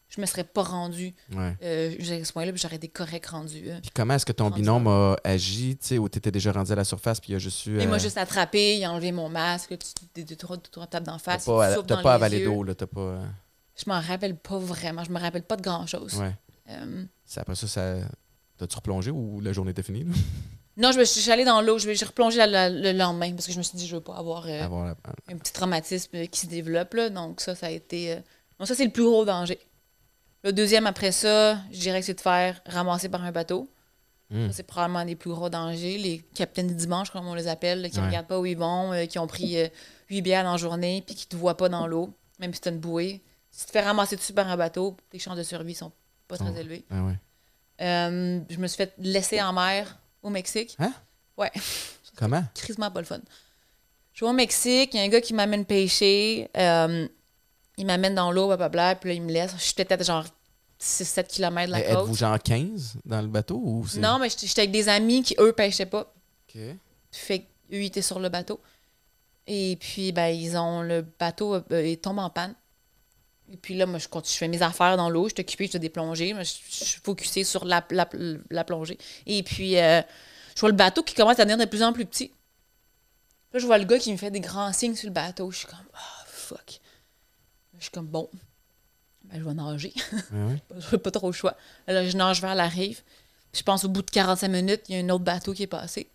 je 0.10 0.22
me 0.22 0.26
serais 0.28 0.44
pas 0.44 0.62
rendue 0.64 1.14
Ouais. 1.34 1.58
euh, 1.64 1.92
jusqu'à 2.00 2.24
ce 2.24 2.32
point-là, 2.32 2.52
puis 2.52 2.62
j'aurais 2.62 2.76
été 2.76 2.88
correct 2.88 3.26
rendue. 3.26 3.64
euh. 3.70 3.80
Puis 3.82 3.90
comment 3.94 4.14
est-ce 4.14 4.26
que 4.26 4.32
ton 4.32 4.46
Rendu 4.46 4.62
binôme 4.62 4.88
a 4.88 5.16
agi, 5.24 5.76
tu 5.78 5.88
sais, 5.88 5.98
où 5.98 6.08
tu 6.08 6.20
étais 6.20 6.32
déjà 6.32 6.52
rendu 6.52 6.72
à 6.72 6.76
la 6.76 6.84
surface, 6.84 7.20
puis 7.20 7.34
il 7.34 7.36
a 7.36 7.40
juste 7.40 7.66
eu. 7.66 7.80
Il 7.82 7.88
m'a 7.90 7.96
euh, 7.96 8.00
juste 8.00 8.18
attrapé, 8.18 8.78
il 8.78 8.84
a 8.86 8.92
enlevé 8.92 9.12
mon 9.12 9.30
masque, 9.30 9.76
tu- 10.14 10.24
deux, 10.24 10.36
trois, 10.36 10.58
trois 10.58 10.88
tapes 10.88 11.04
d'en 11.06 11.18
face. 11.18 11.46
pas, 11.46 11.76
t'as 11.84 12.02
pas 12.02 12.02
les 12.02 12.08
avalé 12.16 12.46
d'eau, 12.46 12.64
là, 12.64 12.76
t'as 12.76 12.86
pas. 12.88 13.02
euh, 13.02 13.26
Je 13.76 13.84
m'en 13.90 14.00
rappelle 14.00 14.38
pas 14.38 14.58
vraiment, 14.60 15.04
je 15.04 15.12
me 15.12 15.20
rappelle 15.20 15.44
pas 15.44 15.58
de 15.58 15.64
grand-chose. 15.64 16.16
Ouais. 16.20 16.34
Euh, 16.70 17.04
après 17.36 17.56
ça, 17.56 17.68
ça. 17.68 17.96
T'as-tu 18.58 18.76
replongé 18.78 19.12
ou 19.12 19.42
la 19.42 19.52
journée 19.52 19.72
était 19.72 19.84
finie, 19.84 20.04
là? 20.06 20.12
Non, 20.78 20.92
je 20.92 21.00
me 21.00 21.04
suis 21.06 21.22
suis 21.22 21.32
allée 21.32 21.46
dans 21.46 21.62
l'eau, 21.62 21.78
je 21.78 21.86
vais- 21.88 21.96
j'ai 21.96 22.06
replongé 22.06 22.38
la- 22.38 22.48
la- 22.48 22.70
le 22.70 22.92
lendemain 22.92 23.32
parce 23.34 23.46
que 23.48 23.52
je 23.54 23.58
me 23.58 23.64
suis 23.64 23.78
dit, 23.78 23.88
je 23.88 23.96
veux 23.96 24.02
pas 24.02 24.16
avoir 24.18 24.46
euh, 24.48 24.62
Avoir 24.64 24.86
la- 24.86 24.96
un 25.30 25.38
petit 25.38 25.54
traumatisme 25.54 26.16
euh, 26.16 26.26
qui 26.26 26.40
se 26.42 26.48
développe. 26.48 26.94
Là. 26.94 27.10
Donc, 27.10 27.42
ça, 27.42 27.56
ça 27.56 27.68
a 27.68 27.70
été. 27.72 28.14
euh, 28.14 28.20
Donc, 28.60 28.68
ça, 28.68 28.76
c'est 28.76 28.86
le 28.86 28.92
plus 28.92 29.04
gros 29.04 29.26
danger. 29.26 29.60
Le 30.44 30.54
deuxième, 30.54 30.86
après 30.88 31.12
ça, 31.12 31.58
je 31.72 31.80
dirais 31.80 32.00
que 32.00 32.06
c'est 32.06 32.14
de 32.14 32.22
faire 32.22 32.62
ramasser 32.68 33.10
par 33.10 33.24
un 33.24 33.32
bateau. 33.32 33.70
Hmm. 34.30 34.48
Ça, 34.48 34.54
c'est 34.54 34.64
probablement 34.64 35.00
un 35.00 35.06
des 35.06 35.16
plus 35.16 35.30
gros 35.32 35.50
dangers. 35.50 35.98
Les 35.98 36.20
capitaines 36.36 36.68
du 36.68 36.76
dimanche, 36.76 37.10
comme 37.12 37.28
on 37.28 37.34
les 37.36 37.48
appelle, 37.48 37.82
là, 37.82 37.90
qui 37.90 37.98
ne 37.98 38.02
Ouais. 38.02 38.08
regardent 38.08 38.28
pas 38.28 38.40
où 38.40 38.46
ils 38.46 38.58
vont, 38.58 38.92
euh, 38.94 39.06
qui 39.08 39.20
ont 39.20 39.28
pris 39.28 39.58
euh, 39.60 39.68
huit 40.10 40.22
bières 40.22 40.44
dans 40.44 40.52
la 40.54 40.58
journée, 40.58 41.04
puis 41.06 41.16
qui 41.16 41.26
ne 41.26 41.30
te 41.32 41.36
voient 41.36 41.58
pas 41.58 41.68
dans 41.70 41.86
l'eau, 41.88 42.14
même 42.40 42.54
si 42.54 42.62
tu 42.62 42.70
une 42.70 42.80
bouée. 42.80 43.22
Si 43.52 43.62
tu 43.62 43.66
te 43.68 43.72
fais 43.72 43.82
ramasser 43.82 44.16
dessus 44.16 44.34
par 44.34 44.48
un 44.50 44.58
bateau, 44.58 44.96
tes 45.10 45.20
chances 45.20 45.38
de 45.38 45.44
survie 45.44 45.74
sont 45.76 45.92
pas 46.28 46.38
très 46.38 46.52
Oh. 46.56 46.60
élevées. 46.60 46.86
Ah 46.92 47.04
ouais. 47.04 47.14
Euh, 47.82 48.40
je 48.50 48.58
me 48.58 48.68
suis 48.68 48.78
fait 48.78 48.94
laisser 48.98 49.42
en 49.42 49.52
mer 49.54 49.98
au 50.26 50.30
Mexique. 50.30 50.76
Hein? 50.80 50.94
Ouais, 51.38 51.52
Comment? 52.18 52.44
crissement 52.56 52.90
pas 52.92 53.00
le 53.00 53.06
fun. 53.06 53.20
Je 54.14 54.24
vais 54.26 54.30
au 54.30 54.34
Mexique, 54.34 54.94
il 54.94 54.98
y 54.98 55.00
a 55.00 55.04
un 55.04 55.10
gars 55.10 55.22
qui 55.22 55.34
m'amène 55.34 55.66
pêcher. 55.66 56.50
euh, 56.58 57.08
il 57.78 57.86
m'amène 57.86 58.16
dans 58.16 58.32
l'eau, 58.32 58.48
blablabla, 58.48 58.96
puis 58.96 59.10
là, 59.10 59.14
il 59.16 59.22
me 59.22 59.32
laisse. 59.32 59.54
J'étais 59.60 59.84
peut-être 59.84 60.06
genre 60.06 60.24
6-7 60.82 61.28
km 61.28 61.68
de 61.68 61.72
la 61.74 61.82
côte. 61.82 61.92
Êtes-vous 61.92 62.16
genre 62.16 62.40
15 62.42 62.94
dans 63.06 63.22
le 63.22 63.28
bateau 63.28 63.62
ou. 63.64 63.86
Non, 63.98 64.18
mais 64.18 64.30
j'étais 64.30 64.48
j'étais 64.48 64.62
avec 64.62 64.72
des 64.72 64.88
amis 64.88 65.24
qui, 65.24 65.36
eux, 65.40 65.52
pêchaient 65.52 65.86
pas. 65.86 66.14
Ok. 66.48 66.62
Fait 67.12 67.40
qu'eux, 67.40 67.48
ils 67.82 67.86
étaient 67.88 68.02
sur 68.02 68.20
le 68.20 68.30
bateau. 68.30 68.62
Et 69.48 69.78
puis, 69.80 70.12
ben, 70.14 70.28
ils 70.28 70.56
ont 70.58 70.82
le 70.82 71.02
bateau, 71.20 71.56
euh, 71.56 71.86
il 71.86 71.98
tombe 71.98 72.20
en 72.20 72.30
panne. 72.30 72.56
Et 73.52 73.58
puis 73.58 73.76
là, 73.76 73.86
moi, 73.86 74.00
je, 74.00 74.08
continue, 74.08 74.34
je 74.34 74.38
fais 74.38 74.48
mes 74.48 74.62
affaires 74.62 74.98
dans 74.98 75.10
l'eau, 75.10 75.30
je 75.30 75.36
suis 75.36 75.42
occupée, 75.42 75.68
je 75.68 75.74
fais 75.74 75.80
des 75.80 75.90
plongées, 75.90 76.34
je, 76.38 76.44
je 76.44 76.84
suis 76.84 77.02
focusée 77.02 77.44
sur 77.44 77.66
la, 77.66 77.86
la, 77.92 78.10
la 78.50 78.64
plongée. 78.64 78.98
Et 79.28 79.44
puis, 79.44 79.78
euh, 79.78 80.02
je 80.56 80.60
vois 80.60 80.70
le 80.70 80.76
bateau 80.76 81.04
qui 81.04 81.14
commence 81.14 81.40
à 81.40 81.46
devenir 81.46 81.58
de 81.64 81.70
plus 81.70 81.84
en 81.84 81.94
plus 81.94 82.06
petit. 82.06 82.32
Là, 83.54 83.60
je 83.60 83.66
vois 83.66 83.78
le 83.78 83.86
gars 83.86 84.00
qui 84.00 84.12
me 84.12 84.18
fait 84.18 84.32
des 84.32 84.40
grands 84.40 84.74
signes 84.74 84.96
sur 84.96 85.08
le 85.08 85.14
bateau. 85.14 85.52
Je 85.52 85.60
suis 85.60 85.68
comme, 85.68 85.78
ah, 85.94 86.24
fuck. 86.28 86.80
Je 87.78 87.84
suis 87.84 87.92
comme, 87.92 88.08
bon, 88.08 88.30
ben, 89.26 89.40
je 89.40 89.44
vais 89.44 89.54
nager. 89.54 89.94
Ouais, 90.32 90.44
ouais. 90.44 90.80
J'ai 90.90 90.98
pas 90.98 91.12
trop 91.12 91.28
le 91.28 91.34
choix. 91.34 91.56
Là, 91.88 92.08
je 92.08 92.18
nage 92.18 92.42
vers 92.42 92.56
la 92.56 92.68
rive. 92.68 93.02
Je 93.54 93.62
pense 93.64 93.86
au 93.86 93.90
bout 93.90 94.02
de 94.02 94.10
45 94.12 94.48
minutes, 94.50 94.82
il 94.90 94.96
y 94.96 95.00
a 95.00 95.04
un 95.04 95.10
autre 95.10 95.24
bateau 95.24 95.54
qui 95.54 95.64
est 95.64 95.68
passé. 95.68 96.10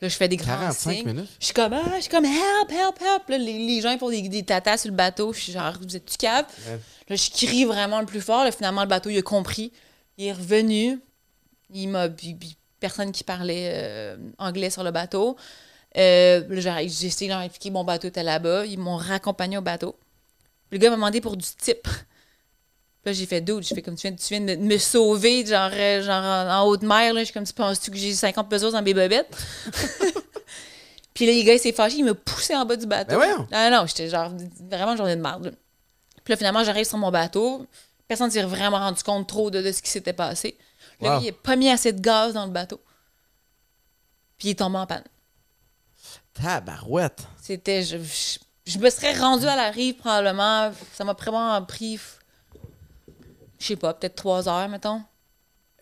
Là, 0.00 0.08
je 0.08 0.16
fais 0.16 0.28
des 0.28 0.36
grands 0.36 0.58
45 0.58 0.92
signes. 0.92 1.06
minutes? 1.06 1.30
Je 1.40 1.44
suis 1.46 1.54
comme, 1.54 1.72
ah, 1.72 1.82
je 1.96 2.00
suis 2.02 2.10
comme, 2.10 2.26
help, 2.26 2.70
help, 2.70 3.00
help. 3.00 3.28
Là, 3.28 3.38
les, 3.38 3.66
les 3.66 3.80
gens 3.80 3.96
font 3.98 4.10
des, 4.10 4.28
des 4.28 4.42
tatas 4.42 4.78
sur 4.78 4.90
le 4.90 4.96
bateau. 4.96 5.32
Je 5.32 5.40
suis 5.40 5.52
genre, 5.52 5.72
vous 5.80 5.96
êtes-tu 5.96 6.16
cave? 6.18 6.44
Ouais. 6.68 6.78
Là, 7.08 7.16
je 7.16 7.30
crie 7.30 7.64
vraiment 7.64 8.00
le 8.00 8.06
plus 8.06 8.20
fort. 8.20 8.44
Là, 8.44 8.52
finalement, 8.52 8.82
le 8.82 8.88
bateau, 8.88 9.08
il 9.08 9.18
a 9.18 9.22
compris. 9.22 9.72
Il 10.18 10.26
est 10.26 10.32
revenu. 10.32 11.00
Il 11.72 11.88
m'a. 11.88 12.08
Personne 12.78 13.10
qui 13.10 13.24
parlait 13.24 13.70
euh, 13.72 14.16
anglais 14.38 14.68
sur 14.68 14.84
le 14.84 14.90
bateau. 14.90 15.36
Euh, 15.96 16.42
j'ai 16.50 17.06
essayé 17.06 17.28
de 17.30 17.34
leur 17.34 17.42
expliquer 17.42 17.70
mon 17.70 17.84
bateau 17.84 18.08
était 18.08 18.22
là-bas. 18.22 18.66
Ils 18.66 18.78
m'ont 18.78 18.96
raccompagné 18.96 19.56
au 19.56 19.62
bateau. 19.62 19.96
Le 20.70 20.76
gars 20.78 20.90
m'a 20.90 20.96
demandé 20.96 21.22
pour 21.22 21.38
du 21.38 21.46
type. 21.58 21.88
Là, 23.06 23.12
j'ai 23.12 23.26
fait 23.26 23.40
d'autres. 23.40 23.64
Je 23.64 23.72
fais 23.72 23.82
comme 23.82 23.94
tu 23.94 24.08
viens, 24.08 24.16
tu 24.16 24.26
viens 24.34 24.40
de 24.40 24.56
me 24.60 24.78
sauver, 24.78 25.46
genre, 25.46 25.70
euh, 25.72 26.02
genre 26.02 26.24
en, 26.24 26.50
en 26.50 26.66
haute 26.66 26.82
mer. 26.82 27.14
Là. 27.14 27.20
Je 27.20 27.26
suis 27.26 27.32
comme 27.32 27.46
tu 27.46 27.52
penses-tu 27.52 27.92
que 27.92 27.96
j'ai 27.96 28.12
50 28.12 28.48
pesos 28.50 28.72
dans 28.72 28.82
mes 28.82 28.94
bobettes? 28.94 29.30
Puis 31.14 31.24
là, 31.24 31.32
les 31.32 31.44
gars, 31.44 31.54
il 31.54 31.60
s'est 31.60 31.72
fâché. 31.72 31.98
Il 31.98 32.04
m'a 32.04 32.14
poussé 32.14 32.56
en 32.56 32.64
bas 32.66 32.74
du 32.74 32.84
bateau. 32.84 33.10
Ben 33.10 33.16
voyons! 33.16 33.46
Ah 33.52 33.70
non, 33.70 33.86
j'étais 33.86 34.08
genre 34.08 34.32
vraiment 34.68 34.90
une 34.92 34.96
journée 34.98 35.14
de 35.14 35.20
merde. 35.22 35.44
là. 35.46 35.50
Puis 36.24 36.32
là, 36.32 36.36
finalement, 36.36 36.64
j'arrive 36.64 36.84
sur 36.84 36.98
mon 36.98 37.12
bateau. 37.12 37.64
Personne 38.08 38.26
ne 38.26 38.32
s'est 38.32 38.42
vraiment 38.42 38.78
rendu 38.78 39.02
compte 39.04 39.28
trop 39.28 39.52
de, 39.52 39.62
de 39.62 39.70
ce 39.70 39.80
qui 39.82 39.90
s'était 39.90 40.12
passé. 40.12 40.58
Wow. 41.00 41.08
gars, 41.08 41.18
il 41.22 41.26
n'a 41.26 41.32
pas 41.32 41.54
mis 41.54 41.70
assez 41.70 41.92
de 41.92 42.00
gaz 42.00 42.32
dans 42.34 42.44
le 42.44 42.50
bateau. 42.50 42.80
Puis 44.36 44.48
il 44.48 44.50
est 44.50 44.54
tombé 44.56 44.78
en 44.78 44.86
panne. 44.86 45.04
Tabarouette! 46.34 47.20
C'était. 47.40 47.82
Je, 47.84 47.98
je, 47.98 48.38
je 48.66 48.78
me 48.78 48.90
serais 48.90 49.16
rendue 49.16 49.46
à 49.46 49.54
la 49.54 49.70
rive 49.70 49.94
probablement. 49.94 50.72
Ça 50.92 51.04
m'a 51.04 51.12
vraiment 51.12 51.62
pris. 51.62 52.00
Je 53.58 53.66
sais 53.66 53.76
pas, 53.76 53.94
peut-être 53.94 54.16
trois 54.16 54.48
heures, 54.48 54.68
mettons. 54.68 55.02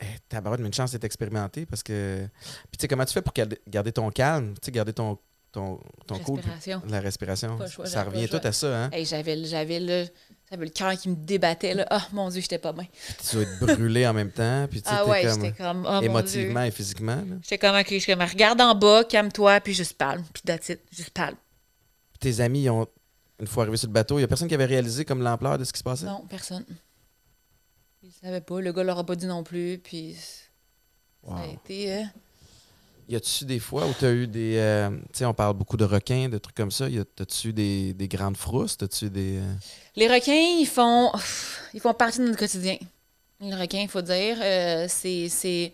Eh, 0.01 0.07
mais 0.41 0.67
une 0.67 0.75
chance 0.75 0.93
d'être 0.93 1.05
expérimenté 1.05 1.67
parce 1.67 1.83
que. 1.83 2.29
Puis 2.71 2.79
tu 2.79 2.83
sais, 2.83 2.89
comment 2.89 3.05
tu 3.05 3.13
fais 3.13 3.23
pour 3.23 3.33
garder, 3.69 3.93
ton 3.93 4.11
calme, 4.11 4.55
tu 4.55 4.67
sais, 4.67 4.73
garder 4.73 4.93
ton, 4.93 5.19
ton, 5.53 5.81
ton 6.07 6.15
Respiration. 6.17 6.83
La 6.89 7.01
respiration. 7.01 7.59
Pas 7.59 7.69
choix, 7.69 7.87
ça 7.87 8.03
revient 8.05 8.29
tout 8.29 8.41
à 8.43 8.53
ça, 8.53 8.85
hein? 8.85 8.91
Hey, 8.93 9.05
j'avais, 9.05 9.45
j'avais 9.45 9.81
le. 9.81 10.07
J'avais 10.51 10.67
le 10.67 10.71
cœur 10.71 10.93
qui 10.93 11.09
me 11.09 11.17
débattait, 11.17 11.73
là. 11.73 11.87
Ah, 11.89 12.07
mon 12.13 12.29
Dieu, 12.29 12.43
j'étais 12.43 12.59
pas 12.59 12.73
bien. 12.73 12.85
Tu 13.29 13.37
dois 13.37 13.45
être 13.45 13.59
brûlé 13.61 14.07
en 14.07 14.13
même 14.13 14.31
temps, 14.31 14.67
puis 14.71 14.83
tu 14.83 14.89
Ah 14.93 15.07
ouais, 15.07 15.25
comme 15.25 15.53
comme. 15.55 15.89
Oh, 15.89 16.03
émotivement 16.03 16.63
et 16.65 16.71
physiquement. 16.71 17.25
J'étais 17.43 17.57
comme, 17.57 17.75
ok, 17.75 17.87
je 17.89 17.99
suis 17.99 18.13
comme, 18.13 18.23
regarde 18.23 18.61
en 18.61 18.75
bas, 18.75 19.05
calme-toi, 19.05 19.61
puis 19.61 19.73
juste 19.73 19.97
parle. 19.97 20.23
Puis 20.35 20.43
that's 20.45 20.69
it, 20.69 20.81
juste 20.93 21.11
parle. 21.11 21.35
Puis 22.13 22.31
tes 22.31 22.41
amis, 22.43 22.65
ils 22.65 22.71
ont, 22.71 22.87
une 23.41 23.47
fois 23.47 23.63
arrivés 23.63 23.79
sur 23.79 23.89
le 23.89 23.95
bateau, 23.95 24.19
il 24.19 24.21
y 24.21 24.25
a 24.25 24.29
personne 24.29 24.47
qui 24.47 24.55
avait 24.55 24.67
réalisé 24.67 25.07
comme 25.07 25.23
l'ampleur 25.23 25.57
de 25.57 25.65
ce 25.65 25.73
qui 25.73 25.79
se 25.79 25.85
passait? 25.85 26.05
Non, 26.05 26.27
personne. 26.29 26.65
Ils 28.05 28.13
savaient 28.13 28.41
pas. 28.41 28.61
Le 28.61 28.73
gars 28.73 28.83
leur 28.85 28.99
a 28.99 29.05
pas 29.07 29.17
dit 29.17 29.27
non 29.27 29.43
plus, 29.43 29.79
puis 29.83 30.17
Wow. 31.23 31.37
ça 31.39 31.43
a 31.43 31.47
été... 31.47 31.95
euh, 31.95 32.03
Y 33.09 33.17
a-tu 33.17 33.45
des 33.47 33.59
fois 33.59 33.87
où 33.87 33.95
tu 33.99 34.05
as 34.05 34.13
eu 34.13 34.27
des. 34.27 34.57
euh, 34.59 34.91
tu 34.91 35.19
sais, 35.21 35.25
on 35.25 35.33
parle 35.35 35.55
beaucoup 35.57 35.77
de 35.79 35.85
requins, 35.85 36.29
de 36.29 36.39
trucs 36.39 36.55
comme 36.57 36.71
ça. 36.71 36.89
Y 36.89 36.99
a- 36.99 37.05
T'as-tu 37.05 37.53
des, 37.53 37.95
des 37.95 38.09
grandes 38.09 38.37
frousses? 38.37 38.77
T'as-tu 38.77 39.09
des. 39.11 39.39
euh, 39.39 39.55
Les 39.97 40.07
requins, 40.09 40.33
ils 40.61 40.67
font, 40.67 41.11
ils 41.73 41.81
font 41.81 41.95
partie 41.95 42.19
de 42.19 42.25
notre 42.27 42.39
quotidien. 42.39 42.77
Les 43.41 43.55
requins, 43.55 43.81
il 43.81 43.89
faut 43.89 44.03
dire, 44.03 44.37
euh, 44.41 44.87
c'est. 44.89 45.73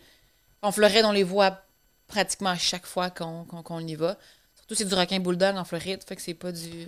En 0.62 0.72
Floride, 0.72 1.04
on 1.04 1.12
les 1.12 1.22
voit 1.24 1.58
pratiquement 2.06 2.50
à 2.50 2.56
chaque 2.58 2.86
fois 2.86 3.10
qu'on 3.10 3.86
y 3.86 3.94
va. 3.94 4.18
Surtout, 4.56 4.74
c'est 4.74 4.84
du 4.84 4.94
requin 4.94 5.18
bulldog 5.20 5.56
en 5.56 5.64
Floride, 5.64 6.02
fait 6.06 6.16
que 6.16 6.22
c'est 6.22 6.34
pas 6.34 6.52
du... 6.52 6.86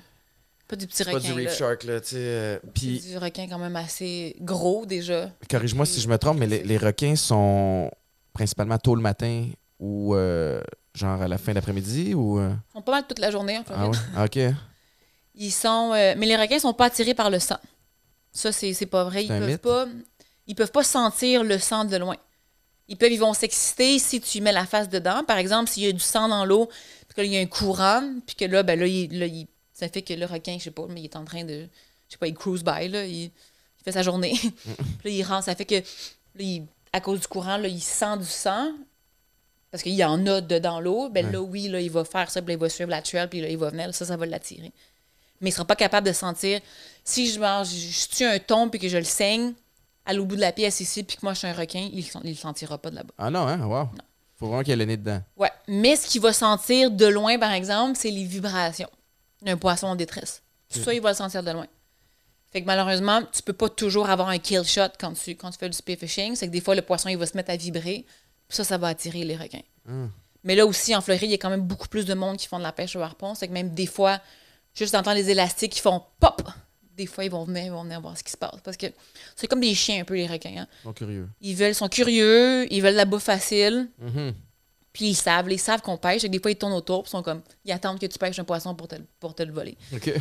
Pas 0.72 0.76
du 0.76 0.86
petit 0.86 1.04
Pas 1.04 1.12
requin, 1.12 1.28
du 1.28 1.32
reef 1.34 1.44
là. 1.50 1.54
shark, 1.54 1.84
là, 1.84 2.00
tu 2.00 2.06
sais. 2.08 2.16
euh, 2.18 2.58
Puis, 2.72 2.98
C'est 3.04 3.10
du 3.10 3.18
requin 3.18 3.46
quand 3.46 3.58
même 3.58 3.76
assez 3.76 4.34
gros, 4.40 4.86
déjà. 4.86 5.30
corrige-moi 5.50 5.84
si 5.84 6.00
je 6.00 6.08
me 6.08 6.16
trompe, 6.16 6.38
mais 6.38 6.46
les, 6.46 6.62
les 6.62 6.78
requins 6.78 7.14
sont 7.14 7.90
principalement 8.32 8.78
tôt 8.78 8.94
le 8.94 9.02
matin 9.02 9.50
ou 9.78 10.14
euh, 10.14 10.62
genre 10.94 11.20
à 11.20 11.28
la 11.28 11.36
fin 11.36 11.52
d'après-midi 11.52 12.14
ou. 12.14 12.38
euh, 12.38 12.54
Ils 12.70 12.72
sont 12.72 12.80
pas 12.80 12.92
mal 12.92 13.06
toute 13.06 13.18
la 13.18 13.30
journée 13.30 13.58
en 13.58 13.64
Floride. 13.64 13.98
Ah 14.16 14.24
ouais? 14.24 14.24
Ok. 14.48 14.54
Ils 15.34 15.50
sont. 15.52 15.92
euh, 15.94 16.14
mais 16.16 16.24
les 16.24 16.36
requins 16.36 16.58
sont 16.58 16.72
pas 16.72 16.86
attirés 16.86 17.12
par 17.14 17.28
le 17.28 17.38
sang. 17.38 17.58
Ça, 18.32 18.50
c'est 18.50 18.72
c'est 18.72 18.86
pas 18.86 19.04
vrai. 19.04 19.24
Ils 19.24 19.28
C'est 19.28 19.34
un 19.34 19.38
peuvent 19.40 19.50
mythe? 19.50 19.60
pas. 19.60 19.86
Ils 20.46 20.54
peuvent 20.54 20.72
pas 20.72 20.84
sentir 20.84 21.44
le 21.44 21.58
sang 21.58 21.84
de 21.84 21.96
loin. 21.98 22.16
Ils 22.88 22.96
peuvent, 22.96 23.12
ils 23.12 23.20
vont 23.20 23.34
s'exciter 23.34 23.98
si 23.98 24.20
tu 24.22 24.40
mets 24.40 24.52
la 24.52 24.64
face 24.64 24.88
dedans. 24.88 25.22
Par 25.26 25.36
exemple, 25.36 25.68
s'il 25.70 25.82
y 25.84 25.86
a 25.88 25.92
du 25.92 26.00
sang 26.00 26.28
dans 26.28 26.44
l'eau, 26.46 26.70
puis 27.08 27.14
qu'il 27.14 27.32
y 27.32 27.36
a 27.36 27.40
un 27.40 27.46
courant, 27.46 28.02
puis 28.26 28.34
que 28.36 28.44
là, 28.46 28.62
ben 28.62 28.78
là, 28.80 28.86
là, 28.86 29.26
il- 29.26 29.46
ça 29.72 29.88
fait 29.88 30.02
que 30.02 30.14
le 30.14 30.26
requin, 30.26 30.56
je 30.58 30.64
sais 30.64 30.70
pas, 30.70 30.86
mais 30.88 31.00
il 31.00 31.04
est 31.04 31.16
en 31.16 31.24
train 31.24 31.44
de. 31.44 31.66
Je 32.08 32.12
sais 32.12 32.18
pas, 32.18 32.26
il 32.26 32.34
cruise 32.34 32.62
by, 32.62 32.88
là. 32.88 33.04
Il, 33.06 33.24
il 33.24 33.30
fait 33.84 33.92
sa 33.92 34.02
journée. 34.02 34.34
puis 35.00 35.04
là, 35.04 35.10
il 35.10 35.22
rentre. 35.22 35.44
Ça 35.44 35.54
fait 35.54 35.64
que, 35.64 35.74
là, 35.76 35.82
il- 36.38 36.66
à 36.92 37.00
cause 37.00 37.20
du 37.20 37.26
courant, 37.26 37.56
là, 37.56 37.68
il 37.68 37.80
sent 37.80 38.18
du 38.18 38.24
sang. 38.26 38.70
Parce 39.70 39.82
qu'il 39.82 39.94
y 39.94 40.04
en 40.04 40.26
a 40.26 40.42
dedans 40.42 40.80
l'eau. 40.80 41.08
Ben 41.08 41.24
Ouais. 41.26 41.32
là, 41.32 41.40
oui, 41.40 41.68
là, 41.68 41.80
il 41.80 41.90
va 41.90 42.04
faire 42.04 42.30
ça, 42.30 42.42
puis 42.42 42.48
là, 42.48 42.54
il 42.54 42.60
va 42.60 42.68
suivre 42.68 42.90
la 42.90 43.00
trail, 43.00 43.26
puis 43.28 43.40
là, 43.40 43.48
il 43.48 43.56
va 43.56 43.70
venir. 43.70 43.86
là, 43.86 43.92
ça, 43.92 44.04
ça 44.04 44.16
va 44.16 44.26
l'attirer 44.26 44.72
mais 45.40 45.48
il 45.50 45.52
sera 45.52 45.64
pas 45.64 45.74
capable 45.74 46.06
de 46.06 46.12
sentir 46.12 46.60
si 47.02 47.28
je 47.28 47.40
mange, 47.40 47.66
je 47.68 48.06
tue 48.16 48.24
un 48.24 48.38
thon 48.38 48.68
puis 48.68 48.78
que 48.78 48.86
je 48.88 48.96
le 48.96 49.02
saigne, 49.02 49.54
à 50.06 50.12
l'au 50.12 50.24
bout 50.24 50.36
de 50.36 50.40
la 50.40 50.52
pièce 50.52 50.78
ici, 50.78 51.02
puis 51.02 51.16
que 51.16 51.22
moi 51.24 51.32
je 51.34 51.38
suis 51.38 51.48
un 51.48 51.52
requin, 51.52 51.88
il, 51.92 51.98
il 52.22 52.30
le 52.30 52.36
sentira 52.36 52.78
pas 52.78 52.90
de 52.90 52.94
là-bas. 52.94 53.12
Ah 53.18 53.28
non, 53.28 53.48
hein? 53.48 53.58
Wow. 53.66 53.88
Faut 54.38 54.46
vraiment 54.46 54.62
qu'il 54.62 54.72
ait 54.72 54.76
le 54.76 54.84
nez 54.84 54.96
dedans. 54.98 55.20
Ouais. 55.36 55.50
Mais 55.66 55.96
ce 55.96 56.06
qu'il 56.06 56.20
va 56.20 56.32
sentir 56.32 56.92
de 56.92 57.06
loin, 57.06 57.40
par 57.40 57.50
exemple, 57.50 57.98
c'est 57.98 58.12
les 58.12 58.22
vibrations 58.22 58.88
d'un 59.42 59.56
poisson 59.56 59.88
en 59.88 59.96
détresse. 59.96 60.42
Ça, 60.68 60.94
il 60.94 61.00
va 61.00 61.10
le 61.10 61.16
sentir 61.16 61.42
de 61.42 61.50
loin. 61.50 61.66
Fait 62.50 62.60
que 62.62 62.66
malheureusement, 62.66 63.22
tu 63.32 63.42
peux 63.42 63.52
pas 63.52 63.68
toujours 63.68 64.08
avoir 64.10 64.28
un 64.28 64.38
kill 64.38 64.64
shot 64.64 64.88
quand 64.98 65.12
tu, 65.14 65.34
quand 65.36 65.50
tu 65.50 65.58
fais 65.58 65.68
du 65.68 65.76
spearfishing. 65.76 66.34
C'est 66.36 66.46
que 66.46 66.52
des 66.52 66.60
fois, 66.60 66.74
le 66.74 66.82
poisson, 66.82 67.08
il 67.08 67.16
va 67.18 67.26
se 67.26 67.36
mettre 67.36 67.50
à 67.50 67.56
vibrer. 67.56 68.04
Puis 68.48 68.56
ça, 68.56 68.64
ça 68.64 68.78
va 68.78 68.88
attirer 68.88 69.24
les 69.24 69.36
requins. 69.36 69.62
Hum. 69.88 70.10
Mais 70.44 70.54
là 70.54 70.66
aussi, 70.66 70.94
en 70.94 71.00
Floride, 71.00 71.22
il 71.24 71.30
y 71.30 71.34
a 71.34 71.38
quand 71.38 71.50
même 71.50 71.62
beaucoup 71.62 71.88
plus 71.88 72.04
de 72.04 72.14
monde 72.14 72.36
qui 72.36 72.48
font 72.48 72.58
de 72.58 72.62
la 72.62 72.72
pêche 72.72 72.96
au 72.96 73.00
harpon. 73.00 73.34
C'est 73.34 73.48
que 73.48 73.52
même 73.52 73.70
des 73.74 73.86
fois, 73.86 74.20
juste 74.74 74.92
d'entendre 74.92 75.16
les 75.16 75.30
élastiques 75.30 75.72
qui 75.72 75.80
font 75.80 76.02
pop, 76.20 76.42
des 76.96 77.06
fois, 77.06 77.24
ils 77.24 77.30
vont 77.30 77.44
venir, 77.44 77.64
ils 77.64 77.70
vont 77.70 77.84
venir 77.84 78.00
voir 78.00 78.18
ce 78.18 78.22
qui 78.24 78.32
se 78.32 78.36
passe. 78.36 78.60
Parce 78.62 78.76
que 78.76 78.86
c'est 79.36 79.46
comme 79.46 79.60
des 79.60 79.74
chiens 79.74 80.00
un 80.02 80.04
peu, 80.04 80.14
les 80.14 80.26
requins. 80.26 80.56
hein. 80.58 80.66
Ils 80.80 80.84
sont 80.84 80.92
curieux. 80.92 81.28
Ils 81.40 81.54
veulent, 81.56 81.74
sont 81.74 81.88
curieux, 81.88 82.72
ils 82.72 82.82
veulent 82.82 82.94
la 82.94 83.04
bouffe 83.06 83.22
facile. 83.24 83.88
Mhm. 83.98 84.34
Puis 84.92 85.06
ils 85.06 85.14
savent, 85.14 85.50
ils 85.50 85.58
savent 85.58 85.80
qu'on 85.80 85.96
pêche. 85.96 86.24
Et 86.24 86.28
des 86.28 86.38
fois, 86.40 86.50
ils 86.50 86.56
tournent 86.56 86.72
autour, 86.74 87.02
puis 87.02 87.08
ils 87.10 87.12
sont 87.12 87.22
comme, 87.22 87.40
ils 87.64 87.72
attendent 87.72 87.98
que 87.98 88.06
tu 88.06 88.18
pêches 88.18 88.38
un 88.38 88.44
poisson 88.44 88.74
pour 88.74 88.88
te, 88.88 88.94
le- 88.96 89.06
pour 89.20 89.34
te 89.34 89.42
le 89.42 89.52
voler. 89.52 89.76
OK. 89.94 90.12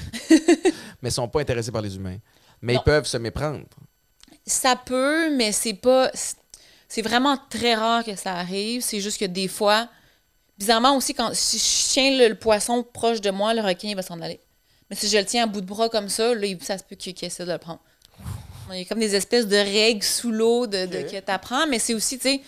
mais 1.01 1.09
ils 1.09 1.11
sont 1.11 1.27
pas 1.27 1.41
intéressés 1.41 1.71
par 1.71 1.81
les 1.81 1.95
humains. 1.95 2.17
Mais 2.61 2.73
Non. 2.73 2.79
ils 2.81 2.83
peuvent 2.83 3.05
se 3.07 3.17
méprendre. 3.17 3.65
Ça 4.45 4.75
peut, 4.75 5.35
mais 5.35 5.51
c'est 5.51 5.73
pas. 5.73 6.09
C'est 6.87 7.01
vraiment 7.01 7.37
très 7.49 7.75
rare 7.75 8.03
que 8.03 8.15
ça 8.15 8.33
arrive. 8.33 8.81
C'est 8.81 8.99
juste 8.99 9.19
que 9.19 9.25
des 9.25 9.47
fois, 9.47 9.87
bizarrement 10.57 10.95
aussi, 10.95 11.13
quand 11.13 11.31
si 11.33 11.57
je 11.57 11.93
tiens 11.93 12.17
le, 12.17 12.27
le 12.29 12.35
poisson 12.35 12.83
proche 12.83 13.21
de 13.21 13.29
moi, 13.31 13.53
le 13.53 13.61
requin 13.61 13.89
il 13.89 13.95
va 13.95 14.01
s'en 14.01 14.19
aller. 14.21 14.39
Mais 14.89 14.95
si 14.95 15.07
je 15.07 15.17
le 15.17 15.25
tiens 15.25 15.43
à 15.43 15.47
bout 15.47 15.61
de 15.61 15.65
bras 15.65 15.89
comme 15.89 16.09
ça, 16.09 16.33
là, 16.35 16.47
ça 16.61 16.77
se 16.77 16.83
peut 16.83 16.95
qu'il 16.95 17.15
essaie 17.23 17.45
de 17.45 17.51
le 17.51 17.57
prendre. 17.57 17.79
Il 18.73 18.79
y 18.79 18.81
a 18.81 18.85
comme 18.85 18.99
des 18.99 19.15
espèces 19.15 19.47
de 19.47 19.55
règles 19.55 20.03
sous 20.03 20.31
l'eau 20.31 20.67
de, 20.67 20.85
de- 20.85 21.01
que 21.03 21.19
tu 21.19 21.31
apprends, 21.31 21.65
mais 21.67 21.79
c'est 21.79 21.93
aussi, 21.93 22.17
tu 22.17 22.23
sais, 22.23 22.41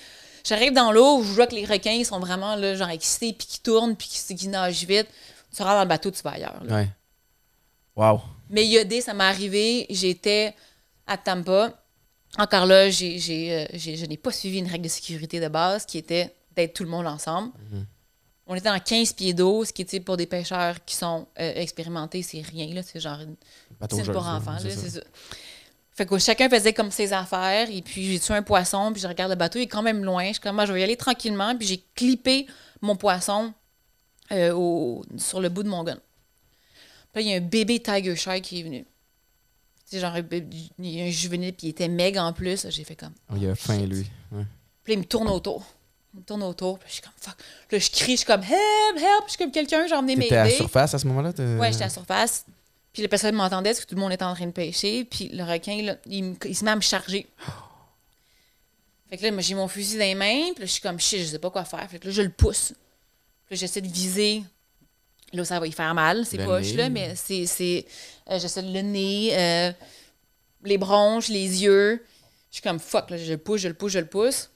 j'arrive 0.44 0.74
dans 0.74 0.92
l'eau 0.92 1.24
je 1.24 1.32
vois 1.34 1.48
que 1.48 1.56
les 1.56 1.66
requins 1.66 1.92
ils 1.92 2.06
sont 2.06 2.20
vraiment 2.20 2.56
là, 2.56 2.76
genre 2.76 2.90
excités, 2.90 3.34
puis 3.34 3.48
qui 3.48 3.60
tournent, 3.62 3.96
puis 3.96 4.08
qui, 4.08 4.36
qui 4.36 4.48
nagent 4.48 4.86
vite. 4.86 5.08
Tu 5.56 5.62
rentres 5.62 5.76
dans 5.76 5.82
le 5.84 5.88
bateau, 5.88 6.10
tu 6.12 6.22
vas 6.24 6.32
ailleurs. 6.32 6.64
là. 6.64 6.76
Ouais. 6.76 6.90
Wow. 7.96 8.22
Mais 8.50 8.66
il 8.66 8.72
y 8.72 8.78
a 8.78 8.84
des, 8.84 9.02
ça 9.02 9.14
m'est 9.14 9.24
arrivé, 9.24 9.86
j'étais 9.90 10.56
à 11.06 11.18
Tampa. 11.18 11.74
Encore 12.40 12.66
là, 12.66 12.90
j'ai, 12.90 13.20
j'ai, 13.20 13.54
euh, 13.56 13.66
j'ai- 13.74 13.96
je 13.96 14.06
n'ai 14.08 14.18
pas 14.18 14.32
suivi 14.32 14.58
une 14.58 14.68
règle 14.68 14.86
de 14.86 14.90
sécurité 14.90 15.40
de 15.40 15.48
base 15.48 15.86
qui 15.86 16.00
était 16.00 16.34
d'être 16.56 16.74
tout 16.74 16.84
le 16.84 16.90
monde 16.90 17.06
ensemble. 17.06 17.52
On 18.48 18.56
était 18.56 18.70
en 18.70 18.80
15 18.80 19.14
pieds 19.14 19.34
d'eau, 19.34 19.64
ce 19.64 19.72
qui 19.72 19.84
était 19.84 20.00
pour 20.00 20.18
des 20.18 20.26
pêcheurs 20.26 20.84
qui 20.84 20.96
sont 20.96 21.28
euh, 21.40 21.54
expérimentés, 21.56 22.24
c'est 22.24 22.42
rien. 22.42 22.74
Là, 22.74 22.82
c'est 22.84 23.00
genre 23.00 23.20
une 23.22 23.36
piscine 23.88 24.06
pour 24.12 24.28
enfants. 24.28 24.58
c'est 24.60 24.68
là, 24.70 24.76
ça. 24.76 24.82
c'est 24.82 24.90
ça. 24.90 25.02
Fait 25.96 26.06
que 26.08 26.18
chacun 26.18 26.50
faisait 26.50 26.74
comme 26.74 26.90
ses 26.92 27.14
affaires. 27.14 27.70
Et 27.70 27.82
puis 27.82 28.12
j'ai 28.12 28.20
tué 28.20 28.34
un 28.34 28.42
poisson, 28.42 28.92
puis 28.92 29.02
je 29.02 29.08
regarde 29.08 29.30
le 29.32 29.36
bateau, 29.38 29.60
il 29.60 29.64
est 29.64 29.68
quand 29.68 29.84
même 29.84 30.04
loin. 30.04 30.26
Je 30.28 30.34
suis 30.34 30.40
comme, 30.42 30.60
Ah, 30.60 30.66
je 30.66 30.74
vais 30.74 30.82
y 30.82 30.84
aller 30.84 30.98
tranquillement. 30.98 31.56
Puis 31.56 31.68
j'ai 31.68 31.84
clippé 31.96 32.48
mon 32.82 32.96
poisson 32.96 33.54
euh, 34.32 34.52
au- 34.54 35.04
sur 35.18 35.40
le 35.40 35.50
bout 35.50 35.64
de 35.64 35.70
mon 35.70 35.84
gun. 35.84 35.98
Puis 37.12 37.16
là, 37.16 37.22
il 37.22 37.28
y 37.28 37.34
a 37.34 37.38
un 37.38 37.42
bébé 37.42 37.80
tiger 37.80 38.16
shark 38.16 38.42
qui 38.42 38.62
est 38.62 38.64
venu. 38.64 38.86
Sais, 39.86 40.00
genre, 40.00 40.16
il 40.18 40.66
y 40.80 41.02
a 41.02 41.06
un 41.06 41.10
juvénile, 41.12 41.54
puis 41.54 41.68
il 41.68 41.70
était 41.72 41.88
méga 41.88 42.24
en 42.24 42.34
plus. 42.34 42.66
J'ai 42.70 42.84
fait 42.84 42.96
comme. 42.96 43.14
Oh, 43.32 43.36
il 43.38 43.48
a 43.48 43.54
faim, 43.54 43.78
shit. 43.80 43.88
lui. 43.90 44.06
Ouais. 44.32 44.46
Puis 44.84 44.94
il 44.94 45.00
me 45.00 45.06
tourne 45.06 45.28
autour. 45.30 45.64
Il 46.16 46.22
me 46.22 46.26
tourne 46.26 46.42
autour. 46.44 46.80
Puis 46.80 46.88
je 46.90 46.94
suis 46.94 47.02
comme, 47.04 47.12
fuck. 47.18 47.36
Là, 47.72 47.78
je 47.78 47.90
crie, 47.92 48.14
je 48.14 48.18
suis 48.18 48.26
comme, 48.26 48.42
help, 48.42 48.98
help. 48.98 49.24
Je 49.26 49.30
suis 49.32 49.38
comme 49.38 49.52
quelqu'un, 49.52 49.86
genre, 49.86 50.02
venez 50.02 50.16
T'étais 50.16 50.36
à 50.38 50.46
la 50.46 50.50
surface 50.52 50.94
à 50.96 51.00
ce 51.00 51.06
moment-là? 51.08 51.30
Ouais, 51.60 51.72
j'étais 51.72 51.84
à 51.84 51.88
la 51.88 51.90
surface. 51.94 52.46
Puis 52.94 53.02
la 53.02 53.08
personne 53.08 53.36
m'entendait 53.36 53.72
parce 53.72 53.82
que 53.82 53.88
tout 53.88 53.96
le 53.96 54.02
monde 54.02 54.14
était 54.14 54.24
en 54.24 54.36
train 54.36 54.46
de 54.46 54.52
pêcher. 54.52 55.04
Puis 55.04 55.30
le 55.30 55.44
requin, 55.44 55.82
là, 55.82 55.98
il, 56.06 56.36
se 56.56 56.64
met 56.64 56.72
à 56.72 56.76
me 56.76 56.82
charger. 56.82 57.28
Fait 59.10 59.18
que 59.18 59.26
là, 59.28 59.42
j'ai 59.42 59.56
mon 59.56 59.68
fusil 59.68 59.98
dans 59.98 60.06
les 60.06 60.16
mains. 60.16 60.54
Puis 60.54 60.62
là, 60.62 60.66
je 60.66 60.72
suis 60.72 60.82
comme, 60.82 61.00
shit, 61.00 61.20
je 61.20 61.26
sais 61.26 61.40
pas 61.40 61.50
quoi 61.50 61.66
faire. 61.66 61.88
Fait 61.90 62.00
que 62.00 62.08
là, 62.08 62.14
je 62.14 62.22
le 62.22 62.30
pousse. 62.30 62.74
Puis 63.46 63.56
là, 63.56 63.58
j'essaie 63.58 63.82
de 63.82 63.88
viser. 63.88 64.44
Là, 65.34 65.44
ça 65.46 65.60
va 65.60 65.68
y 65.68 65.72
faire 65.72 65.94
mal, 65.94 66.26
ces 66.26 66.38
Le 66.38 66.46
poches, 66.46 66.72
nez. 66.72 66.78
là. 66.78 66.90
Mais 66.90 67.16
c'est. 67.16 67.46
c'est 67.46 67.86
euh, 68.30 68.40
j'essaie 68.40 68.64
de 68.64 68.72
le 68.72 68.82
nez, 68.82 69.32
euh, 69.34 69.72
les 70.64 70.78
bronches, 70.78 71.30
les 71.30 71.64
yeux. 71.64 72.04
Je 72.50 72.56
suis 72.56 72.62
comme, 72.62 72.80
fuck, 72.80 73.10
là, 73.10 73.18
je 73.18 73.32
le 73.32 73.38
pousse, 73.40 73.62
je 73.62 73.68
le 73.68 73.74
pousse, 73.74 73.92
je 73.92 74.00
le 74.00 74.06
pousse. 74.06 74.50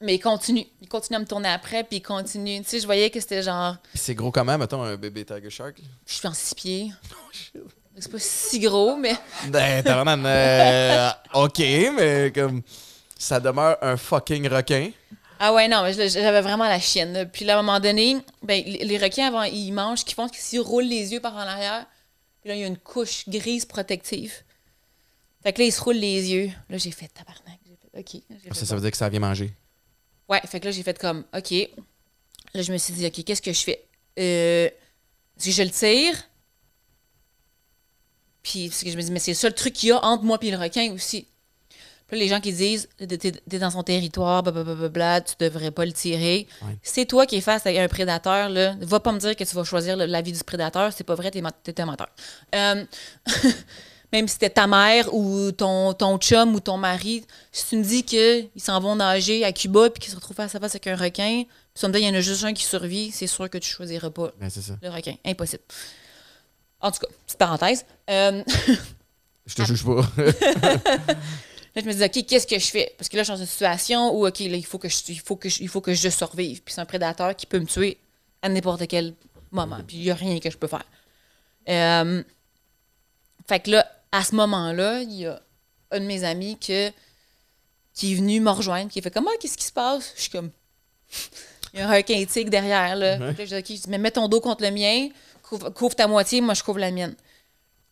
Mais 0.00 0.14
il 0.14 0.20
continue. 0.20 0.66
Il 0.80 0.88
continue 0.88 1.16
à 1.16 1.20
me 1.20 1.26
tourner 1.26 1.48
après. 1.50 1.84
Puis 1.84 1.98
il 1.98 2.02
continue. 2.02 2.62
Tu 2.62 2.68
sais, 2.68 2.80
je 2.80 2.86
voyais 2.86 3.10
que 3.10 3.20
c'était 3.20 3.42
genre. 3.42 3.76
C'est 3.94 4.14
gros 4.14 4.30
comment, 4.30 4.56
mettons, 4.56 4.82
un 4.82 4.96
bébé 4.96 5.24
Tiger 5.24 5.50
Shark? 5.50 5.76
Je 6.06 6.14
suis 6.14 6.26
en 6.26 6.32
six 6.34 6.54
pieds. 6.54 6.90
C'est 7.98 8.10
pas 8.10 8.18
si 8.18 8.58
gros, 8.60 8.96
mais. 8.96 9.14
Ben, 9.48 9.82
t'as 9.82 10.02
vraiment... 10.02 10.24
euh, 10.26 11.10
OK, 11.34 11.58
mais 11.58 12.32
comme... 12.34 12.62
Ça 13.18 13.38
demeure 13.38 13.76
un 13.82 13.98
fucking 13.98 14.48
requin. 14.48 14.90
Ah 15.38 15.52
ouais, 15.52 15.68
non, 15.68 15.82
mais 15.82 15.92
j'avais 16.08 16.40
vraiment 16.40 16.64
la 16.68 16.78
chienne. 16.80 17.12
là. 17.12 17.26
Puis 17.26 17.44
là, 17.44 17.56
à 17.56 17.58
un 17.58 17.62
moment 17.62 17.80
donné, 17.80 18.16
ben, 18.42 18.62
les 18.64 18.96
requins, 18.96 19.26
avant, 19.26 19.42
ils 19.42 19.72
mangent, 19.72 20.04
qu'ils 20.04 20.14
font, 20.14 20.28
qu'ils 20.28 20.40
s'ils 20.40 20.60
roulent 20.60 20.84
les 20.86 21.12
yeux 21.12 21.20
par 21.20 21.34
en 21.34 21.40
arrière. 21.40 21.84
Puis 22.40 22.48
là, 22.48 22.54
il 22.54 22.60
y 22.60 22.64
a 22.64 22.66
une 22.66 22.78
couche 22.78 23.28
grise 23.28 23.66
protective. 23.66 24.32
Fait 25.42 25.52
que 25.52 25.60
là, 25.60 25.66
ils 25.66 25.72
se 25.72 25.80
roulent 25.82 25.96
les 25.96 26.30
yeux. 26.32 26.50
Là, 26.70 26.78
j'ai 26.78 26.90
fait 26.90 27.08
tabarnak. 27.08 27.58
J'ai 27.66 27.76
fait 27.76 27.98
OK. 28.18 28.22
Fait, 28.54 28.64
Ça, 28.64 28.74
veut 28.74 28.80
dire 28.80 28.90
que 28.90 28.96
ça 28.96 29.08
vient 29.10 29.20
manger. 29.20 29.52
Ouais, 30.30 30.40
fait 30.46 30.60
que 30.60 30.66
là, 30.66 30.70
j'ai 30.70 30.82
fait 30.82 30.98
comme 30.98 31.24
OK. 31.36 31.50
Là, 32.54 32.62
je 32.62 32.72
me 32.72 32.78
suis 32.78 32.94
dit, 32.94 33.06
OK, 33.06 33.24
qu'est-ce 33.24 33.42
que 33.42 33.52
je 33.52 33.60
fais? 33.62 33.84
Euh, 34.18 34.68
si 35.36 35.52
je 35.52 35.62
le 35.62 35.70
tire, 35.70 36.14
puis 38.42 38.68
parce 38.68 38.82
que 38.82 38.90
je 38.90 38.96
me 38.96 39.02
dis, 39.02 39.10
mais 39.10 39.18
c'est 39.18 39.32
le 39.32 39.36
seul 39.36 39.54
truc 39.54 39.74
qu'il 39.74 39.90
y 39.90 39.92
a 39.92 40.02
entre 40.04 40.24
moi 40.24 40.38
et 40.40 40.50
le 40.50 40.56
requin 40.56 40.92
aussi. 40.92 41.26
Puis 42.06 42.18
là, 42.18 42.24
les 42.24 42.28
gens 42.28 42.40
qui 42.40 42.52
disent, 42.52 42.88
t'es 42.98 43.58
dans 43.58 43.70
son 43.70 43.84
territoire, 43.84 44.42
blablabla, 44.42 45.20
tu 45.20 45.34
devrais 45.38 45.70
pas 45.70 45.84
le 45.86 45.92
tirer. 45.92 46.48
Ouais. 46.62 46.76
C'est 46.82 47.06
toi 47.06 47.24
qui 47.24 47.36
es 47.36 47.40
face 47.40 47.66
à 47.66 47.70
un 47.70 47.86
prédateur, 47.86 48.48
là. 48.48 48.74
Va 48.80 48.98
pas 48.98 49.12
me 49.12 49.18
dire 49.20 49.36
que 49.36 49.44
tu 49.44 49.54
vas 49.54 49.62
choisir 49.62 49.96
le- 49.96 50.06
la 50.06 50.20
vie 50.20 50.32
du 50.32 50.42
prédateur. 50.42 50.92
C'est 50.92 51.04
pas 51.04 51.14
vrai, 51.14 51.30
t'es, 51.30 51.40
t'es 51.62 51.80
un 51.80 51.86
menteur. 51.86 52.08
Euh, 52.54 52.84
même 54.12 54.26
si 54.28 54.34
c'était 54.34 54.50
ta 54.50 54.66
mère 54.66 55.12
ou 55.14 55.52
ton, 55.52 55.92
ton 55.94 56.18
chum 56.18 56.54
ou 56.54 56.60
ton 56.60 56.76
mari, 56.76 57.24
si 57.52 57.66
tu 57.66 57.76
me 57.76 57.84
dis 57.84 58.02
qu'ils 58.02 58.48
s'en 58.56 58.80
vont 58.80 58.96
nager 58.96 59.44
à 59.44 59.52
Cuba 59.52 59.88
puis 59.90 60.00
qu'ils 60.00 60.10
se 60.10 60.16
retrouvent 60.16 60.36
face 60.36 60.54
à 60.54 60.60
face 60.60 60.72
avec 60.72 60.86
un 60.88 60.96
requin, 60.96 61.44
puis 61.74 61.86
me 61.86 61.92
dire 61.92 62.00
qu'il 62.00 62.08
y 62.08 62.10
en 62.10 62.14
a 62.18 62.20
juste 62.20 62.44
un 62.44 62.52
qui 62.52 62.64
survit, 62.64 63.10
c'est 63.12 63.26
sûr 63.26 63.48
que 63.48 63.58
tu 63.58 63.68
choisiras 63.70 64.10
pas 64.10 64.32
Ben, 64.40 64.50
ça. 64.50 64.60
le 64.82 64.88
requin. 64.90 65.14
Impossible. 65.24 65.62
En 66.80 66.90
tout 66.90 66.98
cas, 67.00 67.06
petite 67.26 67.38
parenthèse. 67.38 67.84
Euh, 68.08 68.42
Je 69.46 69.54
te 69.54 69.64
juge 69.64 69.84
pas. 69.84 70.02
Là, 71.76 71.82
je 71.82 71.86
me 71.86 71.92
dis, 71.92 72.02
OK, 72.02 72.26
qu'est-ce 72.26 72.46
que 72.48 72.58
je 72.58 72.66
fais? 72.66 72.92
Parce 72.98 73.08
que 73.08 73.16
là, 73.16 73.22
je 73.22 73.26
suis 73.26 73.32
dans 73.32 73.40
une 73.40 73.46
situation 73.46 74.12
où, 74.12 74.26
OK, 74.26 74.40
là, 74.40 74.56
il 74.56 74.66
faut 74.66 74.78
que 74.78 74.88
je, 74.88 74.96
il 75.08 75.20
faut 75.20 75.36
que 75.36 75.48
je, 75.48 75.62
il 75.62 75.68
faut 75.68 75.80
que 75.80 75.94
je 75.94 76.08
survive. 76.08 76.62
Puis 76.62 76.74
c'est 76.74 76.80
un 76.80 76.84
prédateur 76.84 77.34
qui 77.36 77.46
peut 77.46 77.60
me 77.60 77.64
tuer 77.66 77.96
à 78.42 78.48
n'importe 78.48 78.88
quel 78.88 79.14
moment. 79.52 79.78
Puis 79.86 79.98
il 79.98 80.02
n'y 80.02 80.10
a 80.10 80.14
rien 80.16 80.40
que 80.40 80.50
je 80.50 80.56
peux 80.56 80.66
faire. 80.66 80.82
Euh, 81.68 82.24
fait 83.48 83.60
que 83.60 83.70
là, 83.70 83.86
à 84.12 84.24
ce 84.24 84.34
moment-là, 84.34 85.00
il 85.02 85.12
y 85.12 85.26
a 85.26 85.40
un 85.90 86.00
de 86.00 86.04
mes 86.04 86.24
amis 86.24 86.58
que, 86.58 86.90
qui 87.94 88.12
est 88.12 88.14
venu 88.16 88.40
me 88.40 88.50
rejoindre, 88.50 88.90
qui 88.90 88.98
a 88.98 89.02
fait 89.02 89.10
comme, 89.10 89.28
ah, 89.28 89.36
qu'est-ce 89.40 89.56
qui 89.58 89.64
se 89.64 89.72
passe? 89.72 90.12
Je 90.16 90.22
suis 90.22 90.30
comme, 90.30 90.50
il 91.74 91.78
y 91.80 91.82
a 91.82 91.88
un 91.88 91.92
requin 91.96 92.24
tigre 92.24 92.50
derrière, 92.50 92.96
là. 92.96 93.32
Je 93.32 93.42
dis, 93.44 93.54
OK, 93.54 93.66
je 93.68 93.72
dis, 93.74 93.82
mais 93.88 93.98
mets 93.98 94.10
ton 94.10 94.28
dos 94.28 94.40
contre 94.40 94.62
le 94.64 94.70
mien, 94.70 95.08
couvre, 95.42 95.70
couvre 95.70 95.94
ta 95.94 96.06
moitié, 96.08 96.40
moi, 96.40 96.54
je 96.54 96.62
couvre 96.62 96.78
la 96.78 96.90
mienne. 96.90 97.14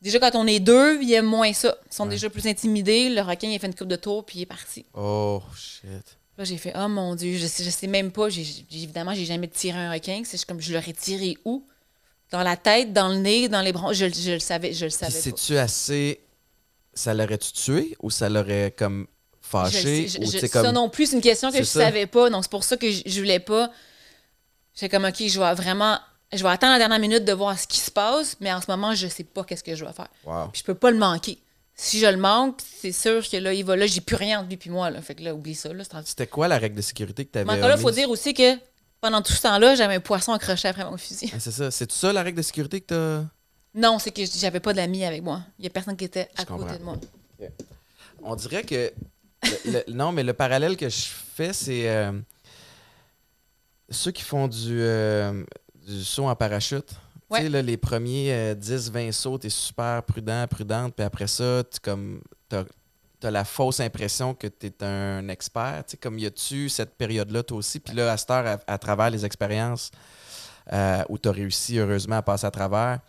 Déjà, 0.01 0.17
quand 0.19 0.31
on 0.35 0.47
est 0.47 0.61
deux, 0.61 1.01
ils 1.01 1.11
aiment 1.13 1.25
moins 1.25 1.51
ça. 1.51 1.75
Ils 1.91 1.93
sont 1.93 2.03
Ouais. 2.03 2.09
déjà 2.11 2.29
plus 2.29 2.47
intimidés. 2.47 3.09
Le 3.09 3.21
requin, 3.21 3.49
il 3.49 3.55
a 3.57 3.59
fait 3.59 3.67
une 3.67 3.75
coupe 3.75 3.89
de 3.89 3.97
tour, 3.97 4.25
puis 4.25 4.39
il 4.39 4.41
est 4.43 4.45
parti. 4.45 4.85
Oh, 4.93 5.41
shit. 5.57 6.17
Là, 6.37 6.45
j'ai 6.45 6.55
fait, 6.55 6.71
oh 6.73 6.87
mon 6.87 7.15
Dieu, 7.15 7.37
je 7.37 7.45
sais, 7.47 7.65
je 7.65 7.69
sais 7.69 7.87
même 7.87 8.11
pas. 8.13 8.29
J'ai- 8.29 8.65
évidemment, 8.71 9.13
j'ai 9.13 9.25
jamais 9.25 9.49
tiré 9.49 9.77
un 9.77 9.91
requin. 9.91 10.21
C'est 10.23 10.41
comme, 10.45 10.61
je 10.61 10.73
l'aurais 10.73 10.93
tiré 10.93 11.35
où? 11.43 11.65
Dans 12.31 12.43
la 12.43 12.55
tête, 12.57 12.93
dans 12.93 13.07
le 13.09 13.15
nez, 13.17 13.47
dans 13.49 13.61
les 13.61 13.71
bronches. 13.73 13.95
Je, 13.97 14.05
je 14.07 14.31
le 14.33 14.39
savais, 14.39 14.73
je 14.73 14.85
le 14.85 14.91
savais 14.91 15.11
pas. 15.13 15.19
c'est-tu 15.19 15.57
assez... 15.57 16.21
Ça 16.93 17.13
l'aurait-tu 17.13 17.51
tué 17.53 17.95
ou 18.01 18.09
ça 18.11 18.27
l'aurait 18.29 18.73
comme 18.77 19.07
fâché? 19.41 20.07
je- 20.07 20.19
ou 20.19 20.25
Ça 20.47 20.71
non 20.71 20.89
plus, 20.89 21.07
c'est 21.07 21.15
une 21.15 21.21
question 21.21 21.49
que 21.51 21.57
je 21.59 21.63
ça. 21.63 21.85
savais 21.85 22.05
pas. 22.07 22.29
Donc, 22.29 22.43
c'est 22.43 22.51
pour 22.51 22.63
ça 22.63 22.77
que 22.77 22.91
je, 22.91 23.01
je 23.05 23.19
voulais 23.19 23.39
pas. 23.39 23.71
J'étais 24.75 24.89
comme, 24.89 25.05
OK, 25.05 25.15
je 25.25 25.39
vais 25.39 25.53
vraiment. 25.53 25.97
Je 26.31 26.43
vais 26.43 26.49
attendre 26.49 26.73
la 26.73 26.77
dernière 26.79 26.99
minute 26.99 27.25
de 27.25 27.33
voir 27.33 27.57
ce 27.57 27.65
qui 27.67 27.79
se 27.79 27.89
passe, 27.89 28.35
mais 28.39 28.53
en 28.53 28.61
ce 28.61 28.65
moment, 28.69 28.93
je 28.93 29.07
sais 29.07 29.23
pas 29.23 29.43
qu'est-ce 29.43 29.63
que 29.63 29.75
je 29.75 29.83
vais 29.83 29.93
faire. 29.93 30.09
Wow. 30.25 30.49
Puis 30.51 30.59
je 30.59 30.63
peux 30.65 30.75
pas 30.75 30.91
le 30.91 30.97
manquer. 30.97 31.39
Si 31.73 31.99
je 31.99 32.05
le 32.05 32.17
manque, 32.17 32.59
c'est 32.81 32.91
sûr 32.91 33.27
que 33.27 33.37
là, 33.37 33.53
il 33.53 33.63
va 33.65 33.75
là, 33.77 33.87
j'ai 33.87 34.01
plus 34.01 34.15
rien 34.17 34.39
entre 34.41 34.49
lui 34.49 34.57
puis 34.57 34.69
moi. 34.69 34.91
Là. 34.91 35.01
Fait 35.01 35.15
que 35.15 35.23
là, 35.23 35.33
oublie 35.33 35.55
ça. 35.55 35.69
C'était 36.05 36.27
quoi 36.27 36.47
la 36.47 36.57
règle 36.59 36.75
de 36.75 36.81
sécurité 36.81 37.25
que 37.25 37.31
tu 37.31 37.37
Mais 37.45 37.49
avais 37.53 37.59
encore 37.61 37.69
là, 37.69 37.75
il 37.77 37.81
faut 37.81 37.91
dire 37.91 38.09
aussi 38.09 38.33
que 38.33 38.55
pendant 39.01 39.21
tout 39.21 39.33
ce 39.33 39.41
temps-là, 39.43 39.75
j'avais 39.75 39.95
un 39.95 39.99
poisson 39.99 40.33
accroché 40.33 40.67
après 40.67 40.83
mon 40.85 40.97
fusil. 40.97 41.31
c'est 41.39 41.51
ça. 41.51 41.71
C'est 41.71 41.91
ça 41.91 42.11
la 42.13 42.23
règle 42.23 42.37
de 42.37 42.41
sécurité 42.43 42.81
que 42.81 42.85
t'as... 42.87 43.25
Non, 43.75 43.99
c'est 43.99 44.11
que 44.11 44.21
j'avais 44.25 44.59
pas 44.59 44.73
d'amis 44.73 45.05
avec 45.05 45.21
moi. 45.23 45.41
Il 45.59 45.63
y 45.63 45.67
a 45.67 45.69
personne 45.69 45.95
qui 45.95 46.05
était 46.05 46.27
à 46.37 46.41
Je 46.41 46.45
côté 46.47 46.61
comprends. 46.61 46.75
de 46.77 46.83
moi. 46.83 46.97
On 48.23 48.35
dirait 48.35 48.63
que. 48.63 48.91
le- 49.65 49.71
le- 49.87 49.93
non, 49.93 50.11
mais 50.11 50.23
le 50.23 50.33
parallèle 50.33 50.75
que 50.75 50.89
je 50.89 51.05
fais, 51.35 51.53
c'est. 51.53 51.87
euh, 51.89 52.11
ceux 53.89 54.11
qui 54.11 54.23
font 54.23 54.47
du, 54.47 54.81
euh, 54.81 55.43
du 55.87 56.03
saut 56.03 56.25
en 56.27 56.35
parachute. 56.35 56.89
Tu 57.31 57.37
sais, 57.41 57.47
là, 57.49 57.61
les 57.61 57.77
premiers 57.77 58.55
10-20 58.55 59.11
sauts, 59.11 59.37
t'es 59.37 59.49
super 59.49 60.01
prudent, 60.03 60.45
prudente, 60.49 60.95
puis 60.95 61.05
après 61.05 61.27
ça, 61.27 61.63
tu 61.71 61.79
comme. 61.79 62.21
t'as- 62.49 62.65
as 63.27 63.31
la 63.31 63.43
fausse 63.45 63.79
impression 63.79 64.33
que 64.33 64.47
tu 64.47 64.67
es 64.67 64.83
un 64.83 65.27
expert. 65.29 65.83
Tu 65.85 65.91
sais, 65.91 65.97
comme 65.97 66.17
y 66.19 66.25
a-tu 66.25 66.69
cette 66.69 66.95
période-là, 66.95 67.43
toi 67.43 67.57
aussi? 67.57 67.79
Puis 67.79 67.93
là, 67.95 68.11
à 68.11 68.17
cette 68.17 68.29
heure, 68.31 68.45
à, 68.67 68.73
à 68.73 68.77
travers 68.77 69.09
les 69.09 69.25
expériences 69.25 69.91
euh, 70.71 71.03
où 71.09 71.17
tu 71.17 71.27
as 71.29 71.31
réussi 71.31 71.77
heureusement 71.77 72.17
à 72.17 72.21
passer 72.21 72.45
à 72.45 72.51
travers, 72.51 72.99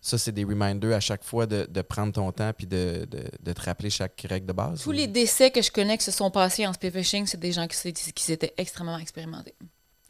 ça, 0.00 0.16
c'est 0.16 0.32
des 0.32 0.44
reminders 0.44 0.94
à 0.96 1.00
chaque 1.00 1.24
fois 1.24 1.46
de, 1.46 1.66
de 1.68 1.82
prendre 1.82 2.12
ton 2.12 2.30
temps 2.30 2.52
puis 2.56 2.66
de, 2.66 3.06
de, 3.10 3.24
de 3.42 3.52
te 3.52 3.60
rappeler 3.62 3.90
chaque 3.90 4.24
règle 4.28 4.46
de 4.46 4.52
base. 4.52 4.82
Tous 4.82 4.90
ou- 4.90 4.92
les 4.92 5.06
décès 5.08 5.50
que 5.50 5.60
je 5.60 5.70
connais 5.72 5.98
qui 5.98 6.04
se 6.04 6.12
sont 6.12 6.30
passés 6.30 6.66
en 6.66 6.72
spearfishing, 6.72 7.26
c'est 7.26 7.40
des 7.40 7.50
gens 7.52 7.66
qui, 7.66 7.76
s'étaient- 7.76 8.12
qui 8.12 8.22
s'étaient 8.24 8.54
extrêmement 8.56 8.98
expérimentés. 8.98 9.54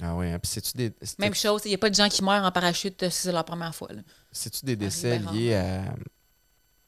Ah 0.01 0.15
oui, 0.15 0.31
hein, 0.31 0.39
puis 0.39 0.48
c'est-tu 0.51 0.77
des, 0.77 0.93
Même 1.19 1.35
chose, 1.35 1.62
il 1.65 1.69
n'y 1.70 1.74
a 1.74 1.78
pas 1.78 1.90
de 1.90 1.94
gens 1.94 2.09
qui 2.09 2.23
meurent 2.23 2.44
en 2.44 2.52
parachute 2.52 3.09
si 3.09 3.23
c'est 3.23 3.32
leur 3.32 3.44
première 3.44 3.74
fois. 3.74 3.89
c'est-tu 4.31 4.65
des 4.65 4.77
décès 4.77 5.19
liés 5.32 5.55
à, 5.55 5.85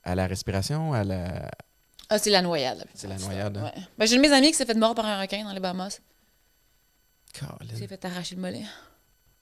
à 0.04 0.14
la 0.14 0.26
respiration, 0.26 0.92
à 0.92 1.02
la... 1.02 1.50
Ah, 2.10 2.18
c'est 2.18 2.30
la 2.30 2.42
noyade. 2.42 2.84
C'est 2.94 3.06
la 3.06 3.16
noyade, 3.16 3.56
hein? 3.56 3.64
Ouais. 3.64 3.82
Ben, 3.96 4.06
J'ai 4.06 4.16
une 4.16 4.22
de 4.22 4.28
mes 4.28 4.34
amies 4.34 4.48
qui 4.50 4.56
s'est 4.56 4.66
fait 4.66 4.74
mort 4.74 4.94
par 4.94 5.06
un 5.06 5.20
requin 5.20 5.44
dans 5.44 5.52
les 5.52 5.60
Bahamas. 5.60 6.00
Il 7.62 7.76
s'est 7.78 7.86
fait 7.86 8.04
arracher 8.04 8.34
le 8.34 8.40
mollet. 8.40 8.64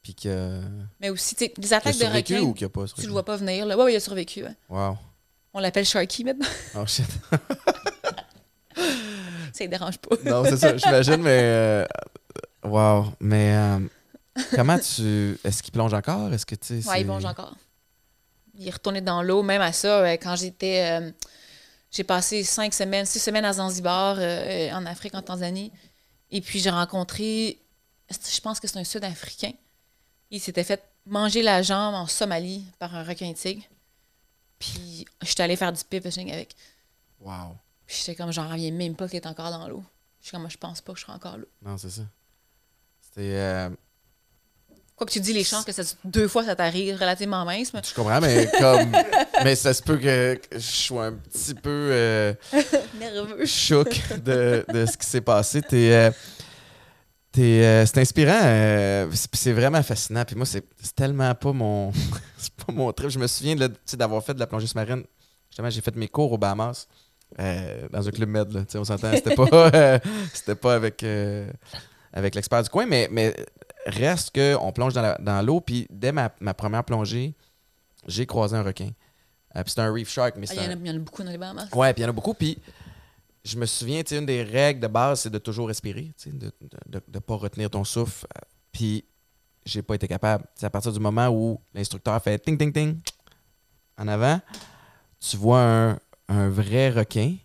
Puis 0.03 0.15
que... 0.15 0.61
Mais 1.01 1.09
aussi, 1.11 1.35
tu 1.35 1.47
sais, 1.47 1.53
des 1.57 1.67
Qui 1.69 1.75
a 1.75 1.79
attaques 1.79 1.97
de 1.99 2.05
requins, 2.05 2.41
ou 2.41 2.53
qui 2.53 2.65
a 2.65 2.69
pas 2.69 2.85
tu 2.87 3.07
le 3.07 3.13
vois 3.13 3.25
pas 3.25 3.37
venir. 3.37 3.65
Là. 3.67 3.77
Ouais, 3.77 3.85
ouais, 3.85 3.93
il 3.95 3.97
a 3.97 4.01
survécu. 4.01 4.45
ouais. 4.45 4.55
Wow. 4.69 4.97
On 5.55 5.61
l'appelle 5.61 5.87
Sharky 5.87 6.25
maintenant. 6.25 6.47
Oh 6.77 6.87
shit. 6.87 7.07
Ça 9.53 9.65
ne 9.65 9.71
dérange 9.71 9.99
pas. 9.99 10.17
non, 10.25 10.45
c'est 10.45 10.57
ça, 10.57 10.77
j'imagine, 10.77 11.17
mais... 11.23 11.41
euh, 11.43 11.85
Wow. 12.65 13.07
Mais 13.21 13.55
euh, 13.57 13.79
comment 14.55 14.79
tu... 14.79 15.39
Est-ce 15.43 15.63
qu'il 15.63 15.73
plonge 15.73 15.95
encore? 15.95 16.33
Est-ce 16.33 16.45
que 16.45 16.55
tu. 16.55 16.75
Ouais, 16.87 17.01
il 17.01 17.05
plonge 17.05 17.25
encore. 17.25 17.55
Il 18.55 18.67
est 18.69 18.71
retourné 18.73 19.01
dans 19.01 19.23
l'eau, 19.23 19.43
même 19.43 19.63
à 19.63 19.73
ça, 19.73 20.01
euh, 20.01 20.13
quand 20.21 20.37
j'étais. 20.37 21.01
euh, 21.01 21.11
j'ai 21.91 22.05
passé 22.05 22.45
cinq 22.45 22.75
semaines, 22.75 23.07
six 23.07 23.19
semaines 23.19 23.45
à 23.45 23.55
Zanzibar, 23.55 24.17
euh, 24.19 24.71
en 24.73 24.85
Afrique, 24.87 25.15
en 25.15 25.23
Tanzanie. 25.23 25.73
Et 26.31 26.41
puis 26.41 26.59
j'ai 26.61 26.71
rencontré, 26.71 27.59
je 28.11 28.41
pense 28.41 28.61
que 28.61 28.69
c'est 28.69 28.79
un 28.79 28.85
Sud-Africain. 28.85 29.53
Il 30.31 30.41
s'était 30.41 30.65
fait 30.65 30.83
manger 31.07 31.43
la 31.43 31.63
jambe 31.63 31.95
en 31.95 32.07
Somalie 32.07 32.65
par 32.79 32.95
un 32.95 33.03
requin 33.03 33.33
tigre. 33.33 33.63
Puis 34.59 35.07
j'étais 35.23 35.43
allée 35.43 35.57
faire 35.57 35.73
du 35.73 35.79
spearfishing 35.79 36.31
avec. 36.31 36.55
Wow. 37.21 37.57
Puis 37.87 37.97
j'étais 37.99 38.15
comme, 38.15 38.33
j'en 38.33 38.49
reviens 38.49 38.71
même 38.73 38.95
pas 38.95 39.09
qu'il 39.09 39.17
est 39.17 39.27
encore 39.27 39.51
dans 39.51 39.67
l'eau. 39.69 39.83
Je 40.21 40.27
suis 40.27 40.37
comme, 40.37 40.51
je 40.51 40.59
pense 40.59 40.81
pas 40.81 40.93
que 40.93 40.99
je 40.99 41.05
serai 41.05 41.15
encore 41.15 41.39
là. 41.39 41.45
Non, 41.63 41.79
c'est 41.79 41.91
ça. 41.91 42.03
C'était... 43.01 43.35
euh, 43.35 43.71
Quoi 44.99 45.07
que 45.07 45.13
tu 45.13 45.21
dis, 45.21 45.33
les 45.33 45.45
chances 45.45 45.65
que 45.65 45.71
ça, 45.71 45.83
deux 46.05 46.27
fois 46.27 46.45
ça 46.45 46.57
t'arrive 46.57 46.97
relativement 46.97 47.45
mince, 47.45 47.73
mais 47.73 47.81
Je 47.89 47.95
comprends, 47.95 48.21
mais 48.21 48.51
comme... 48.59 48.93
mais 49.45 49.55
ça 49.55 49.73
se 49.73 49.81
peut 49.81 49.97
que, 49.97 50.41
je 50.53 50.59
sois 50.59 51.07
un 51.07 51.13
petit 51.13 51.55
peu... 51.55 51.71
euh, 51.93 52.35
nerveux. 52.99 53.47
choc 53.47 53.89
de, 54.25 54.65
de 54.73 54.87
ce 54.87 54.97
qui 54.97 55.07
s'est 55.07 55.21
passé. 55.21 55.63
T'es, 55.63 55.93
euh, 55.93 56.11
t'es, 57.31 57.63
euh, 57.65 57.87
c'est 57.87 57.99
inspirant. 57.99 58.41
euh, 58.43 59.09
c'est, 59.13 59.31
puis 59.31 59.41
c'est 59.41 59.53
vraiment 59.53 59.83
fascinant. 59.85 60.25
Puis 60.25 60.35
moi, 60.35 60.47
c'est, 60.47 60.65
tellement 60.97 61.33
pas 61.37 61.53
mon, 61.53 61.93
c'est 62.37 62.53
pas 62.55 62.73
mon 62.73 62.93
trip. 62.93 63.11
Je 63.11 63.21
me 63.21 63.29
souviens 63.29 63.55
d'avoir 63.95 64.25
fait 64.25 64.35
de 64.35 64.41
la 64.41 64.49
plongée 64.49 64.67
sous-marine. 64.67 65.05
Justement, 65.49 65.71
j'ai 65.71 65.81
fait 65.81 65.95
mes 65.95 66.09
cours 66.09 66.33
au 66.33 66.39
Bahamas. 66.39 66.89
euh, 67.39 67.87
dans 67.93 68.09
un 68.09 68.11
club 68.11 68.29
med, 68.31 68.53
là. 68.53 68.61
On 68.75 68.85
s'entend, 68.85 69.13
c'était 69.15 69.35
pas, 69.37 69.49
euh, 69.75 69.99
c'était 70.35 70.55
pas 70.57 70.75
avec, 70.75 71.03
euh, 71.05 71.49
avec 72.13 72.35
l'expert 72.35 72.63
du 72.63 72.69
coin, 72.71 72.87
mais, 72.87 73.09
mais 73.11 73.35
reste 73.87 74.35
qu'on 74.35 74.73
plonge 74.73 74.95
dans, 74.95 75.45
l'eau, 75.47 75.61
puis 75.61 75.87
dès 75.91 76.13
ma, 76.13 76.31
ma 76.41 76.55
première 76.55 76.85
plongée, 76.85 77.35
j'ai 78.07 78.27
croisé 78.27 78.57
un 78.57 78.63
requin. 78.63 78.91
Euh, 79.57 79.63
puis 79.63 79.71
c'était 79.71 79.83
un 79.83 79.93
reef 79.93 80.09
shark, 80.09 80.37
mais 80.37 80.47
Ah, 80.51 80.55
Il 80.55 80.63
y, 80.63 80.67
en 80.67 80.71
un- 80.71 80.73
a- 80.73 80.77
il 80.79 80.87
y 80.87 80.91
en 80.91 80.95
a 80.95 80.99
beaucoup 80.99 81.23
dans 81.23 81.31
les 81.31 81.39
Bahamas. 81.39 81.69
Ouais, 81.75 81.93
puis 81.95 82.03
il 82.03 82.05
y 82.05 82.07
en 82.07 82.11
a 82.11 82.13
beaucoup. 82.13 82.35
Puis 82.35 82.59
je 83.45 83.57
me 83.59 83.67
souviens, 83.67 84.03
tu 84.03 84.11
sais, 84.11 84.19
une 84.19 84.27
des 84.27 84.43
règles 84.43 84.81
de 84.81 84.87
base, 84.89 85.21
c'est 85.21 85.31
de 85.31 85.39
toujours 85.39 85.69
respirer, 85.69 86.13
tu 86.19 86.31
sais, 86.31 86.37
de 86.37 86.47
ne 86.61 86.71
de, 86.99 87.03
de 87.07 87.19
pas 87.19 87.35
retenir 87.37 87.71
ton 87.71 87.85
souffle. 87.85 88.27
Euh, 88.37 88.41
Puis 88.73 89.05
j'ai 89.65 89.83
pas 89.83 89.95
été 89.95 90.07
capable. 90.09 90.45
C'est 90.55 90.67
à 90.67 90.71
partir 90.71 90.93
du 90.93 91.01
moment 91.01 91.29
où 91.29 91.61
l'instructeur 91.75 92.23
fait 92.23 92.39
ting, 92.39 92.57
ting, 92.59 92.73
ting 92.73 92.99
en 93.99 94.07
avant, 94.09 94.41
tu 95.21 95.37
vois 95.37 95.61
un, 95.63 95.99
un 96.29 96.49
vrai 96.49 96.91
requin. 96.91 97.37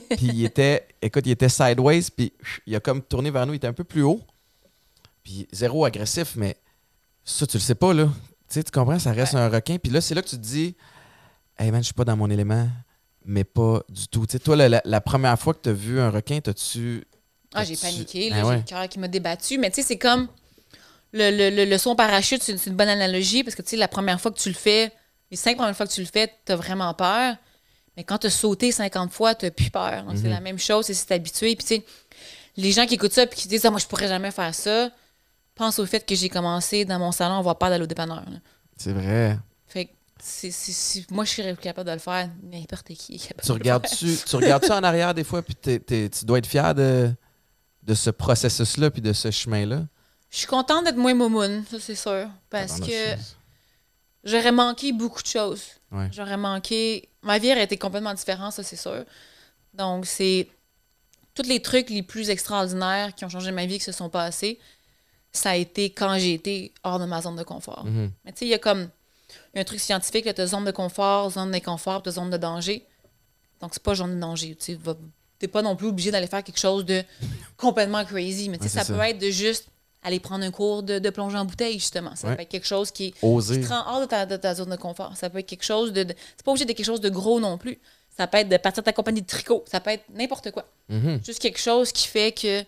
Puis 0.00 0.26
il 0.32 0.44
était, 0.44 0.86
écoute, 1.02 1.24
il 1.26 1.32
était 1.32 1.48
sideways, 1.48 2.02
puis 2.16 2.32
il 2.66 2.74
a 2.76 2.80
comme 2.80 3.02
tourné 3.02 3.30
vers 3.30 3.46
nous, 3.46 3.52
il 3.54 3.56
était 3.56 3.66
un 3.66 3.72
peu 3.72 3.84
plus 3.84 4.02
haut. 4.02 4.20
Puis 5.22 5.48
zéro 5.52 5.84
agressif, 5.84 6.34
mais 6.36 6.56
ça, 7.24 7.46
tu 7.46 7.56
le 7.56 7.62
sais 7.62 7.74
pas, 7.74 7.92
là. 7.92 8.04
Tu 8.48 8.54
sais, 8.54 8.62
tu 8.62 8.70
comprends, 8.70 8.98
ça 8.98 9.12
reste 9.12 9.34
Ouais. 9.34 9.40
un 9.40 9.48
requin. 9.48 9.76
Puis 9.78 9.90
là, 9.90 10.00
c'est 10.00 10.14
là 10.14 10.22
que 10.22 10.28
tu 10.28 10.36
te 10.36 10.40
dis, 10.42 10.76
hey 11.58 11.70
man, 11.70 11.80
je 11.82 11.86
suis 11.86 11.94
pas 11.94 12.04
dans 12.04 12.16
mon 12.16 12.30
élément, 12.30 12.68
mais 13.24 13.42
pas 13.44 13.82
du 13.88 14.06
tout. 14.08 14.24
Tu 14.26 14.32
sais, 14.32 14.38
toi, 14.38 14.54
la, 14.56 14.80
la- 14.84 15.00
première 15.00 15.36
fois 15.38 15.52
que 15.54 15.60
tu 15.62 15.68
as 15.70 15.72
vu 15.72 15.98
un 16.00 16.10
requin, 16.10 16.38
t'as-tu. 16.40 17.04
Ah, 17.54 17.64
j'ai 17.64 17.76
paniqué, 17.76 18.30
Ah 18.32 18.36
j'ai 18.36 18.42
ouais. 18.44 18.56
le 18.58 18.62
cœur 18.62 18.88
qui 18.88 18.98
m'a 19.00 19.08
débattu. 19.08 19.58
Mais 19.58 19.70
tu 19.70 19.76
sais, 19.76 19.82
c'est 19.82 19.98
comme 19.98 20.28
le, 21.12 21.30
le, 21.50 21.64
le, 21.64 21.88
en 21.88 21.96
parachute, 21.96 22.42
c'est 22.42 22.52
une, 22.52 22.58
une 22.66 22.76
bonne 22.76 22.88
analogie 22.88 23.42
parce 23.42 23.56
que 23.56 23.62
tu 23.62 23.70
sais, 23.70 23.76
la 23.76 23.88
première 23.88 24.20
fois 24.20 24.30
que 24.30 24.38
tu 24.38 24.48
le 24.48 24.54
fais, 24.54 24.92
les 25.30 25.36
cinq 25.36 25.56
premières 25.56 25.76
fois 25.76 25.86
que 25.86 25.92
tu 25.92 26.00
le 26.02 26.06
fais, 26.06 26.32
tu 26.44 26.52
as 26.52 26.56
vraiment 26.56 26.92
peur. 26.94 27.34
Mais 27.96 28.04
quand 28.04 28.18
tu 28.18 28.26
as 28.26 28.30
sauté 28.30 28.72
50 28.72 29.12
fois, 29.12 29.34
tu 29.34 29.50
plus 29.50 29.70
peur. 29.70 30.02
Donc, 30.04 30.14
Mhm. 30.14 30.22
c'est 30.22 30.28
la 30.28 30.40
même 30.40 30.58
chose, 30.58 30.86
c'est 30.86 30.94
si 30.94 31.06
tu 31.06 31.12
habitué. 31.12 31.56
Puis 31.56 31.64
tu 31.66 31.74
sais, 31.76 31.84
les 32.56 32.72
gens 32.72 32.86
qui 32.86 32.94
écoutent 32.94 33.12
ça 33.12 33.22
et 33.24 33.28
qui 33.28 33.48
disent 33.48 33.64
Ah, 33.64 33.70
moi, 33.70 33.78
je 33.80 33.86
pourrais 33.86 34.08
jamais 34.08 34.30
faire 34.30 34.54
ça, 34.54 34.90
pensent 35.54 35.78
au 35.78 35.86
fait 35.86 36.04
que 36.04 36.14
j'ai 36.14 36.28
commencé 36.28 36.84
dans 36.84 36.98
mon 36.98 37.12
salon 37.12 37.36
à 37.36 37.38
avoir 37.38 37.56
peur 37.56 37.70
d'aller 37.70 37.84
au 37.84 37.86
dépanneur. 37.86 38.22
C'est 38.76 38.92
vrai. 38.92 39.38
Fait 39.66 39.86
que 39.86 39.90
c'est- 40.20 41.10
moi, 41.10 41.24
je 41.24 41.30
serais 41.32 41.56
capable 41.56 41.88
de 41.88 41.94
le 41.94 41.98
faire. 41.98 42.28
N'importe 42.42 42.88
qui 42.94 43.14
est 43.14 43.18
capable 43.18 43.40
Tu 43.42 43.46
de 43.48 43.52
le 43.54 43.58
regardes-tu 43.60 44.16
tu 44.26 44.36
regardes 44.36 44.70
en 44.70 44.82
arrière 44.82 45.14
des 45.14 45.24
fois, 45.24 45.40
puis 45.42 45.54
tu 45.54 46.24
dois 46.24 46.38
être 46.38 46.46
fier 46.46 46.74
de, 46.74 47.10
de 47.82 47.94
ce 47.94 48.10
processus-là, 48.10 48.90
puis 48.90 49.00
de 49.00 49.12
ce 49.14 49.30
chemin-là? 49.30 49.86
Je 50.28 50.38
suis 50.38 50.46
contente 50.46 50.84
d'être 50.84 50.96
moins 50.96 51.14
momoune, 51.14 51.64
ça 51.70 51.78
c'est 51.80 51.94
sûr. 51.94 52.28
Parce 52.50 52.80
que 52.80 53.14
j'aurais 54.24 54.52
manqué 54.52 54.92
beaucoup 54.92 55.22
de 55.22 55.26
choses. 55.28 55.62
Ouais. 55.92 56.08
J'aurais 56.12 56.36
manqué. 56.36 57.08
Ma 57.26 57.38
vie 57.38 57.50
aurait 57.52 57.64
été 57.64 57.76
complètement 57.76 58.14
différente, 58.14 58.52
ça 58.52 58.62
c'est 58.62 58.76
sûr. 58.76 59.04
Donc 59.74 60.06
c'est. 60.06 60.48
Tous 61.34 61.42
les 61.42 61.60
trucs 61.60 61.90
les 61.90 62.02
plus 62.02 62.30
extraordinaires 62.30 63.14
qui 63.14 63.26
ont 63.26 63.28
changé 63.28 63.50
ma 63.52 63.66
vie 63.66 63.76
qui 63.76 63.84
se 63.84 63.92
sont 63.92 64.08
passés, 64.08 64.58
ça 65.32 65.50
a 65.50 65.56
été 65.56 65.90
quand 65.90 66.18
j'ai 66.18 66.32
été 66.32 66.72
hors 66.82 66.98
de 66.98 67.04
ma 67.04 67.20
zone 67.20 67.36
de 67.36 67.42
confort. 67.42 67.84
Mhm. 67.84 68.10
Mais 68.24 68.32
tu 68.32 68.38
sais, 68.38 68.44
il 68.46 68.50
y 68.50 68.54
a 68.54 68.58
comme. 68.58 68.88
Il 69.52 69.56
y 69.56 69.58
a 69.58 69.60
un 69.62 69.64
truc 69.64 69.80
scientifique, 69.80 70.32
tu 70.34 70.40
as 70.40 70.46
zone 70.46 70.64
de 70.64 70.70
confort, 70.70 71.30
zone 71.30 71.50
d'inconfort, 71.50 72.02
tu 72.02 72.10
zone 72.10 72.30
de 72.30 72.36
danger. 72.36 72.86
Donc 73.60 73.70
c'est 73.74 73.82
pas 73.82 73.94
zone 73.94 74.14
de 74.14 74.20
danger. 74.20 74.56
Tu 74.56 74.78
n'es 75.42 75.48
pas 75.48 75.62
non 75.62 75.76
plus 75.76 75.88
obligé 75.88 76.10
d'aller 76.10 76.26
faire 76.26 76.44
quelque 76.44 76.60
chose 76.60 76.84
de 76.84 77.02
complètement 77.56 78.04
crazy. 78.04 78.48
Mais 78.48 78.58
tu 78.58 78.68
sais, 78.68 78.78
Ouais, 78.78 78.84
ça, 78.84 78.94
peut 78.94 79.00
être 79.00 79.18
de 79.18 79.30
juste 79.30 79.68
aller 80.06 80.20
prendre 80.20 80.44
un 80.44 80.50
cours 80.50 80.82
de, 80.82 80.98
de 80.98 81.10
plongée 81.10 81.36
en 81.36 81.44
bouteille, 81.44 81.78
justement. 81.78 82.14
Ça 82.16 82.28
Ouais. 82.28 82.36
peut 82.36 82.42
être 82.42 82.48
quelque 82.48 82.66
chose 82.66 82.90
qui, 82.90 83.12
qui 83.12 83.18
Oser. 83.22 83.60
te 83.60 83.66
rend 83.68 83.82
hors 83.86 84.00
de 84.00 84.06
ta, 84.06 84.24
de 84.24 84.36
ta 84.36 84.54
zone 84.54 84.70
de 84.70 84.76
confort. 84.76 85.16
Ça 85.16 85.28
peut 85.30 85.38
être 85.38 85.46
quelque 85.46 85.64
chose 85.64 85.92
de. 85.92 86.04
de- 86.04 86.14
c'est 86.36 86.44
pas 86.44 86.52
obligé 86.52 86.64
d'être 86.64 86.76
quelque 86.76 86.86
chose 86.86 87.00
de 87.00 87.08
gros 87.10 87.40
non 87.40 87.58
plus. 87.58 87.78
Ça 88.16 88.26
peut 88.26 88.38
être 88.38 88.48
de 88.48 88.56
partir 88.56 88.82
de 88.82 88.86
ta 88.86 88.92
compagnie 88.92 89.20
de 89.20 89.26
tricot. 89.26 89.62
Ça 89.70 89.80
peut 89.80 89.90
être 89.90 90.04
n'importe 90.14 90.50
quoi. 90.52 90.64
Mhm. 90.88 91.20
Juste 91.24 91.40
quelque 91.40 91.58
chose 91.60 91.92
qui 91.92 92.06
fait 92.08 92.32
que. 92.32 92.64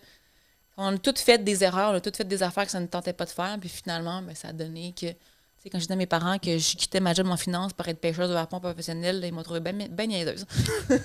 On 0.81 0.95
a 0.95 0.97
toutes 0.97 1.19
fait 1.19 1.43
des 1.43 1.63
erreurs, 1.63 1.91
on 1.91 1.95
a 1.95 1.99
toutes 2.01 2.15
fait 2.17 2.23
des 2.27 2.41
affaires 2.43 2.65
que 2.65 2.71
ça 2.71 2.79
ne 2.79 2.85
tentait 2.87 3.11
pas 3.13 3.25
de 3.25 3.29
faire, 3.31 3.57
puis 3.59 3.67
finalement, 3.67 4.21
ben, 4.21 4.33
ça 4.35 4.49
a 4.49 4.53
donné 4.53 4.93
que. 4.99 5.07
Tu 5.59 5.63
sais, 5.63 5.69
quand 5.71 5.79
j'ai 5.79 5.87
dit 5.87 5.93
à 5.93 5.95
mes 5.97 6.05
parents 6.05 6.39
que 6.39 6.57
je 6.57 6.77
quittais 6.77 7.01
ma 7.01 7.13
job 7.13 7.27
en 7.27 7.35
finance 7.35 7.73
pour 7.73 7.85
être 7.89 7.99
pêcheuse 7.99 8.29
de 8.29 8.33
harpon 8.33 8.61
professionnelle, 8.61 9.21
ils 9.25 9.33
m'ont 9.33 9.43
trouvé 9.43 9.59
bien 9.59 9.73
ben 9.89 10.07
niaiseuse. 10.07 10.45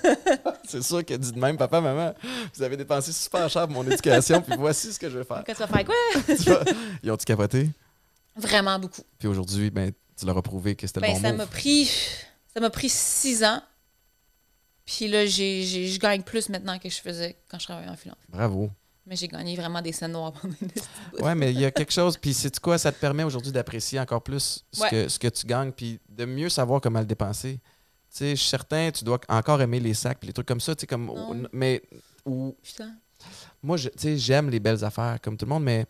C'est 0.65 0.81
sûr 0.81 1.03
que 1.03 1.13
dit 1.13 1.33
de 1.33 1.39
même, 1.39 1.57
papa, 1.57 1.81
maman, 1.81 2.13
vous 2.53 2.63
avez 2.63 2.77
dépensé 2.77 3.11
super 3.11 3.49
cher 3.49 3.67
pour 3.67 3.83
mon 3.83 3.91
éducation, 3.91 4.41
puis 4.41 4.55
voici 4.57 4.93
ce 4.93 4.99
que 4.99 5.09
je 5.09 5.17
vais 5.17 5.25
faire. 5.25 5.43
Quand 5.45 5.53
tu 5.53 5.59
vas 5.59 5.67
faire 5.67 5.85
quoi? 5.85 5.95
Tu 6.35 6.75
Ils 7.03 7.11
ont-tu 7.11 7.25
capoté? 7.25 7.69
Vraiment 8.37 8.79
beaucoup. 8.79 9.01
Puis 9.19 9.27
aujourd'hui, 9.27 9.69
ben, 9.71 9.91
tu 10.17 10.25
leur 10.25 10.37
as 10.37 10.41
prouvé 10.41 10.75
que 10.75 10.87
c'était 10.87 11.01
Ben, 11.01 11.07
le 11.09 11.13
bon 11.15 11.21
ça 11.21 11.33
m'a 11.33 11.45
pris. 11.47 11.91
Ça 12.53 12.61
m'a 12.61 12.69
pris 12.69 12.87
six 12.89 13.43
ans. 13.43 13.61
Puis 14.85 15.07
là, 15.09 15.25
j'ai- 15.25 15.63
je 15.65 15.99
gagne 15.99 16.21
plus 16.21 16.47
maintenant 16.47 16.79
que 16.79 16.87
je 16.89 17.01
faisais 17.01 17.35
quand 17.49 17.59
je 17.59 17.65
travaillais 17.65 17.89
en 17.89 17.95
finance. 17.97 18.17
Bravo. 18.29 18.69
Mais 19.07 19.15
j'ai 19.15 19.27
gagné 19.27 19.55
vraiment 19.55 19.81
des 19.81 19.91
scènes 19.91 20.13
noires 20.13 20.31
pendant 20.33 20.55
une. 20.61 21.23
Ouais, 21.23 21.35
mais 21.35 21.51
il 21.53 21.59
y 21.59 21.65
a 21.65 21.71
quelque 21.71 21.91
chose, 21.93 22.17
puis 22.17 22.33
c'est 22.33 22.59
quoi, 22.59 22.77
ça 22.77 22.91
te 22.91 22.99
permet 22.99 23.23
aujourd'hui 23.23 23.51
d'apprécier 23.51 23.99
encore 23.99 24.23
plus 24.23 24.65
ce, 24.71 24.81
Ouais. 24.81 24.89
que, 24.89 25.07
ce 25.07 25.19
que 25.19 25.27
tu 25.27 25.45
gagnes, 25.45 25.71
puis 25.71 25.99
de 26.09 26.25
mieux 26.25 26.49
savoir 26.49 26.81
comment 26.81 26.99
le 26.99 27.05
dépenser. 27.05 27.59
Tu 28.09 28.17
sais, 28.17 28.29
je 28.31 28.41
suis 28.41 28.49
certain, 28.49 28.89
tu 28.91 29.03
dois 29.03 29.19
encore 29.29 29.61
aimer 29.61 29.79
les 29.79 29.93
sacs, 29.93 30.17
puis 30.19 30.27
les 30.27 30.33
trucs 30.33 30.47
comme 30.47 30.59
ça, 30.61 30.73
tu 30.75 30.81
sais, 30.81 30.87
comme. 30.87 31.47
Mais. 31.51 31.83
Ou, 32.25 32.55
Putain. 32.63 32.95
moi, 33.61 33.77
tu 33.77 33.89
sais, 33.95 34.17
j'aime 34.17 34.49
les 34.49 34.59
belles 34.59 34.83
affaires, 34.83 35.19
comme 35.21 35.37
tout 35.37 35.45
le 35.45 35.49
monde, 35.49 35.63
mais 35.63 35.85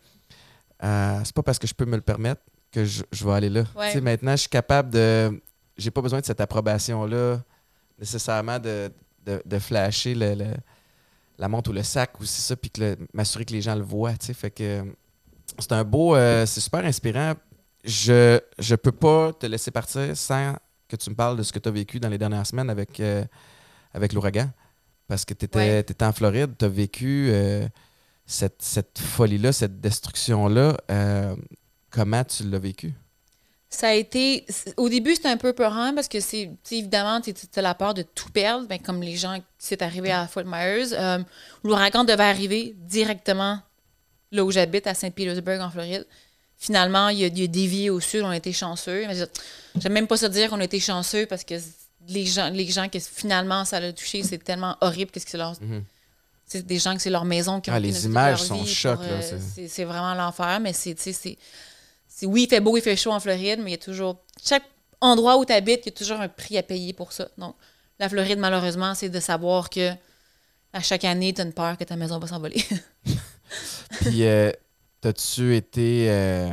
euh, 0.83 1.21
c'est 1.23 1.33
pas 1.33 1.43
parce 1.43 1.57
que 1.59 1.67
je 1.67 1.73
peux 1.73 1.85
me 1.85 1.95
le 1.95 2.01
permettre 2.01 2.41
que 2.71 2.83
je, 2.83 3.03
je 3.13 3.23
vais 3.25 3.31
aller 3.31 3.49
là. 3.49 3.63
Ouais. 3.77 3.87
Tu 3.87 3.93
sais, 3.93 4.01
maintenant, 4.01 4.31
je 4.33 4.41
suis 4.41 4.49
capable 4.49 4.89
de. 4.89 5.41
J'ai 5.77 5.91
pas 5.91 6.01
besoin 6.01 6.19
de 6.19 6.25
cette 6.25 6.41
approbation-là, 6.41 7.41
nécessairement 7.97 8.59
de, 8.59 8.91
de, 9.25 9.41
de 9.45 9.59
flasher 9.59 10.15
le, 10.15 10.33
le- 10.35 10.53
la 11.37 11.47
montre 11.47 11.69
ou 11.69 11.73
le 11.73 11.83
sac 11.83 12.19
ou 12.19 12.25
c'est 12.25 12.41
ça, 12.41 12.55
puis 12.55 12.69
que 12.69 12.97
m'assurer 13.13 13.45
que 13.45 13.53
les 13.53 13.61
gens 13.61 13.75
le 13.75 13.83
voient, 13.83 14.13
tu 14.13 14.27
sais. 14.27 14.33
Fait 14.33 14.51
que 14.51 14.83
c'est 15.59 15.71
un 15.71 15.83
beau. 15.83 16.15
euh, 16.15 16.45
c'est 16.45 16.61
super 16.61 16.83
inspirant. 16.85 17.33
Je, 17.83 18.39
je 18.57 18.75
peux 18.75 18.91
pas 18.91 19.31
te 19.33 19.45
laisser 19.45 19.69
partir 19.71 20.15
sans 20.17 20.55
que 20.87 20.95
tu 20.95 21.09
me 21.09 21.15
parles 21.15 21.37
de 21.37 21.43
ce 21.43 21.51
que 21.53 21.59
tu 21.59 21.69
as 21.69 21.71
vécu 21.71 21.99
dans 21.99 22.09
les 22.09 22.17
dernières 22.17 22.45
semaines 22.47 22.69
avec, 22.69 22.99
euh, 22.99 23.23
avec 23.93 24.13
l'ouragan. 24.13 24.49
parce 25.07 25.23
que 25.25 25.33
tu 25.35 25.45
étais, 25.45 25.83
Ouais. 25.87 26.03
en 26.03 26.11
Floride, 26.11 26.55
tu 26.57 26.65
as 26.65 26.69
vécu 26.69 27.27
euh, 27.29 27.67
cette, 28.25 28.61
cette 28.61 28.97
folie-là, 28.97 29.51
cette 29.51 29.79
destruction-là. 29.79 30.77
Euh, 30.89 31.35
comment 31.91 32.23
tu 32.23 32.43
l'as 32.49 32.57
vécu? 32.59 32.91
Ça 33.75 33.89
a 33.89 33.93
été. 33.93 34.45
Au 34.77 34.87
début, 34.87 35.15
c'était 35.15 35.27
un 35.27 35.37
peu 35.37 35.51
peurant 35.51 35.93
parce 35.93 36.07
que 36.07 36.21
c'est. 36.21 36.49
Évidemment, 36.71 37.19
tu 37.19 37.33
as 37.55 37.61
la 37.61 37.75
peur 37.75 37.93
de 37.93 38.03
tout 38.03 38.29
perdre, 38.29 38.67
ben, 38.67 38.79
comme 38.79 39.01
les 39.01 39.17
gens 39.17 39.37
qui 39.37 39.45
c'est 39.57 39.81
arrivé 39.81 40.11
à 40.11 40.27
Fort 40.27 40.45
Myers. 40.45 40.93
Euh, 40.93 41.19
L'ouragan 41.63 42.05
devait 42.05 42.23
arriver 42.23 42.73
directement 42.77 43.59
là 44.31 44.45
où 44.45 44.51
j'habite, 44.51 44.87
à 44.87 44.93
Saint-Petersburg, 44.93 45.59
en 45.61 45.69
Floride. 45.69 46.05
Finalement, 46.57 47.09
il 47.09 47.25
a, 47.25 47.27
il 47.27 47.43
a 47.43 47.47
dévié 47.47 47.89
au 47.89 47.99
sud, 47.99 48.21
on 48.23 48.29
a 48.29 48.37
été 48.37 48.53
chanceux. 48.53 49.05
J'aime 49.77 49.91
même 49.91 50.07
pas 50.07 50.17
ça 50.17 50.29
dire 50.29 50.49
qu'on 50.49 50.61
a 50.61 50.63
été 50.63 50.79
chanceux 50.79 51.25
parce 51.25 51.43
que 51.43 51.55
les 52.07 52.25
gens, 52.25 52.49
les 52.49 52.67
gens 52.67 52.87
que 52.87 52.99
finalement 52.99 53.65
ça 53.65 53.79
l'a 53.79 53.91
touché, 53.91 54.23
c'est 54.23 54.37
tellement 54.37 54.77
horrible 54.79 55.11
qu'est-ce 55.11 55.25
que 55.25 55.31
c'est 55.31 55.37
leur. 55.37 55.53
C'est 56.47 56.65
des 56.65 56.77
gens 56.77 56.95
que 56.95 57.01
c'est 57.01 57.09
leur 57.09 57.25
maison 57.25 57.59
qui 57.59 57.71
ont 57.71 57.73
Ah, 57.73 57.79
les 57.79 58.05
images 58.05 58.39
leur 58.39 58.47
sont 58.47 58.61
vie 58.61 58.81
là, 58.83 58.97
euh, 59.01 59.39
c'est 59.67 59.83
vraiment 59.83 60.13
l'enfer, 60.13 60.59
mais 60.61 60.73
c'est, 60.73 60.95
oui, 62.25 62.43
il 62.43 62.49
fait 62.49 62.59
beau, 62.59 62.75
il 62.77 62.81
fait 62.81 62.95
chaud 62.95 63.11
en 63.11 63.19
Floride, 63.19 63.59
mais 63.59 63.71
il 63.71 63.73
y 63.73 63.75
a 63.75 63.83
toujours, 63.83 64.17
chaque 64.43 64.63
endroit 65.01 65.37
où 65.37 65.45
tu 65.45 65.53
habites, 65.53 65.81
il 65.85 65.89
y 65.89 65.93
a 65.93 65.97
toujours 65.97 66.19
un 66.19 66.27
prix 66.27 66.57
à 66.57 66.63
payer 66.63 66.93
pour 66.93 67.11
ça. 67.11 67.27
Donc, 67.37 67.55
la 67.99 68.09
Floride, 68.09 68.39
malheureusement, 68.39 68.93
c'est 68.95 69.09
de 69.09 69.19
savoir 69.19 69.69
que 69.69 69.91
à 70.73 70.81
chaque 70.81 71.05
année, 71.05 71.33
tu 71.33 71.41
as 71.41 71.45
une 71.45 71.53
peur 71.53 71.77
que 71.77 71.83
ta 71.85 71.95
maison 71.95 72.19
va 72.19 72.27
s'envoler. 72.27 72.61
Puis, 74.01 74.23
euh, 74.25 74.51
t'as-tu 75.01 75.55
été, 75.55 76.07
euh, 76.09 76.49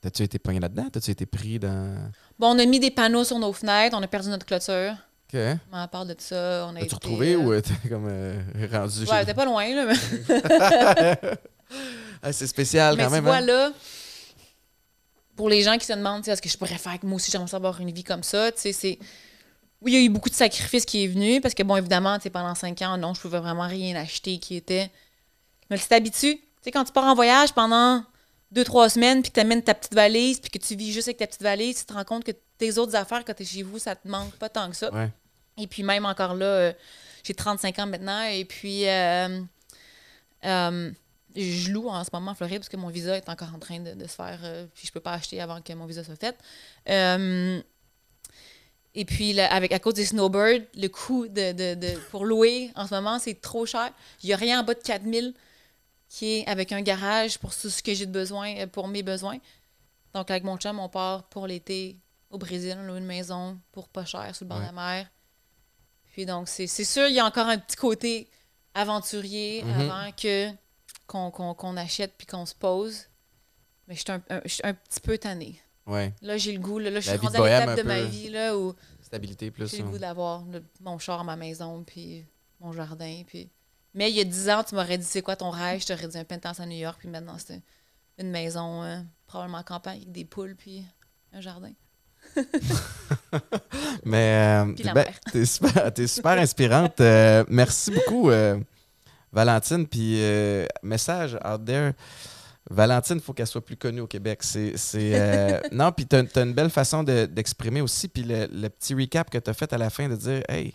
t'as-tu 0.00 0.22
été 0.22 0.38
pogné 0.38 0.60
là-dedans? 0.60 0.88
T'as-tu 0.90 1.10
été 1.10 1.26
pris 1.26 1.58
dans? 1.58 2.10
bon, 2.38 2.54
on 2.54 2.58
a 2.58 2.64
mis 2.64 2.80
des 2.80 2.90
panneaux 2.90 3.24
sur 3.24 3.38
nos 3.38 3.52
fenêtres, 3.52 3.96
on 3.98 4.02
a 4.02 4.06
perdu 4.08 4.28
notre 4.30 4.46
clôture. 4.46 4.92
OK. 5.32 5.34
Mais 5.34 5.58
à 5.72 5.88
part 5.88 6.06
de 6.06 6.14
ça, 6.18 6.66
on 6.68 6.70
a 6.76 6.80
T'as-tu 6.80 6.86
été, 6.86 6.94
retrouvé 6.94 7.32
euh, 7.34 7.38
ou 7.38 7.52
euh, 7.52 7.60
t'es 7.60 7.88
comme 7.88 8.08
euh, 8.10 8.34
rendu 8.72 9.00
Ouais, 9.04 9.20
chez 9.20 9.26
t'es 9.26 9.34
pas 9.34 9.44
loin, 9.44 9.68
là. 9.74 9.86
Mais, 9.86 11.20
Ah, 12.22 12.32
C'est 12.32 12.46
spécial 12.46 12.96
mais 12.96 13.02
quand 13.04 13.08
tu 13.08 13.14
même. 13.14 13.24
vois, 13.24 13.36
hein? 13.36 13.40
là, 13.42 13.72
pour 15.40 15.48
les 15.48 15.62
gens 15.62 15.78
qui 15.78 15.86
se 15.86 15.94
demandent, 15.94 16.20
tu 16.20 16.26
sais, 16.26 16.32
est-ce 16.32 16.42
que 16.42 16.50
je 16.50 16.58
pourrais 16.58 16.76
faire 16.76 17.00
que 17.00 17.06
moi 17.06 17.16
aussi, 17.16 17.30
j'aimerais 17.30 17.54
avoir 17.54 17.80
une 17.80 17.90
vie 17.90 18.04
comme 18.04 18.22
ça, 18.22 18.52
tu 18.52 18.60
sais, 18.60 18.72
c'est... 18.72 18.98
Oui, 19.80 19.92
il 19.92 19.94
y 19.94 19.96
a 19.96 20.04
eu 20.04 20.10
beaucoup 20.10 20.28
de 20.28 20.34
sacrifices 20.34 20.84
qui 20.84 21.02
est 21.02 21.06
venu, 21.06 21.40
parce 21.40 21.54
que, 21.54 21.62
bon, 21.62 21.76
évidemment, 21.76 22.18
tu 22.18 22.24
sais, 22.24 22.30
pendant 22.30 22.54
cinq 22.54 22.82
ans, 22.82 22.98
non, 22.98 23.14
je 23.14 23.22
pouvais 23.22 23.38
vraiment 23.38 23.66
rien 23.66 23.96
acheter 23.96 24.36
qui 24.36 24.54
était... 24.56 24.90
Mais 25.70 25.78
tu 25.78 25.86
t'habitues. 25.86 26.36
Tu 26.36 26.42
sais, 26.60 26.70
quand 26.70 26.84
tu 26.84 26.92
pars 26.92 27.04
en 27.04 27.14
voyage 27.14 27.54
pendant 27.54 28.04
deux, 28.50 28.64
trois 28.64 28.90
semaines, 28.90 29.22
puis 29.22 29.30
que 29.30 29.36
tu 29.36 29.40
amènes 29.40 29.62
ta 29.62 29.72
petite 29.72 29.94
valise, 29.94 30.40
puis 30.40 30.50
que 30.50 30.58
tu 30.58 30.76
vis 30.76 30.92
juste 30.92 31.08
avec 31.08 31.16
ta 31.16 31.26
petite 31.26 31.42
valise, 31.42 31.78
tu 31.78 31.86
te 31.86 31.94
rends 31.94 32.04
compte 32.04 32.22
que 32.22 32.32
tes 32.58 32.76
autres 32.76 32.94
affaires, 32.94 33.24
quand 33.24 33.32
tu 33.32 33.42
es 33.42 33.46
chez 33.46 33.62
vous, 33.62 33.78
ça 33.78 33.96
te 33.96 34.06
manque 34.06 34.34
pas 34.34 34.50
tant 34.50 34.68
que 34.68 34.76
ça. 34.76 34.92
Ouais. 34.92 35.08
Et 35.56 35.66
puis 35.66 35.82
même 35.82 36.04
encore 36.04 36.34
là, 36.34 36.44
euh, 36.44 36.72
j'ai 37.24 37.32
35 37.32 37.78
ans 37.78 37.86
maintenant 37.86 38.24
et 38.24 38.44
puis 38.44 38.86
euh, 38.86 39.40
euh, 40.44 40.90
je 41.36 41.70
loue 41.70 41.88
en 41.88 42.02
ce 42.04 42.10
moment 42.12 42.32
en 42.32 42.34
Floride 42.34 42.58
parce 42.58 42.68
que 42.68 42.76
mon 42.76 42.88
visa 42.88 43.16
est 43.16 43.28
encore 43.28 43.54
en 43.54 43.58
train 43.58 43.80
de, 43.80 43.94
de 43.94 44.06
se 44.06 44.14
faire, 44.14 44.40
euh, 44.42 44.66
puis 44.74 44.86
je 44.86 44.92
peux 44.92 45.00
pas 45.00 45.12
acheter 45.12 45.40
avant 45.40 45.60
que 45.60 45.72
mon 45.72 45.86
visa 45.86 46.02
soit 46.04 46.16
fait. 46.16 46.36
Euh, 46.88 47.60
et 48.94 49.04
puis 49.04 49.32
là, 49.32 49.52
avec, 49.52 49.70
à 49.72 49.78
cause 49.78 49.94
des 49.94 50.04
snowbirds, 50.06 50.62
le 50.74 50.88
coût 50.88 51.28
de, 51.28 51.52
de- 51.52 51.74
de- 51.74 51.98
pour 52.10 52.24
louer 52.24 52.70
en 52.74 52.86
ce 52.88 52.94
moment, 52.94 53.18
c'est 53.20 53.40
trop 53.40 53.64
cher. 53.64 53.92
Il 54.22 54.26
n'y 54.26 54.32
a 54.32 54.36
rien 54.36 54.60
en 54.60 54.64
bas 54.64 54.74
de 54.74 54.80
4000 54.82 55.32
qui 56.08 56.38
est 56.38 56.46
avec 56.48 56.72
un 56.72 56.82
garage 56.82 57.38
pour 57.38 57.54
tout 57.56 57.70
ce 57.70 57.82
que 57.82 57.94
j'ai 57.94 58.06
de 58.06 58.10
besoin, 58.12 58.52
euh, 58.56 58.66
pour 58.66 58.88
mes 58.88 59.04
besoins. 59.04 59.38
Donc 60.12 60.28
avec 60.32 60.42
mon 60.42 60.56
chum, 60.56 60.80
on 60.80 60.88
part 60.88 61.22
pour 61.28 61.46
l'été 61.46 61.98
au 62.30 62.38
Brésil, 62.38 62.76
on 62.80 62.86
loue 62.86 62.96
une 62.96 63.06
maison 63.06 63.60
pour 63.70 63.88
pas 63.88 64.04
cher 64.04 64.34
sur 64.34 64.44
le 64.44 64.48
bord 64.48 64.58
Ouais. 64.58 64.64
de 64.70 64.74
la 64.74 64.82
mer. 64.82 65.06
Puis 66.12 66.26
donc, 66.26 66.48
c'est 66.48 66.66
sûr, 66.66 67.06
il 67.06 67.14
y 67.14 67.20
a 67.20 67.24
encore 67.24 67.46
un 67.46 67.58
petit 67.58 67.76
côté 67.76 68.28
aventurier 68.74 69.62
Mhm. 69.62 69.80
avant 69.80 70.10
que 70.12 70.50
qu'on 71.10 71.76
achète 71.76 72.14
puis 72.16 72.26
qu'on 72.26 72.46
se 72.46 72.54
pose. 72.54 73.06
Mais 73.88 73.94
je 73.94 74.00
suis 74.00 74.62
un, 74.62 74.74
petit 74.74 75.00
peu 75.00 75.18
tannée. 75.18 75.60
Ouais. 75.86 76.14
Là, 76.22 76.36
j'ai 76.36 76.52
le 76.52 76.60
goût. 76.60 76.78
Là, 76.78 76.90
là, 76.90 77.00
je 77.00 77.10
suis 77.10 77.18
rendue 77.18 77.36
à 77.36 77.60
l'étape 77.60 77.78
de 77.78 77.82
ma 77.82 78.02
vie 78.02 78.30
là, 78.30 78.56
où 78.56 78.74
Stabilité 79.02 79.50
plus. 79.50 79.68
j'ai 79.68 79.82
le 79.82 79.88
goût 79.88 79.98
d'avoir 79.98 80.44
mon 80.80 80.98
char, 80.98 81.24
ma 81.24 81.34
maison, 81.36 81.82
puis 81.82 82.24
mon 82.60 82.72
jardin. 82.72 83.22
Puis... 83.26 83.50
Mais 83.94 84.10
il 84.10 84.16
y 84.16 84.20
a 84.20 84.24
10 84.24 84.50
ans, 84.50 84.62
tu 84.62 84.76
m'aurais 84.76 84.98
dit 84.98 85.04
c'est 85.04 85.22
quoi 85.22 85.34
ton 85.34 85.50
rêve? 85.50 85.80
Je 85.80 85.86
t'aurais 85.86 86.06
dit 86.06 86.18
un 86.18 86.24
penthouse 86.24 86.60
à 86.60 86.66
New 86.66 86.76
York, 86.76 86.96
puis 87.00 87.08
maintenant 87.08 87.36
c'est 87.38 87.60
une 88.18 88.30
maison, 88.30 88.84
euh, 88.84 89.00
probablement 89.26 89.58
en 89.58 89.64
campagne, 89.64 89.96
avec 89.96 90.12
des 90.12 90.24
poules, 90.24 90.54
puis 90.54 90.84
un 91.32 91.40
jardin. 91.40 91.72
Mais 94.04 94.62
euh, 94.62 94.74
ben, 94.84 94.94
mer. 94.94 95.20
t'es 95.32 95.44
super, 95.44 95.92
t'es 95.92 96.06
super 96.06 96.38
inspirante. 96.38 97.00
Euh, 97.00 97.44
merci 97.48 97.90
beaucoup, 97.90 98.30
euh, 98.30 98.58
Valentine. 99.32 99.86
Puis, 99.86 100.22
euh, 100.22 100.66
message 100.82 101.34
out 101.44 101.64
there. 101.64 101.92
Valentine, 102.70 103.16
il 103.16 103.22
faut 103.22 103.32
qu'elle 103.32 103.46
soit 103.46 103.64
plus 103.64 103.76
connue 103.76 104.00
au 104.00 104.06
Québec. 104.06 104.40
C'est, 104.42 104.76
c'est, 104.76 105.12
euh, 105.14 105.60
non, 105.72 105.90
puis 105.92 106.06
tu 106.06 106.16
as, 106.16 106.42
une 106.42 106.52
belle 106.52 106.70
façon 106.70 107.02
de- 107.02 107.26
d'exprimer 107.26 107.80
aussi. 107.80 108.08
Puis 108.08 108.22
le, 108.22 108.46
le 108.46 108.68
petit 108.68 108.94
recap 108.94 109.30
que 109.30 109.38
tu 109.38 109.50
as 109.50 109.54
fait 109.54 109.72
à 109.72 109.78
la 109.78 109.90
fin 109.90 110.08
de 110.08 110.14
dire 110.16 110.42
Hey, 110.48 110.74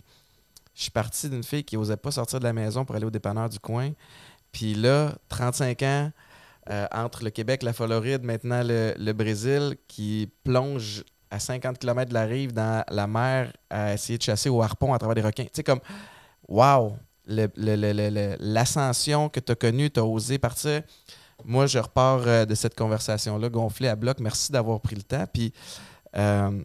je 0.74 0.82
suis 0.82 0.90
parti 0.90 1.30
d'une 1.30 1.42
fille 1.44 1.64
qui 1.64 1.76
n'osait 1.76 1.96
pas 1.96 2.10
sortir 2.10 2.38
de 2.38 2.44
la 2.44 2.52
maison 2.52 2.84
pour 2.84 2.96
aller 2.96 3.06
au 3.06 3.10
dépanneur 3.10 3.48
du 3.48 3.58
coin. 3.58 3.92
Puis 4.52 4.74
là, 4.74 5.12
35 5.28 5.82
ans, 5.82 6.12
euh, 6.68 6.86
entre 6.92 7.24
le 7.24 7.30
Québec, 7.30 7.62
la 7.62 7.72
Floride, 7.72 8.24
maintenant 8.24 8.62
le, 8.62 8.94
le 8.98 9.12
Brésil, 9.12 9.76
qui 9.88 10.30
plonge 10.44 11.04
à 11.30 11.38
50 11.38 11.78
km 11.78 12.08
de 12.08 12.14
la 12.14 12.24
rive 12.24 12.52
dans 12.52 12.84
la 12.90 13.06
mer 13.06 13.52
à 13.70 13.94
essayer 13.94 14.18
de 14.18 14.22
chasser 14.22 14.48
au 14.48 14.62
harpon 14.62 14.92
à 14.92 14.98
travers 14.98 15.14
des 15.14 15.22
requins. 15.22 15.44
Tu 15.44 15.50
sais, 15.54 15.62
comme, 15.62 15.80
wow, 16.48 16.96
l'ascension 17.26 19.28
que 19.28 19.40
tu 19.40 19.52
as 19.52 19.54
connue, 19.54 19.90
tu 19.90 20.00
as 20.00 20.04
osé 20.04 20.38
partir. 20.38 20.82
Moi, 21.44 21.66
je 21.66 21.78
repars 21.78 22.26
euh, 22.26 22.44
de 22.44 22.54
cette 22.54 22.74
conversation-là 22.74 23.48
gonflée 23.48 23.88
à 23.88 23.96
bloc. 23.96 24.20
Merci 24.20 24.52
d'avoir 24.52 24.80
pris 24.80 24.96
le 24.96 25.02
temps. 25.02 25.26
Puis, 25.32 25.52
euh, 26.16 26.62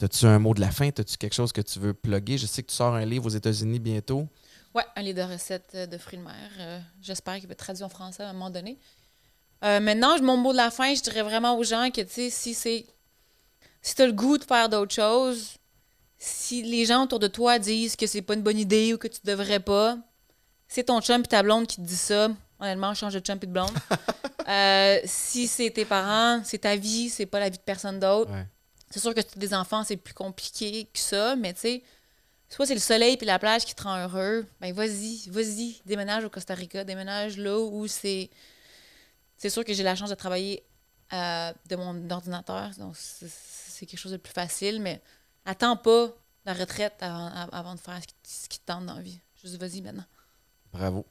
as-tu 0.00 0.26
un 0.26 0.38
mot 0.38 0.54
de 0.54 0.60
la 0.60 0.70
fin? 0.70 0.88
As-tu 0.88 1.16
quelque 1.16 1.34
chose 1.34 1.52
que 1.52 1.60
tu 1.60 1.78
veux 1.80 1.92
plugger? 1.92 2.38
Je 2.38 2.46
sais 2.46 2.62
que 2.62 2.68
tu 2.68 2.76
sors 2.76 2.94
un 2.94 3.04
livre 3.04 3.26
aux 3.26 3.30
États-Unis 3.30 3.80
bientôt. 3.80 4.28
Ouais, 4.74 4.84
un 4.94 5.02
livre 5.02 5.26
de 5.26 5.32
recettes 5.32 5.72
euh, 5.74 5.86
de 5.86 5.98
fruits 5.98 6.18
de 6.18 6.24
mer. 6.24 6.50
Euh, 6.60 6.78
J'espère 7.02 7.38
qu'il 7.38 7.48
va 7.48 7.52
être 7.52 7.58
traduit 7.58 7.82
en 7.82 7.88
français 7.88 8.22
à 8.22 8.30
un 8.30 8.32
moment 8.32 8.50
donné. 8.50 8.78
Maintenant, 9.62 10.18
mon 10.22 10.38
mot 10.38 10.52
de 10.52 10.56
la 10.56 10.70
fin, 10.70 10.94
je 10.94 11.02
dirais 11.02 11.20
vraiment 11.20 11.58
aux 11.58 11.64
gens 11.64 11.90
que, 11.90 12.00
tu 12.00 12.08
sais, 12.08 12.30
si 12.30 12.54
c'est. 12.54 12.86
Si 13.82 13.94
tu 13.94 14.00
as 14.00 14.06
le 14.06 14.12
goût 14.12 14.38
de 14.38 14.44
faire 14.44 14.70
d'autres 14.70 14.94
choses, 14.94 15.58
si 16.22 16.62
les 16.62 16.84
gens 16.84 17.04
autour 17.04 17.18
de 17.18 17.28
toi 17.28 17.58
disent 17.58 17.96
que 17.96 18.06
c'est 18.06 18.20
pas 18.20 18.34
une 18.34 18.42
bonne 18.42 18.58
idée 18.58 18.92
ou 18.92 18.98
que 18.98 19.08
tu 19.08 19.20
devrais 19.24 19.58
pas, 19.58 19.96
c'est 20.68 20.84
ton 20.84 21.00
chum 21.00 21.22
et 21.22 21.26
ta 21.26 21.42
blonde 21.42 21.66
qui 21.66 21.76
te 21.76 21.80
dit 21.80 21.96
ça. 21.96 22.28
Honnêtement, 22.60 22.92
change 22.92 23.14
de 23.14 23.20
chum 23.20 23.38
et 23.42 23.46
de 23.46 23.52
blonde. 23.52 23.70
Euh, 24.48 24.98
si 25.04 25.46
c'est 25.46 25.70
tes 25.70 25.84
parents, 25.84 26.42
c'est 26.42 26.58
ta 26.58 26.74
vie, 26.74 27.08
c'est 27.08 27.26
pas 27.26 27.38
la 27.38 27.50
vie 27.50 27.58
de 27.58 27.62
personne 27.62 28.00
d'autre. 28.00 28.32
Ouais. 28.32 28.44
C'est 28.90 28.98
sûr 28.98 29.14
que 29.14 29.20
tu 29.20 29.28
as 29.36 29.38
des 29.38 29.54
enfants, 29.54 29.84
c'est 29.84 29.98
plus 29.98 30.14
compliqué 30.14 30.86
que 30.92 30.98
ça, 30.98 31.36
mais 31.36 31.52
tu 31.54 31.60
sais, 31.60 31.82
soit 32.48 32.66
c'est 32.66 32.74
le 32.74 32.80
soleil 32.80 33.16
puis 33.16 33.26
la 33.26 33.38
plage 33.38 33.64
qui 33.64 33.76
te 33.76 33.82
rend 33.84 33.96
heureux, 34.02 34.44
ben 34.60 34.72
vas-y, 34.72 35.28
vas-y, 35.28 35.80
déménage 35.86 36.24
au 36.24 36.30
Costa 36.30 36.54
Rica, 36.54 36.82
déménage 36.82 37.36
là 37.36 37.60
où 37.60 37.86
c'est. 37.86 38.28
C'est 39.36 39.50
sûr 39.50 39.64
que 39.64 39.72
j'ai 39.72 39.84
la 39.84 39.94
chance 39.94 40.10
de 40.10 40.16
travailler 40.16 40.64
euh, 41.12 41.52
de 41.68 41.76
mon 41.76 42.10
ordinateur, 42.10 42.70
donc 42.78 42.96
c'est 42.96 43.86
quelque 43.86 44.00
chose 44.00 44.12
de 44.12 44.16
plus 44.16 44.32
facile, 44.32 44.80
mais 44.80 45.00
attends 45.44 45.76
pas 45.76 46.08
la 46.44 46.54
retraite 46.54 46.94
avant, 47.00 47.30
avant 47.52 47.74
de 47.74 47.80
faire 47.80 48.00
ce 48.00 48.06
qui, 48.06 48.48
qui 48.48 48.58
te 48.60 48.64
tente 48.66 48.86
dans 48.86 48.94
la 48.94 49.02
vie. 49.02 49.18
Juste 49.42 49.56
vas-y 49.56 49.80
maintenant. 49.82 50.04
Bravo. 50.72 51.06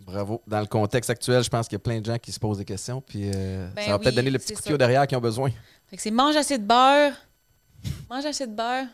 Bravo. 0.00 0.42
Dans 0.46 0.60
le 0.60 0.66
contexte 0.66 1.10
actuel, 1.10 1.42
je 1.44 1.48
pense 1.50 1.68
qu'il 1.68 1.76
y 1.76 1.80
a 1.80 1.84
plein 1.84 2.00
de 2.00 2.06
gens 2.06 2.18
qui 2.18 2.32
se 2.32 2.40
posent 2.40 2.58
des 2.58 2.64
questions. 2.64 3.00
Puis 3.00 3.30
euh, 3.34 3.68
Ben 3.74 3.84
ça 3.84 3.90
va 3.90 3.96
oui, 3.96 4.02
peut-être 4.04 4.14
donner 4.16 4.30
le 4.30 4.38
petit 4.38 4.48
c'est 4.48 4.54
coup 4.54 4.60
de 4.60 4.64
ça. 4.64 4.68
pied 4.68 4.74
au 4.74 4.78
derrière 4.78 5.06
qu'ils 5.06 5.16
ont 5.18 5.20
besoin. 5.22 5.50
Fait 5.86 5.96
que 5.96 6.02
c'est 6.02 6.10
mange 6.10 6.34
assez 6.36 6.58
de 6.58 6.64
beurre. 6.64 7.12
Mange 8.10 8.24
assez 8.24 8.46
de 8.46 8.54
beurre. 8.54 8.86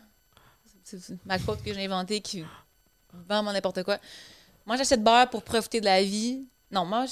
C'est 0.85 0.99
ma 1.27 1.39
quote 1.39 1.63
que 1.63 1.73
j'ai 1.75 1.85
inventée 1.85 2.21
qui 2.21 2.45
vraiment 3.27 3.53
n'importe 3.53 3.83
quoi. 3.83 3.99
Mange 4.67 4.81
assez 4.81 4.97
de 4.97 5.03
beurre 5.03 5.29
pour 5.31 5.43
profiter 5.43 5.81
de 5.81 5.85
la 5.87 6.03
vie. 6.03 6.47
Non, 6.71 6.85
mange, 6.85 7.11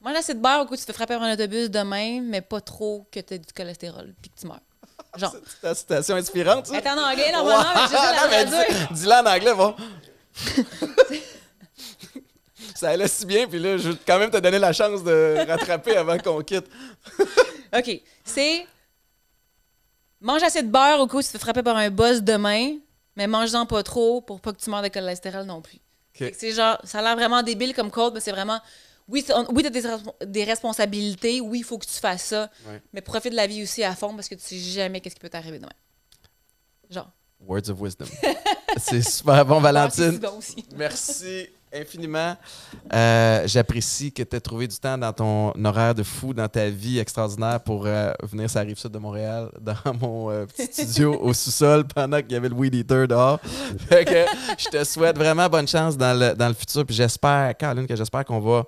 mange 0.00 0.16
assez 0.16 0.34
de 0.34 0.40
beurre 0.40 0.62
au 0.62 0.66
coup 0.66 0.74
tu 0.76 0.82
te 0.82 0.86
fais 0.86 0.92
frapper 0.92 1.14
par 1.14 1.22
un 1.22 1.32
autobus 1.34 1.70
demain, 1.70 2.20
mais 2.22 2.40
pas 2.40 2.60
trop 2.60 3.06
que 3.10 3.20
tu 3.20 3.34
as 3.34 3.38
du 3.38 3.52
cholestérol 3.52 4.14
puis 4.20 4.30
que 4.30 4.38
tu 4.40 4.46
meurs. 4.46 4.60
Genre. 5.16 5.34
C'est 5.46 5.60
ta 5.60 5.74
citation 5.74 6.16
inspirante, 6.16 6.66
ça? 6.66 6.74
Elle 6.76 6.84
est 6.84 6.90
en 6.90 6.98
anglais 6.98 7.32
normalement, 7.32 7.70
mais 7.74 7.82
mais 7.90 8.44
la 8.44 8.44
traduire. 8.44 8.88
Dis-la 8.92 9.22
en 9.22 9.26
anglais, 9.26 9.54
va. 9.54 9.76
ça 12.74 12.90
allait 12.90 13.08
si 13.08 13.24
bien, 13.24 13.46
puis 13.46 13.58
là, 13.58 13.76
je 13.76 13.90
veux 13.90 13.98
quand 14.06 14.18
même 14.18 14.30
te 14.30 14.38
donner 14.38 14.58
la 14.58 14.72
chance 14.72 15.04
de 15.04 15.36
rattraper 15.46 15.96
avant 15.96 16.18
qu'on 16.18 16.42
quitte. 16.42 16.66
OK. 17.76 18.00
C'est 18.24 18.66
mange 20.20 20.42
assez 20.42 20.62
de 20.62 20.68
beurre 20.68 21.00
au 21.00 21.06
coup 21.06 21.20
tu 21.20 21.26
te 21.26 21.32
fais 21.32 21.38
frapper 21.38 21.62
par 21.62 21.76
un 21.76 21.90
boss 21.90 22.22
demain, 22.22 22.76
mais 23.14 23.26
mange-en 23.26 23.66
pas 23.66 23.82
trop 23.82 24.20
pour 24.20 24.40
pas 24.40 24.52
que 24.52 24.58
tu 24.58 24.70
meurs 24.70 24.82
de 24.82 24.88
cholestérol 24.88 25.44
non 25.44 25.60
plus. 25.60 25.78
C'est 26.14 26.52
genre, 26.52 26.78
ça 26.84 27.00
a 27.00 27.02
l'air 27.02 27.16
vraiment 27.16 27.42
débile 27.42 27.74
comme 27.74 27.90
code, 27.90 28.14
mais 28.14 28.20
c'est 28.20 28.30
vraiment. 28.30 28.60
Oui, 29.06 29.22
tu 29.22 29.32
oui, 29.52 29.66
as 29.66 29.70
des, 29.70 29.80
respo- 29.82 30.14
des 30.26 30.44
responsabilités. 30.44 31.40
Oui, 31.40 31.58
il 31.58 31.64
faut 31.64 31.76
que 31.78 31.84
tu 31.86 31.92
fasses 32.00 32.22
ça. 32.24 32.50
Ouais. 32.66 32.80
Mais 32.92 33.00
profite 33.02 33.32
de 33.32 33.36
la 33.36 33.46
vie 33.46 33.62
aussi 33.62 33.82
à 33.84 33.94
fond 33.94 34.14
parce 34.14 34.28
que 34.28 34.34
tu 34.34 34.42
sais 34.42 34.58
jamais 34.58 35.00
qu'est-ce 35.00 35.14
qui 35.14 35.20
peut 35.20 35.28
t'arriver 35.28 35.58
demain. 35.58 35.68
Genre. 36.90 37.10
Words 37.40 37.68
of 37.70 37.80
wisdom. 37.80 38.06
C'est 38.78 39.02
super 39.02 39.44
bon, 39.44 39.60
Valentine. 39.60 40.18
bon 40.18 40.38
aussi. 40.38 40.64
Merci 40.76 41.48
infiniment. 41.72 42.36
Euh, 42.92 43.42
J'apprécie 43.46 44.12
que 44.12 44.22
tu 44.22 44.36
aies 44.36 44.40
trouvé 44.40 44.66
du 44.68 44.76
temps 44.78 44.96
dans 44.96 45.12
ton 45.12 45.52
horaire 45.64 45.94
de 45.94 46.02
fou, 46.04 46.32
dans 46.32 46.48
ta 46.48 46.70
vie 46.70 46.98
extraordinaire 47.00 47.60
pour 47.60 47.84
euh, 47.86 48.12
venir 48.22 48.48
sur 48.48 48.60
la 48.60 48.64
rive 48.64 48.78
sud 48.78 48.92
de 48.92 48.98
Montréal, 48.98 49.50
dans 49.60 49.74
mon 50.00 50.30
euh, 50.30 50.46
petit 50.46 50.72
studio 50.72 51.18
au 51.20 51.32
sous-sol 51.34 51.84
pendant 51.86 52.22
qu'il 52.22 52.32
y 52.32 52.36
avait 52.36 52.48
le 52.48 52.54
Weed 52.54 52.74
Eater 52.76 53.06
dehors. 53.08 53.40
Fait 53.88 54.04
que 54.04 54.24
je 54.56 54.68
te 54.68 54.84
souhaite 54.84 55.16
vraiment 55.18 55.48
bonne 55.48 55.66
chance 55.68 55.96
dans 55.96 56.18
le, 56.18 56.34
dans 56.34 56.48
le 56.48 56.54
futur. 56.54 56.86
Puis 56.86 56.94
j'espère, 56.94 57.54
Caroline, 57.56 57.86
que 57.88 57.96
j'espère 57.96 58.24
qu'on 58.24 58.40
va 58.40 58.64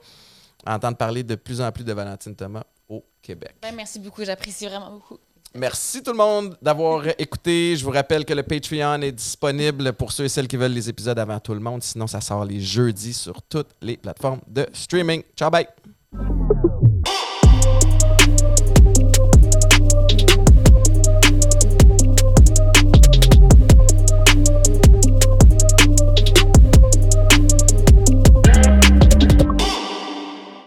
entendre 0.66 0.96
parler 0.96 1.22
de 1.22 1.34
plus 1.34 1.60
en 1.60 1.70
plus 1.72 1.84
de 1.84 1.92
Valentine 1.92 2.34
Thomas 2.34 2.64
au 2.88 3.04
Québec. 3.22 3.54
Ben, 3.62 3.74
merci 3.74 3.98
beaucoup, 3.98 4.24
j'apprécie 4.24 4.66
vraiment 4.66 4.90
beaucoup. 4.90 5.18
Merci 5.54 6.02
tout 6.02 6.12
le 6.12 6.18
monde 6.18 6.56
d'avoir 6.60 7.04
écouté. 7.18 7.76
Je 7.76 7.84
vous 7.84 7.90
rappelle 7.90 8.24
que 8.24 8.34
le 8.34 8.42
Patreon 8.42 9.00
est 9.02 9.12
disponible 9.12 9.92
pour 9.94 10.12
ceux 10.12 10.24
et 10.24 10.28
celles 10.28 10.48
qui 10.48 10.56
veulent 10.56 10.72
les 10.72 10.88
épisodes 10.88 11.18
avant 11.18 11.40
tout 11.40 11.54
le 11.54 11.60
monde. 11.60 11.82
Sinon, 11.82 12.06
ça 12.06 12.20
sort 12.20 12.44
les 12.44 12.60
jeudis 12.60 13.14
sur 13.14 13.42
toutes 13.42 13.70
les 13.80 13.96
plateformes 13.96 14.40
de 14.46 14.66
streaming. 14.72 15.22
Ciao, 15.36 15.50
bye! 15.50 15.66